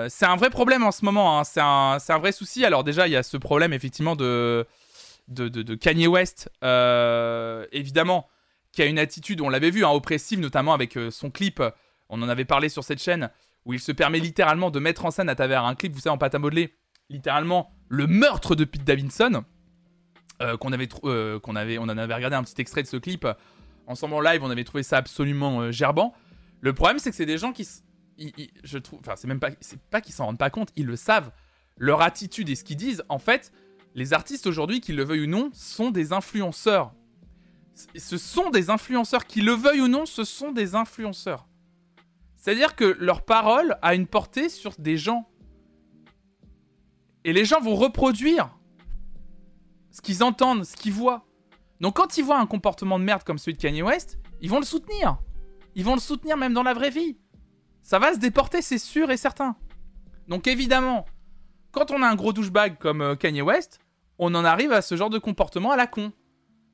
c'est 0.09 0.25
un 0.25 0.37
vrai 0.37 0.49
problème 0.49 0.83
en 0.83 0.91
ce 0.91 1.03
moment. 1.03 1.39
Hein. 1.39 1.43
C'est 1.43 1.59
un, 1.61 1.97
un, 2.07 2.17
vrai 2.19 2.31
souci. 2.31 2.63
Alors 2.63 2.85
déjà, 2.85 3.05
il 3.07 3.11
y 3.11 3.17
a 3.17 3.23
ce 3.23 3.35
problème 3.35 3.73
effectivement 3.73 4.15
de 4.15 4.65
de, 5.27 5.75
Kanye 5.75 6.07
West, 6.07 6.51
euh, 6.63 7.65
évidemment, 7.71 8.29
qui 8.71 8.81
a 8.81 8.85
une 8.85 8.99
attitude, 8.99 9.41
on 9.41 9.49
l'avait 9.49 9.71
vu, 9.71 9.85
hein, 9.85 9.89
oppressive, 9.89 10.39
notamment 10.39 10.73
avec 10.73 10.97
euh, 10.97 11.11
son 11.11 11.29
clip, 11.29 11.61
on 12.09 12.21
en 12.21 12.29
avait 12.29 12.45
parlé 12.45 12.69
sur 12.69 12.83
cette 12.83 13.01
chaîne, 13.01 13.29
où 13.65 13.73
il 13.73 13.79
se 13.79 13.91
permet 13.91 14.19
littéralement 14.19 14.71
de 14.71 14.79
mettre 14.79 15.05
en 15.05 15.11
scène 15.11 15.29
à 15.29 15.35
travers 15.35 15.63
un 15.63 15.75
clip, 15.75 15.93
vous 15.93 15.99
savez, 15.99 16.13
en 16.13 16.17
pâte 16.17 16.35
à 16.35 16.39
modeler, 16.39 16.73
littéralement 17.09 17.71
le 17.87 18.07
meurtre 18.07 18.55
de 18.55 18.65
Pete 18.65 18.83
Davidson, 18.83 19.43
euh, 20.41 20.57
qu'on 20.57 20.71
avait, 20.71 20.89
avait, 21.55 21.77
on 21.77 21.83
en 21.83 21.97
avait 21.97 22.15
regardé 22.15 22.35
un 22.35 22.43
petit 22.43 22.59
extrait 22.59 22.83
de 22.83 22.87
ce 22.87 22.97
clip 22.97 23.27
ensemble 23.85 24.15
en 24.15 24.21
live, 24.21 24.43
on 24.43 24.49
avait 24.49 24.63
trouvé 24.63 24.83
ça 24.83 24.97
absolument 24.97 25.71
gerbant. 25.71 26.13
Le 26.61 26.73
problème, 26.73 26.99
c'est 26.99 27.09
que 27.09 27.15
c'est 27.15 27.25
des 27.25 27.37
gens 27.37 27.51
qui, 27.51 27.67
je 28.63 28.77
trouve, 28.77 28.99
enfin, 28.99 29.15
c'est 29.15 29.27
même 29.27 29.39
pas, 29.39 29.49
c'est 29.59 29.79
pas 29.79 30.01
qu'ils 30.01 30.13
s'en 30.13 30.25
rendent 30.25 30.37
pas 30.37 30.49
compte, 30.49 30.69
ils 30.75 30.85
le 30.85 30.95
savent. 30.95 31.31
Leur 31.77 32.01
attitude 32.01 32.49
et 32.49 32.55
ce 32.55 32.63
qu'ils 32.63 32.77
disent, 32.77 33.03
en 33.09 33.19
fait, 33.19 33.51
les 33.95 34.13
artistes 34.13 34.47
aujourd'hui, 34.47 34.81
qu'ils 34.81 34.95
le 34.95 35.03
veuillent 35.03 35.25
ou 35.25 35.27
non, 35.27 35.49
sont 35.53 35.91
des 35.91 36.13
influenceurs. 36.13 36.93
Ce 37.95 38.17
sont 38.17 38.49
des 38.49 38.69
influenceurs, 38.69 39.25
qu'ils 39.25 39.45
le 39.45 39.53
veuillent 39.53 39.81
ou 39.81 39.87
non, 39.87 40.05
ce 40.05 40.23
sont 40.23 40.51
des 40.51 40.75
influenceurs. 40.75 41.47
C'est-à-dire 42.37 42.75
que 42.75 42.97
leur 42.99 43.23
parole 43.23 43.77
a 43.81 43.95
une 43.95 44.07
portée 44.07 44.49
sur 44.49 44.73
des 44.77 44.97
gens. 44.97 45.29
Et 47.23 47.33
les 47.33 47.45
gens 47.45 47.61
vont 47.61 47.75
reproduire 47.75 48.57
ce 49.91 50.01
qu'ils 50.01 50.23
entendent, 50.23 50.65
ce 50.65 50.75
qu'ils 50.75 50.91
voient. 50.91 51.25
Donc 51.79 51.95
quand 51.95 52.17
ils 52.17 52.23
voient 52.23 52.39
un 52.39 52.47
comportement 52.47 52.99
de 52.99 53.03
merde 53.03 53.23
comme 53.23 53.37
celui 53.37 53.53
de 53.53 53.61
Kanye 53.61 53.81
West, 53.81 54.19
ils 54.41 54.49
vont 54.49 54.59
le 54.59 54.65
soutenir. 54.65 55.17
Ils 55.75 55.85
vont 55.85 55.93
le 55.93 56.01
soutenir 56.01 56.35
même 56.35 56.53
dans 56.53 56.63
la 56.63 56.73
vraie 56.73 56.89
vie. 56.89 57.17
Ça 57.81 57.99
va 57.99 58.13
se 58.13 58.19
déporter, 58.19 58.61
c'est 58.61 58.77
sûr 58.77 59.11
et 59.11 59.17
certain. 59.17 59.55
Donc 60.27 60.47
évidemment, 60.47 61.05
quand 61.73 61.91
on 61.91 62.01
a 62.01 62.07
un 62.07 62.15
gros 62.15 62.31
douchebag 62.31 62.77
comme 62.77 63.01
euh, 63.01 63.15
Kanye 63.15 63.41
West, 63.41 63.81
on 64.19 64.33
en 64.35 64.45
arrive 64.45 64.71
à 64.71 64.81
ce 64.81 64.95
genre 64.95 65.09
de 65.09 65.17
comportement 65.17 65.71
à 65.71 65.75
la 65.75 65.87
con. 65.87 66.13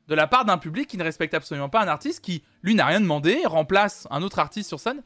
De 0.07 0.15
la 0.15 0.27
part 0.27 0.45
d'un 0.45 0.57
public 0.57 0.87
qui 0.87 0.97
ne 0.97 1.03
respecte 1.03 1.33
absolument 1.33 1.69
pas 1.69 1.81
un 1.81 1.87
artiste 1.87 2.23
qui, 2.23 2.43
lui, 2.61 2.75
n'a 2.75 2.85
rien 2.85 2.99
demandé, 2.99 3.41
remplace 3.45 4.07
un 4.11 4.21
autre 4.21 4.39
artiste 4.39 4.67
sur 4.67 4.79
scène. 4.79 5.01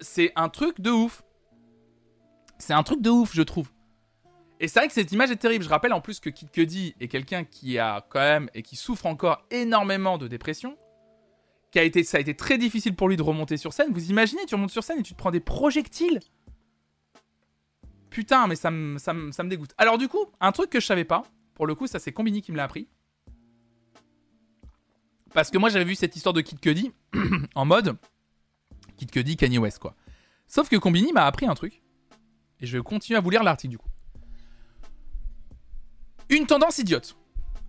C'est 0.00 0.32
un 0.34 0.48
truc 0.48 0.80
de 0.80 0.90
ouf. 0.90 1.22
C'est 2.58 2.72
un 2.72 2.82
truc 2.82 3.00
de 3.00 3.10
ouf, 3.10 3.34
je 3.34 3.42
trouve. 3.42 3.70
Et 4.58 4.68
c'est 4.68 4.80
vrai 4.80 4.88
que 4.88 4.94
cette 4.94 5.12
image 5.12 5.30
est 5.30 5.36
terrible. 5.36 5.64
Je 5.64 5.68
rappelle 5.68 5.92
en 5.92 6.00
plus 6.00 6.20
que 6.20 6.28
Kid 6.28 6.50
Cudi 6.50 6.94
est 7.00 7.08
quelqu'un 7.08 7.44
qui 7.44 7.78
a 7.78 8.04
quand 8.08 8.20
même 8.20 8.50
et 8.54 8.62
qui 8.62 8.76
souffre 8.76 9.06
encore 9.06 9.44
énormément 9.50 10.18
de 10.18 10.26
dépression. 10.26 10.76
Qui 11.70 11.78
a 11.78 11.84
été, 11.84 12.02
ça 12.02 12.16
a 12.16 12.20
été 12.20 12.34
très 12.34 12.58
difficile 12.58 12.96
pour 12.96 13.08
lui 13.08 13.16
de 13.16 13.22
remonter 13.22 13.56
sur 13.56 13.72
scène. 13.72 13.92
Vous 13.92 14.10
imaginez, 14.10 14.44
tu 14.46 14.56
remontes 14.56 14.70
sur 14.70 14.82
scène 14.82 14.98
et 14.98 15.02
tu 15.02 15.12
te 15.12 15.18
prends 15.18 15.30
des 15.30 15.40
projectiles 15.40 16.18
Putain, 18.10 18.46
mais 18.48 18.56
ça 18.56 18.70
me, 18.70 19.48
dégoûte. 19.48 19.72
Alors 19.78 19.96
du 19.96 20.08
coup, 20.08 20.26
un 20.40 20.52
truc 20.52 20.70
que 20.70 20.80
je 20.80 20.86
savais 20.86 21.04
pas, 21.04 21.22
pour 21.54 21.66
le 21.66 21.74
coup, 21.74 21.86
ça 21.86 21.98
c'est 21.98 22.12
Combini 22.12 22.42
qui 22.42 22.52
me 22.52 22.56
l'a 22.56 22.64
appris. 22.64 22.88
Parce 25.32 25.50
que 25.50 25.58
moi 25.58 25.68
j'avais 25.68 25.84
vu 25.84 25.94
cette 25.94 26.16
histoire 26.16 26.32
de 26.32 26.40
Kid 26.40 26.58
Cudi 26.58 26.92
en 27.54 27.64
mode 27.64 27.96
Kid 28.96 29.12
Cudi, 29.12 29.36
Kanye 29.36 29.58
West 29.58 29.78
quoi. 29.78 29.94
Sauf 30.48 30.68
que 30.68 30.76
Combini 30.76 31.12
m'a 31.12 31.24
appris 31.24 31.46
un 31.46 31.54
truc. 31.54 31.82
Et 32.58 32.66
je 32.66 32.76
vais 32.76 32.82
continuer 32.82 33.16
à 33.16 33.20
vous 33.20 33.30
lire 33.30 33.44
l'article 33.44 33.70
du 33.70 33.78
coup. 33.78 33.88
Une 36.28 36.46
tendance 36.46 36.78
idiote. 36.78 37.16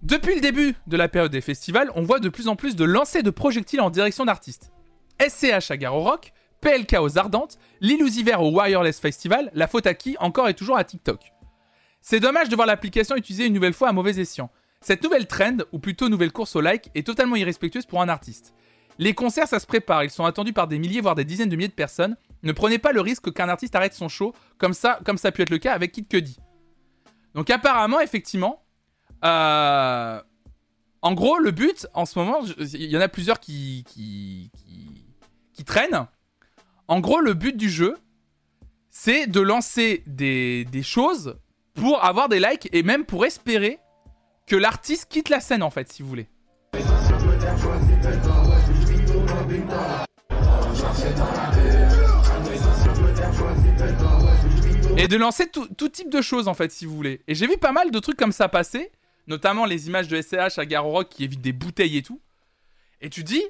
Depuis 0.01 0.33
le 0.33 0.41
début 0.41 0.75
de 0.87 0.97
la 0.97 1.07
période 1.07 1.31
des 1.31 1.41
festivals, 1.41 1.91
on 1.93 2.01
voit 2.01 2.19
de 2.19 2.29
plus 2.29 2.47
en 2.47 2.55
plus 2.55 2.75
de 2.75 2.83
lancers 2.83 3.21
de 3.21 3.29
projectiles 3.29 3.81
en 3.81 3.91
direction 3.91 4.25
d'artistes. 4.25 4.71
SCH 5.19 5.69
à 5.69 5.77
Garo 5.77 6.01
Rock, 6.01 6.33
PLK 6.61 6.97
aux 6.99 7.17
Ardentes, 7.17 7.57
l'illusiver 7.81 8.35
au 8.35 8.51
Wireless 8.51 8.99
Festival, 8.99 9.51
la 9.53 9.67
faute 9.67 9.87
à 9.87 9.93
qui 9.93 10.15
encore 10.19 10.47
et 10.47 10.53
toujours 10.53 10.77
à 10.77 10.83
TikTok. 10.83 11.19
C'est 12.01 12.19
dommage 12.19 12.49
de 12.49 12.55
voir 12.55 12.67
l'application 12.67 13.15
utilisée 13.15 13.45
une 13.45 13.53
nouvelle 13.53 13.73
fois 13.73 13.89
à 13.89 13.93
mauvais 13.93 14.19
escient. 14.19 14.49
Cette 14.81 15.03
nouvelle 15.03 15.27
trend, 15.27 15.57
ou 15.71 15.79
plutôt 15.79 16.09
nouvelle 16.09 16.31
course 16.31 16.55
au 16.55 16.61
like, 16.61 16.89
est 16.95 17.05
totalement 17.05 17.35
irrespectueuse 17.35 17.85
pour 17.85 18.01
un 18.01 18.09
artiste. 18.09 18.53
Les 18.97 19.13
concerts, 19.13 19.47
ça 19.47 19.59
se 19.59 19.67
prépare, 19.67 20.03
ils 20.03 20.09
sont 20.09 20.25
attendus 20.25 20.53
par 20.53 20.67
des 20.67 20.79
milliers, 20.79 21.01
voire 21.01 21.15
des 21.15 21.25
dizaines 21.25 21.49
de 21.49 21.55
milliers 21.55 21.67
de 21.67 21.73
personnes. 21.73 22.15
Ne 22.43 22.51
prenez 22.51 22.79
pas 22.79 22.91
le 22.91 23.01
risque 23.01 23.31
qu'un 23.31 23.49
artiste 23.49 23.75
arrête 23.75 23.93
son 23.93 24.09
show, 24.09 24.33
comme 24.57 24.73
ça, 24.73 24.99
comme 25.05 25.17
ça 25.17 25.29
a 25.29 25.31
pu 25.31 25.41
être 25.41 25.49
le 25.49 25.59
cas 25.59 25.73
avec 25.73 25.91
Kid 25.91 26.07
Cudi. 26.07 26.37
Donc 27.35 27.49
apparemment, 27.49 27.99
effectivement, 27.99 28.63
euh, 29.23 30.21
en 31.01 31.13
gros, 31.13 31.39
le 31.39 31.51
but, 31.51 31.87
en 31.93 32.05
ce 32.05 32.17
moment, 32.19 32.41
il 32.59 32.91
y 32.91 32.97
en 32.97 33.01
a 33.01 33.07
plusieurs 33.07 33.39
qui, 33.39 33.83
traînent. 35.65 36.07
En 36.91 36.99
gros, 36.99 37.21
le 37.21 37.33
but 37.33 37.55
du 37.55 37.69
jeu, 37.69 37.97
c'est 38.89 39.25
de 39.25 39.39
lancer 39.39 40.03
des, 40.07 40.67
choses 40.83 41.39
pour 41.73 42.03
avoir 42.03 42.27
des 42.27 42.41
likes 42.41 42.67
et 42.73 42.83
même 42.83 43.05
pour 43.05 43.25
espérer 43.25 43.79
que 44.45 44.57
l'artiste 44.57 45.09
quitte 45.09 45.29
la 45.29 45.39
scène 45.39 45.63
en 45.63 45.69
fait, 45.69 45.89
si 45.89 46.03
vous 46.03 46.09
voulez. 46.09 46.27
Et 54.97 55.07
de 55.07 55.15
lancer 55.15 55.49
tout, 55.49 55.87
type 55.87 56.09
de 56.09 56.21
choses 56.21 56.49
en 56.49 56.53
fait, 56.53 56.73
si 56.73 56.85
vous 56.85 56.93
voulez. 56.97 57.21
Et 57.29 57.35
j'ai 57.35 57.47
vu 57.47 57.57
pas 57.57 57.71
mal 57.71 57.91
de 57.91 57.99
trucs 57.99 58.17
comme 58.17 58.33
ça 58.33 58.49
passer, 58.49 58.91
notamment 59.27 59.63
les 59.63 59.87
images 59.87 60.09
de 60.09 60.21
SCH 60.21 60.57
à 60.59 60.65
Garo 60.65 60.91
Rock 60.91 61.07
qui 61.07 61.23
évitent 61.23 61.39
des 61.39 61.53
bouteilles 61.53 61.95
et 61.95 62.03
tout. 62.03 62.19
Et 62.99 63.09
tu 63.09 63.23
dis, 63.23 63.45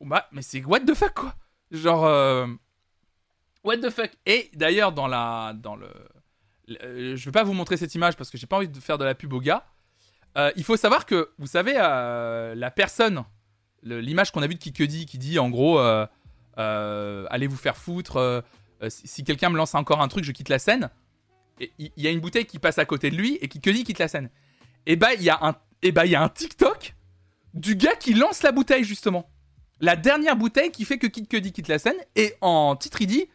bah, 0.00 0.28
mais 0.30 0.42
c'est 0.42 0.64
what 0.64 0.78
the 0.78 0.94
fuck 0.94 1.14
quoi 1.14 1.34
Genre. 1.70 2.04
Euh, 2.04 2.46
what 3.62 3.78
the 3.78 3.90
fuck 3.90 4.10
Et 4.26 4.50
d'ailleurs, 4.54 4.92
dans 4.92 5.06
la. 5.06 5.52
Dans 5.54 5.76
le. 5.76 5.88
Euh, 6.82 7.16
je 7.16 7.24
vais 7.24 7.32
pas 7.32 7.44
vous 7.44 7.52
montrer 7.52 7.76
cette 7.76 7.94
image 7.94 8.16
parce 8.16 8.30
que 8.30 8.38
j'ai 8.38 8.46
pas 8.46 8.56
envie 8.56 8.68
de 8.68 8.80
faire 8.80 8.98
de 8.98 9.04
la 9.04 9.14
pub 9.14 9.32
au 9.32 9.40
gars. 9.40 9.66
Euh, 10.36 10.50
il 10.56 10.64
faut 10.64 10.76
savoir 10.76 11.06
que, 11.06 11.30
vous 11.38 11.46
savez, 11.46 11.74
la 11.74 12.72
personne, 12.74 13.24
l'image 13.82 14.32
qu'on 14.32 14.42
a 14.42 14.46
vue 14.46 14.54
de 14.54 14.60
Kikudi 14.60 15.06
qui 15.06 15.18
dit 15.18 15.38
en 15.38 15.50
gros 15.50 15.78
Allez 16.56 17.46
vous 17.46 17.56
faire 17.56 17.76
foutre, 17.76 18.42
si, 18.88 19.24
quelqu'un 19.24 19.50
me 19.50 19.56
lance 19.56 19.74
encore 19.74 20.00
un 20.00 20.08
truc, 20.08 20.24
je 20.24 20.32
quitte 20.32 20.48
la 20.48 20.58
scène. 20.58 20.90
Il 21.78 21.92
y, 21.96 22.08
a 22.08 22.10
une 22.10 22.20
bouteille 22.20 22.46
qui 22.46 22.58
passe 22.58 22.78
à 22.78 22.84
côté 22.84 23.10
de 23.10 23.16
lui 23.16 23.38
et 23.40 23.46
Kikudi 23.46 23.84
quitte 23.84 24.00
la 24.00 24.08
scène. 24.08 24.28
Et 24.86 24.96
bah, 24.96 25.14
il 25.14 25.22
y, 25.22 25.30
a 25.30 25.38
un, 25.40 25.54
et 25.82 25.92
bah, 25.92 26.04
y 26.04 26.16
a 26.16 26.22
un 26.22 26.28
TikTok 26.28 26.96
du 27.54 27.76
gars 27.76 27.94
qui 27.94 28.14
lance 28.14 28.42
la 28.42 28.52
bouteille 28.52 28.84
justement 28.84 29.30
la 29.80 29.96
dernière 29.96 30.36
bouteille 30.36 30.70
qui 30.70 30.84
fait 30.84 30.98
que 30.98 31.06
Kid 31.06 31.28
Cudi 31.28 31.52
quitte 31.52 31.68
la 31.68 31.78
scène. 31.78 31.96
Et 32.16 32.34
en 32.40 32.76
titre, 32.76 33.02
il 33.02 33.06
dit 33.06 33.28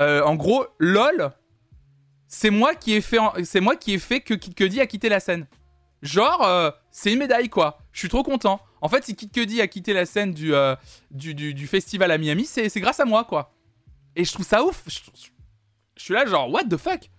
euh, 0.00 0.22
en 0.22 0.34
gros, 0.34 0.66
lol, 0.78 1.30
c'est 2.28 2.50
moi 2.50 2.74
qui 2.74 2.92
ai 2.94 3.00
fait, 3.00 3.18
c'est 3.44 3.60
moi 3.60 3.76
qui 3.76 3.94
ai 3.94 3.98
fait 3.98 4.20
que 4.20 4.34
Kid 4.34 4.54
Cudi 4.54 4.80
a 4.80 4.86
quitté 4.86 5.08
la 5.08 5.20
scène. 5.20 5.46
Genre, 6.02 6.42
euh, 6.42 6.70
c'est 6.90 7.12
une 7.12 7.18
médaille 7.18 7.48
quoi. 7.48 7.78
Je 7.92 8.00
suis 8.00 8.08
trop 8.08 8.22
content. 8.22 8.60
En 8.82 8.88
fait, 8.88 9.04
si 9.04 9.16
Kid 9.16 9.32
Cudi 9.32 9.60
a 9.60 9.66
quitté 9.66 9.92
la 9.92 10.04
scène 10.04 10.32
du, 10.32 10.54
euh, 10.54 10.76
du, 11.10 11.66
festival 11.66 12.10
à 12.10 12.18
Miami, 12.18 12.44
c'est, 12.44 12.68
grâce 12.76 13.00
à 13.00 13.04
moi 13.04 13.24
quoi. 13.24 13.54
Et 14.14 14.24
je 14.24 14.32
trouve 14.32 14.46
ça 14.46 14.62
ouf. 14.62 14.82
Je, 14.86 16.02
suis 16.02 16.14
là 16.14 16.26
genre, 16.26 16.50
what 16.50 16.64
the 16.64 16.76
fuck? 16.76 17.10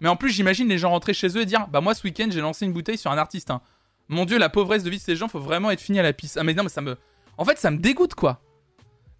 Mais 0.00 0.08
en 0.10 0.16
plus, 0.16 0.30
j'imagine 0.30 0.68
les 0.68 0.76
gens 0.76 0.90
rentrer 0.90 1.14
chez 1.14 1.28
eux 1.28 1.40
et 1.40 1.46
dire, 1.46 1.66
bah 1.68 1.80
moi 1.80 1.94
ce 1.94 2.02
week-end 2.02 2.28
j'ai 2.30 2.42
lancé 2.42 2.66
une 2.66 2.72
bouteille 2.72 2.98
sur 2.98 3.10
un 3.10 3.18
artiste. 3.18 3.50
Hein. 3.50 3.62
Mon 4.08 4.26
dieu, 4.26 4.38
la 4.38 4.50
pauvresse 4.50 4.82
de 4.82 4.90
vie 4.90 4.98
de 4.98 5.02
ces 5.02 5.16
gens, 5.16 5.28
faut 5.28 5.40
vraiment 5.40 5.70
être 5.70 5.80
fini 5.80 5.98
à 5.98 6.02
la 6.02 6.12
piste. 6.12 6.36
Ah 6.36 6.44
mais 6.44 6.52
non, 6.52 6.62
mais 6.62 6.68
ça 6.68 6.82
me, 6.82 6.96
en 7.38 7.44
fait, 7.44 7.58
ça 7.58 7.70
me 7.70 7.78
dégoûte 7.78 8.14
quoi. 8.14 8.42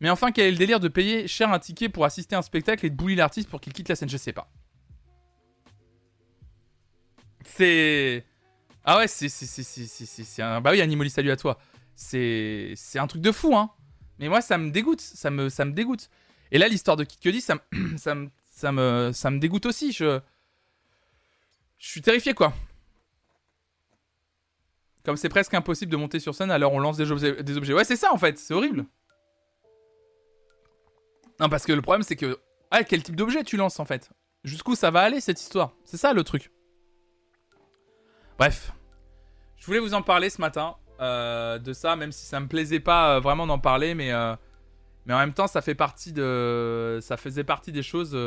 Mais 0.01 0.11
enfin, 0.11 0.31
quel 0.31 0.47
est 0.47 0.51
le 0.51 0.59
délire 0.59 0.81
de 0.81 0.89
payer 0.89 1.27
cher 1.27 1.51
un 1.53 1.59
ticket 1.59 1.89
pour 1.89 2.05
assister 2.05 2.37
à 2.37 2.41
un 2.41 2.43
spectacle 2.43 2.85
et 2.85 2.91
de 2.91 2.95
bouler 2.95 3.15
l'artiste 3.15 3.49
pour 3.49 3.61
qu'il 3.61 3.73
quitte 3.73 3.89
la 3.89 3.97
scène? 3.97 4.09
Je 4.09 4.17
sais 4.17 4.33
pas. 4.33 4.51
C'est. 7.45 8.25
Ah 8.85 8.99
ouais, 8.99 9.09
c'est. 9.09 9.29
C'est 9.29 10.43
un. 10.43 10.61
Bah 10.61 10.71
oui, 10.73 10.81
Animoli, 10.81 11.09
salut 11.09 11.31
à 11.31 11.37
toi. 11.37 11.59
C'est. 11.95 12.75
C'est 12.77 12.99
un 12.99 13.07
truc 13.07 13.23
de 13.23 13.33
fou, 13.33 13.57
hein. 13.57 13.71
Mais 14.19 14.29
moi, 14.29 14.43
ça 14.43 14.59
me 14.59 14.71
dégoûte. 14.71 15.01
Ça 15.01 15.31
me, 15.31 15.71
dégoûte. 15.71 16.11
Et 16.53 16.59
là, 16.59 16.69
l'histoire 16.69 16.97
de 16.97 17.07
ça, 17.41 17.57
ça, 17.97 18.15
me, 18.15 18.29
ça, 18.51 18.73
me, 18.73 19.11
ça 19.15 19.31
me 19.31 19.39
dégoûte 19.39 19.67
aussi. 19.67 19.93
Je. 19.93 20.21
Je 21.79 21.89
suis 21.89 22.03
terrifié, 22.03 22.35
quoi. 22.35 22.55
Comme 25.07 25.17
c'est 25.17 25.29
presque 25.29 25.55
impossible 25.55 25.93
de 25.93 25.97
monter 25.97 26.19
sur 26.19 26.35
scène, 26.35 26.51
alors 26.51 26.73
on 26.73 26.81
lance 26.81 26.97
des 26.97 27.13
objets. 27.13 27.73
Ouais, 27.73 27.85
c'est 27.85 27.95
ça 27.95 28.13
en 28.13 28.19
fait, 28.19 28.37
c'est 28.39 28.53
horrible. 28.53 28.85
Non, 31.39 31.49
parce 31.49 31.65
que 31.65 31.73
le 31.73 31.81
problème 31.81 32.03
c'est 32.03 32.17
que. 32.17 32.41
Ah, 32.73 32.83
quel 32.83 33.05
type 33.05 33.15
d'objet 33.15 33.45
tu 33.45 33.57
lances 33.57 33.79
en 33.79 33.85
fait? 33.85 34.11
Jusqu'où 34.43 34.75
ça 34.75 34.91
va 34.91 35.03
aller 35.03 35.21
cette 35.21 35.41
histoire? 35.41 35.75
C'est 35.85 35.97
ça 35.97 36.13
le 36.13 36.25
truc. 36.25 36.51
Bref. 38.37 38.73
Je 39.57 39.67
voulais 39.67 39.79
vous 39.79 39.95
en 39.95 40.03
parler 40.03 40.29
ce 40.29 40.41
matin 40.41 40.75
euh, 41.01 41.61
de 41.61 41.73
ça, 41.73 41.95
même 41.95 42.11
si 42.11 42.27
ça 42.27 42.41
me 42.41 42.49
plaisait 42.49 42.81
pas 42.81 43.15
euh, 43.15 43.21
vraiment 43.21 43.47
d'en 43.47 43.61
parler, 43.61 43.95
mais, 43.95 44.13
euh, 44.13 44.35
mais 45.07 45.15
en 45.15 45.19
même 45.19 45.35
temps, 45.35 45.47
ça 45.47 45.63
fait 45.63 45.77
partie 45.77 46.13
de. 46.13 46.99
Ça 47.01 47.17
faisait 47.17 47.45
partie 47.45 47.71
des 47.71 47.85
choses, 47.85 48.19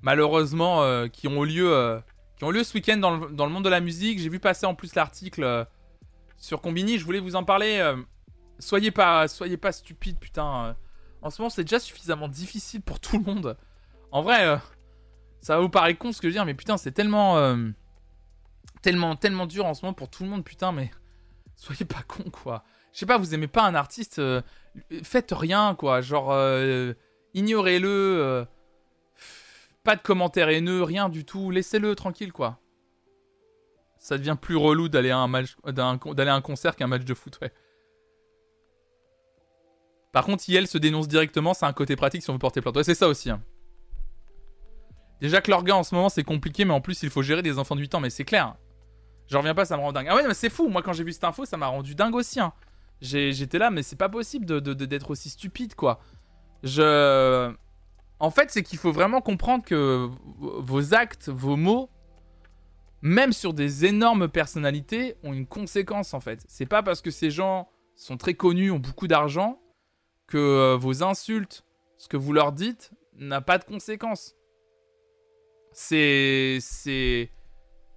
malheureusement, 0.00 1.06
qui 1.08 1.28
ont 1.28 1.42
lieu 1.42 2.00
qui 2.40 2.44
ont 2.44 2.50
lieu 2.50 2.64
ce 2.64 2.72
week-end 2.72 2.96
dans 2.96 3.10
le, 3.18 3.52
monde 3.52 3.64
de 3.64 3.68
la 3.68 3.80
musique. 3.80 4.18
J'ai 4.18 4.30
vu 4.30 4.40
passer 4.40 4.64
en 4.64 4.74
plus 4.74 4.94
l'article 4.94 5.44
euh, 5.44 5.62
sur 6.38 6.62
Combini. 6.62 6.98
Je 6.98 7.04
voulais 7.04 7.20
vous 7.20 7.36
en 7.36 7.44
parler. 7.44 7.80
Euh, 7.80 7.96
soyez 8.58 8.90
pas, 8.90 9.28
soyez 9.28 9.58
pas 9.58 9.72
stupide, 9.72 10.18
putain. 10.18 10.64
Euh. 10.64 10.72
en 11.20 11.28
ce 11.28 11.42
moment, 11.42 11.50
c'est 11.50 11.64
déjà 11.64 11.78
suffisamment 11.78 12.28
difficile 12.28 12.80
pour 12.80 12.98
tout 12.98 13.18
le 13.18 13.24
monde. 13.24 13.58
En 14.10 14.22
vrai, 14.22 14.58
ça 15.42 15.56
va 15.56 15.60
vous 15.60 15.68
paraître 15.68 15.98
con 15.98 16.12
ce 16.12 16.22
que 16.22 16.28
je 16.28 16.30
veux 16.30 16.36
dire, 16.36 16.46
mais 16.46 16.54
putain, 16.54 16.78
c'est 16.78 16.92
tellement, 16.92 17.36
tellement, 18.80 19.16
tellement 19.16 19.46
dur 19.46 19.66
en 19.66 19.74
ce 19.74 19.84
moment 19.84 19.92
pour 19.92 20.08
tout 20.08 20.24
le 20.24 20.30
monde, 20.30 20.42
putain. 20.42 20.72
Mais 20.72 20.90
soyez 21.56 21.84
pas 21.84 22.02
con, 22.08 22.24
quoi. 22.30 22.64
Je 22.94 23.00
sais 23.00 23.06
pas, 23.06 23.18
vous 23.18 23.34
aimez 23.34 23.48
pas 23.48 23.66
un 23.66 23.74
artiste, 23.74 24.20
faites 25.02 25.32
rien, 25.32 25.74
quoi. 25.74 26.00
Genre, 26.00 26.34
ignorez-le 27.34 28.46
pas 29.82 29.96
de 29.96 30.02
commentaires 30.02 30.48
haineux, 30.48 30.82
rien 30.82 31.08
du 31.08 31.24
tout. 31.24 31.50
Laissez-le 31.50 31.94
tranquille, 31.94 32.32
quoi. 32.32 32.58
Ça 33.98 34.16
devient 34.16 34.36
plus 34.40 34.56
relou 34.56 34.88
d'aller 34.88 35.10
à 35.10 35.18
un 35.18 35.26
match, 35.26 35.56
d'aller 35.64 36.30
à 36.30 36.34
un 36.34 36.40
concert 36.40 36.76
qu'un 36.76 36.86
match 36.86 37.04
de 37.04 37.14
foot, 37.14 37.38
ouais. 37.42 37.52
Par 40.12 40.24
contre, 40.24 40.48
IL 40.48 40.66
se 40.66 40.78
dénonce 40.78 41.06
directement, 41.06 41.54
c'est 41.54 41.66
un 41.66 41.72
côté 41.72 41.96
pratique 41.96 42.22
si 42.22 42.30
on 42.30 42.32
veut 42.32 42.38
porter 42.38 42.60
plainte. 42.60 42.76
Ouais, 42.76 42.84
c'est 42.84 42.94
ça 42.94 43.08
aussi. 43.08 43.30
Hein. 43.30 43.42
Déjà 45.20 45.40
que 45.40 45.50
l'orga 45.50 45.76
en 45.76 45.82
ce 45.82 45.94
moment 45.94 46.08
c'est 46.08 46.24
compliqué, 46.24 46.64
mais 46.64 46.72
en 46.72 46.80
plus 46.80 47.02
il 47.02 47.10
faut 47.10 47.22
gérer 47.22 47.42
des 47.42 47.58
enfants 47.58 47.76
de 47.76 47.80
8 47.80 47.94
ans, 47.94 48.00
mais 48.00 48.10
c'est 48.10 48.24
clair. 48.24 48.56
Je 49.26 49.36
reviens 49.36 49.54
pas, 49.54 49.64
ça 49.64 49.76
me 49.76 49.82
rend 49.82 49.92
dingue. 49.92 50.06
Ah 50.08 50.16
ouais, 50.16 50.26
mais 50.26 50.34
c'est 50.34 50.50
fou, 50.50 50.68
moi 50.68 50.82
quand 50.82 50.92
j'ai 50.92 51.04
vu 51.04 51.12
cette 51.12 51.24
info, 51.24 51.44
ça 51.44 51.56
m'a 51.56 51.66
rendu 51.66 51.94
dingue 51.94 52.14
aussi. 52.14 52.40
Hein. 52.40 52.52
J'étais 53.00 53.58
là, 53.58 53.70
mais 53.70 53.82
c'est 53.82 53.96
pas 53.96 54.08
possible 54.08 54.46
d'être 54.46 54.62
de, 54.62 54.86
d'être 54.86 55.10
aussi 55.10 55.30
stupide, 55.30 55.74
quoi. 55.74 56.00
Je. 56.62 57.52
En 58.20 58.30
fait, 58.30 58.50
c'est 58.50 58.62
qu'il 58.62 58.78
faut 58.78 58.92
vraiment 58.92 59.22
comprendre 59.22 59.64
que 59.64 60.08
vos 60.38 60.94
actes, 60.94 61.30
vos 61.30 61.56
mots, 61.56 61.88
même 63.00 63.32
sur 63.32 63.54
des 63.54 63.86
énormes 63.86 64.28
personnalités, 64.28 65.16
ont 65.24 65.32
une 65.32 65.46
conséquence 65.46 66.12
en 66.12 66.20
fait. 66.20 66.44
C'est 66.46 66.66
pas 66.66 66.82
parce 66.82 67.00
que 67.00 67.10
ces 67.10 67.30
gens 67.30 67.70
sont 67.96 68.18
très 68.18 68.34
connus, 68.34 68.70
ont 68.70 68.78
beaucoup 68.78 69.06
d'argent, 69.06 69.58
que 70.26 70.36
euh, 70.36 70.76
vos 70.76 71.02
insultes, 71.02 71.64
ce 71.96 72.08
que 72.08 72.18
vous 72.18 72.34
leur 72.34 72.52
dites, 72.52 72.92
n'a 73.14 73.40
pas 73.40 73.56
de 73.56 73.64
conséquences. 73.64 74.34
C'est. 75.72 76.58
C'est. 76.60 77.30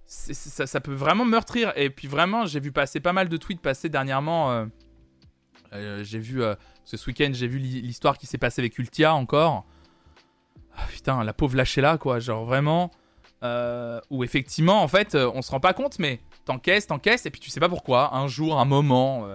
Ça, 0.06 0.66
ça, 0.66 0.80
peut 0.80 0.94
vraiment 0.94 1.24
meurtrir. 1.24 1.72
Et 1.76 1.90
puis 1.90 2.08
vraiment, 2.08 2.46
j'ai 2.46 2.60
vu 2.60 2.72
passer 2.72 3.00
pas 3.00 3.12
mal 3.12 3.28
de 3.28 3.36
tweets 3.36 3.60
passer 3.60 3.88
dernièrement. 3.88 4.52
Euh, 4.52 4.66
euh, 5.72 6.04
j'ai 6.04 6.18
vu. 6.18 6.42
ce 6.84 7.06
week-end, 7.06 7.30
j'ai 7.32 7.48
vu 7.48 7.58
l'histoire 7.58 8.16
qui 8.16 8.26
s'est 8.26 8.38
passée 8.38 8.62
avec 8.62 8.78
Ultia 8.78 9.14
encore. 9.14 9.66
Ah, 10.76 10.86
putain, 10.88 11.22
la 11.24 11.32
pauvre 11.32 11.56
lâchée 11.56 11.80
là, 11.80 11.98
quoi. 11.98 12.18
Genre 12.20 12.44
vraiment. 12.44 12.90
où 14.10 14.24
effectivement, 14.24 14.82
en 14.82 14.88
fait, 14.88 15.14
on 15.14 15.42
se 15.42 15.50
rend 15.50 15.60
pas 15.60 15.74
compte, 15.74 15.98
mais 15.98 16.20
t'encaisses, 16.44 16.86
t'encaisses, 16.86 17.26
et 17.26 17.30
puis 17.30 17.40
tu 17.40 17.50
sais 17.50 17.60
pas 17.60 17.68
pourquoi. 17.68 18.14
Un 18.14 18.26
jour, 18.26 18.58
un 18.58 18.64
moment, 18.64 19.28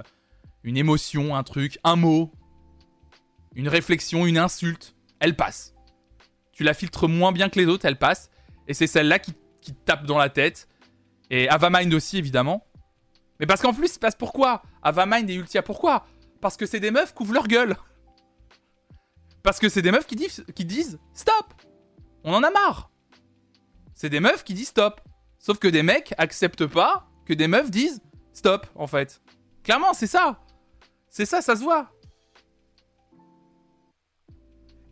une 0.63 0.77
émotion, 0.77 1.35
un 1.35 1.43
truc, 1.43 1.79
un 1.83 1.95
mot, 1.95 2.31
une 3.55 3.67
réflexion, 3.67 4.25
une 4.25 4.37
insulte, 4.37 4.95
elle 5.19 5.35
passe. 5.35 5.73
Tu 6.51 6.63
la 6.63 6.73
filtres 6.73 7.07
moins 7.07 7.31
bien 7.31 7.49
que 7.49 7.59
les 7.59 7.65
autres, 7.67 7.85
elle 7.85 7.97
passe. 7.97 8.29
Et 8.67 8.73
c'est 8.73 8.87
celle-là 8.87 9.19
qui, 9.19 9.33
qui 9.61 9.73
tape 9.73 10.05
dans 10.05 10.17
la 10.17 10.29
tête. 10.29 10.67
Et 11.29 11.47
Avamind 11.49 11.93
aussi, 11.93 12.17
évidemment. 12.17 12.65
Mais 13.39 13.45
parce 13.45 13.61
qu'en 13.61 13.73
plus, 13.73 13.95
il 13.95 13.99
passe 13.99 14.15
pourquoi 14.15 14.61
Avamind 14.81 15.29
et 15.29 15.35
Ultia, 15.35 15.61
pourquoi? 15.61 16.05
Parce 16.41 16.57
que 16.57 16.65
c'est 16.65 16.79
des 16.79 16.91
meufs 16.91 17.13
qui 17.13 17.23
ouvrent 17.23 17.33
leur 17.33 17.47
gueule. 17.47 17.75
Parce 19.43 19.59
que 19.59 19.69
c'est 19.69 19.81
des 19.81 19.91
meufs 19.91 20.07
qui 20.07 20.15
disent, 20.65 20.99
stop 21.13 21.53
On 22.23 22.33
en 22.33 22.43
a 22.43 22.51
marre 22.51 22.91
C'est 23.93 24.09
des 24.09 24.19
meufs 24.19 24.43
qui 24.43 24.53
disent 24.53 24.69
stop. 24.69 25.01
Sauf 25.37 25.57
que 25.57 25.67
des 25.67 25.83
mecs 25.83 26.13
acceptent 26.17 26.65
pas 26.65 27.09
que 27.25 27.33
des 27.33 27.47
meufs 27.47 27.71
disent 27.71 28.01
stop, 28.33 28.67
en 28.75 28.87
fait. 28.87 29.21
Clairement, 29.63 29.93
c'est 29.93 30.07
ça. 30.07 30.39
C'est 31.09 31.25
ça, 31.25 31.41
ça 31.41 31.55
se 31.55 31.63
voit. 31.63 31.91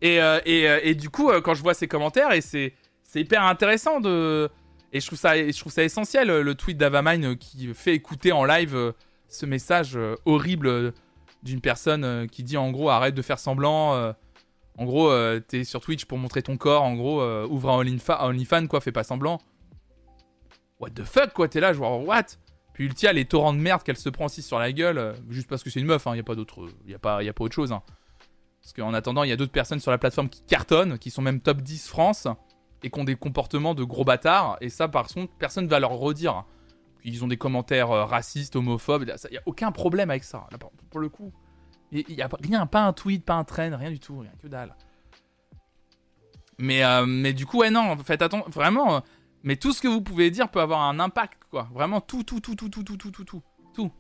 Et, 0.02 0.22
euh, 0.22 0.40
euh, 0.48 0.94
du 0.94 1.10
coup, 1.10 1.30
euh, 1.30 1.41
quand 1.41 1.53
je 1.53 1.61
vois 1.61 1.74
ces 1.74 1.88
commentaires, 1.88 2.32
et 2.32 2.41
c'est, 2.41 2.74
hyper 3.15 3.44
intéressant 3.44 3.99
de. 3.99 4.49
Et 4.94 4.99
je 4.99 5.06
je 5.06 5.60
trouve 5.60 5.72
ça 5.72 5.84
essentiel, 5.84 6.30
le 6.30 6.56
tweet 6.56 6.78
d'Avamine 6.78 7.36
qui 7.38 7.74
fait 7.74 7.94
écouter 7.94 8.32
en 8.32 8.45
live 8.45 8.94
ce 9.28 9.45
message 9.45 9.99
horrible 10.26 10.94
d'une 11.44 11.60
personne 11.60 12.28
qui 12.30 12.44
dit 12.44 12.56
en 12.57 12.72
gros 12.72 12.90
arrête 12.90 13.14
de 13.14 13.22
faire 13.22 13.38
semblant. 13.38 14.14
En 14.77 14.85
gros, 14.85 15.11
t'es 15.47 15.63
sur 15.63 15.81
Twitch 15.81 16.05
pour 16.05 16.17
montrer 16.17 16.43
ton 16.43 16.55
corps. 16.57 16.83
En 16.83 16.95
gros, 16.95 17.23
ouvre 17.45 17.69
un 17.69 17.79
OnlyFans, 17.79 18.67
quoi, 18.67 18.79
fais 18.79 18.91
pas 18.91 19.03
semblant. 19.03 19.39
What 20.79 20.91
the 20.91 21.03
fuck, 21.03 21.33
quoi, 21.33 21.47
t'es 21.47 21.59
là, 21.59 21.73
je 21.73 21.79
vois 21.79 21.97
what? 21.97 22.25
Puis 22.73 22.85
Ultia, 22.85 23.11
les 23.11 23.25
torrents 23.25 23.53
de 23.53 23.59
merde 23.59 23.81
qu'elle 23.81 23.97
se 23.97 24.09
prend 24.09 24.25
aussi 24.25 24.43
sur 24.43 24.59
la 24.59 24.71
gueule, 24.71 25.15
juste 25.29 25.49
parce 25.49 25.63
que 25.63 25.71
c'est 25.71 25.79
une 25.79 25.87
meuf, 25.87 26.05
hein, 26.05 26.13
n'y 26.13 26.19
a 26.19 26.23
pas 26.23 26.35
d'autre, 26.35 26.67
y 26.85 26.93
a 26.93 27.23
y 27.23 27.29
a 27.29 27.33
pas 27.33 27.43
autre 27.43 27.55
chose. 27.55 27.71
Hein. 27.71 27.81
Parce 28.61 28.73
qu'en 28.73 28.93
attendant, 28.93 29.23
il 29.23 29.29
y 29.29 29.33
a 29.33 29.35
d'autres 29.37 29.51
personnes 29.51 29.79
sur 29.79 29.91
la 29.91 29.97
plateforme 29.97 30.29
qui 30.29 30.41
cartonnent, 30.43 30.99
qui 30.99 31.09
sont 31.09 31.21
même 31.21 31.41
top 31.41 31.61
10 31.61 31.87
France, 31.87 32.27
et 32.83 32.89
qui 32.89 32.99
ont 32.99 33.03
des 33.03 33.15
comportements 33.15 33.73
de 33.73 33.83
gros 33.83 34.03
bâtards. 34.03 34.57
Et 34.61 34.69
ça, 34.69 34.87
par 34.87 35.07
contre, 35.07 35.33
personne 35.39 35.65
ne 35.65 35.69
va 35.69 35.79
leur 35.79 35.91
redire. 35.91 36.45
Ils 37.03 37.23
ont 37.23 37.27
des 37.27 37.37
commentaires 37.37 37.91
euh, 37.91 38.05
racistes, 38.05 38.55
homophobes. 38.55 39.03
Il 39.03 39.31
n'y 39.31 39.37
a 39.37 39.41
aucun 39.45 39.71
problème 39.71 40.09
avec 40.09 40.23
ça. 40.23 40.47
pour 40.89 40.99
le 40.99 41.09
coup, 41.09 41.31
il 41.91 42.15
n'y 42.15 42.22
a 42.22 42.30
rien, 42.41 42.65
pas 42.65 42.85
un 42.85 42.93
tweet, 42.93 43.23
pas 43.23 43.35
un 43.35 43.43
train, 43.43 43.76
rien 43.76 43.91
du 43.91 43.99
tout, 43.99 44.19
rien 44.19 44.34
que 44.41 44.47
dalle. 44.47 44.76
Mais, 46.57 46.84
euh, 46.84 47.05
mais 47.05 47.34
du 47.34 47.45
coup, 47.45 47.59
ouais, 47.59 47.69
non, 47.69 47.97
faites 47.97 48.22
attention, 48.22 48.49
vraiment. 48.49 48.95
Euh, 48.95 48.99
mais 49.43 49.55
tout 49.55 49.72
ce 49.72 49.81
que 49.81 49.88
vous 49.88 50.01
pouvez 50.01 50.31
dire 50.31 50.49
peut 50.49 50.59
avoir 50.59 50.81
un 50.81 50.99
impact, 50.99 51.43
quoi. 51.49 51.69
Vraiment, 51.73 52.01
tout, 52.01 52.23
tout, 52.23 52.39
tout, 52.39 52.55
tout, 52.55 52.69
tout, 52.69 52.84
tout, 52.84 52.97
tout, 52.97 53.11
tout, 53.11 53.23
tout. 53.23 53.43
Tout, 53.73 53.91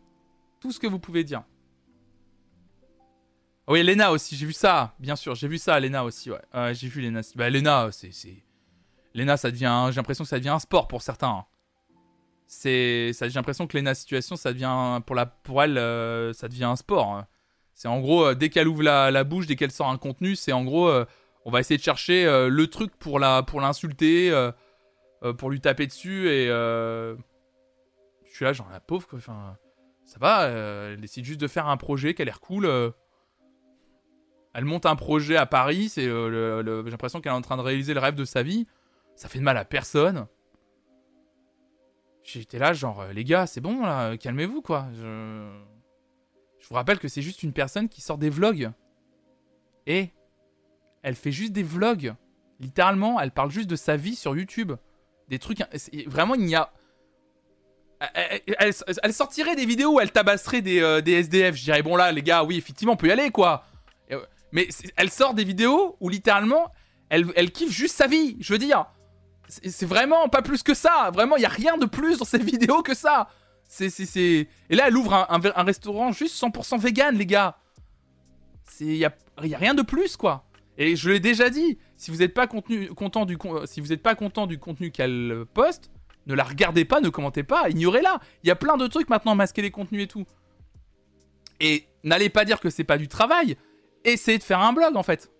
tout 0.59 0.71
ce 0.71 0.79
que 0.79 0.87
vous 0.87 0.99
pouvez 0.99 1.23
dire. 1.23 1.43
Oui, 3.67 3.83
Lena 3.83 4.11
aussi, 4.11 4.35
j'ai 4.35 4.45
vu 4.45 4.53
ça, 4.53 4.95
bien 4.97 5.15
sûr, 5.15 5.35
j'ai 5.35 5.47
vu 5.47 5.57
ça, 5.57 5.79
Lena 5.79 6.03
aussi, 6.03 6.31
ouais. 6.31 6.73
j'ai 6.73 6.87
vu 6.87 7.01
Lena. 7.01 7.21
Bah, 7.35 7.49
Lena, 7.49 7.89
c'est. 7.91 8.11
Lena, 9.13 9.35
ça 9.37 9.51
devient. 9.51 9.87
J'ai 9.89 9.95
l'impression 9.95 10.23
que 10.23 10.29
ça 10.29 10.37
devient 10.37 10.49
un 10.49 10.59
sport 10.59 10.87
pour 10.87 11.01
certains. 11.01 11.29
Hein. 11.29 11.45
C'est. 12.47 13.11
J'ai 13.19 13.29
l'impression 13.29 13.67
que 13.67 13.77
Lena 13.77 13.93
situation, 13.93 14.35
ça 14.35 14.53
devient. 14.53 15.01
Pour, 15.05 15.15
la... 15.15 15.25
pour 15.25 15.61
elle, 15.61 15.77
euh, 15.77 16.33
ça 16.33 16.47
devient 16.47 16.65
un 16.65 16.75
sport. 16.75 17.13
Hein. 17.13 17.27
C'est 17.77 17.87
en 17.87 17.99
gros, 17.99 18.25
euh, 18.25 18.35
dès 18.35 18.49
qu'elle 18.49 18.67
ouvre 18.67 18.83
la, 18.83 19.23
bouche, 19.23 19.47
dès 19.47 19.55
qu'elle 19.55 19.71
sort 19.71 19.89
un 19.89 19.97
contenu, 19.97 20.35
c'est 20.35 20.51
en 20.51 20.65
gros. 20.65 20.89
Euh, 20.89 21.05
on 21.45 21.51
va 21.51 21.61
essayer 21.61 21.77
de 21.77 21.83
chercher 21.83 22.25
le 22.25 22.67
truc 22.67 22.93
pour 22.97 23.19
la 23.19 23.41
pour 23.41 23.61
l'insulter, 23.61 24.33
pour 25.37 25.49
lui 25.49 25.61
taper 25.61 25.87
dessus 25.87 26.27
et. 26.27 26.47
Je 26.47 27.15
suis 28.35 28.43
là, 28.43 28.51
genre 28.51 28.67
la 28.69 28.81
pauvre, 28.81 29.07
quoi. 29.07 29.19
Ça 29.21 30.17
va, 30.19 30.47
elle 30.47 30.99
décide 30.99 31.23
juste 31.23 31.39
de 31.39 31.47
faire 31.47 31.67
un 31.67 31.77
projet 31.77 32.13
qui 32.13 32.21
a 32.21 32.25
l'air 32.25 32.41
cool 32.41 32.67
elle 34.57 34.65
monte 34.65 34.87
un 34.87 34.95
projet 34.95 35.35
à 35.35 35.45
Paris, 35.45 35.87
c'est 35.87 36.07
euh, 36.07 36.83
j'ai 36.83 36.89
l'impression 36.89 37.21
qu'elle 37.21 37.31
est 37.31 37.35
en 37.35 37.41
train 37.41 37.57
de 37.57 37.61
réaliser 37.61 37.93
le 37.93 37.99
rêve 37.99 38.15
de 38.15 38.25
sa 38.25 38.41
vie. 38.41 38.65
Ça 39.15 39.29
fait 39.29 39.37
de 39.37 39.43
mal 39.43 39.55
à 39.55 39.65
personne. 39.65 40.25
J'étais 42.23 42.57
là, 42.57 42.73
genre, 42.73 43.01
euh, 43.01 43.13
les 43.13 43.23
gars, 43.23 43.45
c'est 43.45 43.61
bon, 43.61 43.83
là, 43.83 44.17
calmez-vous, 44.17 44.63
quoi. 44.63 44.87
Je... 44.95 45.47
je 46.67 46.69
vous 46.73 46.75
rappelle 46.75 46.99
que 46.99 47.07
c'est 47.07 47.21
juste 47.21 47.43
une 47.43 47.53
personne 47.53 47.87
qui 47.87 48.01
sort 48.01 48.17
des 48.17 48.29
vlogs. 48.29 48.71
Et 49.85 50.09
elle 51.01 51.15
fait 51.15 51.31
juste 51.31 51.53
des 51.53 51.63
vlogs. 51.63 52.13
Littéralement, 52.59 53.21
elle 53.21 53.31
parle 53.31 53.51
juste 53.51 53.69
de 53.69 53.77
sa 53.77 53.95
vie 53.95 54.17
sur 54.17 54.35
YouTube. 54.35 54.73
Des 55.29 55.39
trucs. 55.39 55.59
Vraiment, 56.07 56.35
il 56.35 56.43
n'y 56.43 56.57
a. 56.57 56.73
Elle, 58.59 59.13
sortirait 59.13 59.55
des 59.55 59.65
vidéos 59.65 59.93
où 59.93 60.01
elle 60.01 60.11
tabasserait 60.11 60.61
des, 60.61 60.81
euh, 60.81 60.99
des 60.99 61.13
SDF. 61.13 61.55
Je 61.55 61.63
dirais, 61.63 61.81
bon 61.83 61.95
là, 61.95 62.11
les 62.11 62.21
gars, 62.21 62.43
oui, 62.43 62.57
effectivement, 62.57 62.95
on 62.95 62.97
peut 62.97 63.07
y 63.07 63.11
aller, 63.11 63.31
quoi. 63.31 63.63
Mais 64.51 64.67
elle 64.97 65.09
sort 65.09 65.33
des 65.33 65.45
vidéos 65.45 65.95
où 66.01 66.09
littéralement, 66.09 66.73
elle, 67.07 67.27
elle 67.37 67.51
kiffe 67.51 67.71
juste 67.71 67.95
sa 67.95 68.07
vie. 68.07 68.35
Je 68.41 68.51
veux 68.51 68.59
dire, 68.59 68.87
c'est 69.47 69.85
vraiment 69.85 70.27
pas 70.27 70.41
plus 70.41 70.63
que 70.63 70.73
ça. 70.73 71.11
Vraiment, 71.13 71.37
il 71.37 71.43
y 71.43 71.45
a 71.45 71.49
rien 71.49 71.77
de 71.77 71.85
plus 71.85 72.17
dans 72.17 72.25
ces 72.25 72.37
vidéos 72.43 72.83
que 72.83 72.93
ça. 72.93 73.29
C'est, 73.67 73.89
c'est, 73.89 74.47
Et 74.69 74.75
là, 74.75 74.87
elle 74.87 74.97
ouvre 74.97 75.13
un, 75.13 75.63
restaurant 75.63 76.11
juste 76.11 76.41
100% 76.41 76.79
vegan, 76.79 77.15
les 77.15 77.25
gars. 77.25 77.57
Il 78.79 78.95
y 78.95 79.05
a, 79.05 79.13
y 79.43 79.55
a 79.55 79.57
rien 79.57 79.73
de 79.73 79.81
plus, 79.81 80.15
quoi. 80.15 80.45
Et 80.77 80.95
je 80.95 81.09
l'ai 81.09 81.19
déjà 81.19 81.49
dit, 81.49 81.77
si 81.95 82.11
vous 82.11 82.17
n'êtes 82.17 82.33
pas, 82.33 82.47
contenu, 82.47 82.87
content 82.89 83.25
du, 83.25 83.37
si 83.65 83.81
vous 83.81 83.97
pas 83.97 84.15
content 84.15 84.47
du 84.47 84.59
contenu 84.59 84.91
qu'elle 84.91 85.45
poste, 85.53 85.91
ne 86.27 86.35
la 86.35 86.43
regardez 86.43 86.85
pas, 86.85 87.01
ne 87.01 87.09
commentez 87.09 87.43
pas, 87.43 87.69
ignorez-la. 87.69 88.19
Il 88.43 88.47
y 88.47 88.51
a 88.51 88.55
plein 88.55 88.77
de 88.77 88.87
trucs 88.87 89.09
maintenant, 89.09 89.35
masquer 89.35 89.61
les 89.61 89.71
contenus 89.71 90.03
et 90.03 90.07
tout. 90.07 90.25
Et 91.59 91.87
n'allez 92.03 92.29
pas 92.29 92.45
dire 92.45 92.59
que 92.59 92.69
c'est 92.69 92.83
pas 92.83 92.97
du 92.97 93.07
travail 93.07 93.57
essayez 94.13 94.37
de 94.37 94.43
faire 94.43 94.59
un 94.59 94.73
blog 94.73 94.95
en 94.95 95.03
fait. 95.03 95.31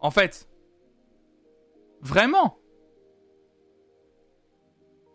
En 0.00 0.10
fait. 0.10 0.48
Vraiment. 2.00 2.58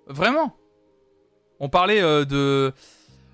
Vraiment. 0.08 0.56
On 1.60 1.70
parlait 1.70 2.02
euh, 2.02 2.26
de. 2.26 2.74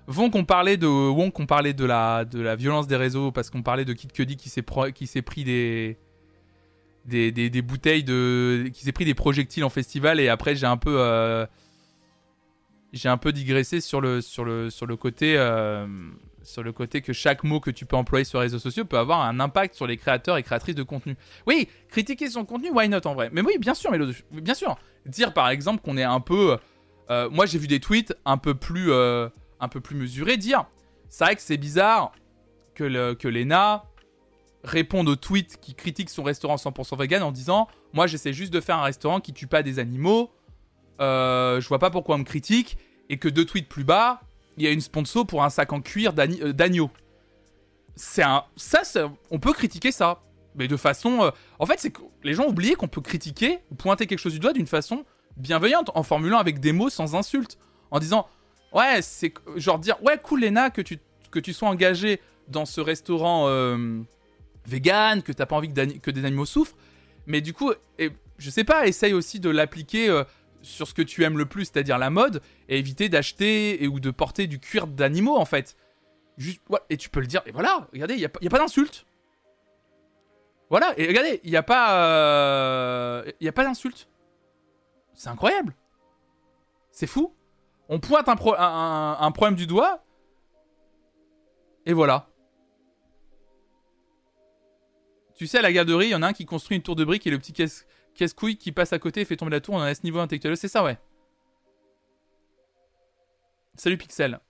Von 0.06 0.30
qu'on 0.30 0.46
parlait 0.46 0.78
de 0.78 0.86
Wong 0.86 1.30
qu'on 1.30 1.44
parlait 1.44 1.74
de 1.74 1.84
la 1.84 2.24
de 2.24 2.40
la 2.40 2.56
violence 2.56 2.86
des 2.86 2.96
réseaux 2.96 3.30
parce 3.30 3.50
qu'on 3.50 3.62
parlait 3.62 3.84
de 3.84 3.92
Kid 3.92 4.10
Cudi 4.10 4.36
qui 4.36 4.48
s'est 4.48 4.64
qui 4.94 5.06
s'est 5.06 5.20
pris 5.20 5.44
des 5.44 5.98
des, 7.04 7.30
des 7.30 7.62
bouteilles 7.62 8.04
de 8.04 8.70
qui 8.72 8.84
s'est 8.84 8.92
pris 8.92 9.04
des 9.04 9.14
projectiles 9.14 9.64
en 9.64 9.68
festival 9.68 10.18
et 10.18 10.28
après 10.28 10.56
j'ai 10.56 10.66
un 10.66 10.78
peu 10.78 10.96
euh, 10.98 11.46
j'ai 12.94 13.10
un 13.10 13.18
peu 13.18 13.32
digressé 13.32 13.82
sur 13.82 14.00
le 14.00 14.22
sur 14.22 14.46
le 14.46 14.70
sur 14.70 14.86
le 14.86 14.96
côté 14.96 15.36
euh, 15.36 15.86
sur 16.48 16.62
le 16.62 16.72
côté 16.72 17.02
que 17.02 17.12
chaque 17.12 17.44
mot 17.44 17.60
que 17.60 17.70
tu 17.70 17.84
peux 17.84 17.96
employer 17.96 18.24
sur 18.24 18.38
les 18.38 18.44
réseaux 18.44 18.58
sociaux 18.58 18.84
peut 18.84 18.98
avoir 18.98 19.20
un 19.20 19.38
impact 19.38 19.74
sur 19.74 19.86
les 19.86 19.96
créateurs 19.96 20.36
et 20.36 20.42
créatrices 20.42 20.74
de 20.74 20.82
contenu. 20.82 21.16
Oui, 21.46 21.68
critiquer 21.88 22.28
son 22.30 22.44
contenu, 22.44 22.70
why 22.70 22.88
not 22.88 23.06
en 23.06 23.14
vrai? 23.14 23.28
Mais 23.32 23.42
oui, 23.42 23.58
bien 23.58 23.74
sûr, 23.74 23.92
bien 24.32 24.54
sûr. 24.54 24.76
Dire 25.06 25.34
par 25.34 25.50
exemple 25.50 25.82
qu'on 25.82 25.96
est 25.96 26.04
un 26.04 26.20
peu. 26.20 26.56
Euh, 27.10 27.28
moi, 27.30 27.46
j'ai 27.46 27.58
vu 27.58 27.66
des 27.66 27.80
tweets 27.80 28.14
un 28.24 28.38
peu 28.38 28.54
plus, 28.54 28.90
euh, 28.90 29.28
un 29.60 29.68
peu 29.68 29.80
plus 29.80 29.96
mesurés 29.96 30.36
dire. 30.36 30.66
C'est 31.08 31.24
vrai 31.24 31.36
que 31.36 31.42
c'est 31.42 31.56
bizarre 31.56 32.12
que, 32.74 32.84
le, 32.84 33.14
que 33.14 33.28
Lena 33.28 33.84
réponde 34.64 35.08
aux 35.08 35.16
tweets 35.16 35.58
qui 35.60 35.74
critiquent 35.74 36.10
son 36.10 36.22
restaurant 36.22 36.56
100% 36.56 36.98
vegan 36.98 37.22
en 37.22 37.32
disant 37.32 37.68
Moi, 37.92 38.06
j'essaie 38.06 38.32
juste 38.32 38.52
de 38.52 38.60
faire 38.60 38.78
un 38.78 38.84
restaurant 38.84 39.20
qui 39.20 39.32
tue 39.32 39.46
pas 39.46 39.62
des 39.62 39.78
animaux. 39.78 40.30
Euh, 41.00 41.60
je 41.60 41.68
vois 41.68 41.78
pas 41.78 41.90
pourquoi 41.90 42.16
on 42.16 42.18
me 42.18 42.24
critique. 42.24 42.78
Et 43.10 43.18
que 43.18 43.28
deux 43.28 43.46
tweets 43.46 43.68
plus 43.68 43.84
bas, 43.84 44.20
il 44.58 44.64
y 44.64 44.66
a 44.66 44.72
une 44.72 44.80
sponsor 44.80 45.26
pour 45.26 45.44
un 45.44 45.50
sac 45.50 45.72
en 45.72 45.80
cuir 45.80 46.12
euh, 46.18 46.52
d'agneau. 46.52 46.90
C'est 47.96 48.22
un. 48.22 48.44
Ça, 48.56 48.82
on 49.30 49.38
peut 49.38 49.52
critiquer 49.52 49.92
ça. 49.92 50.22
Mais 50.54 50.68
de 50.68 50.76
façon. 50.76 51.22
Euh, 51.22 51.30
en 51.58 51.66
fait, 51.66 51.78
c'est 51.78 51.90
que 51.90 52.00
les 52.22 52.34
gens 52.34 52.46
oublié 52.46 52.74
qu'on 52.74 52.88
peut 52.88 53.00
critiquer 53.00 53.60
pointer 53.76 54.06
quelque 54.06 54.18
chose 54.18 54.32
du 54.32 54.40
doigt 54.40 54.52
d'une 54.52 54.66
façon 54.66 55.04
bienveillante, 55.36 55.90
en 55.94 56.02
formulant 56.02 56.38
avec 56.38 56.58
des 56.58 56.72
mots 56.72 56.90
sans 56.90 57.14
insulte. 57.14 57.58
En 57.90 57.98
disant. 57.98 58.26
Ouais, 58.72 59.00
c'est. 59.02 59.32
Genre 59.56 59.78
dire. 59.78 59.96
Ouais, 60.02 60.18
cool, 60.22 60.40
Lena, 60.40 60.70
que 60.70 60.82
tu, 60.82 60.98
que 61.30 61.38
tu 61.38 61.52
sois 61.52 61.68
engagé 61.68 62.20
dans 62.48 62.64
ce 62.64 62.80
restaurant 62.80 63.46
euh, 63.48 64.00
vegan, 64.66 65.22
que 65.22 65.32
t'as 65.32 65.46
pas 65.46 65.56
envie 65.56 65.72
que, 65.72 65.98
que, 65.98 66.10
des 66.10 66.24
animaux 66.24 66.46
souffrent. 66.46 66.76
Mais 67.26 67.40
du 67.40 67.52
coup, 67.52 67.72
et 67.98 68.10
je 68.38 68.50
sais 68.50 68.64
pas, 68.64 68.86
essaye 68.86 69.12
aussi 69.12 69.40
de 69.40 69.50
l'appliquer 69.50 70.08
euh, 70.08 70.24
sur 70.62 70.86
ce 70.86 70.94
que 70.94 71.02
tu 71.02 71.24
aimes 71.24 71.38
le 71.38 71.46
plus, 71.46 71.66
c'est-à-dire 71.66 71.98
la 71.98 72.10
mode, 72.10 72.42
et 72.68 72.78
éviter 72.78 73.08
d'acheter 73.08 73.82
et 73.82 73.88
ou 73.88 74.00
de 74.00 74.10
porter 74.10 74.46
du 74.46 74.58
cuir 74.58 74.86
d'animaux 74.86 75.36
en 75.36 75.44
fait. 75.44 75.76
Et 76.88 76.96
tu 76.96 77.10
peux 77.10 77.20
le 77.20 77.26
dire, 77.26 77.42
et 77.46 77.50
voilà, 77.50 77.88
regardez, 77.92 78.14
il 78.14 78.20
n'y 78.20 78.24
a, 78.24 78.28
pas 78.28 78.58
d'insulte. 78.58 79.06
Voilà, 80.70 80.94
et 80.96 81.06
regardez, 81.06 81.40
il 81.44 81.50
n'y 81.50 81.56
a 81.56 81.62
pas. 81.62 83.24
Il 83.40 83.44
n'y 83.44 83.48
a 83.48 83.52
pas 83.52 83.64
d'insulte. 83.64 84.08
C'est 85.14 85.28
incroyable. 85.28 85.74
C'est 86.92 87.08
fou. 87.08 87.34
On 87.88 87.98
pointe 88.00 88.28
un, 88.28 89.32
problème 89.32 89.56
du 89.56 89.66
doigt. 89.66 90.04
Et 91.86 91.92
voilà. 91.92 92.28
Tu 95.34 95.46
sais, 95.46 95.58
à 95.58 95.62
la 95.62 95.72
garderie, 95.72 96.06
il 96.06 96.10
y 96.10 96.14
en 96.14 96.22
a 96.22 96.28
un 96.28 96.32
qui 96.32 96.44
construit 96.44 96.76
une 96.76 96.82
tour 96.82 96.96
de 96.96 97.04
briques 97.04 97.26
et 97.26 97.30
le 97.30 97.38
petit 97.38 97.52
casse-couille 98.18 98.56
qui 98.58 98.72
passe 98.72 98.92
à 98.92 98.98
côté 98.98 99.22
et 99.22 99.24
fait 99.24 99.36
tomber 99.36 99.52
la 99.52 99.60
tour. 99.60 99.74
On 99.74 99.80
a 99.80 99.94
ce 99.94 100.02
niveau 100.02 100.18
intellectuel. 100.18 100.56
C'est 100.56 100.68
ça, 100.68 100.84
ouais. 100.84 100.98
Salut 103.76 103.96
Pixel. 103.96 104.40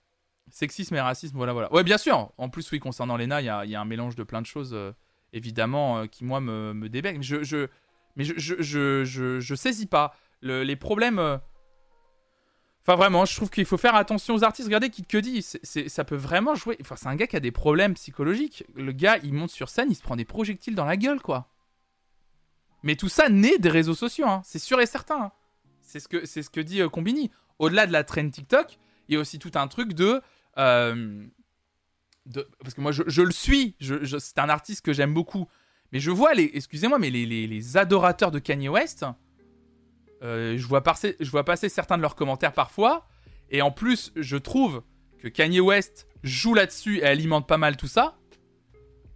Sexisme 0.51 0.95
et 0.95 1.01
racisme, 1.01 1.37
voilà, 1.37 1.53
voilà. 1.53 1.71
Ouais, 1.71 1.83
bien 1.83 1.99
sûr. 1.99 2.31
En 2.37 2.49
plus, 2.49 2.69
oui, 2.71 2.79
concernant 2.79 3.15
Lena, 3.15 3.41
il 3.41 3.45
y 3.45 3.75
a, 3.75 3.81
un 3.81 3.85
mélange 3.85 4.15
de 4.15 4.23
plein 4.23 4.41
de 4.41 4.47
choses, 4.47 4.73
euh, 4.73 4.91
évidemment, 5.31 5.99
euh, 5.99 6.05
qui, 6.07 6.25
moi, 6.25 6.41
me, 6.41 6.73
me 6.73 6.89
Mais 6.89 7.21
je, 7.21 7.67
mais 8.15 8.23
je, 8.23 8.33
je, 8.37 9.03
je, 9.05 9.39
je, 9.39 9.55
saisis 9.55 9.85
pas 9.85 10.15
les 10.41 10.75
problèmes. 10.75 11.19
Euh, 11.19 11.37
enfin, 12.81 12.95
vraiment, 12.95 13.25
je 13.25 13.35
trouve 13.35 13.51
qu'il 13.51 13.65
faut 13.65 13.77
faire 13.77 13.93
attention 13.93 14.33
aux 14.33 14.43
artistes. 14.43 14.67
Regardez 14.67 14.89
Kid 14.89 15.05
Cudi, 15.05 15.43
ça 15.43 16.03
peut 16.03 16.15
vraiment 16.15 16.55
jouer. 16.55 16.77
Enfin, 16.81 16.95
c'est 16.95 17.07
un 17.07 17.15
gars 17.15 17.27
qui 17.27 17.35
a 17.35 17.39
des 17.39 17.51
problèmes 17.51 17.93
psychologiques. 17.93 18.63
Le 18.75 18.91
gars, 18.91 19.17
il 19.23 19.33
monte 19.33 19.51
sur 19.51 19.69
scène, 19.69 19.91
il 19.91 19.95
se 19.95 20.01
prend 20.01 20.15
des 20.15 20.25
projectiles 20.25 20.73
dans 20.73 20.85
la 20.85 20.97
gueule, 20.97 21.21
quoi. 21.21 21.47
Mais 22.83 22.95
tout 22.95 23.09
ça 23.09 23.29
naît 23.29 23.57
des 23.57 23.69
réseaux 23.69 23.95
sociaux, 23.95 24.27
hein. 24.27 24.41
c'est 24.45 24.59
sûr 24.59 24.79
et 24.79 24.85
certain. 24.85 25.23
Hein. 25.23 25.31
C'est 25.81 25.99
ce 25.99 26.07
que, 26.07 26.25
c'est 26.25 26.43
ce 26.43 26.49
que 26.49 26.61
dit 26.61 26.81
Combini. 26.91 27.31
Au-delà 27.57 27.87
de 27.87 27.91
la 27.91 28.03
trend 28.03 28.29
TikTok, 28.29 28.77
il 29.07 29.15
y 29.15 29.17
a 29.17 29.19
aussi 29.19 29.39
tout 29.39 29.51
un 29.55 29.67
truc 29.67 29.93
de 29.93 30.21
euh, 30.57 31.25
parce 32.61 32.73
que 32.73 32.81
moi, 32.81 32.91
je, 32.91 33.21
le 33.21 33.31
suis. 33.31 33.75
c'est 33.79 34.39
un 34.39 34.49
artiste 34.49 34.85
que 34.85 34.93
j'aime 34.93 35.13
beaucoup. 35.13 35.47
Mais 35.91 35.99
je 35.99 36.11
vois 36.11 36.33
les, 36.33 36.51
excusez-moi, 36.53 36.99
mais 36.99 37.09
les, 37.09 37.77
adorateurs 37.77 38.31
de 38.31 38.39
Kanye 38.39 38.69
West, 38.69 39.05
euh, 40.21 40.57
je, 40.57 40.67
vois 40.67 40.83
passer, 40.83 41.15
je 41.19 41.31
vois 41.31 41.43
passer 41.43 41.69
certains 41.69 41.97
de 41.97 42.01
leurs 42.01 42.15
commentaires 42.15 42.53
parfois. 42.53 43.07
Et 43.49 43.61
en 43.61 43.71
plus, 43.71 44.11
je 44.15 44.37
trouve 44.37 44.83
que 45.17 45.27
Kanye 45.27 45.59
West 45.59 46.07
joue 46.21 46.53
là-dessus 46.53 46.99
et 46.99 47.05
alimente 47.05 47.47
pas 47.47 47.57
mal 47.57 47.77
tout 47.77 47.87
ça. 47.87 48.17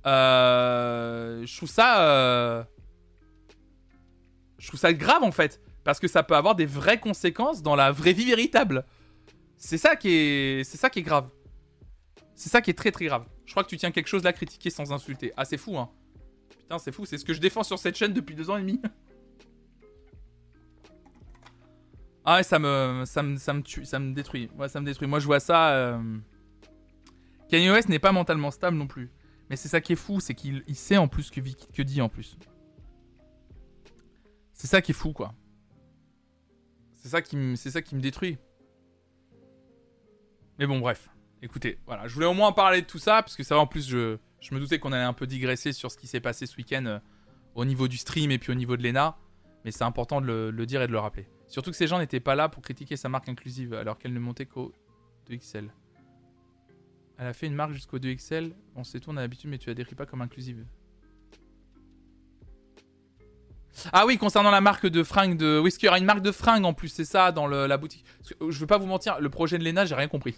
Euh, 0.06 1.45
je 1.45 1.57
trouve 1.57 1.69
ça. 1.69 2.68
Je 4.64 4.69
trouve 4.69 4.80
ça 4.80 4.94
grave 4.94 5.23
en 5.23 5.31
fait. 5.34 5.60
Parce 5.84 5.99
que 5.99 6.07
ça 6.07 6.23
peut 6.23 6.38
avoir 6.38 6.56
des 6.56 6.65
vraies 6.65 7.02
conséquences 7.02 7.61
dans 7.61 7.76
la 7.76 7.91
vraie 7.91 8.14
vie 8.14 8.23
véritable. 8.23 8.85
C'est 9.57 9.77
ça 9.77 9.98
qui 9.98 10.10
est, 10.10 10.64
c'est 10.64 10.77
ça 10.77 10.90
qui 10.90 10.99
est 10.99 11.03
grave. 11.03 11.27
C'est 12.34 12.48
ça 12.49 12.61
qui 12.61 12.69
est 12.69 12.73
très 12.73 12.91
très 12.91 13.03
grave. 13.06 13.26
Je 13.45 13.52
crois 13.52 13.65
que 13.65 13.69
tu 13.69 13.76
tiens 13.76 13.91
quelque 13.91 14.07
chose 14.07 14.23
là 14.23 14.31
critiquer 14.31 14.69
sans 14.69 14.94
insulter. 14.94 15.34
Ah 15.35 15.44
c'est 15.44 15.57
fou 15.57 15.77
hein. 15.77 15.90
Putain 16.61 16.80
c'est 16.80 16.94
fou, 16.94 17.06
c'est 17.06 17.18
ce 17.18 17.26
que 17.26 17.34
je 17.34 17.41
défends 17.41 17.64
sur 17.64 17.77
cette 17.77 17.98
chaîne 17.98 18.14
depuis 18.14 18.35
deux 18.35 18.49
ans 18.49 18.56
et 18.56 18.61
demi. 18.61 18.81
ah 22.23 22.38
ouais 22.38 22.44
ça 22.44 22.57
me, 22.57 23.03
ça 23.06 23.22
me, 23.22 23.35
ça 23.35 23.52
me 23.52 23.64
tue, 23.64 23.84
ça 23.84 23.99
me 23.99 24.14
détruit. 24.14 24.49
Ça 24.69 24.80
me 24.80 24.85
détruit. 24.85 25.10
Moi 25.10 25.19
je 25.19 25.26
vois 25.26 25.41
ça. 25.41 25.73
Euh... 25.73 26.02
Kanye 27.49 27.69
West 27.69 27.90
n'est 27.90 27.99
pas 27.99 28.14
mentalement 28.14 28.49
stable 28.49 28.77
non 28.77 28.88
plus. 28.88 29.11
Mais 29.49 29.57
c'est 29.57 29.68
ça 29.68 29.81
qui 29.81 29.91
est 29.91 29.98
fou, 29.98 30.22
c'est 30.22 30.35
qu'il 30.35 30.64
sait 30.73 30.95
en 30.95 31.10
plus 31.10 31.31
que, 31.31 31.41
que 31.41 31.81
dit 31.81 32.02
en 32.02 32.07
plus. 32.07 32.38
C'est 34.64 34.69
ça 34.69 34.81
qui 34.81 34.91
est 34.91 34.95
fou 34.95 35.11
quoi. 35.11 35.34
C'est 36.94 37.10
ça 37.10 37.22
qui 37.22 37.35
me 37.35 37.99
détruit. 37.99 38.38
Mais 40.57 40.65
bon, 40.65 40.80
bref. 40.80 41.10
Écoutez, 41.41 41.80
voilà, 41.85 42.07
je 42.07 42.14
voulais 42.14 42.27
au 42.27 42.34
moins 42.34 42.53
parler 42.53 42.81
de 42.81 42.88
tout 42.88 42.98
ça, 42.98 43.22
parce 43.22 43.35
que 43.35 43.44
ça 43.44 43.56
va 43.56 43.61
en 43.61 43.68
plus, 43.68 43.85
je, 43.85 44.18
je 44.40 44.56
me 44.56 44.61
doutais 44.61 44.80
qu'on 44.80 44.94
allait 44.94 45.03
un 45.03 45.11
peu 45.11 45.27
digresser 45.27 45.73
sur 45.73 45.91
ce 45.91 45.98
qui 45.98 46.07
s'est 46.07 46.22
passé 46.22 46.45
ce 46.45 46.56
week-end 46.56 46.85
euh, 46.85 46.99
au 47.56 47.65
niveau 47.65 47.90
du 47.90 47.98
stream 47.98 48.31
et 48.31 48.40
puis 48.40 48.53
au 48.53 48.56
niveau 48.56 48.77
de 48.77 48.84
l'ENA, 48.84 49.18
mais 49.65 49.72
c'est 49.72 49.84
important 49.84 50.22
de 50.22 50.49
le, 50.56 50.65
dire 50.65 50.81
et 50.81 50.88
de 50.88 50.94
le 50.94 50.99
rappeler. 50.99 51.27
Surtout 51.49 51.72
que 51.72 51.76
ces 51.76 51.88
gens 51.88 51.99
n'étaient 51.99 52.22
pas 52.22 52.35
là 52.35 52.48
pour 52.48 52.64
critiquer 52.64 52.95
sa 52.95 53.10
marque 53.10 53.27
inclusive, 53.27 53.73
alors 53.73 53.98
qu'elle 53.98 54.14
ne 54.14 54.19
montait 54.19 54.45
qu'au 54.45 54.72
2XL. 55.30 55.68
Elle 57.18 57.27
a 57.27 57.34
fait 57.34 57.48
une 57.48 57.56
marque 57.56 57.73
jusqu'au 57.73 57.99
2XL, 57.99 58.53
on 58.77 58.85
sait 58.85 59.02
tout, 59.02 59.10
on 59.10 59.18
a 59.18 59.19
l'habitude, 59.19 59.49
mais 59.49 59.57
tu 59.57 59.68
la 59.68 59.76
décris 59.76 59.95
pas 59.95 60.06
comme 60.06 60.22
inclusive. 60.22 60.65
Ah 63.91 64.05
oui, 64.05 64.17
concernant 64.17 64.51
la 64.51 64.61
marque 64.61 64.87
de 64.87 65.03
fringues 65.03 65.37
de 65.37 65.59
aura 65.87 65.97
une 65.97 66.05
marque 66.05 66.21
de 66.21 66.31
fringues 66.31 66.65
en 66.65 66.73
plus, 66.73 66.89
c'est 66.89 67.05
ça, 67.05 67.31
dans 67.31 67.47
la 67.47 67.77
boutique. 67.77 68.05
Je 68.39 68.57
veux 68.59 68.67
pas 68.67 68.77
vous 68.77 68.85
mentir, 68.85 69.19
le 69.19 69.29
projet 69.29 69.57
de 69.57 69.63
Lena, 69.63 69.85
j'ai 69.85 69.95
rien 69.95 70.07
compris. 70.07 70.35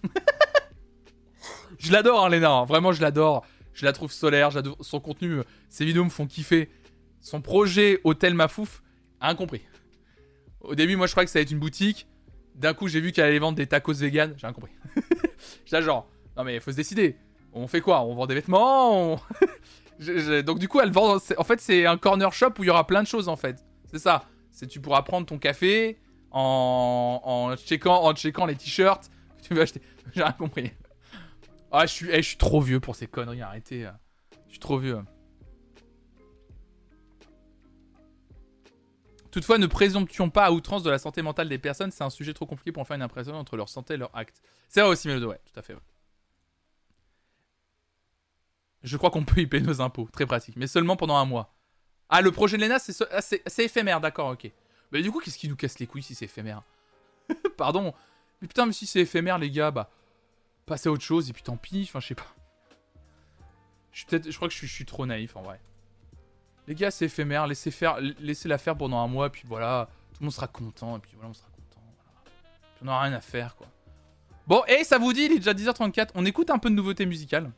je 1.80 1.92
l'adore, 1.92 2.26
hein, 2.26 2.30
Lena, 2.30 2.52
hein. 2.52 2.66
vraiment, 2.66 2.92
je 2.92 3.02
l'adore. 3.02 3.46
Je 3.74 3.84
la 3.84 3.92
trouve 3.92 4.12
solaire, 4.12 4.52
son 4.80 5.02
contenu, 5.02 5.42
ses 5.68 5.84
vidéos 5.84 6.06
me 6.06 6.10
font 6.10 6.28
kiffer. 6.28 6.70
Son 7.20 7.42
projet 7.42 8.00
Hôtel 8.06 8.34
Mafouf, 8.34 8.82
rien. 9.20 9.36
Au 10.62 10.76
début, 10.76 10.96
moi, 10.96 11.08
je 11.08 11.12
croyais 11.12 11.26
que 11.26 11.32
ça 11.32 11.40
allait 11.40 11.44
être 11.44 11.52
une 11.52 11.60
boutique. 11.60 12.08
D'un 12.56 12.74
coup, 12.74 12.88
j'ai 12.88 13.02
vu 13.02 13.12
qu'elle 13.12 13.26
allait 13.26 13.40
vendre 13.40 13.58
des 13.58 13.68
tacos 13.68 13.94
vegan, 13.94 14.34
j'ai 14.38 14.48
rien 14.48 14.54
compris. 14.54 14.72
J'étais 15.66 15.82
genre, 15.82 16.08
non 16.38 16.44
mais 16.46 16.56
il 16.56 16.62
faut 16.62 16.72
se 16.72 16.78
décider. 16.78 17.18
On 17.52 17.68
fait 17.68 17.82
quoi? 17.82 18.02
On 18.02 18.16
vend 18.16 18.28
des 18.28 18.36
vêtements? 18.36 19.22
donc 20.44 20.60
du 20.60 20.68
coup, 20.68 20.80
elle 20.82 20.92
vend. 20.92 21.18
En 21.38 21.44
fait, 21.44 21.62
c'est 21.62 21.86
un 21.86 21.98
corner 21.98 22.32
shop 22.34 22.54
où 22.60 22.64
il 22.64 22.68
y 22.68 22.70
aura 22.70 22.86
plein 22.86 23.02
de 23.02 23.08
choses 23.08 23.30
en 23.30 23.36
fait. 23.36 23.64
C'est 23.92 24.00
ça. 24.00 24.26
C'est 24.52 24.68
tu 24.68 24.80
pourras 24.80 25.02
prendre 25.02 25.26
ton 25.26 25.38
café 25.38 26.00
en, 26.32 27.22
en 27.24 27.56
checkant, 27.56 28.04
en 28.04 28.14
checkant 28.14 28.46
les 28.46 28.56
t-shirts 28.56 29.10
que 29.38 29.48
tu 29.48 29.54
veux 29.54 29.62
acheter. 29.62 29.82
J'ai 30.14 30.24
rien 30.24 30.32
compris. 30.34 30.72
Ah, 31.72 31.86
je 31.86 31.92
suis, 31.92 32.08
eh, 32.10 32.22
je 32.22 32.28
suis 32.28 32.38
trop 32.38 32.62
vieux 32.62 32.80
pour 32.80 32.96
ces 32.96 33.08
conneries. 33.08 33.42
Arrêtez. 33.42 33.86
Euh. 33.86 33.92
Je 34.48 34.52
suis 34.52 34.60
trop 34.60 34.78
vieux. 34.78 35.00
Toutefois, 39.32 39.58
ne 39.58 39.68
présomptions 39.68 40.30
pas 40.30 40.46
à 40.46 40.52
outrance 40.52 40.84
de 40.84 40.90
la 40.90 40.98
santé 40.98 41.22
mentale 41.22 41.50
des 41.50 41.58
personnes. 41.58 41.92
C'est 41.92 42.06
un 42.06 42.10
sujet 42.10 42.34
trop 42.34 42.46
compliqué 42.46 42.72
pour 42.72 42.82
en 42.82 42.86
faire 42.86 42.96
une 42.96 43.02
impression 43.02 43.34
entre 43.36 43.58
leur 43.58 43.68
santé 43.68 43.96
et 43.96 43.98
leur 43.98 44.16
acte. 44.16 44.42
C'est 44.70 44.80
vrai 44.80 44.90
aussi, 44.90 45.10
Mélodo, 45.10 45.28
ouais, 45.28 45.42
tout 45.46 45.60
à 45.60 45.62
fait. 45.62 45.76
Je 48.86 48.98
crois 48.98 49.10
qu'on 49.10 49.26
peut 49.26 49.42
y 49.42 49.48
payer 49.48 49.64
nos 49.64 49.82
impôts. 49.82 50.08
Très 50.14 50.28
pratique. 50.28 50.56
Mais 50.58 50.68
seulement 50.68 50.96
pendant 50.96 51.18
un 51.18 51.26
mois. 51.26 51.52
Ah, 52.08 52.22
le 52.22 52.32
projet 52.32 52.56
de 52.56 52.62
l'ENA, 52.62 52.78
ah, 53.12 53.22
c'est 53.22 53.64
éphémère, 53.66 54.00
d'accord, 54.00 54.30
ok. 54.30 54.50
Mais 54.92 55.02
du 55.02 55.12
coup, 55.12 55.20
qu'est-ce 55.20 55.40
qui 55.40 55.50
nous 55.50 55.56
casse 55.56 55.80
les 55.80 55.88
couilles 55.88 56.04
si 56.04 56.14
c'est 56.14 56.26
éphémère? 56.26 56.62
Pardon. 57.58 57.96
Mais 58.42 58.48
putain, 58.48 58.68
mais 58.68 58.74
si 58.74 58.86
c'est 58.86 59.00
éphémère, 59.00 59.40
les 59.40 59.50
gars, 59.50 59.72
bah. 59.72 59.90
Passez 60.68 60.88
à 60.88 60.92
autre 60.92 61.04
chose 61.04 61.30
et 61.30 61.34
puis 61.34 61.42
tant 61.42 61.58
pis. 61.58 61.86
Enfin, 61.88 62.00
je 62.00 62.08
sais 62.08 62.16
pas. 62.16 62.28
Je, 63.92 64.04
je 64.12 64.36
crois 64.36 64.48
que 64.48 64.54
je 64.54 64.66
suis, 64.66 64.86
trop 64.86 65.06
naïf 65.08 65.36
en 65.36 65.42
vrai. 65.42 65.60
Les 66.68 66.76
gars, 66.76 66.92
c'est 66.92 67.06
éphémère. 67.06 67.48
Laissez, 67.48 67.72
faire, 67.72 67.98
laissez 68.20 68.48
la 68.48 68.60
faire 68.60 68.78
pendant 68.78 69.00
un 69.00 69.08
mois. 69.08 69.32
Puis 69.32 69.44
voilà. 69.48 69.90
Tout 70.14 70.22
le 70.22 70.26
monde 70.26 70.34
sera 70.34 70.48
content. 70.48 70.98
Et 70.98 71.00
puis 71.00 71.12
voilà, 71.16 71.32
on 71.32 71.34
sera 71.34 71.50
content. 71.50 71.82
On 72.84 72.88
aura 72.88 73.02
rien 73.02 73.14
à 73.14 73.22
faire, 73.22 73.56
quoi. 73.56 73.68
Bon, 74.46 74.64
et 74.68 74.84
ça 74.84 75.00
vous 75.00 75.12
dit, 75.12 75.22
il 75.22 75.32
est 75.32 75.40
déjà 75.40 75.54
10h34. 75.54 76.10
On 76.14 76.26
écoute 76.26 76.52
un 76.52 76.60
peu 76.60 76.70
de 76.70 76.76
nouveauté 76.76 77.08
musicale. 77.08 77.52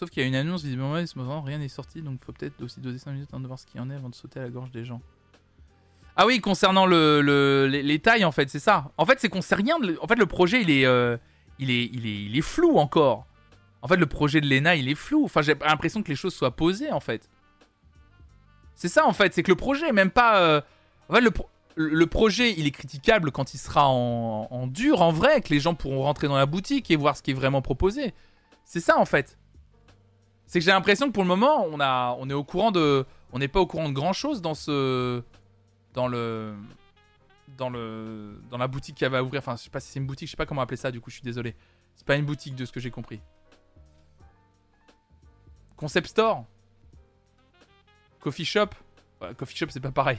Sauf 0.00 0.08
qu'il 0.08 0.22
y 0.22 0.24
a 0.24 0.28
une 0.30 0.34
annonce, 0.34 0.62
visiblement, 0.62 0.96
moment, 1.14 1.42
rien 1.42 1.58
n'est 1.58 1.68
sorti, 1.68 2.00
donc 2.00 2.24
faut 2.24 2.32
peut-être 2.32 2.58
aussi 2.62 2.80
doser 2.80 2.96
5 2.96 3.12
minutes 3.12 3.28
avant 3.32 3.40
de 3.40 3.46
voir 3.46 3.58
ce 3.58 3.66
qu'il 3.66 3.78
y 3.78 3.82
en 3.82 3.90
est 3.90 3.94
avant 3.94 4.08
de 4.08 4.14
sauter 4.14 4.40
à 4.40 4.44
la 4.44 4.48
gorge 4.48 4.70
des 4.70 4.82
gens. 4.82 5.02
Ah 6.16 6.24
oui, 6.24 6.40
concernant 6.40 6.86
le, 6.86 7.20
les, 7.68 7.98
tailles, 7.98 8.24
en 8.24 8.32
fait, 8.32 8.48
c'est 8.48 8.60
ça. 8.60 8.92
En 8.96 9.04
fait, 9.04 9.20
c'est 9.20 9.28
qu'on 9.28 9.42
sait 9.42 9.56
rien. 9.56 9.76
En 10.00 10.06
fait, 10.06 10.14
le 10.14 10.24
projet, 10.24 10.62
il 10.62 10.70
est, 10.70 10.86
euh, 10.86 11.18
il, 11.58 11.70
est, 11.70 12.40
flou 12.40 12.78
encore. 12.78 13.26
En 13.82 13.88
fait, 13.88 13.98
le 13.98 14.06
projet 14.06 14.40
de 14.40 14.48
Lena, 14.48 14.74
il 14.74 14.88
est 14.88 14.94
flou. 14.94 15.26
Enfin, 15.26 15.42
j'ai 15.42 15.54
l'impression 15.54 16.02
que 16.02 16.08
les 16.08 16.16
choses 16.16 16.34
soient 16.34 16.56
posées, 16.56 16.90
en 16.90 17.00
fait. 17.00 17.28
C'est 18.76 18.88
ça, 18.88 19.06
en 19.06 19.12
fait. 19.12 19.34
C'est 19.34 19.42
que 19.42 19.50
le 19.50 19.56
projet 19.56 19.92
même 19.92 20.10
pas. 20.10 20.40
Euh, 20.40 20.62
en 21.10 21.14
fait, 21.16 21.20
le, 21.20 21.30
le, 21.74 22.06
projet, 22.06 22.54
il 22.56 22.66
est 22.66 22.70
critiquable 22.70 23.32
quand 23.32 23.52
il 23.52 23.58
sera 23.58 23.86
en, 23.86 24.48
en 24.50 24.66
dur, 24.66 25.02
en 25.02 25.12
vrai, 25.12 25.42
que 25.42 25.50
les 25.50 25.60
gens 25.60 25.74
pourront 25.74 26.04
rentrer 26.04 26.26
dans 26.26 26.38
la 26.38 26.46
boutique 26.46 26.90
et 26.90 26.96
voir 26.96 27.18
ce 27.18 27.22
qui 27.22 27.32
est 27.32 27.34
vraiment 27.34 27.60
proposé. 27.60 28.14
C'est 28.64 28.80
ça, 28.80 28.98
en 28.98 29.04
fait. 29.04 29.36
C'est 30.50 30.58
que 30.58 30.64
j'ai 30.64 30.72
l'impression 30.72 31.06
que 31.06 31.12
pour 31.12 31.22
le 31.22 31.28
moment, 31.28 31.64
on, 31.70 32.28
est 32.28 32.32
au 32.32 32.42
courant 32.42 32.72
de. 32.72 33.06
On 33.32 33.38
n'est 33.38 33.46
pas 33.46 33.60
au 33.60 33.68
courant 33.68 33.88
de 33.88 33.94
grand 33.94 34.12
chose 34.12 34.42
dans 34.42 34.54
ce. 34.54 35.22
Dans 35.94 36.08
le. 36.08 36.56
Dans 37.56 37.70
le. 37.70 38.42
Dans 38.50 38.58
la 38.58 38.66
boutique 38.66 38.96
qui 38.96 39.04
va 39.04 39.22
ouvrir. 39.22 39.38
Enfin, 39.38 39.54
je 39.54 39.62
sais 39.62 39.70
pas 39.70 39.78
si 39.78 39.92
c'est 39.92 40.00
une 40.00 40.08
boutique, 40.08 40.26
je 40.26 40.32
sais 40.32 40.36
pas 40.36 40.46
comment 40.46 40.60
appeler 40.60 40.76
ça, 40.76 40.90
du 40.90 41.00
coup, 41.00 41.08
je 41.08 41.14
suis 41.14 41.22
désolé. 41.22 41.54
C'est 41.94 42.04
pas 42.04 42.16
une 42.16 42.24
boutique 42.24 42.56
de 42.56 42.64
ce 42.64 42.72
que 42.72 42.80
j'ai 42.80 42.90
compris. 42.90 43.20
Concept 45.76 46.08
Store? 46.08 46.44
Coffee 48.18 48.44
Shop? 48.44 48.70
Coffee 49.36 49.56
Shop, 49.56 49.66
c'est 49.70 49.78
pas 49.78 49.92
pareil. 49.92 50.18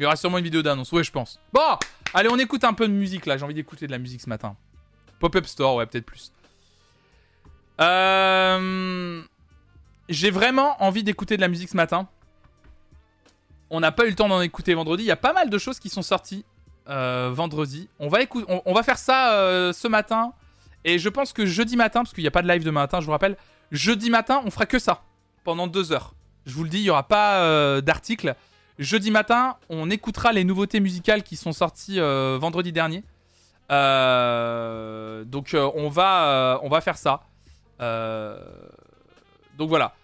Il 0.00 0.02
y 0.02 0.04
aura 0.04 0.16
sûrement 0.16 0.38
une 0.38 0.44
vidéo 0.44 0.62
d'annonce, 0.62 0.90
ouais, 0.90 1.04
je 1.04 1.12
pense. 1.12 1.38
Bon, 1.52 1.78
allez, 2.12 2.28
on 2.28 2.38
écoute 2.40 2.64
un 2.64 2.74
peu 2.74 2.88
de 2.88 2.92
musique 2.92 3.24
là. 3.24 3.36
J'ai 3.36 3.44
envie 3.44 3.54
d'écouter 3.54 3.86
de 3.86 3.92
la 3.92 3.98
musique 3.98 4.20
ce 4.20 4.28
matin. 4.28 4.56
Pop-up 5.20 5.46
Store, 5.46 5.76
ouais, 5.76 5.86
peut-être 5.86 6.06
plus. 6.06 6.32
Euh, 7.82 9.22
J'ai 10.08 10.30
vraiment 10.30 10.82
envie 10.82 11.02
d'écouter 11.02 11.36
de 11.36 11.40
la 11.40 11.48
musique 11.48 11.68
ce 11.68 11.76
matin. 11.76 12.08
On 13.70 13.80
n'a 13.80 13.92
pas 13.92 14.04
eu 14.06 14.10
le 14.10 14.14
temps 14.14 14.28
d'en 14.28 14.40
écouter 14.40 14.74
vendredi. 14.74 15.02
Il 15.04 15.06
y 15.06 15.10
a 15.12 15.16
pas 15.16 15.32
mal 15.32 15.50
de 15.50 15.58
choses 15.58 15.78
qui 15.78 15.88
sont 15.88 16.02
sorties 16.02 16.44
euh, 16.88 17.30
vendredi. 17.32 17.88
On 17.98 18.08
va, 18.08 18.22
écou- 18.22 18.44
on, 18.66 18.72
va 18.74 18.82
faire 18.82 18.98
ça 18.98 19.32
euh, 19.32 19.72
ce 19.72 19.88
matin. 19.88 20.32
Et 20.84 20.98
je 20.98 21.08
pense 21.08 21.32
que 21.32 21.46
jeudi 21.46 21.76
matin, 21.76 22.00
parce 22.02 22.12
qu'il 22.12 22.22
n'y 22.22 22.28
a 22.28 22.32
pas 22.32 22.42
de 22.42 22.48
live 22.48 22.64
demain 22.64 22.80
matin, 22.82 23.00
je 23.00 23.06
vous 23.06 23.12
rappelle, 23.12 23.36
jeudi 23.70 24.10
matin, 24.10 24.42
on 24.44 24.50
fera 24.50 24.66
que 24.66 24.78
ça 24.78 25.02
pendant 25.44 25.66
deux 25.66 25.92
heures. 25.92 26.14
Je 26.44 26.54
vous 26.54 26.64
le 26.64 26.70
dis, 26.70 26.78
il 26.78 26.82
n'y 26.84 26.90
aura 26.90 27.06
pas 27.06 27.80
d'article. 27.80 28.34
Jeudi 28.78 29.10
matin, 29.12 29.56
on 29.68 29.90
écoutera 29.90 30.32
les 30.32 30.44
nouveautés 30.44 30.80
musicales 30.80 31.22
qui 31.22 31.36
sont 31.36 31.52
sorties 31.52 32.00
vendredi 32.00 32.72
dernier. 32.72 33.04
Donc 33.70 35.54
on, 35.54 35.88
va, 35.88 36.58
on 36.62 36.68
va 36.68 36.80
faire 36.80 36.98
ça. 36.98 37.22
Euh, 37.82 38.38
donc 39.58 39.68
voilà. 39.68 39.94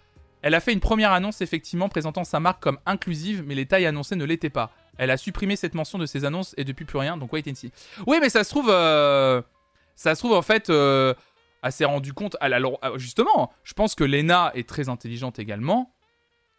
Elle 0.41 0.53
a 0.53 0.59
fait 0.61 0.71
une 0.71 0.79
première 0.79 1.11
annonce 1.11 1.41
effectivement 1.41 1.89
présentant 1.89 2.23
sa 2.23 2.39
marque 2.39 2.61
comme 2.61 2.79
inclusive, 2.85 3.43
mais 3.45 3.55
les 3.55 3.65
tailles 3.65 3.85
annoncées 3.85 4.15
ne 4.15 4.23
l'étaient 4.25 4.49
pas. 4.49 4.71
Elle 4.97 5.11
a 5.11 5.17
supprimé 5.17 5.55
cette 5.55 5.73
mention 5.75 5.97
de 5.97 6.05
ses 6.05 6.23
annonces 6.25 6.53
et 6.57 6.63
depuis 6.63 6.85
plus 6.85 6.97
rien, 6.97 7.17
donc 7.17 7.33
wait 7.33 7.43
and 7.49 7.55
see. 7.55 7.71
Oui, 8.05 8.17
mais 8.21 8.29
ça 8.29 8.43
se 8.43 8.49
trouve, 8.49 8.69
euh, 8.69 9.41
ça 9.95 10.15
se 10.15 10.21
trouve 10.21 10.33
en 10.33 10.41
fait, 10.41 10.69
euh, 10.69 11.13
elle 11.61 11.71
s'est 11.71 11.85
rendu 11.85 12.13
compte. 12.13 12.37
euh, 12.41 12.97
justement, 12.97 13.51
je 13.63 13.73
pense 13.73 13.95
que 13.95 14.03
Lena 14.03 14.51
est 14.55 14.67
très 14.67 14.87
intelligente 14.87 15.39
également. 15.39 15.93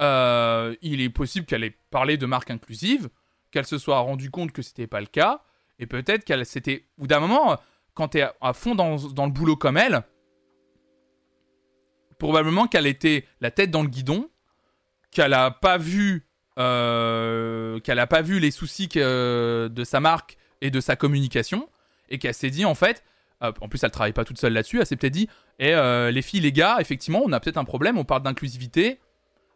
Il 0.01 1.01
est 1.01 1.11
possible 1.11 1.47
qu'elle 1.47 1.65
ait 1.65 1.77
parlé 1.91 2.17
de 2.17 2.27
marque 2.27 2.51
inclusive, 2.51 3.09
qu'elle 3.51 3.67
se 3.67 3.79
soit 3.79 3.99
rendue 3.99 4.31
compte 4.31 4.53
que 4.53 4.63
c'était 4.63 4.87
pas 4.87 5.01
le 5.01 5.07
cas, 5.07 5.43
et 5.79 5.87
peut-être 5.87 6.25
qu'elle 6.25 6.45
s'était. 6.47 6.87
Ou 6.99 7.07
d'un 7.07 7.21
moment, 7.21 7.59
quand 7.95 8.09
t'es 8.09 8.23
à, 8.23 8.35
à 8.41 8.53
fond 8.53 8.75
dans 8.75 8.97
le 8.97 9.33
boulot 9.33 9.57
comme 9.57 9.77
elle, 9.77 10.03
probablement 12.21 12.69
qu'elle 12.69 12.87
était 12.87 13.25
la 13.41 13.51
tête 13.51 13.73
dans 13.73 13.83
le 13.83 13.89
guidon, 13.89 14.31
qu'elle 15.11 15.35
a 15.35 15.51
pas 15.51 15.77
vu, 15.79 16.27
euh, 16.59 17.81
qu'elle 17.81 17.99
a 17.99 18.07
pas 18.07 18.23
vu 18.23 18.39
les 18.39 18.53
soucis 18.53 18.89
que- 18.89 19.69
de 19.73 19.85
sa 19.85 19.99
marque 19.99 20.37
et 20.61 20.71
de 20.71 20.81
sa 20.81 20.95
communication, 20.95 21.69
et 22.09 22.19
qu'elle 22.19 22.35
s'est 22.35 22.51
dit 22.51 22.65
en 22.65 22.75
fait. 22.77 23.03
euh, 23.43 23.53
en 23.63 23.69
plus, 23.69 23.83
elle 23.83 23.91
travaille 23.91 24.13
pas 24.13 24.25
toute 24.27 24.39
seule 24.39 24.53
là-dessus. 24.53 24.81
Elle 24.81 24.87
s'est 24.87 24.97
peut-être 24.97 25.15
dit, 25.15 25.27
et 25.59 25.73
les 26.13 26.23
filles, 26.23 26.41
les 26.41 26.53
gars, 26.53 26.77
effectivement, 26.79 27.23
on 27.25 27.33
a 27.33 27.41
peut-être 27.41 27.57
un 27.57 27.65
problème. 27.65 27.97
On 27.99 28.05
parle 28.05 28.23
d'inclusivité 28.23 29.01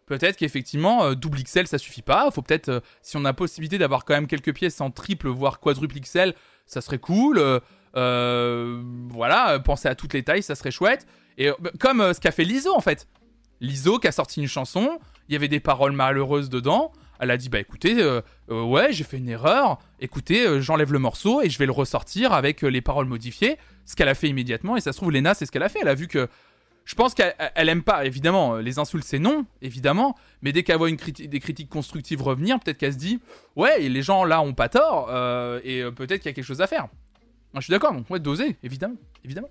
peut-être 0.07 0.37
qu'effectivement 0.37 1.05
euh, 1.05 1.15
double 1.15 1.43
XL 1.43 1.67
ça 1.67 1.79
suffit 1.79 2.03
pas. 2.03 2.31
Faut 2.31 2.43
peut-être 2.43 2.69
euh, 2.69 2.81
si 3.03 3.17
on 3.17 3.25
a 3.25 3.33
possibilité 3.33 3.79
d'avoir 3.79 4.05
quand 4.05 4.15
même 4.15 4.27
quelques 4.27 4.55
pièces 4.55 4.81
en 4.81 4.91
triple 4.91 5.29
voire 5.29 5.61
quadruple 5.61 5.99
XL, 6.01 6.35
ça 6.67 6.81
serait 6.81 6.99
cool. 6.99 7.39
Euh, 7.39 7.61
euh, 7.97 8.83
voilà, 9.09 9.53
euh, 9.53 9.59
penser 9.59 9.89
à 9.89 9.95
toutes 9.95 10.13
les 10.15 10.23
tailles, 10.23 10.43
ça 10.43 10.55
serait 10.55 10.71
chouette. 10.71 11.07
Et 11.39 11.49
euh, 11.49 11.55
bah, 11.61 11.71
comme 11.79 12.01
euh, 12.01 12.13
ce 12.13 12.21
qu'a 12.21 12.33
fait 12.33 12.45
Liso 12.45 12.75
en 12.75 12.81
fait. 12.81 13.09
Liso 13.61 13.99
qui 13.99 14.09
a 14.09 14.13
sorti 14.13 14.41
une 14.41 14.49
chanson, 14.49 14.99
il 15.29 15.33
y 15.33 15.37
avait 15.37 15.49
des 15.49 15.61
paroles 15.61 15.93
malheureuses 15.93 16.51
dedans. 16.51 16.93
Elle 17.21 17.31
a 17.31 17.37
dit 17.37 17.49
bah 17.49 17.61
écoutez, 17.61 18.03
euh, 18.03 18.21
ouais 18.49 18.93
j'ai 18.93 19.05
fait 19.05 19.19
une 19.19 19.29
erreur. 19.29 19.79
Écoutez, 20.01 20.61
j'enlève 20.61 20.93
le 20.93 20.99
morceau 20.99 21.41
et 21.41 21.49
je 21.49 21.59
vais 21.59 21.67
le 21.67 21.73
ressortir 21.73 22.33
avec 22.33 22.63
les 22.63 22.81
paroles 22.81 23.07
modifiées. 23.07 23.57
Ce 23.87 23.95
qu'elle 23.97 24.09
a 24.09 24.15
fait 24.15 24.29
immédiatement 24.29 24.77
et 24.77 24.81
ça 24.81 24.93
se 24.93 24.99
trouve 24.99 25.13
Lena 25.13 25.35
c'est 25.35 25.47
ce 25.47 25.53
qu'elle 25.53 25.63
a 25.63 25.69
fait. 25.69 25.79
Elle 25.83 25.89
a 25.89 25.95
vu 25.95 26.09
que 26.09 26.29
je 26.85 26.95
pense 26.95 27.15
qu'elle 27.15 27.35
elle 27.55 27.71
aime 27.71 27.83
pas, 27.83 28.05
évidemment, 28.05 28.57
les 28.57 28.79
insultes 28.79 29.07
c'est 29.07 29.19
non, 29.19 29.47
évidemment, 29.63 30.17
mais 30.43 30.53
dès 30.53 30.65
qu'elle 30.65 30.77
voit 30.77 30.91
une 30.91 30.97
des 30.97 31.41
critiques 31.41 31.71
constructives 31.71 32.21
revenir, 32.21 32.61
peut-être 32.61 32.77
qu'elle 32.77 32.93
se 32.93 32.99
dit, 32.99 33.21
ouais, 33.57 33.89
les 33.89 34.03
gens 34.03 34.25
là 34.25 34.43
ont 34.43 34.53
pas 34.53 34.69
tort, 34.69 35.09
et 35.65 35.83
peut-être 35.97 36.21
qu'il 36.21 36.29
y 36.29 36.33
a 36.33 36.35
quelque 36.35 36.45
chose 36.45 36.61
à 36.61 36.67
faire. 36.67 36.89
Je 37.55 37.61
suis 37.61 37.71
d'accord, 37.71 37.93
donc 37.93 38.11
ouais, 38.11 38.19
doser, 38.19 38.57
évidemment, 38.63 38.97
évidemment. 39.25 39.49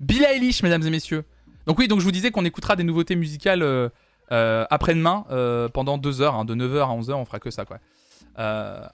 Bill 0.00 0.24
Eilish, 0.24 0.62
mesdames 0.62 0.82
et 0.86 0.90
messieurs. 0.90 1.24
Donc 1.66 1.78
oui, 1.78 1.88
donc 1.88 2.00
je 2.00 2.04
vous 2.04 2.12
disais 2.12 2.30
qu'on 2.30 2.44
écoutera 2.44 2.76
des 2.76 2.84
nouveautés 2.84 3.16
musicales 3.16 3.62
euh, 3.62 3.88
euh, 4.32 4.64
après-demain, 4.70 5.24
euh, 5.30 5.68
pendant 5.68 5.98
deux 5.98 6.20
heures, 6.20 6.34
hein, 6.34 6.44
de 6.44 6.54
9h 6.54 6.82
à 6.82 6.96
11h, 6.96 7.12
on 7.14 7.24
fera 7.24 7.40
que 7.40 7.50
ça, 7.50 7.64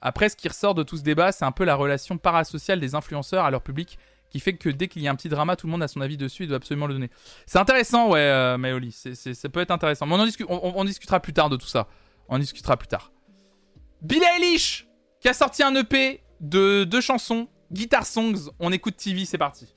après, 0.01 0.29
ce 0.29 0.37
qui 0.37 0.49
ressort 0.49 0.75
de 0.75 0.83
tout 0.83 0.97
ce 0.97 1.03
débat, 1.03 1.33
c'est 1.33 1.45
un 1.45 1.53
peu 1.53 1.65
la 1.65 1.75
relation 1.75 2.17
parasociale 2.17 2.79
des 2.81 2.95
influenceurs 2.95 3.45
à 3.45 3.51
leur 3.51 3.63
public 3.63 3.99
qui 4.31 4.41
fait 4.41 4.55
que 4.55 4.71
dès 4.71 4.89
qu'il 4.89 5.03
y 5.03 5.09
a 5.09 5.11
un 5.11 5.15
petit 5.15 5.29
drama, 5.29 5.57
tout 5.57 5.67
le 5.67 5.73
monde 5.73 5.83
a 5.83 5.89
son 5.89 6.01
avis 6.01 6.17
dessus 6.17 6.45
et 6.45 6.47
doit 6.47 6.57
absolument 6.57 6.87
le 6.87 6.95
donner. 6.95 7.11
C'est 7.45 7.59
intéressant, 7.59 8.09
ouais, 8.09 8.57
Maoli. 8.57 8.93
Ça 8.93 9.49
peut 9.51 9.61
être 9.61 9.73
intéressant. 9.73 10.07
Mais 10.07 10.15
on, 10.49 10.79
en 10.79 10.85
discutera 10.85 11.21
plus 11.21 11.35
tard 11.35 11.51
de 11.51 11.57
tout 11.57 11.67
ça. 11.67 11.89
On 12.29 12.39
discutera 12.39 12.77
plus 12.77 12.89
tard. 12.89 13.13
Billie 14.01 14.23
Eilish, 14.37 14.87
qui 15.21 15.29
a 15.29 15.35
sorti 15.35 15.63
un 15.63 15.75
EP 15.75 16.23
de 16.41 16.85
deux 16.85 17.01
chansons, 17.01 17.49
Guitar 17.73 18.07
Songs. 18.07 18.51
On 18.59 18.73
écoute 18.73 18.97
TV, 18.97 19.25
c'est 19.25 19.39
parti. 19.39 19.75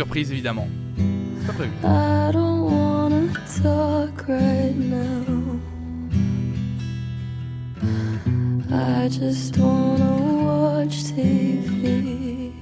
Surprise, 0.00 0.32
évidemment. 0.32 0.66
C'est 0.96 1.46
pas 1.46 1.52
prévu. 1.52 1.72
I 1.84 2.32
don't 2.32 2.62
wanna 2.72 3.28
talk 3.62 4.26
right 4.26 4.74
now. 4.74 5.60
I 8.72 9.08
just 9.10 9.58
wanna 9.58 10.12
watch 10.46 11.04
TV. 11.04 12.54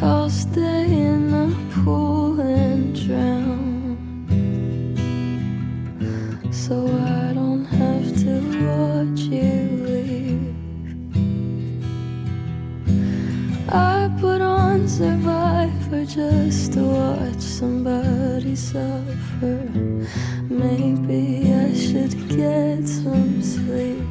I'll 0.00 0.30
stay 0.30 0.84
in 0.92 1.32
the 1.32 1.48
pool 1.72 2.40
and 2.40 2.94
drown. 2.94 3.96
So 6.52 6.86
I 6.86 7.15
put 14.86 15.02
on 15.02 15.18
Survivor 15.18 16.04
just 16.04 16.72
to 16.74 16.80
watch 16.80 17.40
somebody 17.40 18.54
suffer. 18.54 19.68
Maybe 20.48 21.52
I 21.52 21.74
should 21.74 22.28
get 22.28 22.86
some 22.86 23.42
sleep. 23.42 24.04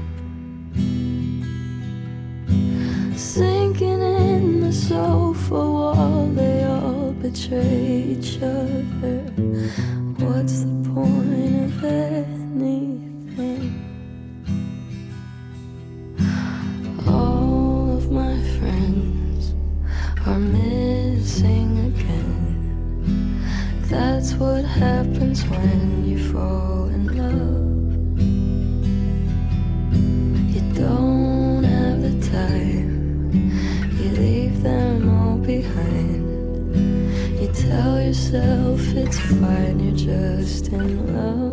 Sinking 3.17 4.01
in 4.01 4.61
the 4.61 4.73
sofa 4.73 5.53
wall, 5.53 6.27
they 6.35 6.63
all 6.65 7.11
betray 7.11 8.17
each 8.17 8.37
other. 8.41 9.19
What's 10.19 10.61
the 10.61 10.89
point 10.93 11.65
of 11.65 11.83
anything? 11.83 12.94
That's 24.25 24.39
what 24.39 24.65
happens 24.65 25.43
when 25.43 26.03
you 26.03 26.17
fall 26.33 26.85
in 26.85 27.05
love. 27.15 28.17
You 30.51 30.61
don't 30.73 31.63
have 31.63 32.01
the 32.01 32.15
time, 32.31 33.29
you 33.99 34.09
leave 34.19 34.63
them 34.63 35.09
all 35.09 35.37
behind. 35.37 36.25
You 37.39 37.49
tell 37.53 38.01
yourself 38.01 38.81
it's 38.95 39.19
fine, 39.19 39.79
you're 39.79 39.95
just 39.95 40.69
in 40.69 41.13
love. 41.15 41.44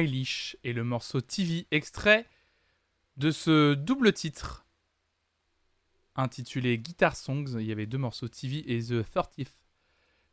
Eilish 0.00 0.56
et 0.64 0.72
le 0.72 0.84
morceau 0.84 1.20
TV 1.20 1.66
extrait 1.70 2.26
de 3.16 3.30
ce 3.30 3.74
double 3.74 4.12
titre 4.12 4.64
intitulé 6.16 6.78
Guitar 6.78 7.16
Songs. 7.16 7.56
Il 7.58 7.66
y 7.66 7.72
avait 7.72 7.86
deux 7.86 7.98
morceaux 7.98 8.28
TV 8.28 8.64
et 8.72 8.80
The 8.82 9.02
30th. 9.04 9.48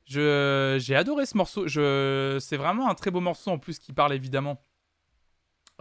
Je, 0.05 0.77
j'ai 0.79 0.95
adoré 0.95 1.25
ce 1.25 1.35
morceau. 1.37 1.67
C'est 1.67 2.57
vraiment 2.57 2.89
un 2.89 2.95
très 2.95 3.11
beau 3.11 3.21
morceau 3.21 3.51
en 3.51 3.57
plus 3.59 3.79
qui 3.79 3.91
parle 3.93 4.13
évidemment 4.13 4.61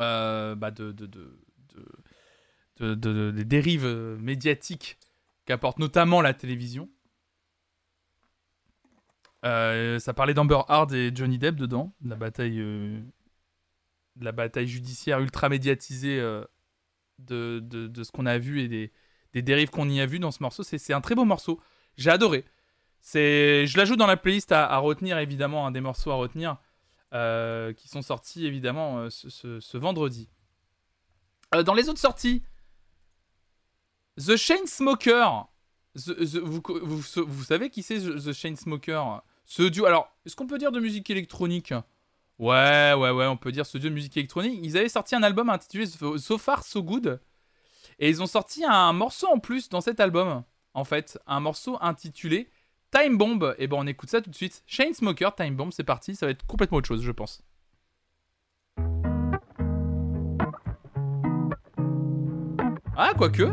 euh, 0.00 0.54
bah 0.54 0.70
de, 0.70 0.92
de, 0.92 1.06
de, 1.06 1.38
de- 1.74 2.94
de- 2.94 2.94
de- 2.94 3.30
des 3.30 3.44
dérives 3.44 3.86
médiatiques 4.20 4.98
qu'apporte 5.46 5.78
notamment 5.78 6.20
la 6.20 6.34
télévision. 6.34 6.88
Euh, 9.44 9.98
ça 9.98 10.14
parlait 10.14 10.32
d'Amber 10.34 10.60
Hard 10.68 10.92
et 10.94 11.12
Johnny 11.14 11.38
Depp 11.38 11.56
dedans, 11.56 11.92
de 12.00 12.08
la 12.08 12.16
bataille, 12.16 12.58
euh, 12.60 12.98
de 14.16 14.24
la 14.24 14.32
bataille 14.32 14.68
judiciaire 14.68 15.20
ultra 15.20 15.48
médiatisée 15.48 16.20
euh, 16.20 16.44
de, 17.18 17.60
de, 17.60 18.02
ce 18.02 18.12
qu'on 18.12 18.26
a 18.26 18.38
vu 18.38 18.60
et 18.60 18.68
des, 18.68 18.92
des 19.32 19.42
dérives 19.42 19.70
qu'on 19.70 19.88
y 19.88 20.00
a 20.00 20.06
vu 20.06 20.18
dans 20.18 20.30
ce 20.30 20.42
morceau. 20.42 20.62
C'est, 20.62 20.92
un 20.92 21.00
très 21.00 21.14
beau 21.14 21.24
morceau. 21.24 21.60
J'ai 21.96 22.10
adoré. 22.10 22.44
C'est, 23.00 23.66
je 23.66 23.76
l'ajoute 23.76 23.98
dans 23.98 24.06
la 24.06 24.16
playlist 24.16 24.52
à, 24.52 24.76
retenir 24.78 25.18
évidemment, 25.18 25.66
un 25.66 25.70
des 25.70 25.80
morceaux 25.80 26.10
à 26.10 26.14
retenir 26.14 26.56
euh, 27.12 27.72
qui 27.72 27.88
sont 27.88 28.02
sortis 28.02 28.46
évidemment 28.46 28.98
euh, 28.98 29.10
ce, 29.10 29.60
ce- 29.60 29.76
vendredi. 29.76 30.28
Dans 31.52 31.74
les 31.74 31.88
autres 31.88 32.00
sorties, 32.00 32.42
The 34.16 34.36
Chainsmoker. 34.36 35.46
The- 35.96 36.14
the- 36.24 36.38
vous, 36.38 36.62
vous, 36.82 37.02
vous 37.26 37.44
savez 37.44 37.70
qui 37.70 37.82
c'est 37.82 37.98
The 37.98 38.16
The 38.24 38.32
Chainsmoker? 38.32 39.20
Ce 39.44 39.62
duo. 39.62 39.84
Alors, 39.86 40.10
est-ce 40.24 40.34
qu'on 40.34 40.46
peut 40.46 40.58
dire 40.58 40.72
de 40.72 40.80
musique 40.80 41.10
électronique? 41.10 41.74
Ouais, 42.38 42.92
ouais, 42.96 43.10
ouais, 43.10 43.26
on 43.26 43.36
peut 43.36 43.52
dire 43.52 43.64
ce 43.64 43.78
duo 43.78 43.90
de 43.90 43.94
musique 43.94 44.16
électronique. 44.16 44.58
Ils 44.62 44.76
avaient 44.76 44.88
sorti 44.88 45.14
un 45.14 45.22
album 45.22 45.48
intitulé 45.50 45.86
So 45.86 46.38
Far 46.38 46.64
So 46.64 46.82
Good. 46.82 47.20
Et 47.98 48.08
ils 48.08 48.22
ont 48.22 48.26
sorti 48.26 48.64
un 48.64 48.92
morceau 48.92 49.28
en 49.28 49.38
plus 49.38 49.68
dans 49.68 49.80
cet 49.80 50.00
album. 50.00 50.42
En 50.74 50.84
fait, 50.84 51.18
un 51.26 51.38
morceau 51.40 51.78
intitulé 51.80 52.48
Time 52.90 53.16
Bomb. 53.16 53.54
Et 53.58 53.68
bon, 53.68 53.84
on 53.84 53.86
écoute 53.86 54.10
ça 54.10 54.20
tout 54.20 54.30
de 54.30 54.34
suite. 54.34 54.62
Chainsmoker, 54.66 55.34
Time 55.36 55.54
Bomb, 55.54 55.70
c'est 55.70 55.84
parti. 55.84 56.16
Ça 56.16 56.26
va 56.26 56.32
être 56.32 56.44
complètement 56.46 56.78
autre 56.78 56.88
chose, 56.88 57.02
je 57.02 57.12
pense. 57.12 57.42
Ah, 62.96 63.12
quoique. 63.16 63.52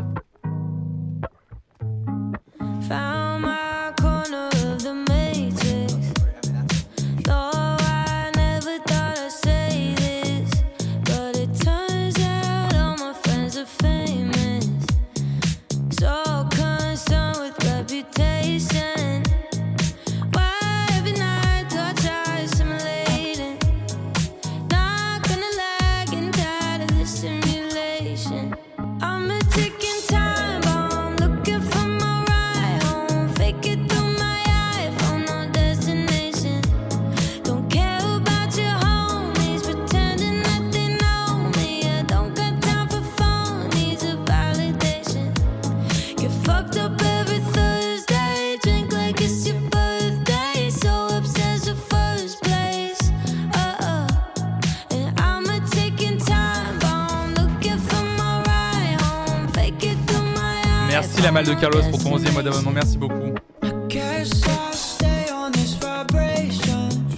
Malle 61.32 61.46
de 61.46 61.54
Carlos 61.54 61.80
pour 61.90 62.02
ton 62.02 62.18
11e 62.18 62.32
mois 62.32 62.42
d'abonnement. 62.42 62.72
Merci 62.72 62.98
beaucoup. 62.98 63.32
Tu 63.60 63.68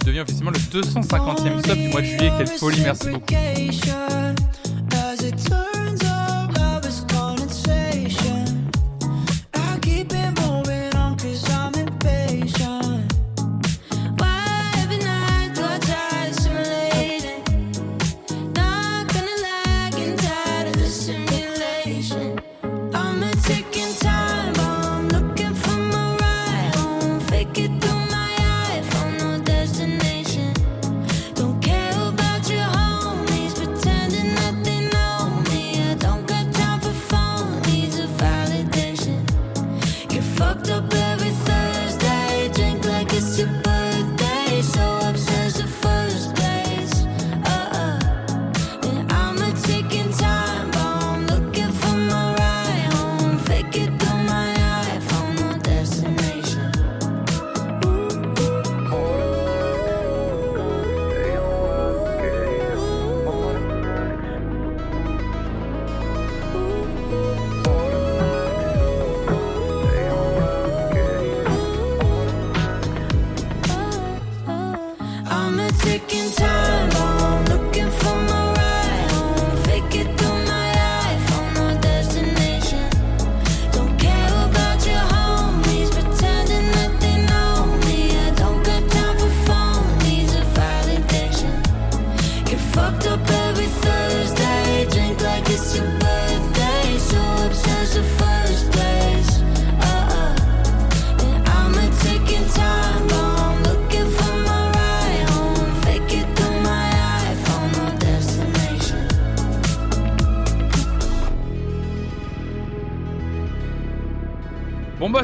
deviens 0.05 0.21
officiellement 0.23 0.51
le 0.51 0.57
250e 0.57 1.67
sub 1.67 1.77
du 1.77 1.89
mois 1.89 2.01
de 2.01 2.05
juillet. 2.05 2.31
Quelle 2.37 2.47
folie, 2.47 2.81
merci 2.81 3.09
beaucoup. 3.09 3.25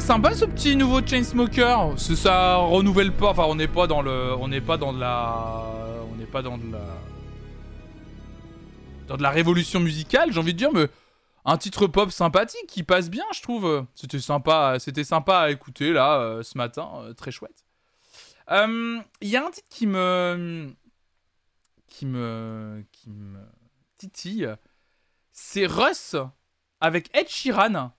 Sympa 0.02 0.34
ce 0.34 0.44
petit 0.44 0.74
nouveau 0.74 1.00
Chainsmoker. 1.00 1.94
C'est 1.96 2.16
ça 2.16 2.56
renouvelle 2.56 3.12
pas. 3.12 3.30
Enfin 3.30 3.44
on 3.46 3.54
n'est 3.54 3.68
pas 3.68 3.86
dans 3.86 4.02
le, 4.02 4.34
on 4.34 4.48
n'est 4.48 4.60
pas 4.60 4.76
dans 4.76 4.92
de 4.92 5.00
la, 5.00 5.64
on 6.10 6.16
n'est 6.16 6.26
pas 6.26 6.42
dans 6.42 6.58
de 6.58 6.72
la, 6.72 6.80
dans 9.06 9.16
de 9.16 9.22
la 9.22 9.30
révolution 9.30 9.78
musicale. 9.78 10.32
J'ai 10.32 10.40
envie 10.40 10.54
de 10.54 10.58
dire, 10.58 10.72
mais 10.72 10.88
un 11.44 11.56
titre 11.56 11.86
pop 11.86 12.10
sympathique 12.10 12.66
qui 12.66 12.82
passe 12.82 13.10
bien, 13.10 13.24
je 13.32 13.42
trouve. 13.42 13.86
C'était 13.94 14.18
sympa, 14.18 14.76
c'était 14.80 15.04
sympa 15.04 15.38
à 15.38 15.50
écouter 15.50 15.92
là 15.92 16.18
euh, 16.18 16.42
ce 16.42 16.58
matin, 16.58 16.90
euh, 16.96 17.14
très 17.14 17.30
chouette. 17.30 17.64
Euh, 18.50 18.98
Il 19.20 19.28
y 19.28 19.36
a 19.36 19.46
un 19.46 19.50
titre 19.50 19.68
qui 19.70 19.86
me, 19.86 20.74
qui 21.86 22.06
me, 22.06 22.84
qui 22.90 23.08
me 23.08 23.38
titille. 23.98 24.52
C'est 25.30 25.66
Russ 25.66 26.16
avec 26.80 27.08
Ed 27.16 27.28
Sheeran. 27.28 27.92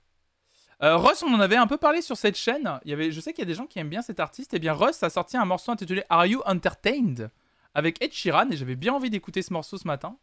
Euh, 0.84 0.97
Russ, 0.97 1.23
on 1.23 1.34
en 1.34 1.39
avait 1.39 1.55
un 1.55 1.65
peu 1.65 1.77
parlé 1.77 2.01
sur 2.01 2.18
cette 2.18 2.35
chaîne. 2.35 2.80
Il 2.84 2.91
y 2.91 2.93
avait, 2.93 3.10
je 3.11 3.22
sais 3.22 3.31
qu'il 3.31 3.41
y 3.41 3.47
a 3.47 3.49
des 3.49 3.53
gens 3.53 3.68
qui 3.68 3.80
aiment 3.80 3.89
bien 3.89 4.01
cet 4.01 4.19
artiste. 4.19 4.53
Et 4.53 4.60
bien, 4.60 4.73
Russ 4.73 5.01
a 5.01 5.10
sorti 5.10 5.38
un 5.38 5.45
morceau 5.45 5.72
intitulé 5.72 6.03
Are 6.10 6.26
You 6.26 6.41
Entertained 6.45 7.31
avec 7.73 8.03
Ed 8.03 8.11
Sheeran. 8.11 8.49
Et 8.51 8.57
j'avais 8.57 8.76
bien 8.76 8.93
envie 8.93 9.10
d'écouter 9.10 9.41
ce 9.41 9.53
morceau 9.53 9.77
ce 9.77 9.88
matin. 9.88 10.18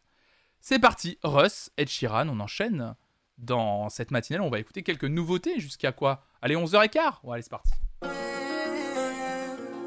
C'est 0.59 0.77
parti, 0.77 1.17
Russ, 1.23 1.71
Ed 1.77 1.89
Sheeran, 1.89 2.29
on 2.29 2.39
enchaîne. 2.39 2.95
Dans 3.39 3.89
cette 3.89 4.11
matinale, 4.11 4.41
on 4.41 4.51
va 4.51 4.59
écouter 4.59 4.83
quelques 4.83 5.05
nouveautés 5.05 5.59
jusqu'à 5.59 5.91
quoi? 5.91 6.23
Allez, 6.43 6.55
11h15 6.55 7.21
Bon, 7.23 7.31
allez, 7.31 7.41
c'est 7.41 7.49
parti. 7.49 7.71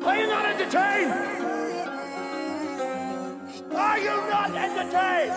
Are 0.05 0.17
you 0.17 0.27
not 0.27 0.45
entertained? 0.45 1.13
Are 3.77 3.99
you 3.99 4.11
not 4.29 4.51
entertained? 4.57 5.33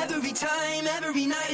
Every 0.00 0.32
time, 0.32 0.86
every 0.86 1.26
night 1.26 1.53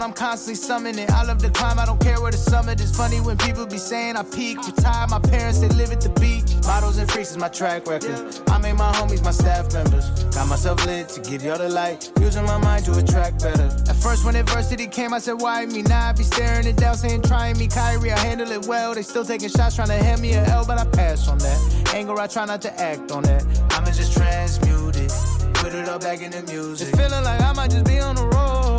what 0.00 0.08
I'm 0.08 0.14
constantly 0.14 0.54
summoning. 0.54 1.10
I 1.10 1.24
love 1.24 1.42
the 1.42 1.50
climb, 1.50 1.78
I 1.78 1.84
don't 1.84 2.00
care 2.00 2.20
where 2.20 2.30
the 2.30 2.38
summit 2.38 2.80
is. 2.80 2.90
Funny 2.96 3.20
when 3.20 3.36
people 3.36 3.66
be 3.66 3.76
saying 3.76 4.16
I 4.16 4.22
peak, 4.22 4.56
retire. 4.66 5.06
My 5.08 5.18
parents, 5.18 5.60
they 5.60 5.68
live 5.68 5.92
at 5.92 6.00
the 6.00 6.08
beach. 6.20 6.54
Models 6.66 6.96
and 6.96 7.10
freaks 7.10 7.32
is 7.32 7.36
my 7.36 7.48
track 7.48 7.86
record. 7.86 8.14
I 8.48 8.58
made 8.58 8.76
my 8.76 8.90
homies 8.92 9.22
my 9.22 9.30
staff 9.30 9.72
members. 9.74 10.08
Got 10.34 10.48
myself 10.48 10.86
lit 10.86 11.08
to 11.10 11.20
give 11.20 11.42
y'all 11.42 11.58
the 11.58 11.68
light. 11.68 12.10
Using 12.18 12.44
my 12.44 12.56
mind 12.56 12.86
to 12.86 12.92
attract 12.98 13.42
better. 13.42 13.68
At 13.90 13.96
first, 13.96 14.24
when 14.24 14.36
adversity 14.36 14.86
came, 14.86 15.12
I 15.12 15.18
said, 15.18 15.34
Why 15.34 15.66
me? 15.66 15.82
Now 15.82 16.08
I 16.08 16.12
be 16.12 16.22
staring 16.22 16.66
it 16.66 16.76
down, 16.76 16.96
saying, 16.96 17.22
Trying 17.22 17.58
me, 17.58 17.68
Kyrie. 17.68 18.12
I 18.12 18.18
handle 18.18 18.50
it 18.50 18.66
well. 18.66 18.94
They 18.94 19.02
still 19.02 19.24
taking 19.24 19.50
shots, 19.50 19.76
trying 19.76 19.88
to 19.88 20.02
hand 20.02 20.22
me 20.22 20.32
a 20.32 20.44
L, 20.46 20.64
but 20.66 20.78
I 20.78 20.86
pass 20.86 21.28
on 21.28 21.38
that. 21.38 21.92
Anger, 21.94 22.18
I 22.18 22.26
try 22.26 22.46
not 22.46 22.62
to 22.62 22.72
act 22.80 23.10
on 23.10 23.24
that. 23.24 23.44
I'ma 23.72 23.90
just 23.90 24.14
transmute 24.14 24.96
it. 24.96 25.12
Put 25.54 25.74
it 25.74 25.86
all 25.90 25.98
back 25.98 26.22
in 26.22 26.30
the 26.30 26.42
music. 26.50 26.88
It's 26.88 26.96
feeling 26.96 27.22
like 27.22 27.42
I 27.42 27.52
might 27.52 27.70
just 27.70 27.84
be 27.84 27.98
on 27.98 28.16
the 28.16 28.26
road. 28.26 28.69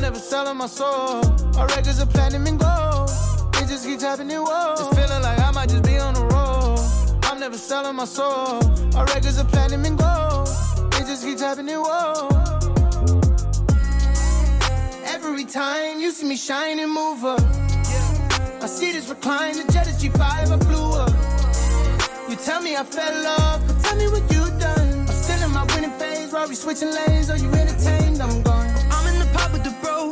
I'm 0.00 0.04
never 0.04 0.18
selling 0.18 0.56
my 0.56 0.66
soul. 0.66 1.20
Our 1.58 1.66
records 1.66 2.00
are 2.00 2.06
platinum 2.06 2.46
and 2.46 2.58
gold. 2.58 3.10
It 3.56 3.68
just 3.68 3.84
keeps 3.84 4.02
happening, 4.02 4.38
whoa. 4.38 4.72
It's 4.72 4.88
feeling 4.96 5.22
like 5.22 5.38
I 5.38 5.50
might 5.50 5.68
just 5.68 5.84
be 5.84 5.98
on 5.98 6.14
the 6.14 6.24
road. 6.24 6.78
I'm 7.24 7.38
never 7.38 7.58
selling 7.58 7.96
my 7.96 8.06
soul. 8.06 8.64
Our 8.96 9.04
records 9.04 9.38
are 9.38 9.44
platinum 9.44 9.84
and 9.84 9.98
gold. 9.98 10.48
It 10.94 11.04
just 11.06 11.22
keeps 11.22 11.42
happening, 11.42 11.76
whoa. 11.76 12.28
Every 15.04 15.44
time 15.44 16.00
you 16.00 16.12
see 16.12 16.26
me 16.26 16.36
shine 16.36 16.78
and 16.78 16.90
move 16.90 17.22
up. 17.22 17.42
I 18.62 18.68
see 18.68 18.92
this 18.92 19.06
recline, 19.06 19.52
the 19.52 19.70
jet 19.70 19.86
is 19.86 20.02
G5, 20.02 20.18
I 20.18 20.56
blew 20.64 20.92
up. 20.96 21.12
You 22.30 22.36
tell 22.36 22.62
me 22.62 22.74
I 22.74 22.84
fell 22.84 23.26
off, 23.26 23.66
but 23.66 23.78
tell 23.82 23.96
me 23.96 24.08
what 24.08 24.22
you 24.32 24.48
done. 24.58 25.00
I'm 25.00 25.12
still 25.12 25.42
in 25.44 25.50
my 25.52 25.64
winning 25.74 25.92
phase, 25.98 26.32
Rory 26.32 26.54
switching 26.54 26.90
lanes. 26.90 27.28
Are 27.28 27.36
you 27.36 27.50
entertained? 27.52 28.09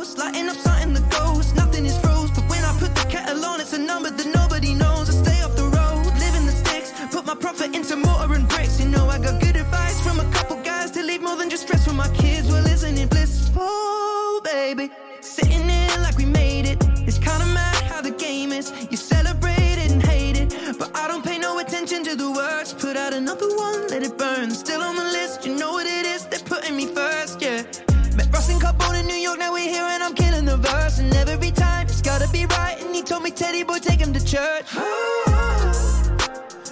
The 0.09 0.15
bros, 0.15 0.17
lighting 0.17 0.49
up 0.49 0.55
something 0.57 0.93
that 0.93 1.09
goes. 1.11 1.53
Nothing 1.53 1.85
is 1.85 1.97
froze, 1.97 2.31
but 2.31 2.47
when 2.49 2.63
I 2.63 2.71
put 2.79 2.95
the 2.95 3.05
kettle 3.09 3.43
on, 3.45 3.59
it's 3.59 3.73
a 3.73 3.77
number 3.77 4.09
that 4.09 4.27
nobody 4.27 4.73
knows. 4.73 5.09
I 5.09 5.13
stay 5.23 5.41
off 5.41 5.55
the 5.55 5.63
road, 5.63 6.05
living 6.19 6.45
the 6.45 6.51
sticks, 6.51 6.93
put 7.11 7.25
my 7.25 7.35
profit 7.35 7.75
into 7.75 7.95
mortar 7.95 8.33
and 8.33 8.47
bricks. 8.47 8.79
You 8.79 8.89
know 8.89 9.07
I 9.09 9.19
got 9.19 9.41
good 9.41 9.55
advice 9.55 9.99
from 10.01 10.19
a 10.19 10.25
couple 10.31 10.57
guys 10.63 10.91
to 10.91 11.03
leave 11.03 11.21
more 11.21 11.35
than 11.35 11.49
just 11.49 11.63
stress 11.63 11.85
for 11.85 11.93
my 11.93 12.09
kids. 12.15 12.47
Well, 12.47 12.65
isn't 12.65 12.97
it 12.97 13.09
blissful, 13.09 14.41
baby? 14.43 14.91
Sitting 15.21 15.67
here 15.69 15.97
like 16.01 16.17
we 16.17 16.25
made 16.25 16.65
it. 16.65 16.77
It's 17.07 17.17
kinda 17.17 17.45
mad 17.45 17.83
how 17.91 18.01
the 18.01 18.11
game 18.11 18.51
is. 18.51 18.71
You 18.89 18.97
celebrate 18.97 19.77
it 19.83 19.91
and 19.91 20.01
hate 20.03 20.37
it, 20.37 20.77
but 20.79 20.89
I 20.95 21.07
don't 21.07 21.23
pay 21.23 21.37
no 21.37 21.59
attention 21.59 22.03
to 22.05 22.15
the 22.15 22.31
words. 22.31 22.73
Put 22.73 22.95
out 22.97 23.13
another 23.13 23.49
one, 23.55 23.87
let 23.87 24.03
it 24.03 24.17
burn. 24.17 24.51
Still 24.51 24.81
on 24.81 24.95
the 24.95 25.09
list, 25.17 25.45
you 25.45 25.55
know 25.55 25.71
what 25.73 25.85
it 25.85 26.05
is. 26.05 26.25
They're 26.25 26.47
putting 26.53 26.75
me 26.75 26.85
first, 26.87 27.18
Carbone 28.79 28.99
in 29.01 29.07
New 29.07 29.15
York, 29.15 29.39
now 29.39 29.53
we're 29.53 29.69
here 29.69 29.83
and 29.83 30.03
I'm 30.03 30.13
killing 30.13 30.45
the 30.45 30.57
verse. 30.57 30.99
And 30.99 31.13
every 31.13 31.51
time 31.51 31.87
it's 31.87 32.01
gotta 32.01 32.27
be 32.29 32.45
right. 32.45 32.77
And 32.79 32.95
he 32.95 33.01
told 33.01 33.23
me, 33.23 33.31
Teddy 33.31 33.63
boy, 33.63 33.79
take 33.79 33.99
him 33.99 34.13
to 34.13 34.25
church. 34.25 34.65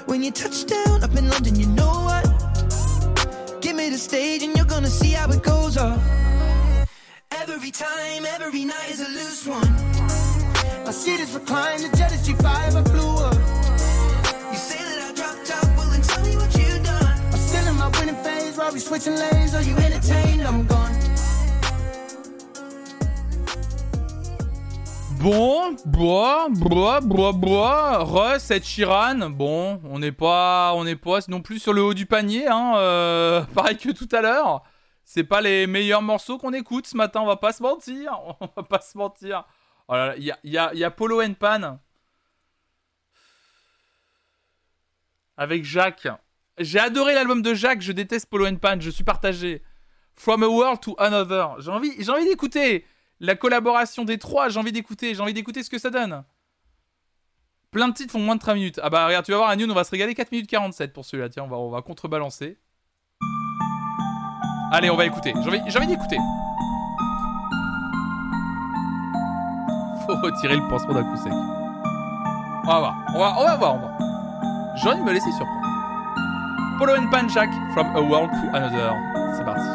When 0.06 0.24
you 0.24 0.32
touch 0.32 0.66
down 0.66 1.04
up 1.04 1.16
in 1.16 1.30
London, 1.30 1.56
you 1.56 1.68
know 1.68 1.92
what? 2.08 3.62
Give 3.62 3.76
me 3.76 3.90
the 3.90 3.98
stage 3.98 4.44
and 4.44 4.56
you're 4.56 4.66
gonna 4.66 4.90
see 4.90 5.12
how 5.12 5.30
it 5.30 5.44
goes 5.44 5.78
off. 5.78 6.02
Every 7.32 7.72
time, 7.72 8.26
every 8.26 8.66
night 8.66 8.90
is 8.90 9.02
a 9.02 9.10
loose 9.10 9.46
one. 9.46 9.74
My 10.86 10.92
see 10.92 11.16
is 11.16 11.34
recline, 11.34 11.82
the 11.82 11.90
jet 11.98 12.14
is 12.14 12.28
G5, 12.28 12.46
I 12.46 12.82
blew 12.82 13.18
up. 13.26 13.36
You 14.52 14.58
say 14.58 14.78
that 14.78 15.10
I 15.10 15.14
dropped 15.14 15.52
out, 15.52 15.78
well 15.78 15.90
then 15.92 16.02
tell 16.02 16.24
me 16.26 16.36
what 16.38 16.56
you 16.58 16.84
done. 16.84 17.20
I'm 17.34 17.40
still 17.40 17.68
in 17.68 17.76
my 17.76 17.90
winning 18.00 18.16
phase, 18.24 18.58
Rory 18.58 18.80
switching 18.80 19.16
lanes. 19.16 19.54
Are 19.54 19.62
you 19.62 19.76
entertained? 19.76 20.44
I'm 20.44 20.66
gone. 20.66 20.97
Bon, 25.19 25.76
bois, 25.85 26.48
bois, 26.49 26.99
bois, 27.02 27.31
bois, 27.31 28.03
Russ, 28.03 28.52
Ed 28.52 28.64
Sheeran, 28.64 29.30
bon, 29.31 29.81
on 29.85 29.99
n'est 29.99 30.11
pas, 30.11 30.73
on 30.76 30.84
n'est 30.84 30.95
pas 30.95 31.19
non 31.27 31.41
plus 31.41 31.60
sur 31.60 31.73
le 31.73 31.81
haut 31.81 31.94
du 31.94 32.06
panier, 32.06 32.48
hein, 32.48 32.73
euh, 32.77 33.41
pareil 33.56 33.77
que 33.77 33.89
tout 33.91 34.07
à 34.11 34.22
l'heure. 34.22 34.64
C'est 35.03 35.23
pas 35.23 35.41
les 35.41 35.65
meilleurs 35.65 36.02
morceaux 36.02 36.38
qu'on 36.38 36.53
écoute 36.53 36.85
ce 36.88 36.95
matin, 36.95 37.22
on 37.22 37.26
va 37.26 37.38
pas 37.38 37.52
se 37.53 37.64
mentir, 37.64 38.19
on 38.41 38.49
va 38.56 38.64
pas 38.64 38.80
se 38.81 38.98
mentir. 38.98 39.44
Oh 39.88 39.94
là 39.94 40.07
là, 40.07 40.14
il 40.18 40.23
y 40.23 40.31
a, 40.31 40.38
y 40.44 40.57
a- 40.57 40.73
y 40.73 40.84
a 40.84 40.91
Polo 40.91 41.22
and 41.22 41.34
Pan 41.34 41.80
avec 45.38 45.64
Jacques. 45.64 46.07
J'ai 46.60 46.80
adoré 46.80 47.14
l'album 47.15 47.41
de 47.41 47.53
Jacques, 47.53 47.81
je 47.81 47.91
déteste 47.91 48.27
Polo 48.30 48.45
and 48.48 48.57
Pan, 48.57 48.76
je 48.80 48.89
suis 48.89 49.03
partagé. 49.03 49.61
From 50.15 50.44
a 50.44 50.48
World 50.48 50.81
to 50.81 50.95
Another. 50.99 51.56
J'ai 51.60 51.72
envie, 51.72 51.94
j'ai 51.99 52.10
envie 52.11 52.26
d'écouter 52.26 52.85
la 53.19 53.35
collaboration 53.35 54.06
des 54.06 54.18
trois, 54.18 54.49
j'ai 54.49 54.60
envie 54.60 54.72
d'écouter, 54.72 55.15
j'ai 55.15 55.22
envie 55.22 55.34
d'écouter 55.34 55.64
ce 55.64 55.69
que 55.69 55.80
ça 55.80 55.89
donne. 55.89 56.23
Plein 57.72 57.89
de 57.89 57.94
titres 57.94 58.11
font 58.14 58.19
moins 58.19 58.35
de 58.35 58.39
3 58.39 58.53
minutes. 58.53 58.80
Ah 58.81 58.89
bah 58.89 59.06
regarde, 59.06 59.26
tu 59.26 59.31
vas 59.31 59.38
voir, 59.38 59.49
à 59.49 59.56
Newt, 59.56 59.69
on 59.69 59.73
va 59.73 59.84
se 59.84 59.91
régaler 59.91 60.15
4 60.15 60.31
minutes 60.31 60.49
47 60.49 60.94
pour 60.94 61.03
celui-là. 61.06 61.30
Tiens, 61.30 61.44
on 61.44 61.48
va, 61.48 61.57
on 61.57 61.69
va 61.69 61.81
contrebalancer. 61.81 62.57
Allez, 64.72 64.89
on 64.89 64.95
va 64.95 65.06
écouter. 65.06 65.34
J'ai 65.44 65.49
envie, 65.49 65.60
envie 65.60 65.88
d'écouter. 65.88 66.18
Faut 70.06 70.15
retirer 70.15 70.56
le 70.56 70.68
pansement 70.69 70.94
d'un 70.94 71.03
coup 71.03 71.18
sec. 71.18 71.31
On 71.31 72.68
va 72.68 72.80
voir, 72.80 72.95
on 73.14 73.19
va, 73.19 73.35
on 73.38 73.45
va 73.45 73.56
voir, 73.57 73.76
on 73.76 73.80
va. 73.80 73.98
J'ai 74.77 74.89
envie 74.89 74.99
de 74.99 75.06
me 75.06 75.14
laisser 75.14 75.31
surprendre. 75.31 75.68
Polo 76.80 76.95
and 76.95 77.10
Pan 77.10 77.27
Jack, 77.27 77.49
From 77.73 77.88
a 77.95 78.02
World 78.02 78.30
to 78.31 78.56
Another. 78.56 78.94
C'est 79.35 79.44
parti. 79.44 79.68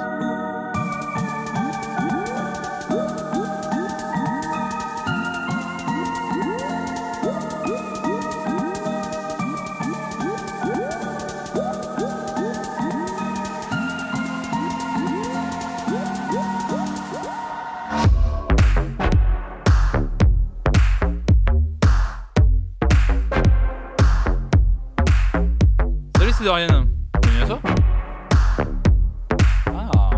Ah. 29.67 30.11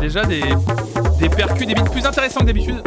Déjà 0.00 0.24
des, 0.24 0.42
des 1.18 1.28
percus, 1.30 1.66
des 1.66 1.74
beats 1.74 1.90
plus 1.90 2.04
intéressants 2.04 2.40
que 2.40 2.46
d'habitude. 2.46 2.82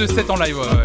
De 0.00 0.06
7 0.06 0.30
en 0.30 0.36
live, 0.36 0.56
ouais. 0.56 0.79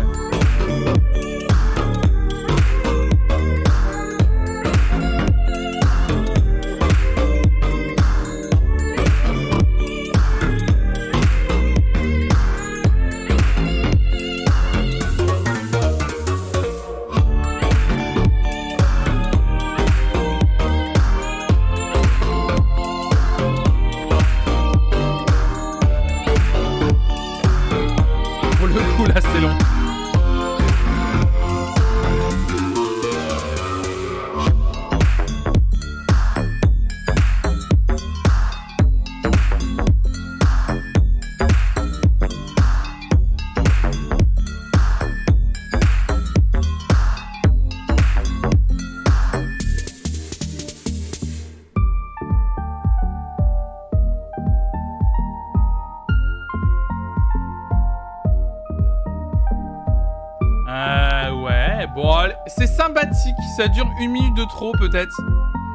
Ça 63.55 63.67
dure 63.67 63.87
une 63.99 64.11
minute 64.11 64.33
de 64.35 64.43
trop 64.45 64.71
peut-être. 64.73 65.15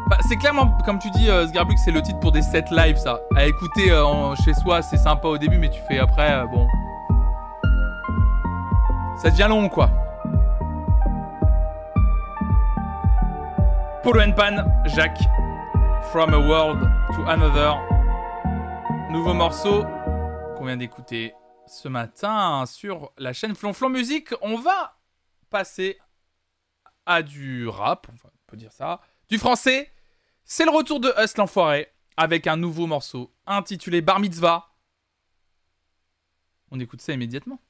Bah, 0.09 0.19
c'est 0.29 0.37
clairement, 0.37 0.77
comme 0.85 0.99
tu 0.99 1.11
dis, 1.11 1.31
euh, 1.31 1.47
Sgarbuk, 1.47 1.79
c'est 1.79 1.93
le 1.93 2.03
titre 2.03 2.19
pour 2.21 2.33
des 2.33 2.43
sets 2.43 2.65
live, 2.73 2.97
ça. 2.97 3.21
À 3.37 3.47
écouter 3.47 3.91
euh, 3.93 4.05
en- 4.05 4.35
chez 4.35 4.55
soi, 4.55 4.83
c'est 4.83 4.97
sympa 4.97 5.29
au 5.29 5.39
début, 5.39 5.57
mais 5.59 5.71
tu 5.71 5.81
fais 5.89 5.99
après, 5.99 6.33
euh, 6.33 6.47
bon. 6.47 6.67
Ça 9.23 9.31
devient 9.31 9.47
long, 9.49 9.69
quoi. 9.69 9.89
Polo 14.03 14.21
and 14.21 14.33
Pan, 14.33 14.57
Jacques. 14.87 15.21
From 16.11 16.35
a 16.35 16.39
World 16.39 16.81
to 17.15 17.23
Another. 17.29 17.79
Nouveau 19.11 19.35
morceau 19.35 19.85
qu'on 20.57 20.65
vient 20.65 20.77
d'écouter 20.77 21.35
ce 21.67 21.87
matin 21.89 22.65
sur 22.67 23.13
la 23.19 23.33
chaîne 23.33 23.55
Flonflon 23.55 23.91
Musique. 23.91 24.35
On 24.43 24.57
va 24.57 24.95
passer 25.51 25.99
à 27.07 27.23
du 27.23 27.69
rap, 27.69 28.07
on 28.11 28.31
peut 28.47 28.57
dire 28.57 28.73
ça, 28.73 29.01
du 29.29 29.39
français. 29.39 29.91
C'est 30.45 30.65
le 30.65 30.71
retour 30.71 31.01
de 31.01 31.13
Us 31.23 31.37
l'enfoiré 31.37 31.93
avec 32.17 32.47
un 32.47 32.57
nouveau 32.57 32.87
morceau 32.87 33.33
intitulé 33.47 34.03
Bar 34.03 34.21
Mitzvah. 34.21 34.69
On 36.71 36.79
écoute 36.81 37.01
ça 37.01 37.13
immédiatement. 37.13 37.61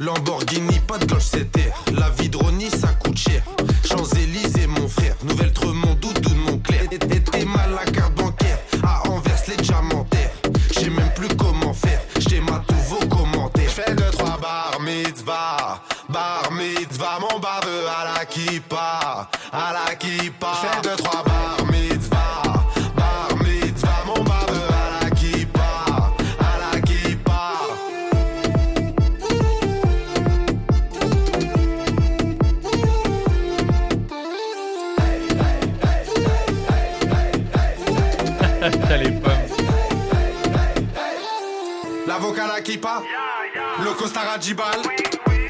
Lamborghini, 0.00 0.80
pas 0.86 0.96
de 0.96 1.04
gauche, 1.04 1.24
terre. 1.52 1.74
La 1.92 2.08
vie 2.10 2.30
de 2.30 2.36
Ronnie, 2.38 2.70
ça 2.70 2.88
coûte 2.88 3.18
cher. 3.18 3.42
Champs-Élysées, 3.86 4.66
mon 4.66 4.88
frère. 4.88 5.14
Nouvelle 5.24 5.52
Tremont, 5.52 5.94
de 5.94 6.34
Montclair. 6.34 6.84
Et- 6.90 6.94
et- 6.94 7.20
T'es 7.20 7.44
mal 7.44 7.70
la 7.74 7.84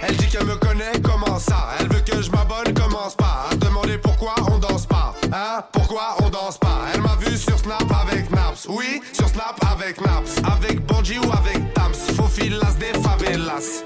Elle 0.03 0.17
dit 0.17 0.27
qu'elle 0.29 0.45
me 0.45 0.57
connaît, 0.57 0.93
comment 1.03 1.39
ça? 1.39 1.69
Elle 1.79 1.89
veut 1.89 2.01
que 2.01 2.21
je 2.21 2.31
m'abonne, 2.31 2.75
commence 2.75 3.15
pas. 3.15 3.47
À 3.49 3.53
se 3.53 3.57
demander 3.57 3.97
pourquoi 3.97 4.35
on 4.51 4.59
danse 4.59 4.85
pas. 4.87 5.15
Hein? 5.33 5.65
Pourquoi 5.73 6.17
on 6.23 6.29
danse 6.29 6.59
pas? 6.59 6.87
Elle 6.93 7.01
m'a 7.01 7.17
vu 7.17 7.37
sur 7.39 7.59
Snap 7.59 7.85
avec 8.03 8.31
Naps. 8.31 8.67
Oui, 8.69 9.01
sur 9.13 9.29
Snap 9.29 9.59
avec 9.73 10.01
Naps. 10.03 10.37
Avec 10.45 10.85
Banji 10.85 11.19
ou 11.19 11.33
avec 11.33 11.73
Tams. 11.73 11.95
Faux 11.95 12.29
filas 12.29 12.75
des 12.79 12.93
favelas. 13.01 13.85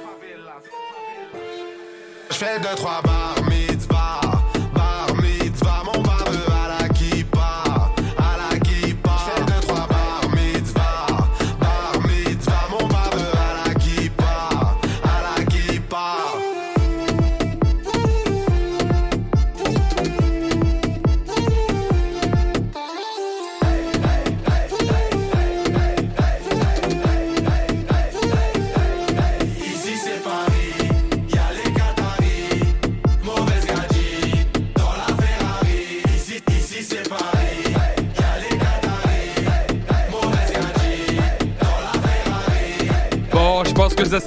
Je 2.31 2.35
fais 2.35 2.59
2-3 2.59 3.03
balles. 3.05 3.24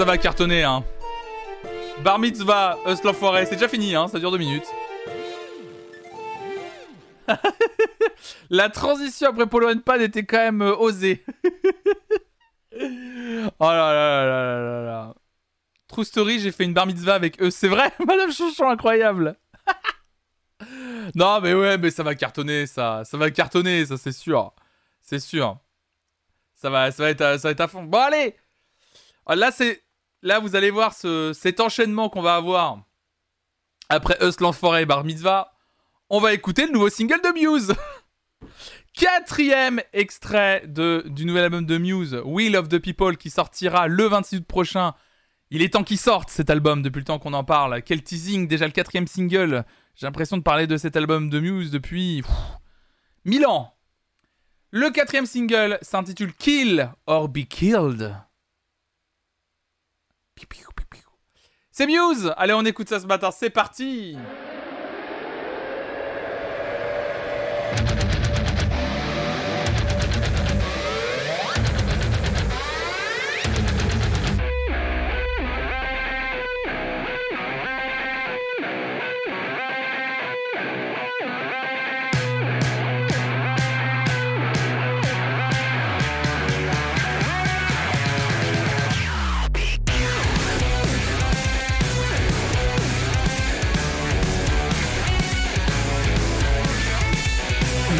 Va 0.07 0.17
cartonner, 0.17 0.63
hein. 0.63 0.83
Bar 2.01 2.17
Mitzvah, 2.17 2.77
Us 2.87 3.03
l'enfoiré, 3.03 3.45
c'est 3.45 3.55
déjà 3.55 3.67
fini, 3.67 3.93
hein, 3.93 4.07
ça 4.07 4.19
dure 4.19 4.31
deux 4.31 4.37
minutes. 4.37 4.63
La 8.49 8.69
transition 8.69 9.27
après 9.27 9.47
Polo 9.47 9.69
and 9.69 9.79
Pan 9.85 9.95
était 9.95 10.23
quand 10.25 10.37
même 10.37 10.61
euh, 10.61 10.77
osée. 10.77 11.25
oh 12.73 12.79
là 12.79 13.49
là 13.59 13.93
là 13.93 14.25
là 14.25 14.59
là 14.59 14.81
là. 14.85 15.13
True 15.89 16.05
story, 16.05 16.39
j'ai 16.39 16.53
fait 16.53 16.63
une 16.63 16.73
bar 16.73 16.85
mitzvah 16.87 17.15
avec 17.15 17.41
eux, 17.41 17.51
c'est 17.51 17.67
vrai, 17.67 17.91
Madame 18.07 18.31
Chouchon, 18.31 18.69
incroyable. 18.69 19.35
non 21.15 21.41
mais 21.41 21.53
ouais, 21.53 21.77
mais 21.77 21.91
ça 21.91 22.03
va 22.03 22.15
cartonner, 22.15 22.65
ça, 22.65 23.03
ça 23.03 23.17
va 23.17 23.29
cartonner, 23.29 23.85
ça 23.85 23.97
c'est 23.97 24.13
sûr, 24.13 24.53
c'est 25.01 25.19
sûr. 25.19 25.57
Ça 26.55 26.69
va, 26.69 26.91
ça 26.91 27.03
va 27.03 27.09
être, 27.09 27.21
à- 27.21 27.37
ça 27.37 27.49
va 27.49 27.51
être 27.51 27.59
à 27.61 27.67
fond. 27.67 27.83
Bon 27.83 27.99
allez, 27.99 28.35
ah, 29.25 29.35
là 29.35 29.51
c'est, 29.51 29.83
là 30.27 30.39
vous 30.39 30.55
allez 30.55 30.69
voir 30.69 30.93
ce, 30.93 31.31
cet 31.33 31.59
enchaînement 31.59 32.09
qu'on 32.09 32.21
va 32.21 32.35
avoir 32.35 32.83
après 33.89 34.17
Us 34.21 34.39
l'enfoiré 34.41 34.81
et 34.81 34.85
bar 34.85 35.05
mitzvah. 35.05 35.53
On 36.09 36.19
va 36.19 36.33
écouter 36.33 36.65
le 36.65 36.73
nouveau 36.73 36.89
single 36.89 37.21
de 37.23 37.33
Muse. 37.33 37.73
Quatrième 38.93 39.81
extrait 39.93 40.63
du 40.67 41.25
nouvel 41.25 41.45
album 41.45 41.65
de 41.65 41.77
Muse, 41.77 42.21
Will 42.25 42.57
of 42.57 42.67
the 42.67 42.79
People, 42.79 43.15
qui 43.15 43.29
sortira 43.29 43.87
le 43.87 44.03
26 44.05 44.37
août 44.37 44.45
prochain. 44.45 44.93
Il 45.49 45.61
est 45.61 45.73
temps 45.73 45.83
qu'il 45.83 45.97
sorte 45.97 46.29
cet 46.29 46.49
album 46.49 46.81
depuis 46.81 46.99
le 46.99 47.05
temps 47.05 47.19
qu'on 47.19 47.33
en 47.33 47.43
parle. 47.43 47.81
Quel 47.83 48.03
teasing, 48.03 48.47
déjà 48.47 48.65
le 48.65 48.71
quatrième 48.71 49.07
single. 49.07 49.63
J'ai 49.95 50.07
l'impression 50.07 50.37
de 50.37 50.43
parler 50.43 50.67
de 50.67 50.77
cet 50.77 50.97
album 50.97 51.29
de 51.29 51.39
Muse 51.39 51.71
depuis 51.71 52.21
pff, 52.21 52.35
mille 53.23 53.45
ans. 53.45 53.73
Le 54.71 54.89
quatrième 54.89 55.25
single 55.25 55.77
s'intitule 55.81 56.33
Kill 56.33 56.91
or 57.05 57.29
Be 57.29 57.45
Killed. 57.47 58.13
C'est 61.71 61.85
Muse. 61.85 62.33
Allez, 62.37 62.53
on 62.53 62.65
écoute 62.65 62.89
ça 62.89 62.99
ce 62.99 63.05
matin, 63.05 63.29
c'est 63.31 63.49
parti 63.49 64.17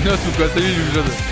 Une 0.08 0.14
note 0.14 0.22
ou 0.26 0.38
quoi 0.38 1.27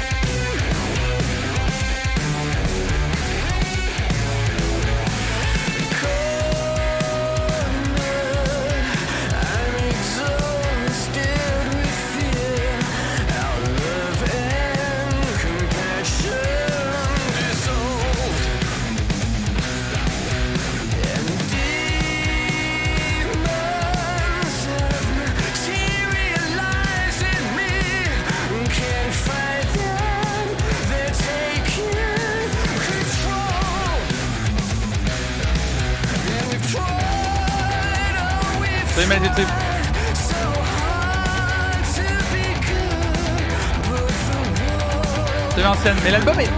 C'est 45.55 45.63
l'ancienne, 45.63 45.95
mais 46.03 46.11
l'album 46.11 46.39
est. 46.39 46.49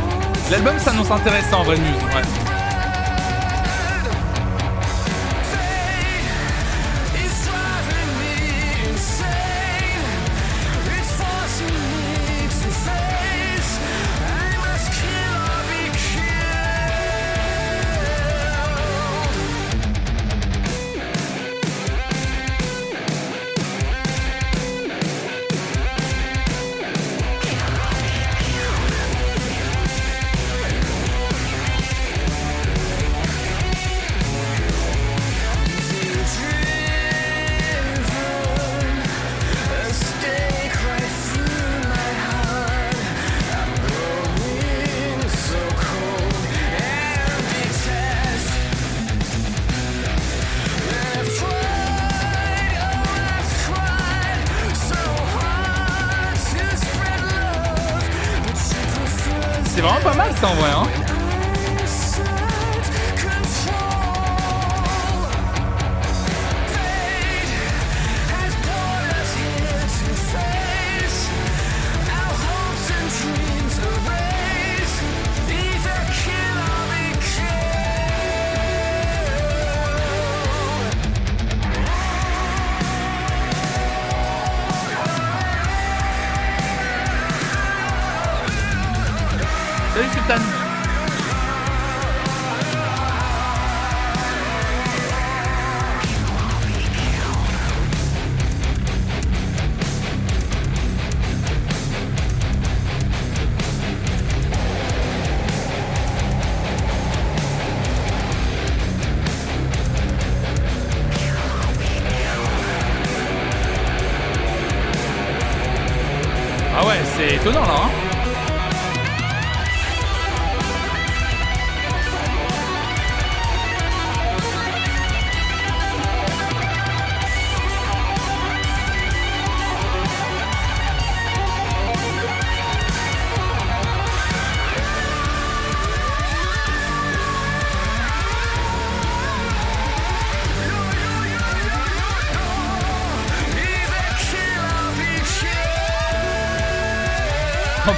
L'album 0.50 0.80
s'annonce 0.80 1.12
intéressant 1.12 1.60
en 1.60 1.64
vrai 1.64 1.78
Muse. 1.78 2.04
Ouais. 2.16 2.57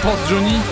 Pense 0.09 0.27
Johnny 0.27 0.68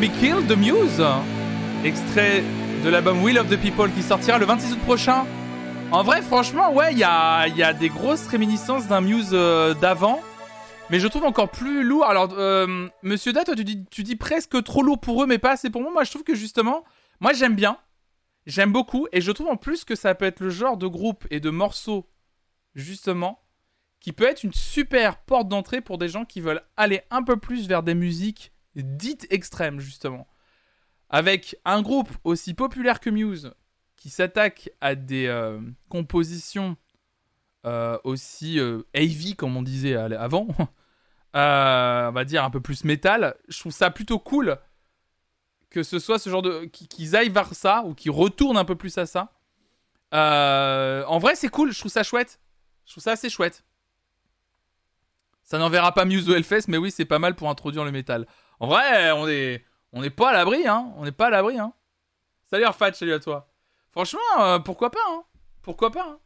Be 0.00 0.08
Killed 0.20 0.46
de 0.46 0.54
Muse, 0.54 1.02
extrait 1.84 2.44
de 2.84 2.88
l'album 2.88 3.20
Will 3.24 3.36
of 3.36 3.48
the 3.48 3.56
People 3.56 3.90
qui 3.90 4.02
sortira 4.02 4.38
le 4.38 4.46
26 4.46 4.74
août 4.74 4.78
prochain. 4.84 5.26
En 5.90 6.04
vrai, 6.04 6.22
franchement, 6.22 6.72
ouais, 6.72 6.92
il 6.92 6.98
y 6.98 7.02
a, 7.02 7.72
des 7.72 7.88
grosses 7.88 8.28
réminiscences 8.28 8.86
d'un 8.86 9.00
Muse 9.00 9.30
euh, 9.32 9.74
d'avant. 9.74 10.20
Mais 10.90 11.00
je 11.00 11.08
trouve 11.08 11.24
encore 11.24 11.50
plus 11.50 11.82
lourd. 11.82 12.04
Alors, 12.04 12.28
euh, 12.38 12.86
Monsieur 13.02 13.32
Da, 13.32 13.42
toi, 13.42 13.56
tu 13.56 13.64
dis, 13.64 13.86
tu 13.90 14.04
dis 14.04 14.14
presque 14.14 14.62
trop 14.62 14.84
lourd 14.84 15.00
pour 15.00 15.20
eux, 15.24 15.26
mais 15.26 15.38
pas 15.38 15.50
assez 15.50 15.68
pour 15.68 15.82
moi. 15.82 15.90
Moi, 15.90 16.04
je 16.04 16.10
trouve 16.10 16.22
que 16.22 16.36
justement, 16.36 16.84
moi, 17.18 17.32
j'aime 17.32 17.56
bien. 17.56 17.76
J'aime 18.46 18.70
beaucoup. 18.70 19.08
Et 19.10 19.20
je 19.20 19.32
trouve 19.32 19.48
en 19.48 19.56
plus 19.56 19.84
que 19.84 19.96
ça 19.96 20.14
peut 20.14 20.26
être 20.26 20.38
le 20.38 20.50
genre 20.50 20.76
de 20.76 20.86
groupe 20.86 21.26
et 21.32 21.40
de 21.40 21.50
morceaux, 21.50 22.08
justement, 22.76 23.40
qui 23.98 24.12
peut 24.12 24.28
être 24.28 24.44
une 24.44 24.52
super 24.52 25.16
porte 25.16 25.48
d'entrée 25.48 25.80
pour 25.80 25.98
des 25.98 26.08
gens 26.08 26.24
qui 26.24 26.40
veulent 26.40 26.62
aller 26.76 27.00
un 27.10 27.24
peu 27.24 27.36
plus 27.36 27.66
vers 27.66 27.82
des 27.82 27.96
musiques 27.96 28.52
dites 28.82 29.26
extrêmes, 29.30 29.80
justement. 29.80 30.26
Avec 31.10 31.56
un 31.64 31.82
groupe 31.82 32.10
aussi 32.24 32.54
populaire 32.54 33.00
que 33.00 33.10
Muse, 33.10 33.52
qui 33.96 34.10
s'attaque 34.10 34.70
à 34.80 34.94
des 34.94 35.26
euh, 35.26 35.60
compositions 35.88 36.76
euh, 37.66 37.98
aussi 38.04 38.60
euh, 38.60 38.82
heavy, 38.94 39.34
comme 39.34 39.56
on 39.56 39.62
disait 39.62 39.94
avant, 39.96 40.46
on 41.34 42.10
va 42.12 42.24
dire 42.24 42.44
un 42.44 42.50
peu 42.50 42.60
plus 42.60 42.84
métal, 42.84 43.36
je 43.48 43.58
trouve 43.58 43.72
ça 43.72 43.90
plutôt 43.90 44.18
cool 44.18 44.58
que 45.70 45.82
ce 45.82 45.98
soit 45.98 46.18
ce 46.18 46.30
genre 46.30 46.40
de. 46.42 46.64
qui- 46.64 46.88
qu'ils 46.88 47.14
aillent 47.14 47.28
vers 47.28 47.54
ça, 47.54 47.82
ou 47.84 47.94
qu'ils 47.94 48.10
retournent 48.10 48.56
un 48.56 48.64
peu 48.64 48.76
plus 48.76 48.96
à 48.96 49.04
ça. 49.06 49.32
En 50.12 51.18
vrai, 51.18 51.34
c'est 51.34 51.48
cool, 51.50 51.72
je 51.72 51.78
trouve 51.78 51.92
ça 51.92 52.02
chouette. 52.02 52.40
Je 52.86 52.92
trouve 52.92 53.04
ça 53.04 53.12
assez 53.12 53.28
chouette. 53.28 53.64
Ça 55.42 55.58
n'enverra 55.58 55.92
pas 55.92 56.06
Muse 56.06 56.28
au 56.30 56.34
Hellfest, 56.34 56.64
mais 56.68 56.78
oui, 56.78 56.90
c'est 56.90 57.04
pas 57.04 57.18
mal 57.18 57.34
pour 57.34 57.50
introduire 57.50 57.84
le 57.84 57.90
métal. 57.90 58.26
En 58.60 58.66
vrai, 58.66 59.12
on 59.12 59.28
est, 59.28 59.64
on 59.92 60.02
n'est 60.02 60.10
pas 60.10 60.30
à 60.30 60.32
l'abri, 60.32 60.66
hein. 60.66 60.92
On 60.96 61.04
n'est 61.04 61.12
pas 61.12 61.26
à 61.26 61.30
l'abri, 61.30 61.58
hein. 61.58 61.72
Salut 62.50 62.64
Arfat, 62.64 62.92
salut 62.94 63.12
à 63.12 63.20
toi. 63.20 63.52
Franchement, 63.90 64.20
euh, 64.40 64.58
pourquoi 64.58 64.90
pas, 64.90 64.98
hein. 65.08 65.24
Pourquoi 65.62 65.90
pas, 65.90 66.06
hein. 66.08 66.18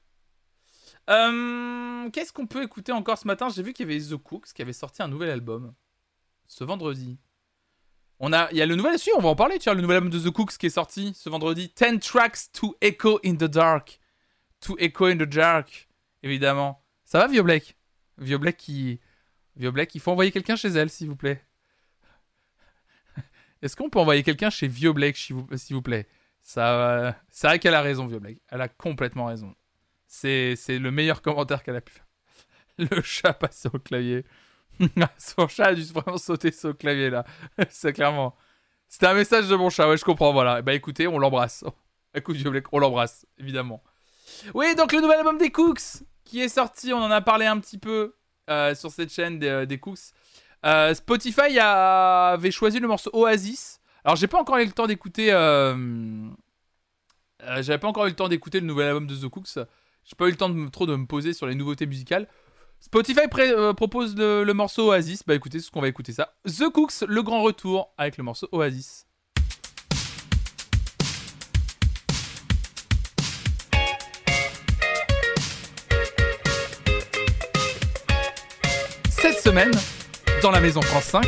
Euh, 1.10 2.10
Qu'est-ce 2.10 2.32
qu'on 2.32 2.46
peut 2.46 2.62
écouter 2.62 2.92
encore 2.92 3.18
ce 3.18 3.26
matin? 3.26 3.48
J'ai 3.48 3.62
vu 3.62 3.72
qu'il 3.72 3.90
y 3.90 3.94
avait 3.94 4.04
The 4.04 4.16
Cooks 4.16 4.52
qui 4.54 4.62
avait 4.62 4.72
sorti 4.72 5.02
un 5.02 5.08
nouvel 5.08 5.30
album 5.30 5.74
ce 6.46 6.64
vendredi. 6.64 7.18
On 8.20 8.32
a, 8.32 8.48
il 8.52 8.58
y 8.58 8.62
a 8.62 8.66
le 8.66 8.76
nouvel, 8.76 8.96
on 9.16 9.20
va 9.20 9.30
en 9.30 9.34
parler, 9.34 9.58
tiens, 9.58 9.74
le 9.74 9.80
nouvel 9.80 9.96
album 9.96 10.10
de 10.10 10.18
The 10.18 10.32
Cooks 10.32 10.56
qui 10.58 10.66
est 10.66 10.70
sorti 10.70 11.12
ce 11.14 11.28
vendredi. 11.28 11.72
10 11.74 11.98
tracks 11.98 12.52
to 12.52 12.76
echo 12.80 13.18
in 13.24 13.34
the 13.34 13.44
dark. 13.44 13.98
To 14.60 14.76
echo 14.78 15.06
in 15.06 15.16
the 15.16 15.22
dark, 15.22 15.88
évidemment. 16.22 16.84
Ça 17.04 17.18
va, 17.18 17.26
Vieux 17.26 17.42
Black 17.42 17.76
Vieux 18.18 18.38
Black 18.38 18.56
qui. 18.56 19.00
Vieux 19.56 19.70
Black, 19.70 19.94
il 19.94 20.00
faut 20.00 20.12
envoyer 20.12 20.30
quelqu'un 20.30 20.56
chez 20.56 20.68
elle, 20.68 20.88
s'il 20.88 21.08
vous 21.08 21.16
plaît. 21.16 21.44
Est-ce 23.62 23.76
qu'on 23.76 23.88
peut 23.88 24.00
envoyer 24.00 24.22
quelqu'un 24.22 24.50
chez 24.50 24.66
Vieux 24.66 24.92
s'il 25.14 25.36
vous, 25.36 25.82
plaît? 25.82 26.08
Ça, 26.40 26.90
euh, 26.90 27.12
C'est 27.30 27.46
vrai 27.46 27.58
qu'elle 27.58 27.74
a 27.74 27.80
raison, 27.80 28.06
Vieux. 28.06 28.20
Elle 28.48 28.60
a 28.60 28.68
complètement 28.68 29.26
raison. 29.26 29.54
C'est 30.06 30.56
le 30.68 30.90
meilleur 30.90 31.22
commentaire 31.22 31.62
qu'elle 31.62 31.76
a 31.76 31.80
pu 31.80 31.94
faire. 31.94 32.06
Le 32.78 33.00
chat 33.02 33.32
passé 33.32 33.68
au 33.72 33.78
clavier. 33.78 34.24
Son 35.18 35.46
chat 35.48 35.66
a 35.66 35.74
dû 35.74 35.82
vraiment 35.84 36.18
sauter 36.18 36.50
sur 36.50 36.68
le 36.68 36.74
clavier, 36.74 37.10
là. 37.10 37.24
C'est 37.70 37.92
clairement. 37.92 38.34
C'était 38.88 39.06
un 39.06 39.14
message 39.14 39.48
de 39.48 39.56
mon 39.56 39.70
chat, 39.70 39.88
ouais, 39.88 39.96
je 39.96 40.04
comprends, 40.04 40.32
voilà. 40.32 40.60
Bah 40.60 40.74
écoutez, 40.74 41.06
on 41.06 41.18
l'embrasse. 41.18 41.64
Écoute, 42.14 42.36
Vieux 42.36 42.62
on 42.72 42.78
l'embrasse, 42.78 43.26
évidemment. 43.38 43.82
Oui, 44.54 44.74
donc 44.74 44.92
le 44.92 45.00
nouvel 45.00 45.18
album 45.18 45.38
des 45.38 45.50
Cooks 45.50 46.02
qui 46.24 46.40
est 46.40 46.48
sorti, 46.48 46.92
on 46.92 46.98
en 46.98 47.10
a 47.10 47.20
parlé 47.20 47.46
un 47.46 47.58
petit 47.58 47.78
peu 47.78 48.14
euh, 48.50 48.74
sur 48.74 48.90
cette 48.90 49.12
chaîne 49.12 49.38
des, 49.38 49.66
des 49.66 49.78
Cooks. 49.78 50.12
Euh, 50.64 50.94
Spotify 50.94 51.58
avait 51.58 52.50
choisi 52.50 52.78
le 52.80 52.88
morceau 52.88 53.10
Oasis. 53.12 53.80
Alors 54.04 54.16
j'ai 54.16 54.26
pas 54.28 54.40
encore 54.40 54.58
eu 54.58 54.64
le 54.64 54.72
temps 54.72 54.86
d'écouter. 54.86 55.32
euh, 55.32 55.74
euh, 57.42 57.62
J'avais 57.62 57.78
pas 57.78 57.88
encore 57.88 58.06
eu 58.06 58.10
le 58.10 58.16
temps 58.16 58.28
d'écouter 58.28 58.60
le 58.60 58.66
nouvel 58.66 58.88
album 58.88 59.06
de 59.06 59.16
The 59.16 59.28
Cooks. 59.28 59.54
J'ai 60.04 60.16
pas 60.16 60.26
eu 60.26 60.30
le 60.30 60.36
temps 60.36 60.52
trop 60.70 60.86
de 60.86 60.94
me 60.96 61.06
poser 61.06 61.32
sur 61.32 61.46
les 61.46 61.54
nouveautés 61.54 61.86
musicales. 61.86 62.28
Spotify 62.80 63.28
propose 63.76 64.16
le, 64.16 64.42
le 64.44 64.54
morceau 64.54 64.88
Oasis. 64.90 65.22
Bah 65.26 65.34
écoutez, 65.34 65.60
c'est 65.60 65.66
ce 65.66 65.70
qu'on 65.70 65.80
va 65.80 65.88
écouter 65.88 66.12
ça. 66.12 66.34
The 66.46 66.68
Cooks, 66.70 67.02
le 67.06 67.22
grand 67.22 67.42
retour 67.42 67.92
avec 67.96 68.16
le 68.16 68.24
morceau 68.24 68.48
Oasis. 68.52 69.06
Cette 79.08 79.38
semaine, 79.38 79.70
dans 80.42 80.50
la 80.50 80.60
maison 80.60 80.82
France 80.82 81.04
5, 81.04 81.24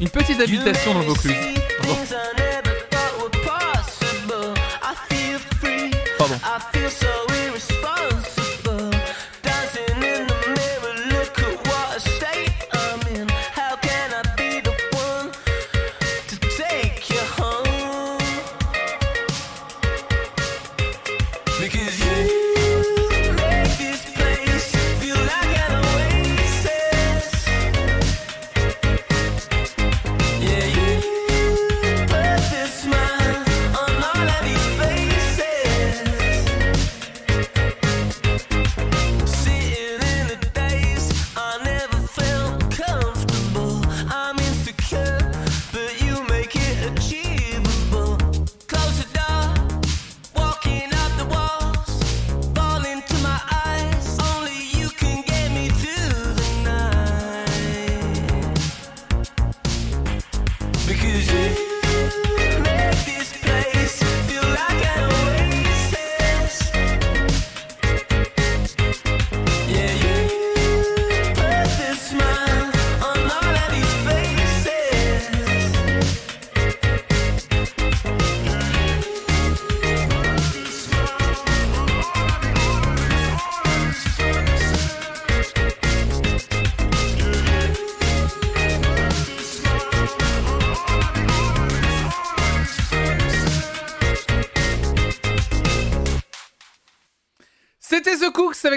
une 0.00 0.08
petite 0.08 0.40
habitation 0.40 0.94
dans 0.94 1.00
le 1.00 1.06
Vaucluse. 1.06 1.34
Pardon. 6.18 6.34
Pardon. 6.38 7.25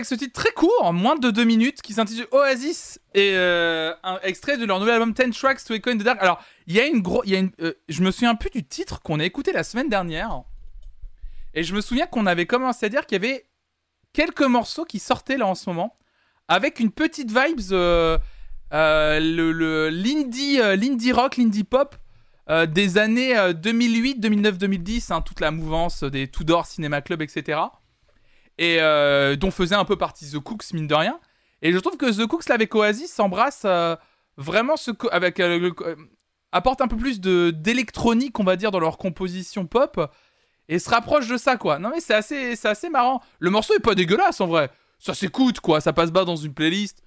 Ce 0.10 0.16
titre 0.16 0.34
très 0.34 0.52
court, 0.52 0.92
moins 0.92 1.16
de 1.16 1.30
2 1.30 1.44
minutes, 1.44 1.82
qui 1.84 1.94
s'intitule 1.94 2.28
Oasis 2.32 3.00
et 3.14 3.34
euh, 3.36 3.94
un 4.04 4.20
extrait 4.24 4.58
de 4.58 4.66
leur 4.66 4.80
nouvel 4.80 4.96
album 4.96 5.14
10 5.14 5.30
Tracks 5.38 5.64
to 5.64 5.74
Echo 5.76 5.92
in 5.92 5.98
the 5.98 6.04
Dark. 6.04 6.18
Alors, 6.22 6.44
il 6.66 6.76
y 6.76 6.80
a 6.80 6.88
une 6.88 7.02
grosse. 7.02 7.26
Euh, 7.62 7.74
je 7.88 8.02
me 8.02 8.10
souviens 8.12 8.34
plus 8.36 8.50
du 8.50 8.64
titre 8.64 9.02
qu'on 9.02 9.20
a 9.20 9.26
écouté 9.26 9.52
la 9.52 9.64
semaine 9.64 9.88
dernière. 9.88 10.42
Et 11.54 11.64
je 11.64 11.76
me 11.76 11.82
souviens 11.82 12.08
qu'on 12.08 12.26
avait 12.26 12.46
commencé 12.48 12.88
à 12.88 12.90
dire 12.90 13.06
qu'il 13.06 13.22
y 13.22 13.26
avait 13.26 13.46
quelques 14.12 14.42
morceaux 14.42 14.84
qui 14.86 14.98
sortaient 15.00 15.38
là 15.38 15.46
en 15.46 15.56
ce 15.56 15.70
moment, 15.70 15.96
avec 16.48 16.80
une 16.80 16.92
petite 16.92 17.30
vibes. 17.32 17.72
euh, 17.72 18.18
euh, 18.74 19.20
le, 19.20 19.52
le- 19.52 19.90
l'indie, 19.90 20.60
euh, 20.60 20.76
l'indie 20.76 21.12
rock, 21.12 21.38
l'indie 21.38 21.64
pop 21.64 21.96
des 22.68 22.98
années 22.98 23.38
euh, 23.38 23.54
2008, 23.54 24.16
2009, 24.20 24.58
2010, 24.58 25.12
hein, 25.12 25.22
toute 25.22 25.40
la 25.40 25.52
mouvance 25.52 26.04
des 26.04 26.28
Tudor 26.28 26.66
Cinema 26.66 27.00
Club, 27.02 27.22
etc 27.22 27.60
et 28.60 28.78
euh, 28.82 29.36
dont 29.36 29.50
faisait 29.50 29.74
un 29.76 29.86
peu 29.86 29.96
partie 29.96 30.30
The 30.30 30.38
Cooks 30.40 30.74
mine 30.74 30.86
de 30.86 30.94
rien. 30.94 31.20
Et 31.64 31.72
je 31.74 31.80
trouve 31.80 31.98
que 31.98 32.12
The 32.12 32.28
Cooks 32.28 32.48
là 32.48 32.56
avec 32.56 32.76
Oasis 32.76 33.12
s'embrasse 33.12 33.64
euh, 33.66 33.96
vraiment 34.38 34.78
ce 34.78 34.92
avec 35.12 35.40
euh, 35.40 35.72
euh, 35.82 35.96
apporte 36.52 36.82
un 36.82 36.88
peu 36.88 36.98
plus 36.98 37.20
d'électronique 37.20 38.40
on 38.40 38.44
va 38.44 38.56
dire 38.56 38.70
dans 38.72 38.80
leur 38.80 38.98
composition 38.98 39.66
pop 39.66 40.00
et 40.68 40.78
se 40.78 40.90
rapproche 40.90 41.28
de 41.28 41.38
ça 41.38 41.58
quoi. 41.58 41.80
Non 41.80 41.90
mais 41.90 42.00
c'est 42.02 42.14
assez 42.14 42.56
assez 42.68 42.90
marrant. 42.90 43.22
Le 43.40 43.50
morceau 43.50 43.74
est 43.76 43.80
pas 43.80 43.96
dégueulasse 43.96 44.40
en 44.42 44.48
vrai. 44.48 44.70
Ça 45.00 45.14
s'écoute 45.14 45.60
quoi. 45.62 45.82
Ça 45.82 45.94
passe 45.94 46.12
bas 46.12 46.26
dans 46.26 46.36
une 46.36 46.54
playlist. 46.54 47.02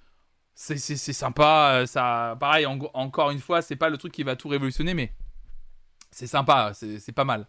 C'est 0.55 0.77
sympa. 0.77 1.83
Ça, 1.87 2.37
pareil, 2.39 2.67
en- 2.67 2.77
encore 2.93 3.31
une 3.31 3.39
fois, 3.39 3.63
c'est 3.63 3.75
pas 3.75 3.89
le 3.89 3.97
truc 3.97 4.11
qui 4.13 4.21
va 4.21 4.35
tout 4.35 4.47
révolutionner, 4.49 4.93
mais 4.93 5.11
c'est 6.11 6.27
sympa, 6.27 6.73
c'est 6.75 7.11
pas 7.11 7.23
mal. 7.23 7.47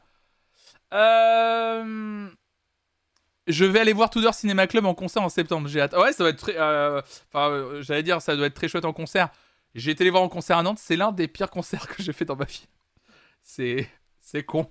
Euh, 0.94 2.28
Je 3.46 3.64
vais 3.64 3.80
aller 3.80 3.92
voir 3.92 4.08
Tudor 4.10 4.32
Cinema 4.34 4.66
Club 4.66 4.86
en 4.86 4.94
concert 4.94 5.22
en 5.22 5.28
septembre. 5.28 5.68
J'ai 5.68 5.80
hâte. 5.80 5.92
Ouais, 5.94 6.12
ça 6.12 6.24
va 6.24 6.30
être 6.30 6.38
très. 6.38 6.54
euh, 6.56 7.00
Enfin, 7.32 7.50
euh, 7.50 7.82
j'allais 7.82 8.02
dire, 8.02 8.22
ça 8.22 8.36
doit 8.36 8.46
être 8.46 8.54
très 8.54 8.68
chouette 8.68 8.84
en 8.86 8.92
concert. 8.92 9.28
J'ai 9.74 9.90
été 9.90 10.04
les 10.04 10.10
voir 10.10 10.22
en 10.22 10.28
concert 10.28 10.56
à 10.56 10.62
Nantes. 10.62 10.78
C'est 10.80 10.96
l'un 10.96 11.12
des 11.12 11.28
pires 11.28 11.50
concerts 11.50 11.86
que 11.88 12.02
j'ai 12.02 12.12
fait 12.12 12.24
dans 12.24 12.36
ma 12.36 12.44
vie. 12.46 12.66
C'est, 13.42 13.88
c'est 14.18 14.44
con. 14.44 14.70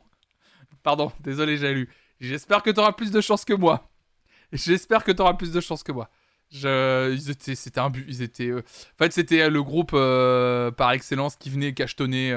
Pardon, 0.82 1.12
désolé, 1.20 1.58
j'ai 1.58 1.74
lu. 1.74 1.90
J'espère 2.20 2.64
que 2.64 2.72
t'auras 2.72 2.94
plus 2.94 3.12
de 3.12 3.22
chance 3.22 3.45
que 3.45 3.54
moi. 3.54 3.90
J'espère 4.52 5.04
que 5.04 5.12
t'auras 5.12 5.34
plus 5.36 5.52
de 5.52 5.62
chance 5.62 5.84
que 5.84 5.91
moi. 5.91 6.10
Je, 6.52 7.12
ils 7.14 7.30
étaient, 7.30 7.56
c'était 7.56 7.80
un 7.80 7.90
but. 7.90 8.06
Ils 8.08 8.22
étaient. 8.24 8.50
euh, 8.50 8.60
En 8.60 9.04
fait, 9.04 9.14
c'était 9.14 9.50
le 9.50 9.62
groupe 9.64 9.91
par 9.91 10.91
excellence 10.94 11.36
qui 11.36 11.50
venait 11.52 11.74
cachetonner. 11.74 12.30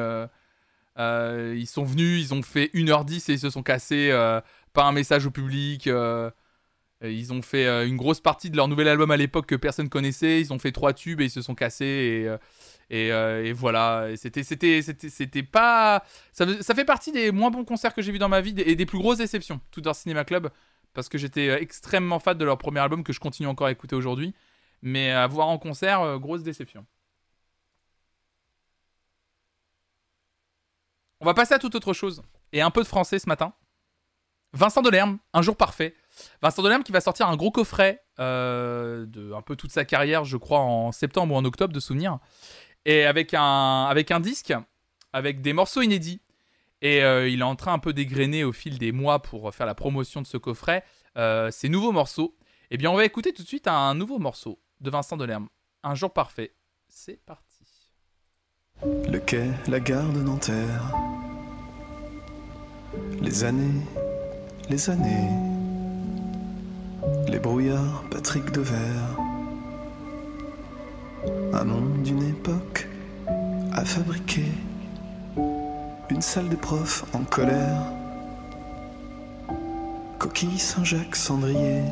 ils 0.98 1.66
sont 1.66 1.84
venus, 1.84 2.20
ils 2.26 2.34
ont 2.34 2.42
fait 2.42 2.70
1h10 2.74 3.30
et 3.30 3.34
ils 3.34 3.38
se 3.38 3.48
sont 3.50 3.62
cassés. 3.62 4.10
Pas 4.76 4.84
un 4.84 4.92
message 4.92 5.26
au 5.26 5.30
public. 5.30 5.88
euh, 7.02 7.10
ils 7.10 7.32
ont 7.32 7.42
fait 7.42 7.66
euh, 7.66 7.86
une 7.86 7.96
grosse 7.96 8.20
partie 8.20 8.50
de 8.50 8.56
leur 8.56 8.68
nouvel 8.68 8.88
album 8.88 9.10
à 9.10 9.16
l'époque 9.16 9.46
que 9.46 9.54
personne 9.56 9.88
connaissait. 9.88 10.40
Ils 10.40 10.52
ont 10.52 10.58
fait 10.58 10.72
trois 10.72 10.92
tubes 10.92 11.20
et 11.20 11.24
ils 11.24 11.30
se 11.30 11.42
sont 11.42 11.54
cassés. 11.54 12.28
Et, 12.90 13.12
euh, 13.12 13.52
voilà. 13.56 14.08
C'était, 14.16 15.42
pas. 15.42 16.04
Ça, 16.32 16.74
fait 16.74 16.84
partie 16.84 17.12
des 17.12 17.32
moins 17.32 17.50
bons 17.50 17.64
concerts 17.64 17.94
que 17.94 18.02
j'ai 18.02 18.12
vus 18.12 18.18
dans 18.18 18.28
ma 18.28 18.40
vie 18.40 18.54
et 18.58 18.76
des 18.76 18.86
plus 18.86 18.98
grosses 18.98 19.18
déceptions. 19.18 19.60
Tout 19.70 19.80
dans 19.80 19.94
Cinéma 19.94 20.24
Club. 20.24 20.50
Parce 20.94 21.08
que 21.08 21.18
j'étais 21.18 21.48
extrêmement 21.62 22.18
fan 22.18 22.38
de 22.38 22.44
leur 22.44 22.58
premier 22.58 22.80
album 22.80 23.04
que 23.04 23.12
je 23.12 23.20
continue 23.20 23.48
encore 23.48 23.66
à 23.68 23.72
écouter 23.72 23.96
aujourd'hui. 23.96 24.34
Mais 24.82 25.10
à 25.10 25.26
voir 25.26 25.48
en 25.48 25.58
concert, 25.58 26.18
grosse 26.20 26.42
déception. 26.42 26.86
On 31.20 31.26
va 31.26 31.34
passer 31.34 31.54
à 31.54 31.58
toute 31.58 31.74
autre 31.74 31.92
chose. 31.92 32.22
Et 32.52 32.60
un 32.62 32.70
peu 32.70 32.82
de 32.82 32.88
français 32.88 33.18
ce 33.18 33.28
matin. 33.28 33.54
Vincent 34.56 34.82
Delerme, 34.82 35.18
Un 35.32 35.42
jour 35.42 35.56
parfait. 35.56 35.94
Vincent 36.40 36.62
Delerme 36.62 36.82
qui 36.82 36.92
va 36.92 37.00
sortir 37.00 37.28
un 37.28 37.36
gros 37.36 37.50
coffret 37.50 38.02
euh, 38.18 39.04
de 39.06 39.32
un 39.32 39.42
peu 39.42 39.54
toute 39.54 39.70
sa 39.70 39.84
carrière, 39.84 40.24
je 40.24 40.38
crois, 40.38 40.60
en 40.60 40.92
septembre 40.92 41.34
ou 41.34 41.36
en 41.36 41.44
octobre, 41.44 41.74
de 41.74 41.80
souvenirs. 41.80 42.18
Et 42.86 43.04
avec 43.04 43.34
un, 43.34 43.84
avec 43.84 44.10
un 44.10 44.20
disque, 44.20 44.54
avec 45.12 45.42
des 45.42 45.52
morceaux 45.52 45.82
inédits. 45.82 46.22
Et 46.80 47.02
euh, 47.02 47.28
il 47.28 47.40
est 47.40 47.44
en 47.44 47.56
train 47.56 47.74
un 47.74 47.78
peu 47.78 47.92
dégrainer 47.92 48.44
au 48.44 48.52
fil 48.52 48.78
des 48.78 48.92
mois 48.92 49.20
pour 49.20 49.54
faire 49.54 49.66
la 49.66 49.74
promotion 49.74 50.22
de 50.22 50.26
ce 50.26 50.36
coffret 50.36 50.84
euh, 51.16 51.50
ces 51.50 51.68
nouveaux 51.68 51.92
morceaux. 51.92 52.36
Eh 52.70 52.76
bien, 52.76 52.90
on 52.90 52.96
va 52.96 53.04
écouter 53.04 53.32
tout 53.32 53.42
de 53.42 53.48
suite 53.48 53.68
un 53.68 53.94
nouveau 53.94 54.18
morceau 54.18 54.58
de 54.80 54.90
Vincent 54.90 55.16
Delerme. 55.16 55.48
Un 55.82 55.94
jour 55.94 56.12
parfait. 56.12 56.54
C'est 56.88 57.24
parti. 57.24 57.44
Le 58.84 59.18
quai, 59.18 59.48
la 59.68 59.80
gare 59.80 60.12
de 60.12 60.20
Nanterre. 60.20 60.92
Les 63.20 63.44
années, 63.44 63.82
les 64.68 64.90
années. 64.90 65.30
Les 67.28 67.38
brouillards, 67.38 68.04
Patrick 68.10 68.50
Devers. 68.52 69.16
Un 71.52 71.64
nom 71.64 71.82
d'une 72.02 72.22
époque 72.22 72.88
à 73.72 73.84
fabriquer. 73.84 74.52
Une 76.10 76.22
salle 76.22 76.48
des 76.48 76.56
profs 76.56 77.04
en 77.12 77.24
colère. 77.24 77.82
Coquille 80.18 80.58
Saint-Jacques 80.58 81.16
cendrier. 81.16 81.82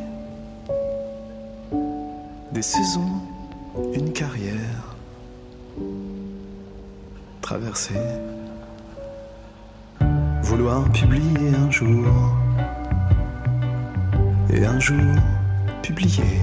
Des 2.52 2.62
saisons, 2.62 3.20
une 3.92 4.12
carrière 4.12 4.94
traverser. 7.44 7.94
Vouloir 10.42 10.90
publier 10.92 11.54
un 11.54 11.70
jour, 11.70 12.06
et 14.50 14.64
un 14.64 14.78
jour 14.78 15.14
publier. 15.82 16.40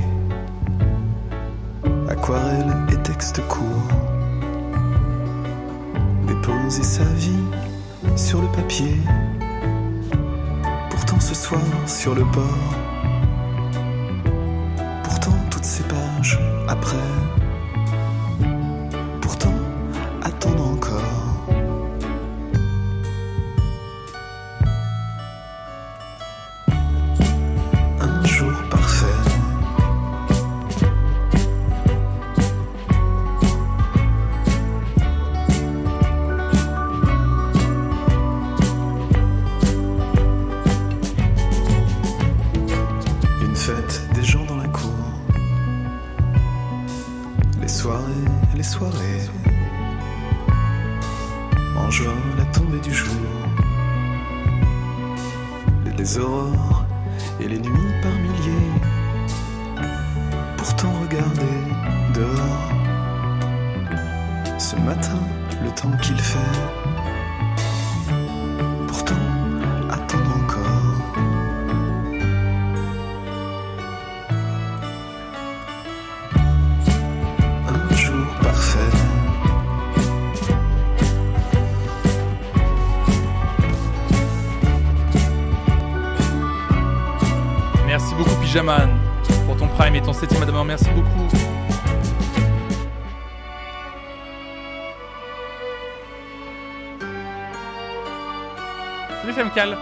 Aquarelle 2.09 2.73
et 2.91 2.97
texte 2.97 3.41
court. 3.47 3.87
Déposer 6.27 6.83
sa 6.83 7.03
vie 7.03 7.45
sur 8.15 8.41
le 8.41 8.47
papier. 8.49 8.97
Pourtant 10.89 11.19
ce 11.19 11.35
soir 11.35 11.61
sur 11.85 12.15
le 12.15 12.23
bord. 12.23 12.75
Pourtant 15.03 15.35
toutes 15.49 15.65
ces 15.65 15.83
pages 15.83 16.39
après. 16.67 17.40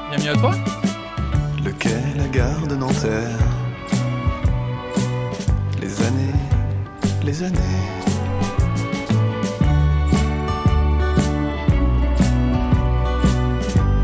Bienvenue 0.09 0.29
à 0.29 0.35
toi. 0.35 0.51
Le 1.63 1.71
quai, 1.71 1.95
la 2.17 2.27
gare 2.27 2.67
de 2.67 2.75
Nanterre? 2.75 3.37
Les 5.81 6.01
années, 6.01 6.33
les 7.23 7.43
années. 7.43 7.59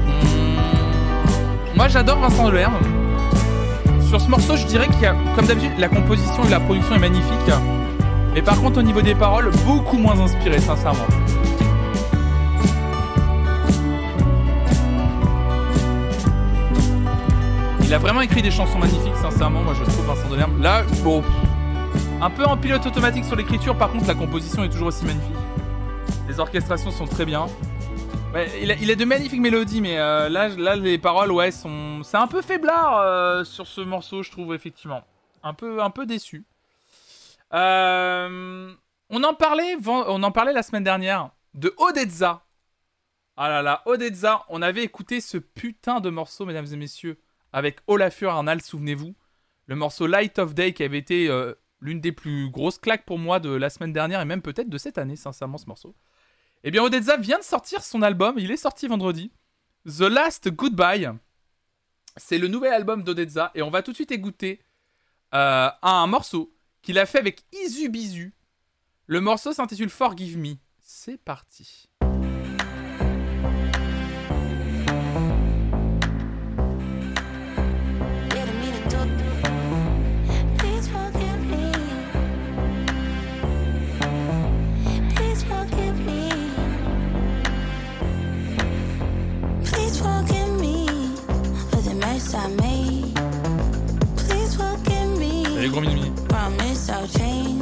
Mmh. 0.05 0.55
Moi 1.75 1.87
j'adore 1.87 2.19
Vincent 2.19 2.49
Delerme. 2.49 2.73
Sur 4.07 4.21
ce 4.21 4.29
morceau, 4.29 4.55
je 4.55 4.65
dirais 4.67 4.87
qu'il 4.87 5.01
y 5.01 5.05
a, 5.07 5.15
comme 5.35 5.47
d'habitude, 5.47 5.71
la 5.79 5.89
composition 5.89 6.43
et 6.45 6.49
la 6.49 6.59
production 6.59 6.95
est 6.95 6.99
magnifique. 6.99 7.51
Mais 8.33 8.41
par 8.41 8.61
contre, 8.61 8.79
au 8.79 8.83
niveau 8.83 9.01
des 9.01 9.15
paroles, 9.15 9.49
beaucoup 9.65 9.97
moins 9.97 10.19
inspiré, 10.19 10.59
sincèrement. 10.59 11.07
Il 17.85 17.93
a 17.93 17.99
vraiment 17.99 18.21
écrit 18.21 18.41
des 18.41 18.49
chansons 18.49 18.79
magnifiques, 18.79 19.15
sincèrement, 19.21 19.61
moi 19.61 19.75
je 19.75 19.83
trouve 19.83 20.05
Vincent 20.07 20.27
Delerme. 20.27 20.59
Là, 20.59 20.83
bon, 21.03 21.23
un 22.19 22.31
peu 22.31 22.43
en 22.43 22.57
pilote 22.57 22.83
automatique 22.83 23.23
sur 23.23 23.35
l'écriture, 23.35 23.77
par 23.77 23.91
contre 23.91 24.07
la 24.07 24.15
composition 24.15 24.63
est 24.63 24.69
toujours 24.69 24.87
aussi 24.87 25.05
magnifique. 25.05 25.35
Les 26.27 26.39
orchestrations 26.39 26.89
sont 26.89 27.05
très 27.05 27.25
bien. 27.25 27.45
Ouais, 28.33 28.49
il, 28.59 28.71
a, 28.71 28.75
il 28.75 28.89
a 28.89 28.95
de 28.95 29.05
magnifiques 29.05 29.39
mélodies, 29.39 29.81
mais 29.81 29.99
euh, 29.99 30.29
là, 30.29 30.49
là, 30.49 30.75
les 30.75 30.97
paroles, 30.97 31.31
ouais, 31.31 31.51
sont. 31.51 32.01
C'est 32.03 32.17
un 32.17 32.25
peu 32.25 32.41
faiblard 32.41 32.97
euh, 32.97 33.43
sur 33.43 33.67
ce 33.67 33.81
morceau, 33.81 34.23
je 34.23 34.31
trouve, 34.31 34.55
effectivement. 34.55 35.03
Un 35.43 35.53
peu, 35.53 35.81
un 35.81 35.91
peu 35.91 36.07
déçu. 36.07 36.43
Euh, 37.53 38.73
on, 39.11 39.23
en 39.23 39.33
parlait, 39.35 39.75
ven- 39.75 40.05
on 40.07 40.23
en 40.23 40.31
parlait 40.31 40.53
la 40.53 40.63
semaine 40.63 40.83
dernière 40.83 41.29
de 41.53 41.73
Odezza. 41.77 42.41
Ah 43.37 43.47
là 43.47 43.61
là, 43.61 43.83
Odezza, 43.85 44.43
on 44.49 44.63
avait 44.63 44.83
écouté 44.83 45.21
ce 45.21 45.37
putain 45.37 45.99
de 45.99 46.09
morceau, 46.09 46.45
mesdames 46.45 46.67
et 46.73 46.77
messieurs, 46.77 47.19
avec 47.55 47.79
Olafur 47.87 48.31
Arnal, 48.31 48.61
souvenez-vous. 48.61 49.15
Le 49.67 49.75
morceau 49.77 50.07
Light 50.07 50.39
of 50.39 50.53
Day 50.53 50.73
qui 50.73 50.83
avait 50.83 50.97
été 50.97 51.29
euh, 51.29 51.53
l'une 51.79 52.01
des 52.01 52.11
plus 52.11 52.49
grosses 52.49 52.77
claques 52.77 53.05
pour 53.05 53.17
moi 53.17 53.39
de 53.39 53.49
la 53.49 53.69
semaine 53.69 53.93
dernière 53.93 54.19
et 54.19 54.25
même 54.25 54.41
peut-être 54.41 54.69
de 54.69 54.77
cette 54.77 54.97
année, 54.97 55.15
sincèrement, 55.15 55.57
ce 55.57 55.65
morceau. 55.67 55.95
Eh 56.65 56.71
bien, 56.71 56.83
Odedza 56.83 57.15
vient 57.15 57.39
de 57.39 57.45
sortir 57.45 57.81
son 57.81 58.01
album. 58.01 58.35
Il 58.37 58.51
est 58.51 58.57
sorti 58.57 58.87
vendredi. 58.87 59.31
The 59.85 60.01
Last 60.01 60.49
Goodbye. 60.49 61.09
C'est 62.17 62.39
le 62.39 62.49
nouvel 62.49 62.73
album 62.73 63.03
d'Odedza. 63.03 63.51
Et 63.55 63.61
on 63.61 63.69
va 63.69 63.81
tout 63.83 63.91
de 63.91 63.95
suite 63.95 64.11
écouter 64.11 64.61
euh, 65.33 65.69
un 65.81 66.07
morceau 66.07 66.53
qu'il 66.81 66.99
a 66.99 67.05
fait 67.05 67.19
avec 67.19 67.45
Izu 67.53 67.87
Bizu. 67.87 68.33
Le 69.07 69.21
morceau 69.21 69.53
s'intitule 69.53 69.89
Forgive 69.89 70.37
Me. 70.37 70.55
C'est 70.79 71.23
parti. 71.23 71.87
I 92.35 92.47
made. 92.47 93.15
Please 94.17 94.55
forgive 94.55 95.17
me. 95.17 95.45
Allez, 95.45 95.69
gros 95.71 95.85
mini 95.85 96.11
Promise 96.27 96.89
I'll 96.89 97.07
change. 97.07 97.54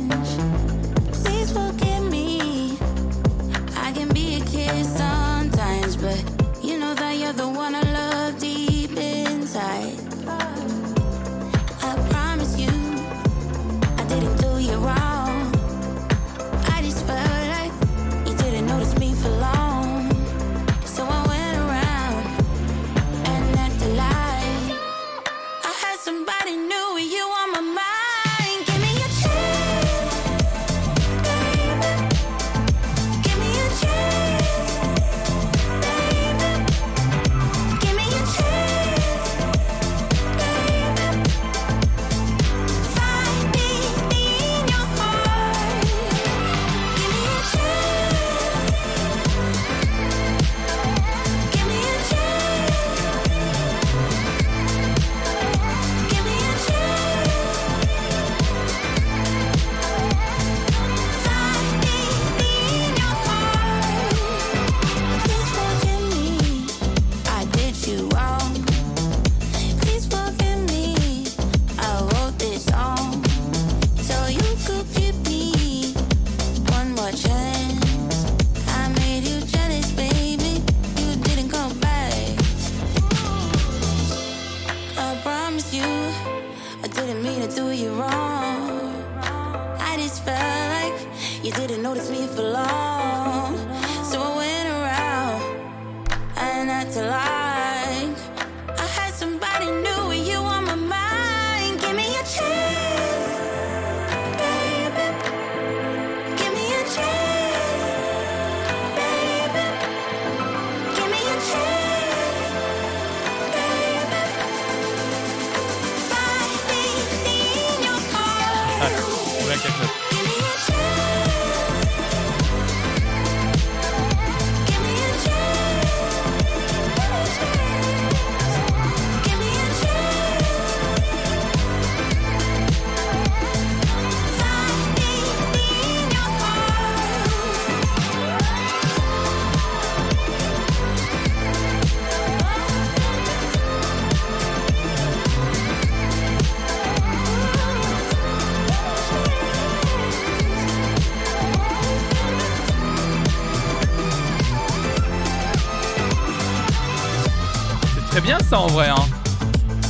Ça 158.49 158.59
en 158.59 158.67
vrai. 158.67 158.89
Hein. 158.89 158.95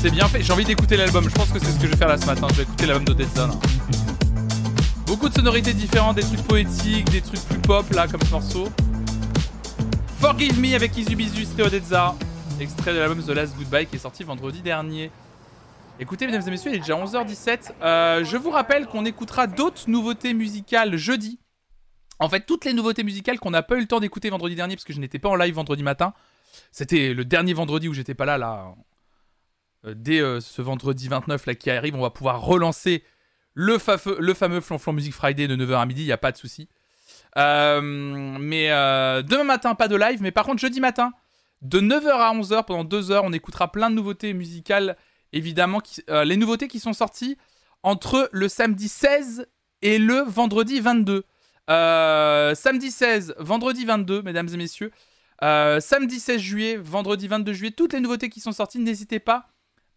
C'est 0.01 0.11
bien 0.11 0.27
fait. 0.27 0.41
J'ai 0.43 0.53
envie 0.53 0.65
d'écouter 0.65 0.97
l'album. 0.97 1.23
Je 1.27 1.34
pense 1.34 1.49
que 1.49 1.59
c'est 1.59 1.71
ce 1.71 1.77
que 1.77 1.85
je 1.85 1.91
vais 1.91 1.97
faire 1.97 2.07
là 2.07 2.17
ce 2.17 2.25
matin. 2.25 2.47
Je 2.51 2.55
vais 2.55 2.63
écouter 2.63 2.85
l'album 2.85 3.05
d'Odedza. 3.05 3.47
là. 3.47 3.53
Beaucoup 5.07 5.30
de 5.30 5.34
sonorités 5.34 5.73
différentes, 5.73 6.15
des 6.15 6.23
trucs 6.23 6.41
poétiques, 6.43 7.09
des 7.09 7.21
trucs 7.21 7.41
plus 7.41 7.59
pop 7.59 7.89
là 7.91 8.07
comme 8.07 8.21
ce 8.21 8.31
morceau. 8.31 8.69
Forgive 10.19 10.59
Me 10.59 10.75
avec 10.75 10.97
Izubizu, 10.97 11.45
c'était 11.45 11.63
Odedza. 11.63 12.15
Extrait 12.59 12.93
de 12.93 12.99
l'album 12.99 13.21
The 13.21 13.30
Last 13.30 13.55
Goodbye 13.57 13.85
qui 13.85 13.97
est 13.97 13.99
sorti 13.99 14.23
vendredi 14.23 14.61
dernier. 14.61 15.11
Écoutez, 15.99 16.25
mesdames 16.25 16.41
et 16.47 16.49
messieurs, 16.51 16.71
il 16.71 16.77
est 16.77 16.80
déjà 16.80 16.95
11h17. 16.95 17.73
Euh, 17.81 18.23
je 18.23 18.38
vous 18.38 18.49
rappelle 18.49 18.88
qu'on 18.88 19.05
écoutera 19.05 19.47
d'autres 19.47 19.84
nouveautés 19.88 20.34
musicales 20.34 20.95
jeudi. 20.97 21.39
En 22.19 22.30
fait, 22.30 22.45
toutes 22.45 22.65
les 22.65 22.73
nouveautés 22.73 23.03
musicales 23.03 23.39
qu'on 23.39 23.51
n'a 23.51 23.61
pas 23.63 23.75
eu 23.75 23.81
le 23.81 23.88
temps 23.88 23.99
d'écouter 23.99 24.30
vendredi 24.30 24.55
dernier 24.55 24.75
parce 24.75 24.85
que 24.85 24.93
je 24.93 24.99
n'étais 24.99 25.19
pas 25.19 25.30
en 25.30 25.35
live 25.35 25.53
vendredi 25.53 25.84
matin. 25.84 26.13
C'était 26.71 27.13
le 27.13 27.25
dernier 27.25 27.53
vendredi 27.53 27.88
où 27.88 27.93
j'étais 27.93 28.13
pas 28.13 28.25
là, 28.25 28.38
là. 28.38 28.73
Euh, 29.85 29.93
dès 29.95 30.19
euh, 30.19 30.39
ce 30.39 30.61
vendredi 30.61 31.07
29 31.07 31.45
là 31.45 31.55
qui 31.55 31.69
arrive, 31.69 31.95
on 31.95 32.01
va 32.01 32.09
pouvoir 32.09 32.41
relancer 32.41 33.03
le, 33.53 33.77
fafeux- 33.77 34.17
le 34.19 34.34
fameux 34.34 34.61
Flonflon 34.61 34.93
Music 34.93 35.13
Friday 35.13 35.47
de 35.47 35.55
9h 35.55 35.75
à 35.81 35.85
midi, 35.85 36.01
il 36.03 36.05
n'y 36.05 36.11
a 36.11 36.17
pas 36.17 36.31
de 36.31 36.38
souci. 36.38 36.69
Euh, 37.38 37.81
mais 37.81 38.67
demain 39.23 39.43
matin, 39.43 39.75
pas 39.75 39.88
de 39.88 39.95
live. 39.95 40.21
Mais 40.21 40.31
par 40.31 40.45
contre, 40.45 40.59
jeudi 40.59 40.80
matin, 40.80 41.11
de 41.61 41.80
9h 41.80 42.07
à 42.09 42.34
11h, 42.34 42.65
pendant 42.65 42.84
2 42.84 43.11
heures, 43.11 43.23
on 43.25 43.34
écoutera 43.34 43.71
plein 43.71 43.89
de 43.89 43.95
nouveautés 43.95 44.34
musicales. 44.34 44.97
Évidemment, 45.31 45.81
les 46.07 46.38
nouveautés 46.38 46.67
qui 46.67 46.80
sont 46.80 46.93
sorties 46.93 47.38
entre 47.84 48.30
le 48.31 48.47
samedi 48.47 48.88
16 48.88 49.47
et 49.81 49.97
le 49.99 50.21
vendredi 50.21 50.80
22. 50.80 51.23
Euh, 51.69 52.55
samedi 52.55 52.91
16, 52.91 53.35
vendredi 53.39 53.85
22, 53.85 54.21
mesdames 54.21 54.49
et 54.53 54.57
messieurs. 54.57 54.91
Euh, 55.41 55.80
samedi 55.80 56.19
16 56.19 56.39
juillet, 56.39 56.77
vendredi 56.77 57.27
22 57.27 57.53
juillet, 57.53 57.72
toutes 57.72 57.93
les 57.93 57.99
nouveautés 57.99 58.30
qui 58.30 58.39
sont 58.39 58.51
sorties, 58.51 58.80
n'hésitez 58.80 59.19
pas. 59.19 59.49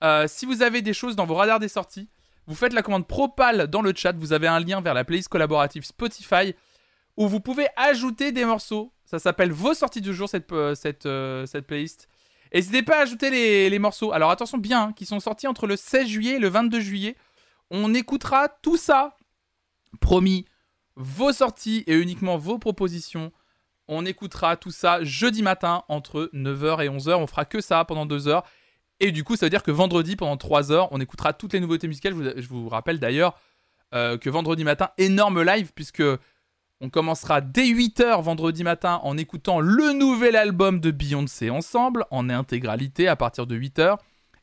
Euh, 0.03 0.27
si 0.29 0.47
vous 0.47 0.63
avez 0.63 0.83
des 0.83 0.95
choses 0.95 1.17
dans 1.17 1.27
vos 1.27 1.35
radars 1.35 1.61
des 1.61 1.69
sorties, 1.69 2.09
vous 2.47 2.55
faites 2.55 2.73
la 2.73 2.83
commande 2.83 3.07
Propal 3.07 3.67
dans 3.67 3.83
le 3.83 3.93
chat. 3.95 4.13
Vous 4.17 4.33
avez 4.33 4.47
un 4.47 4.61
lien 4.61 4.81
vers 4.81 4.95
la 4.95 5.05
playlist 5.05 5.29
collaborative 5.29 5.85
Spotify 5.85 6.55
où 7.17 7.29
vous 7.29 7.41
pouvez 7.41 7.67
ajouter 7.77 8.33
des 8.33 8.45
morceaux. 8.45 8.93
Ça 9.05 9.19
s'appelle 9.19 9.53
Vos 9.53 9.75
sorties 9.75 10.01
du 10.01 10.15
jour, 10.15 10.29
cette, 10.29 10.53
euh, 10.53 10.75
cette, 10.75 11.09
cette 11.47 11.67
playlist. 11.67 12.09
N'hésitez 12.55 12.83
pas 12.83 12.99
à 12.99 13.03
ajouter 13.03 13.31
les, 13.31 13.69
les 13.69 13.79
morceaux. 13.79 14.13
Alors 14.13 14.31
attention 14.31 14.59
bien, 14.59 14.85
hein, 14.85 14.93
qui 14.93 15.07
sont 15.07 15.21
sortis 15.21 15.47
entre 15.47 15.67
le 15.67 15.77
16 15.77 16.07
juillet 16.07 16.35
et 16.35 16.39
le 16.39 16.49
22 16.49 16.81
juillet. 16.81 17.17
On 17.71 17.95
écoutera 17.95 18.49
tout 18.49 18.77
ça. 18.77 19.17
Promis, 20.01 20.45
vos 20.95 21.33
sorties 21.33 21.85
et 21.87 21.95
uniquement 21.95 22.37
vos 22.37 22.59
propositions. 22.59 23.33
On 23.89 24.05
écoutera 24.05 24.57
tout 24.57 24.71
ça 24.71 25.03
jeudi 25.05 25.43
matin 25.43 25.85
entre 25.89 26.31
9h 26.35 26.85
et 26.85 26.89
11h. 26.89 27.15
On 27.15 27.27
fera 27.27 27.45
que 27.45 27.61
ça 27.61 27.85
pendant 27.85 28.07
2 28.07 28.29
heures. 28.29 28.45
Et 28.99 29.13
du 29.13 29.25
coup, 29.25 29.37
ça 29.37 29.47
veut 29.47 29.51
dire 29.51 29.63
que 29.63 29.71
vendredi, 29.71 30.17
pendant 30.17 30.37
3 30.37 30.73
heures, 30.73 30.89
on 30.91 31.01
écoutera 31.01 31.33
toutes 31.33 31.53
les 31.53 31.61
nouveautés 31.61 31.87
musicales. 31.87 32.15
Je 32.37 32.49
vous, 32.49 32.69
rappelle 32.69 32.99
d'ailleurs 32.99 33.39
euh, 33.95 34.19
que 34.19 34.31
vendredi 34.31 34.65
matin. 34.65 34.91
Énorme 34.99 35.43
live, 35.43 35.73
puisque 35.75 36.03
on 36.81 36.91
commencera 36.91 37.41
dès 37.41 37.67
8h 37.67 38.23
vendredi 38.23 38.65
matin 38.65 39.01
en 39.03 39.17
écoutant 39.17 39.61
le 39.61 39.93
nouvel 39.93 40.37
album 40.37 40.81
de 40.81 40.91
Beyoncé 40.91 41.51
ensemble, 41.51 42.05
en 42.11 42.29
intégralité 42.29 43.09
à 43.09 43.17
partir 43.17 43.47
de 43.47 43.57
8h. 43.57 43.99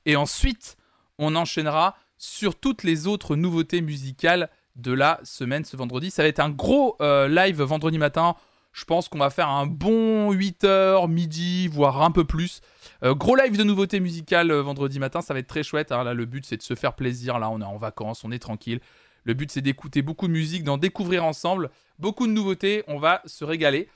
Et 0.05 0.15
ensuite, 0.15 0.77
on 1.19 1.35
enchaînera 1.35 1.95
sur 2.17 2.55
toutes 2.55 2.83
les 2.83 3.07
autres 3.07 3.35
nouveautés 3.35 3.81
musicales 3.81 4.49
de 4.75 4.91
la 4.91 5.19
semaine 5.23 5.65
ce 5.65 5.75
vendredi. 5.77 6.09
Ça 6.09 6.23
va 6.23 6.29
être 6.29 6.39
un 6.39 6.49
gros 6.49 6.95
euh, 7.01 7.27
live 7.27 7.61
vendredi 7.61 7.97
matin. 7.97 8.35
Je 8.73 8.85
pense 8.85 9.07
qu'on 9.07 9.19
va 9.19 9.29
faire 9.29 9.49
un 9.49 9.67
bon 9.67 10.33
8h, 10.33 11.07
midi, 11.07 11.67
voire 11.67 12.01
un 12.01 12.09
peu 12.09 12.25
plus. 12.25 12.61
Euh, 13.03 13.13
gros 13.13 13.35
live 13.35 13.55
de 13.55 13.63
nouveautés 13.63 13.99
musicales 13.99 14.49
euh, 14.49 14.63
vendredi 14.63 14.97
matin, 14.97 15.21
ça 15.21 15.35
va 15.35 15.39
être 15.39 15.47
très 15.47 15.61
chouette. 15.61 15.91
Là, 15.91 16.15
le 16.15 16.25
but 16.25 16.43
c'est 16.43 16.57
de 16.57 16.63
se 16.63 16.73
faire 16.73 16.93
plaisir. 16.95 17.37
Là, 17.37 17.51
on 17.51 17.61
est 17.61 17.65
en 17.65 17.77
vacances, 17.77 18.23
on 18.23 18.31
est 18.31 18.39
tranquille. 18.39 18.79
Le 19.25 19.35
but 19.35 19.51
c'est 19.51 19.61
d'écouter 19.61 20.01
beaucoup 20.01 20.27
de 20.27 20.33
musique, 20.33 20.63
d'en 20.63 20.79
découvrir 20.79 21.23
ensemble. 21.23 21.69
Beaucoup 21.99 22.25
de 22.25 22.31
nouveautés, 22.31 22.83
on 22.87 22.97
va 22.97 23.21
se 23.27 23.45
régaler. 23.45 23.89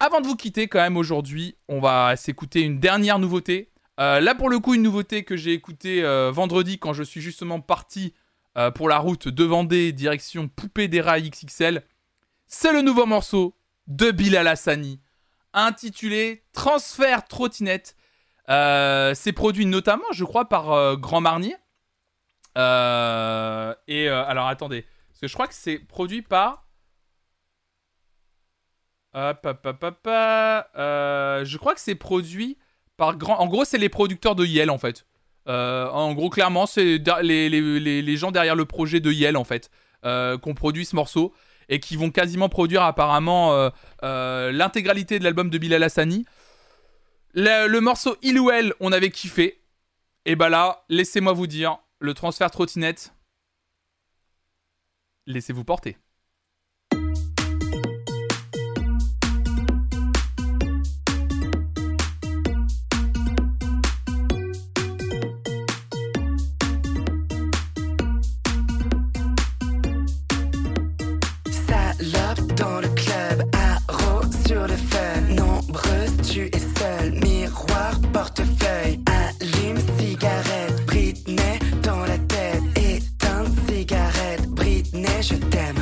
Avant 0.00 0.22
de 0.22 0.26
vous 0.26 0.34
quitter, 0.34 0.66
quand 0.66 0.80
même, 0.80 0.96
aujourd'hui, 0.96 1.56
on 1.68 1.78
va 1.78 2.16
s'écouter 2.16 2.62
une 2.62 2.80
dernière 2.80 3.18
nouveauté. 3.18 3.70
Euh, 4.00 4.18
là, 4.18 4.34
pour 4.34 4.48
le 4.48 4.60
coup, 4.60 4.72
une 4.72 4.82
nouveauté 4.82 5.24
que 5.24 5.36
j'ai 5.36 5.52
écoutée 5.52 6.02
vendredi 6.32 6.78
quand 6.78 6.94
je 6.94 7.02
suis 7.02 7.20
justement 7.20 7.60
parti 7.60 8.14
pour 8.74 8.88
la 8.88 8.98
route 8.98 9.28
de 9.28 9.44
Vendée, 9.44 9.92
direction 9.92 10.48
Poupée 10.48 10.88
des 10.88 11.02
Rails 11.02 11.28
XXL. 11.28 11.82
C'est 12.46 12.72
le 12.72 12.80
nouveau 12.80 13.04
morceau 13.04 13.54
de 13.90 14.10
Bilal 14.12 14.48
Hassani, 14.48 15.00
intitulé 15.52 16.44
Transfert 16.52 17.28
trottinette. 17.28 17.94
Euh, 18.48 19.12
c'est 19.14 19.32
produit 19.32 19.66
notamment, 19.66 20.10
je 20.12 20.24
crois, 20.24 20.48
par 20.48 20.72
euh, 20.72 20.96
Grand 20.96 21.20
Marnier. 21.20 21.54
Euh, 22.58 23.74
et 23.86 24.08
alors, 24.08 24.46
attendez, 24.48 24.86
parce 25.08 25.20
que 25.20 25.26
je 25.28 25.34
crois 25.34 25.46
que 25.46 25.54
c'est 25.54 25.78
produit 25.78 26.22
par. 26.22 26.66
Hop, 29.12 29.44
hop, 29.44 29.66
hop, 29.66 29.82
hop, 29.84 29.98
je 30.04 31.56
crois 31.56 31.74
que 31.74 31.80
c'est 31.80 31.96
produit 31.96 32.58
par 32.96 33.16
Grand. 33.16 33.38
En 33.38 33.46
gros, 33.48 33.64
c'est 33.64 33.78
les 33.78 33.88
producteurs 33.88 34.34
de 34.36 34.44
Yel 34.46 34.70
en 34.70 34.78
fait. 34.78 35.04
En 35.46 36.14
gros, 36.14 36.30
clairement, 36.30 36.66
c'est 36.66 36.98
les, 37.22 37.48
les- 37.48 37.80
les- 37.80 38.02
les 38.02 38.16
gens 38.16 38.30
derrière 38.30 38.54
le 38.54 38.64
projet 38.66 39.00
de 39.00 39.10
Yel 39.10 39.36
en 39.36 39.44
fait, 39.44 39.70
ont 40.04 40.54
produit 40.54 40.84
ce 40.84 40.94
morceau 40.94 41.34
et 41.70 41.80
qui 41.80 41.96
vont 41.96 42.10
quasiment 42.10 42.50
produire 42.50 42.82
apparemment 42.82 43.54
euh, 43.54 43.70
euh, 44.02 44.52
l'intégralité 44.52 45.18
de 45.18 45.24
l'album 45.24 45.48
de 45.48 45.56
Bilal 45.56 45.82
Hassani. 45.82 46.26
Le, 47.32 47.68
le 47.68 47.80
morceau 47.80 48.16
Il 48.22 48.38
ou 48.38 48.50
Elle, 48.50 48.74
on 48.80 48.92
avait 48.92 49.10
kiffé. 49.10 49.62
Et 50.26 50.36
bah 50.36 50.50
là, 50.50 50.84
laissez-moi 50.90 51.32
vous 51.32 51.46
dire, 51.46 51.78
le 52.00 52.12
transfert 52.12 52.50
trottinette, 52.50 53.14
laissez-vous 55.26 55.64
porter. 55.64 55.96
Portefeuille, 78.34 79.00
allume, 79.06 79.78
cigarette. 79.98 80.86
Britney 80.86 81.58
dans 81.82 82.00
la 82.00 82.18
tête, 82.18 82.62
éteinte, 82.76 83.48
cigarette. 83.68 84.48
Britney, 84.50 85.22
je 85.22 85.34
t'aime. 85.34 85.76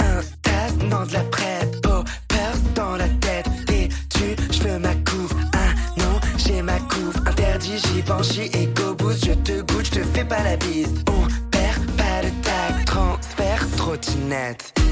Un 0.00 0.20
tassement 0.42 1.06
de 1.06 1.12
la 1.12 1.24
prête, 1.24 1.80
poppers 1.82 2.58
dans 2.74 2.96
la 2.96 3.08
tête. 3.20 3.48
Têtu, 3.66 4.36
je 4.50 4.62
veux 4.62 4.78
ma 4.78 4.94
couve? 4.94 5.34
Ah 5.54 5.74
non, 5.98 6.20
j'ai 6.36 6.62
ma 6.62 6.78
couve. 6.80 7.16
Interdit, 7.26 7.78
Givenchy 7.92 8.50
et 8.54 8.66
go 8.74 8.94
boost. 8.94 9.26
Je 9.26 9.32
te 9.32 9.60
goûte, 9.72 9.86
je 9.86 10.00
te 10.00 10.04
fais 10.14 10.24
pas 10.24 10.42
la 10.42 10.56
bise. 10.56 10.94
On 11.08 11.26
perd 11.50 11.84
pas 11.96 12.22
de 12.22 12.30
tag, 12.42 12.84
transfert, 12.84 13.66
trottinette. 13.76 14.83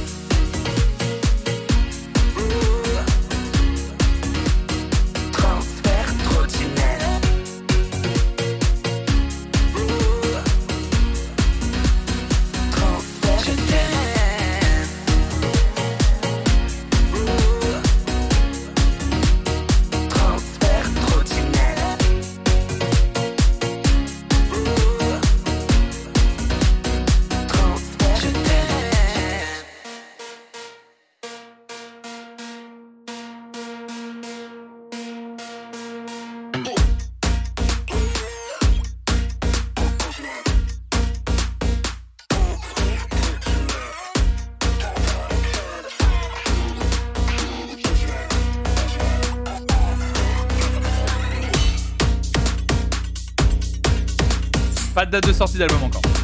Date 55.12 55.26
de 55.26 55.32
sortie 55.34 55.58
d'album 55.58 55.82
encore. 55.84 56.21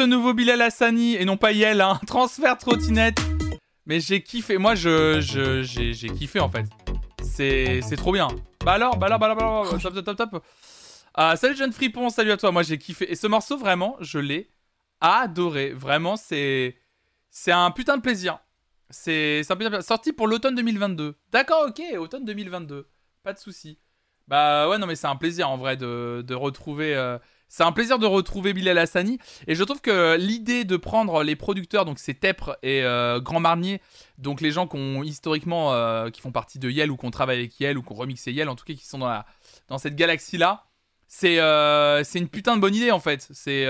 Ce 0.00 0.06
nouveau 0.06 0.32
Bilal 0.32 0.62
Hassani 0.62 1.16
et 1.16 1.26
non 1.26 1.36
pas 1.36 1.52
Yel, 1.52 1.82
hein. 1.82 2.00
Transfert 2.06 2.56
trottinette. 2.56 3.18
Mais 3.84 4.00
j'ai 4.00 4.22
kiffé. 4.22 4.56
Moi, 4.56 4.74
je, 4.74 5.20
j'ai, 5.20 6.08
kiffé 6.08 6.40
en 6.40 6.48
fait. 6.48 6.64
C'est, 7.22 7.82
c'est 7.82 7.96
trop 7.96 8.10
bien. 8.12 8.28
Bah 8.64 8.72
alors, 8.72 8.96
bah 8.96 9.08
alors, 9.08 9.18
bah 9.18 9.26
alors, 9.26 9.64
bah 9.64 9.78
top, 9.78 9.92
top, 9.92 10.16
top, 10.16 10.30
top. 10.30 10.44
Ah, 11.12 11.36
salut 11.36 11.54
jeune 11.54 11.72
fripon, 11.74 12.08
salut 12.08 12.32
à 12.32 12.38
toi. 12.38 12.50
Moi, 12.50 12.62
j'ai 12.62 12.78
kiffé. 12.78 13.12
Et 13.12 13.14
ce 13.14 13.26
morceau, 13.26 13.58
vraiment, 13.58 13.98
je 14.00 14.18
l'ai 14.18 14.50
adoré. 15.02 15.74
Vraiment, 15.74 16.16
c'est, 16.16 16.78
c'est 17.28 17.52
un 17.52 17.70
putain 17.70 17.98
de 17.98 18.02
plaisir. 18.02 18.38
C'est, 18.88 19.42
c'est 19.44 19.52
un 19.52 19.56
putain 19.56 19.68
de 19.68 19.74
plaisir. 19.74 19.86
Sorti 19.86 20.14
pour 20.14 20.28
l'automne 20.28 20.54
2022. 20.54 21.14
D'accord, 21.30 21.66
ok, 21.68 21.82
automne 21.98 22.24
2022. 22.24 22.88
Pas 23.22 23.34
de 23.34 23.38
souci. 23.38 23.78
Bah 24.28 24.66
ouais, 24.70 24.78
non, 24.78 24.86
mais 24.86 24.96
c'est 24.96 25.08
un 25.08 25.16
plaisir 25.16 25.50
en 25.50 25.58
vrai 25.58 25.76
de, 25.76 26.24
de 26.26 26.34
retrouver. 26.34 26.96
euh, 26.96 27.18
c'est 27.50 27.64
un 27.64 27.72
plaisir 27.72 27.98
de 27.98 28.06
retrouver 28.06 28.54
Bilal 28.54 28.78
Hassani. 28.78 29.18
Et 29.48 29.56
je 29.56 29.64
trouve 29.64 29.80
que 29.80 30.16
l'idée 30.16 30.64
de 30.64 30.76
prendre 30.76 31.24
les 31.24 31.34
producteurs, 31.34 31.84
donc 31.84 31.98
c'est 31.98 32.14
Tepre 32.14 32.56
et 32.62 32.84
euh, 32.84 33.20
Grand 33.20 33.40
Marnier, 33.40 33.82
donc 34.18 34.40
les 34.40 34.52
gens 34.52 34.68
qui 34.68 34.76
ont 34.76 35.02
historiquement, 35.02 35.74
euh, 35.74 36.10
qui 36.10 36.20
font 36.20 36.30
partie 36.30 36.60
de 36.60 36.70
Yel 36.70 36.92
ou 36.92 36.96
qu'on 36.96 37.10
travaille 37.10 37.38
avec 37.38 37.58
Yel 37.58 37.76
ou 37.76 37.82
qu'on 37.82 37.94
remixé 37.94 38.32
Yel, 38.32 38.48
en 38.48 38.54
tout 38.54 38.64
cas 38.64 38.72
qui 38.72 38.86
sont 38.86 38.98
dans, 38.98 39.24
dans 39.68 39.78
cette 39.78 39.96
galaxie-là, 39.96 40.64
c'est 41.08 41.40
euh, 41.40 42.04
c'est 42.04 42.20
une 42.20 42.28
putain 42.28 42.54
de 42.54 42.60
bonne 42.60 42.74
idée 42.74 42.92
en 42.92 43.00
fait. 43.00 43.28
C'est 43.32 43.66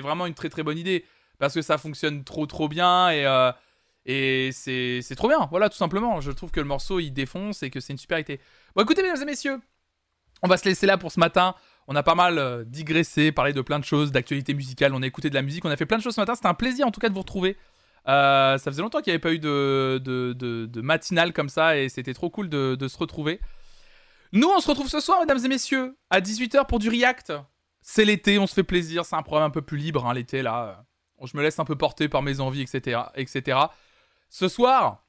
vraiment 0.00 0.24
une 0.24 0.34
très 0.34 0.48
très 0.48 0.62
bonne 0.62 0.78
idée 0.78 1.04
parce 1.38 1.52
que 1.52 1.60
ça 1.60 1.76
fonctionne 1.76 2.24
trop 2.24 2.46
trop 2.46 2.68
bien 2.68 3.10
et, 3.10 3.26
Et 4.06 4.50
c'est 4.52 5.14
trop 5.14 5.28
bien, 5.28 5.46
voilà, 5.50 5.68
tout 5.68 5.76
simplement. 5.76 6.22
Je 6.22 6.30
trouve 6.30 6.50
que 6.50 6.60
le 6.60 6.66
morceau, 6.66 7.00
il 7.00 7.10
défonce 7.10 7.62
et 7.62 7.68
que 7.68 7.80
c'est 7.80 7.92
une 7.92 7.98
super 7.98 8.18
idée. 8.18 8.40
Bon, 8.74 8.82
écoutez, 8.82 9.02
mesdames 9.02 9.20
et 9.20 9.26
messieurs, 9.26 9.60
on 10.42 10.48
va 10.48 10.56
se 10.56 10.64
laisser 10.64 10.86
là 10.86 10.96
pour 10.96 11.12
ce 11.12 11.20
matin. 11.20 11.54
On 11.88 11.94
a 11.94 12.02
pas 12.02 12.14
mal 12.14 12.38
euh, 12.38 12.64
digressé, 12.64 13.30
parlé 13.32 13.52
de 13.52 13.60
plein 13.60 13.78
de 13.78 13.84
choses, 13.84 14.10
d'actualité 14.10 14.54
musicale, 14.54 14.94
on 14.94 15.02
a 15.02 15.06
écouté 15.06 15.30
de 15.30 15.34
la 15.34 15.42
musique, 15.42 15.64
on 15.64 15.70
a 15.70 15.76
fait 15.76 15.86
plein 15.86 15.98
de 15.98 16.02
choses 16.02 16.14
ce 16.14 16.20
matin. 16.20 16.34
C'était 16.34 16.48
un 16.48 16.54
plaisir 16.54 16.86
en 16.86 16.90
tout 16.90 17.00
cas 17.00 17.08
de 17.08 17.14
vous 17.14 17.20
retrouver. 17.20 17.56
Euh, 18.08 18.56
ça 18.58 18.70
faisait 18.70 18.82
longtemps 18.82 19.00
qu'il 19.00 19.12
n'y 19.12 19.14
avait 19.14 19.20
pas 19.20 19.32
eu 19.32 19.38
de, 19.38 20.80
matinale 20.80 21.32
comme 21.32 21.48
ça 21.48 21.76
et 21.76 21.88
c'était 21.88 22.14
trop 22.14 22.30
cool 22.30 22.48
de, 22.48 22.88
se 22.88 22.98
retrouver. 22.98 23.40
Nous, 24.32 24.48
on 24.48 24.60
se 24.60 24.68
retrouve 24.68 24.88
ce 24.88 25.00
soir, 25.00 25.20
mesdames 25.20 25.44
et 25.44 25.48
messieurs, 25.48 25.96
à 26.10 26.20
18h 26.20 26.66
pour 26.66 26.78
du 26.78 26.88
React. 26.88 27.32
C'est 27.80 28.04
l'été, 28.04 28.38
on 28.38 28.46
se 28.46 28.54
fait 28.54 28.64
plaisir, 28.64 29.04
c'est 29.04 29.14
un 29.14 29.22
programme 29.22 29.46
un 29.46 29.50
peu 29.50 29.62
plus 29.62 29.78
libre, 29.78 30.06
hein, 30.06 30.14
l'été 30.14 30.42
là. 30.42 30.84
Je 31.22 31.36
me 31.36 31.42
laisse 31.42 31.58
un 31.58 31.64
peu 31.64 31.76
porter 31.76 32.08
par 32.08 32.22
mes 32.22 32.40
envies, 32.40 32.62
etc. 32.62 33.00
etc. 33.14 33.58
Ce 34.28 34.48
soir, 34.48 35.04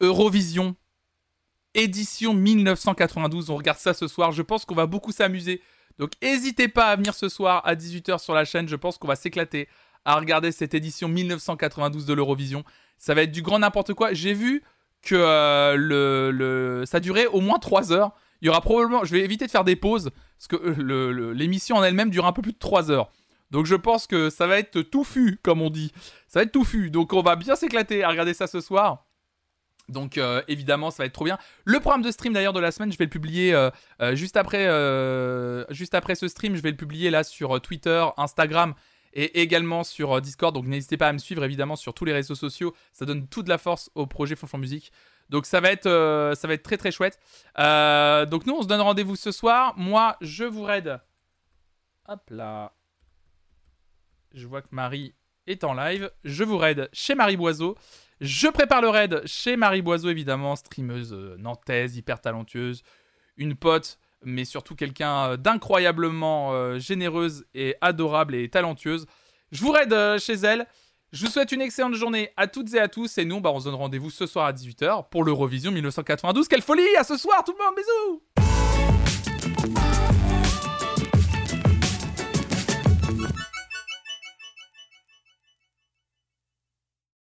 Eurovision, 0.00 0.76
édition 1.74 2.32
1992. 2.32 3.50
On 3.50 3.56
regarde 3.56 3.78
ça 3.78 3.94
ce 3.94 4.08
soir. 4.08 4.32
Je 4.32 4.42
pense 4.42 4.64
qu'on 4.64 4.74
va 4.74 4.86
beaucoup 4.86 5.12
s'amuser. 5.12 5.60
Donc 5.98 6.12
n'hésitez 6.22 6.68
pas 6.68 6.86
à 6.86 6.96
venir 6.96 7.14
ce 7.14 7.28
soir 7.28 7.62
à 7.66 7.74
18h 7.74 8.18
sur 8.18 8.34
la 8.34 8.44
chaîne. 8.44 8.68
Je 8.68 8.76
pense 8.76 8.96
qu'on 8.98 9.08
va 9.08 9.16
s'éclater 9.16 9.68
à 10.04 10.16
regarder 10.16 10.50
cette 10.52 10.74
édition 10.74 11.08
1992 11.08 12.06
de 12.06 12.14
l'Eurovision. 12.14 12.64
Ça 12.98 13.14
va 13.14 13.22
être 13.22 13.32
du 13.32 13.42
grand 13.42 13.58
n'importe 13.58 13.94
quoi. 13.94 14.12
J'ai 14.14 14.32
vu 14.34 14.62
que 15.02 15.14
euh, 15.14 15.76
le, 15.76 16.30
le- 16.30 16.84
ça 16.86 17.00
durait 17.00 17.26
au 17.26 17.40
moins 17.40 17.58
3 17.58 17.92
heures. 17.92 18.12
Il 18.42 18.46
y 18.46 18.48
aura 18.48 18.60
probablement, 18.62 19.04
je 19.04 19.12
vais 19.12 19.20
éviter 19.20 19.46
de 19.46 19.50
faire 19.50 19.64
des 19.64 19.76
pauses 19.76 20.10
parce 20.38 20.46
que 20.48 20.56
euh, 20.56 21.32
l'émission 21.34 21.76
en 21.76 21.84
elle-même 21.84 22.08
dure 22.10 22.24
un 22.26 22.32
peu 22.32 22.40
plus 22.42 22.52
de 22.52 22.58
3 22.58 22.90
heures. 22.90 23.10
Donc 23.50 23.66
je 23.66 23.74
pense 23.74 24.06
que 24.06 24.30
ça 24.30 24.46
va 24.46 24.58
être 24.58 24.80
touffu, 24.80 25.38
comme 25.42 25.60
on 25.60 25.70
dit. 25.70 25.92
Ça 26.28 26.38
va 26.40 26.44
être 26.44 26.52
touffu. 26.52 26.90
Donc 26.90 27.12
on 27.12 27.20
va 27.22 27.36
bien 27.36 27.56
s'éclater 27.56 28.02
à 28.04 28.08
regarder 28.08 28.32
ça 28.32 28.46
ce 28.46 28.60
soir. 28.60 29.04
Donc 29.90 30.18
euh, 30.18 30.42
évidemment, 30.48 30.90
ça 30.90 31.02
va 31.02 31.06
être 31.06 31.12
trop 31.12 31.24
bien. 31.24 31.38
Le 31.64 31.80
programme 31.80 32.02
de 32.02 32.10
stream 32.10 32.32
d'ailleurs 32.32 32.52
de 32.52 32.60
la 32.60 32.70
semaine, 32.70 32.92
je 32.92 32.98
vais 32.98 33.04
le 33.04 33.10
publier 33.10 33.52
euh, 33.52 33.70
euh, 34.00 34.14
juste 34.14 34.36
après, 34.36 34.64
ce 36.14 36.28
stream. 36.28 36.56
Je 36.56 36.62
vais 36.62 36.70
le 36.70 36.76
publier 36.76 37.10
là 37.10 37.24
sur 37.24 37.60
Twitter, 37.60 38.04
Instagram 38.16 38.74
et 39.12 39.42
également 39.42 39.84
sur 39.84 40.20
Discord. 40.20 40.54
Donc 40.54 40.66
n'hésitez 40.66 40.96
pas 40.96 41.08
à 41.08 41.12
me 41.12 41.18
suivre 41.18 41.44
évidemment 41.44 41.76
sur 41.76 41.94
tous 41.94 42.04
les 42.04 42.12
réseaux 42.12 42.34
sociaux. 42.34 42.74
Ça 42.92 43.04
donne 43.04 43.26
toute 43.28 43.48
la 43.48 43.58
force 43.58 43.90
au 43.94 44.06
projet 44.06 44.36
Fonfon 44.36 44.58
Musique. 44.58 44.92
Donc 45.28 45.46
ça 45.46 45.60
va 45.60 45.70
être, 45.70 45.84
ça 46.36 46.48
va 46.48 46.54
être 46.54 46.62
très 46.62 46.76
très 46.76 46.90
chouette. 46.90 47.18
Donc 47.56 48.46
nous, 48.46 48.54
on 48.54 48.62
se 48.62 48.68
donne 48.68 48.80
rendez-vous 48.80 49.16
ce 49.16 49.32
soir. 49.32 49.74
Moi, 49.76 50.16
je 50.20 50.44
vous 50.44 50.62
raide. 50.62 51.00
Hop 52.08 52.22
là. 52.30 52.72
Je 54.32 54.46
vois 54.46 54.62
que 54.62 54.68
Marie 54.70 55.14
est 55.46 55.64
en 55.64 55.74
live. 55.74 56.10
Je 56.24 56.44
vous 56.44 56.58
raide 56.58 56.88
chez 56.92 57.14
Marie 57.14 57.36
Boiseau. 57.36 57.76
Je 58.20 58.48
prépare 58.48 58.82
le 58.82 58.88
raid 58.88 59.22
chez 59.24 59.56
Marie 59.56 59.82
Boiseau, 59.82 60.10
évidemment, 60.10 60.56
streameuse 60.56 61.12
euh, 61.12 61.36
nantaise, 61.38 61.96
hyper 61.96 62.20
talentueuse, 62.20 62.82
une 63.38 63.54
pote, 63.54 63.98
mais 64.24 64.44
surtout 64.44 64.74
quelqu'un 64.74 65.30
euh, 65.30 65.36
d'incroyablement 65.36 66.52
euh, 66.52 66.78
généreuse 66.78 67.44
et 67.54 67.76
adorable 67.80 68.34
et 68.34 68.48
talentueuse. 68.48 69.06
Je 69.52 69.60
vous 69.62 69.72
raide 69.72 69.92
euh, 69.92 70.18
chez 70.18 70.34
elle. 70.34 70.66
Je 71.12 71.24
vous 71.24 71.32
souhaite 71.32 71.50
une 71.50 71.60
excellente 71.60 71.94
journée 71.94 72.30
à 72.36 72.46
toutes 72.46 72.72
et 72.74 72.78
à 72.78 72.86
tous. 72.88 73.18
Et 73.18 73.24
nous, 73.24 73.40
bah, 73.40 73.50
on 73.52 73.58
se 73.58 73.64
donne 73.64 73.74
rendez-vous 73.74 74.10
ce 74.10 74.26
soir 74.26 74.46
à 74.46 74.52
18h 74.52 75.08
pour 75.10 75.24
l'Eurovision 75.24 75.72
1992. 75.72 76.46
Quelle 76.46 76.62
folie 76.62 76.86
À 76.98 77.04
ce 77.04 77.16
soir, 77.16 77.42
tout 77.44 77.54
le 77.58 77.64
monde, 77.64 77.74
bisous 77.76 78.22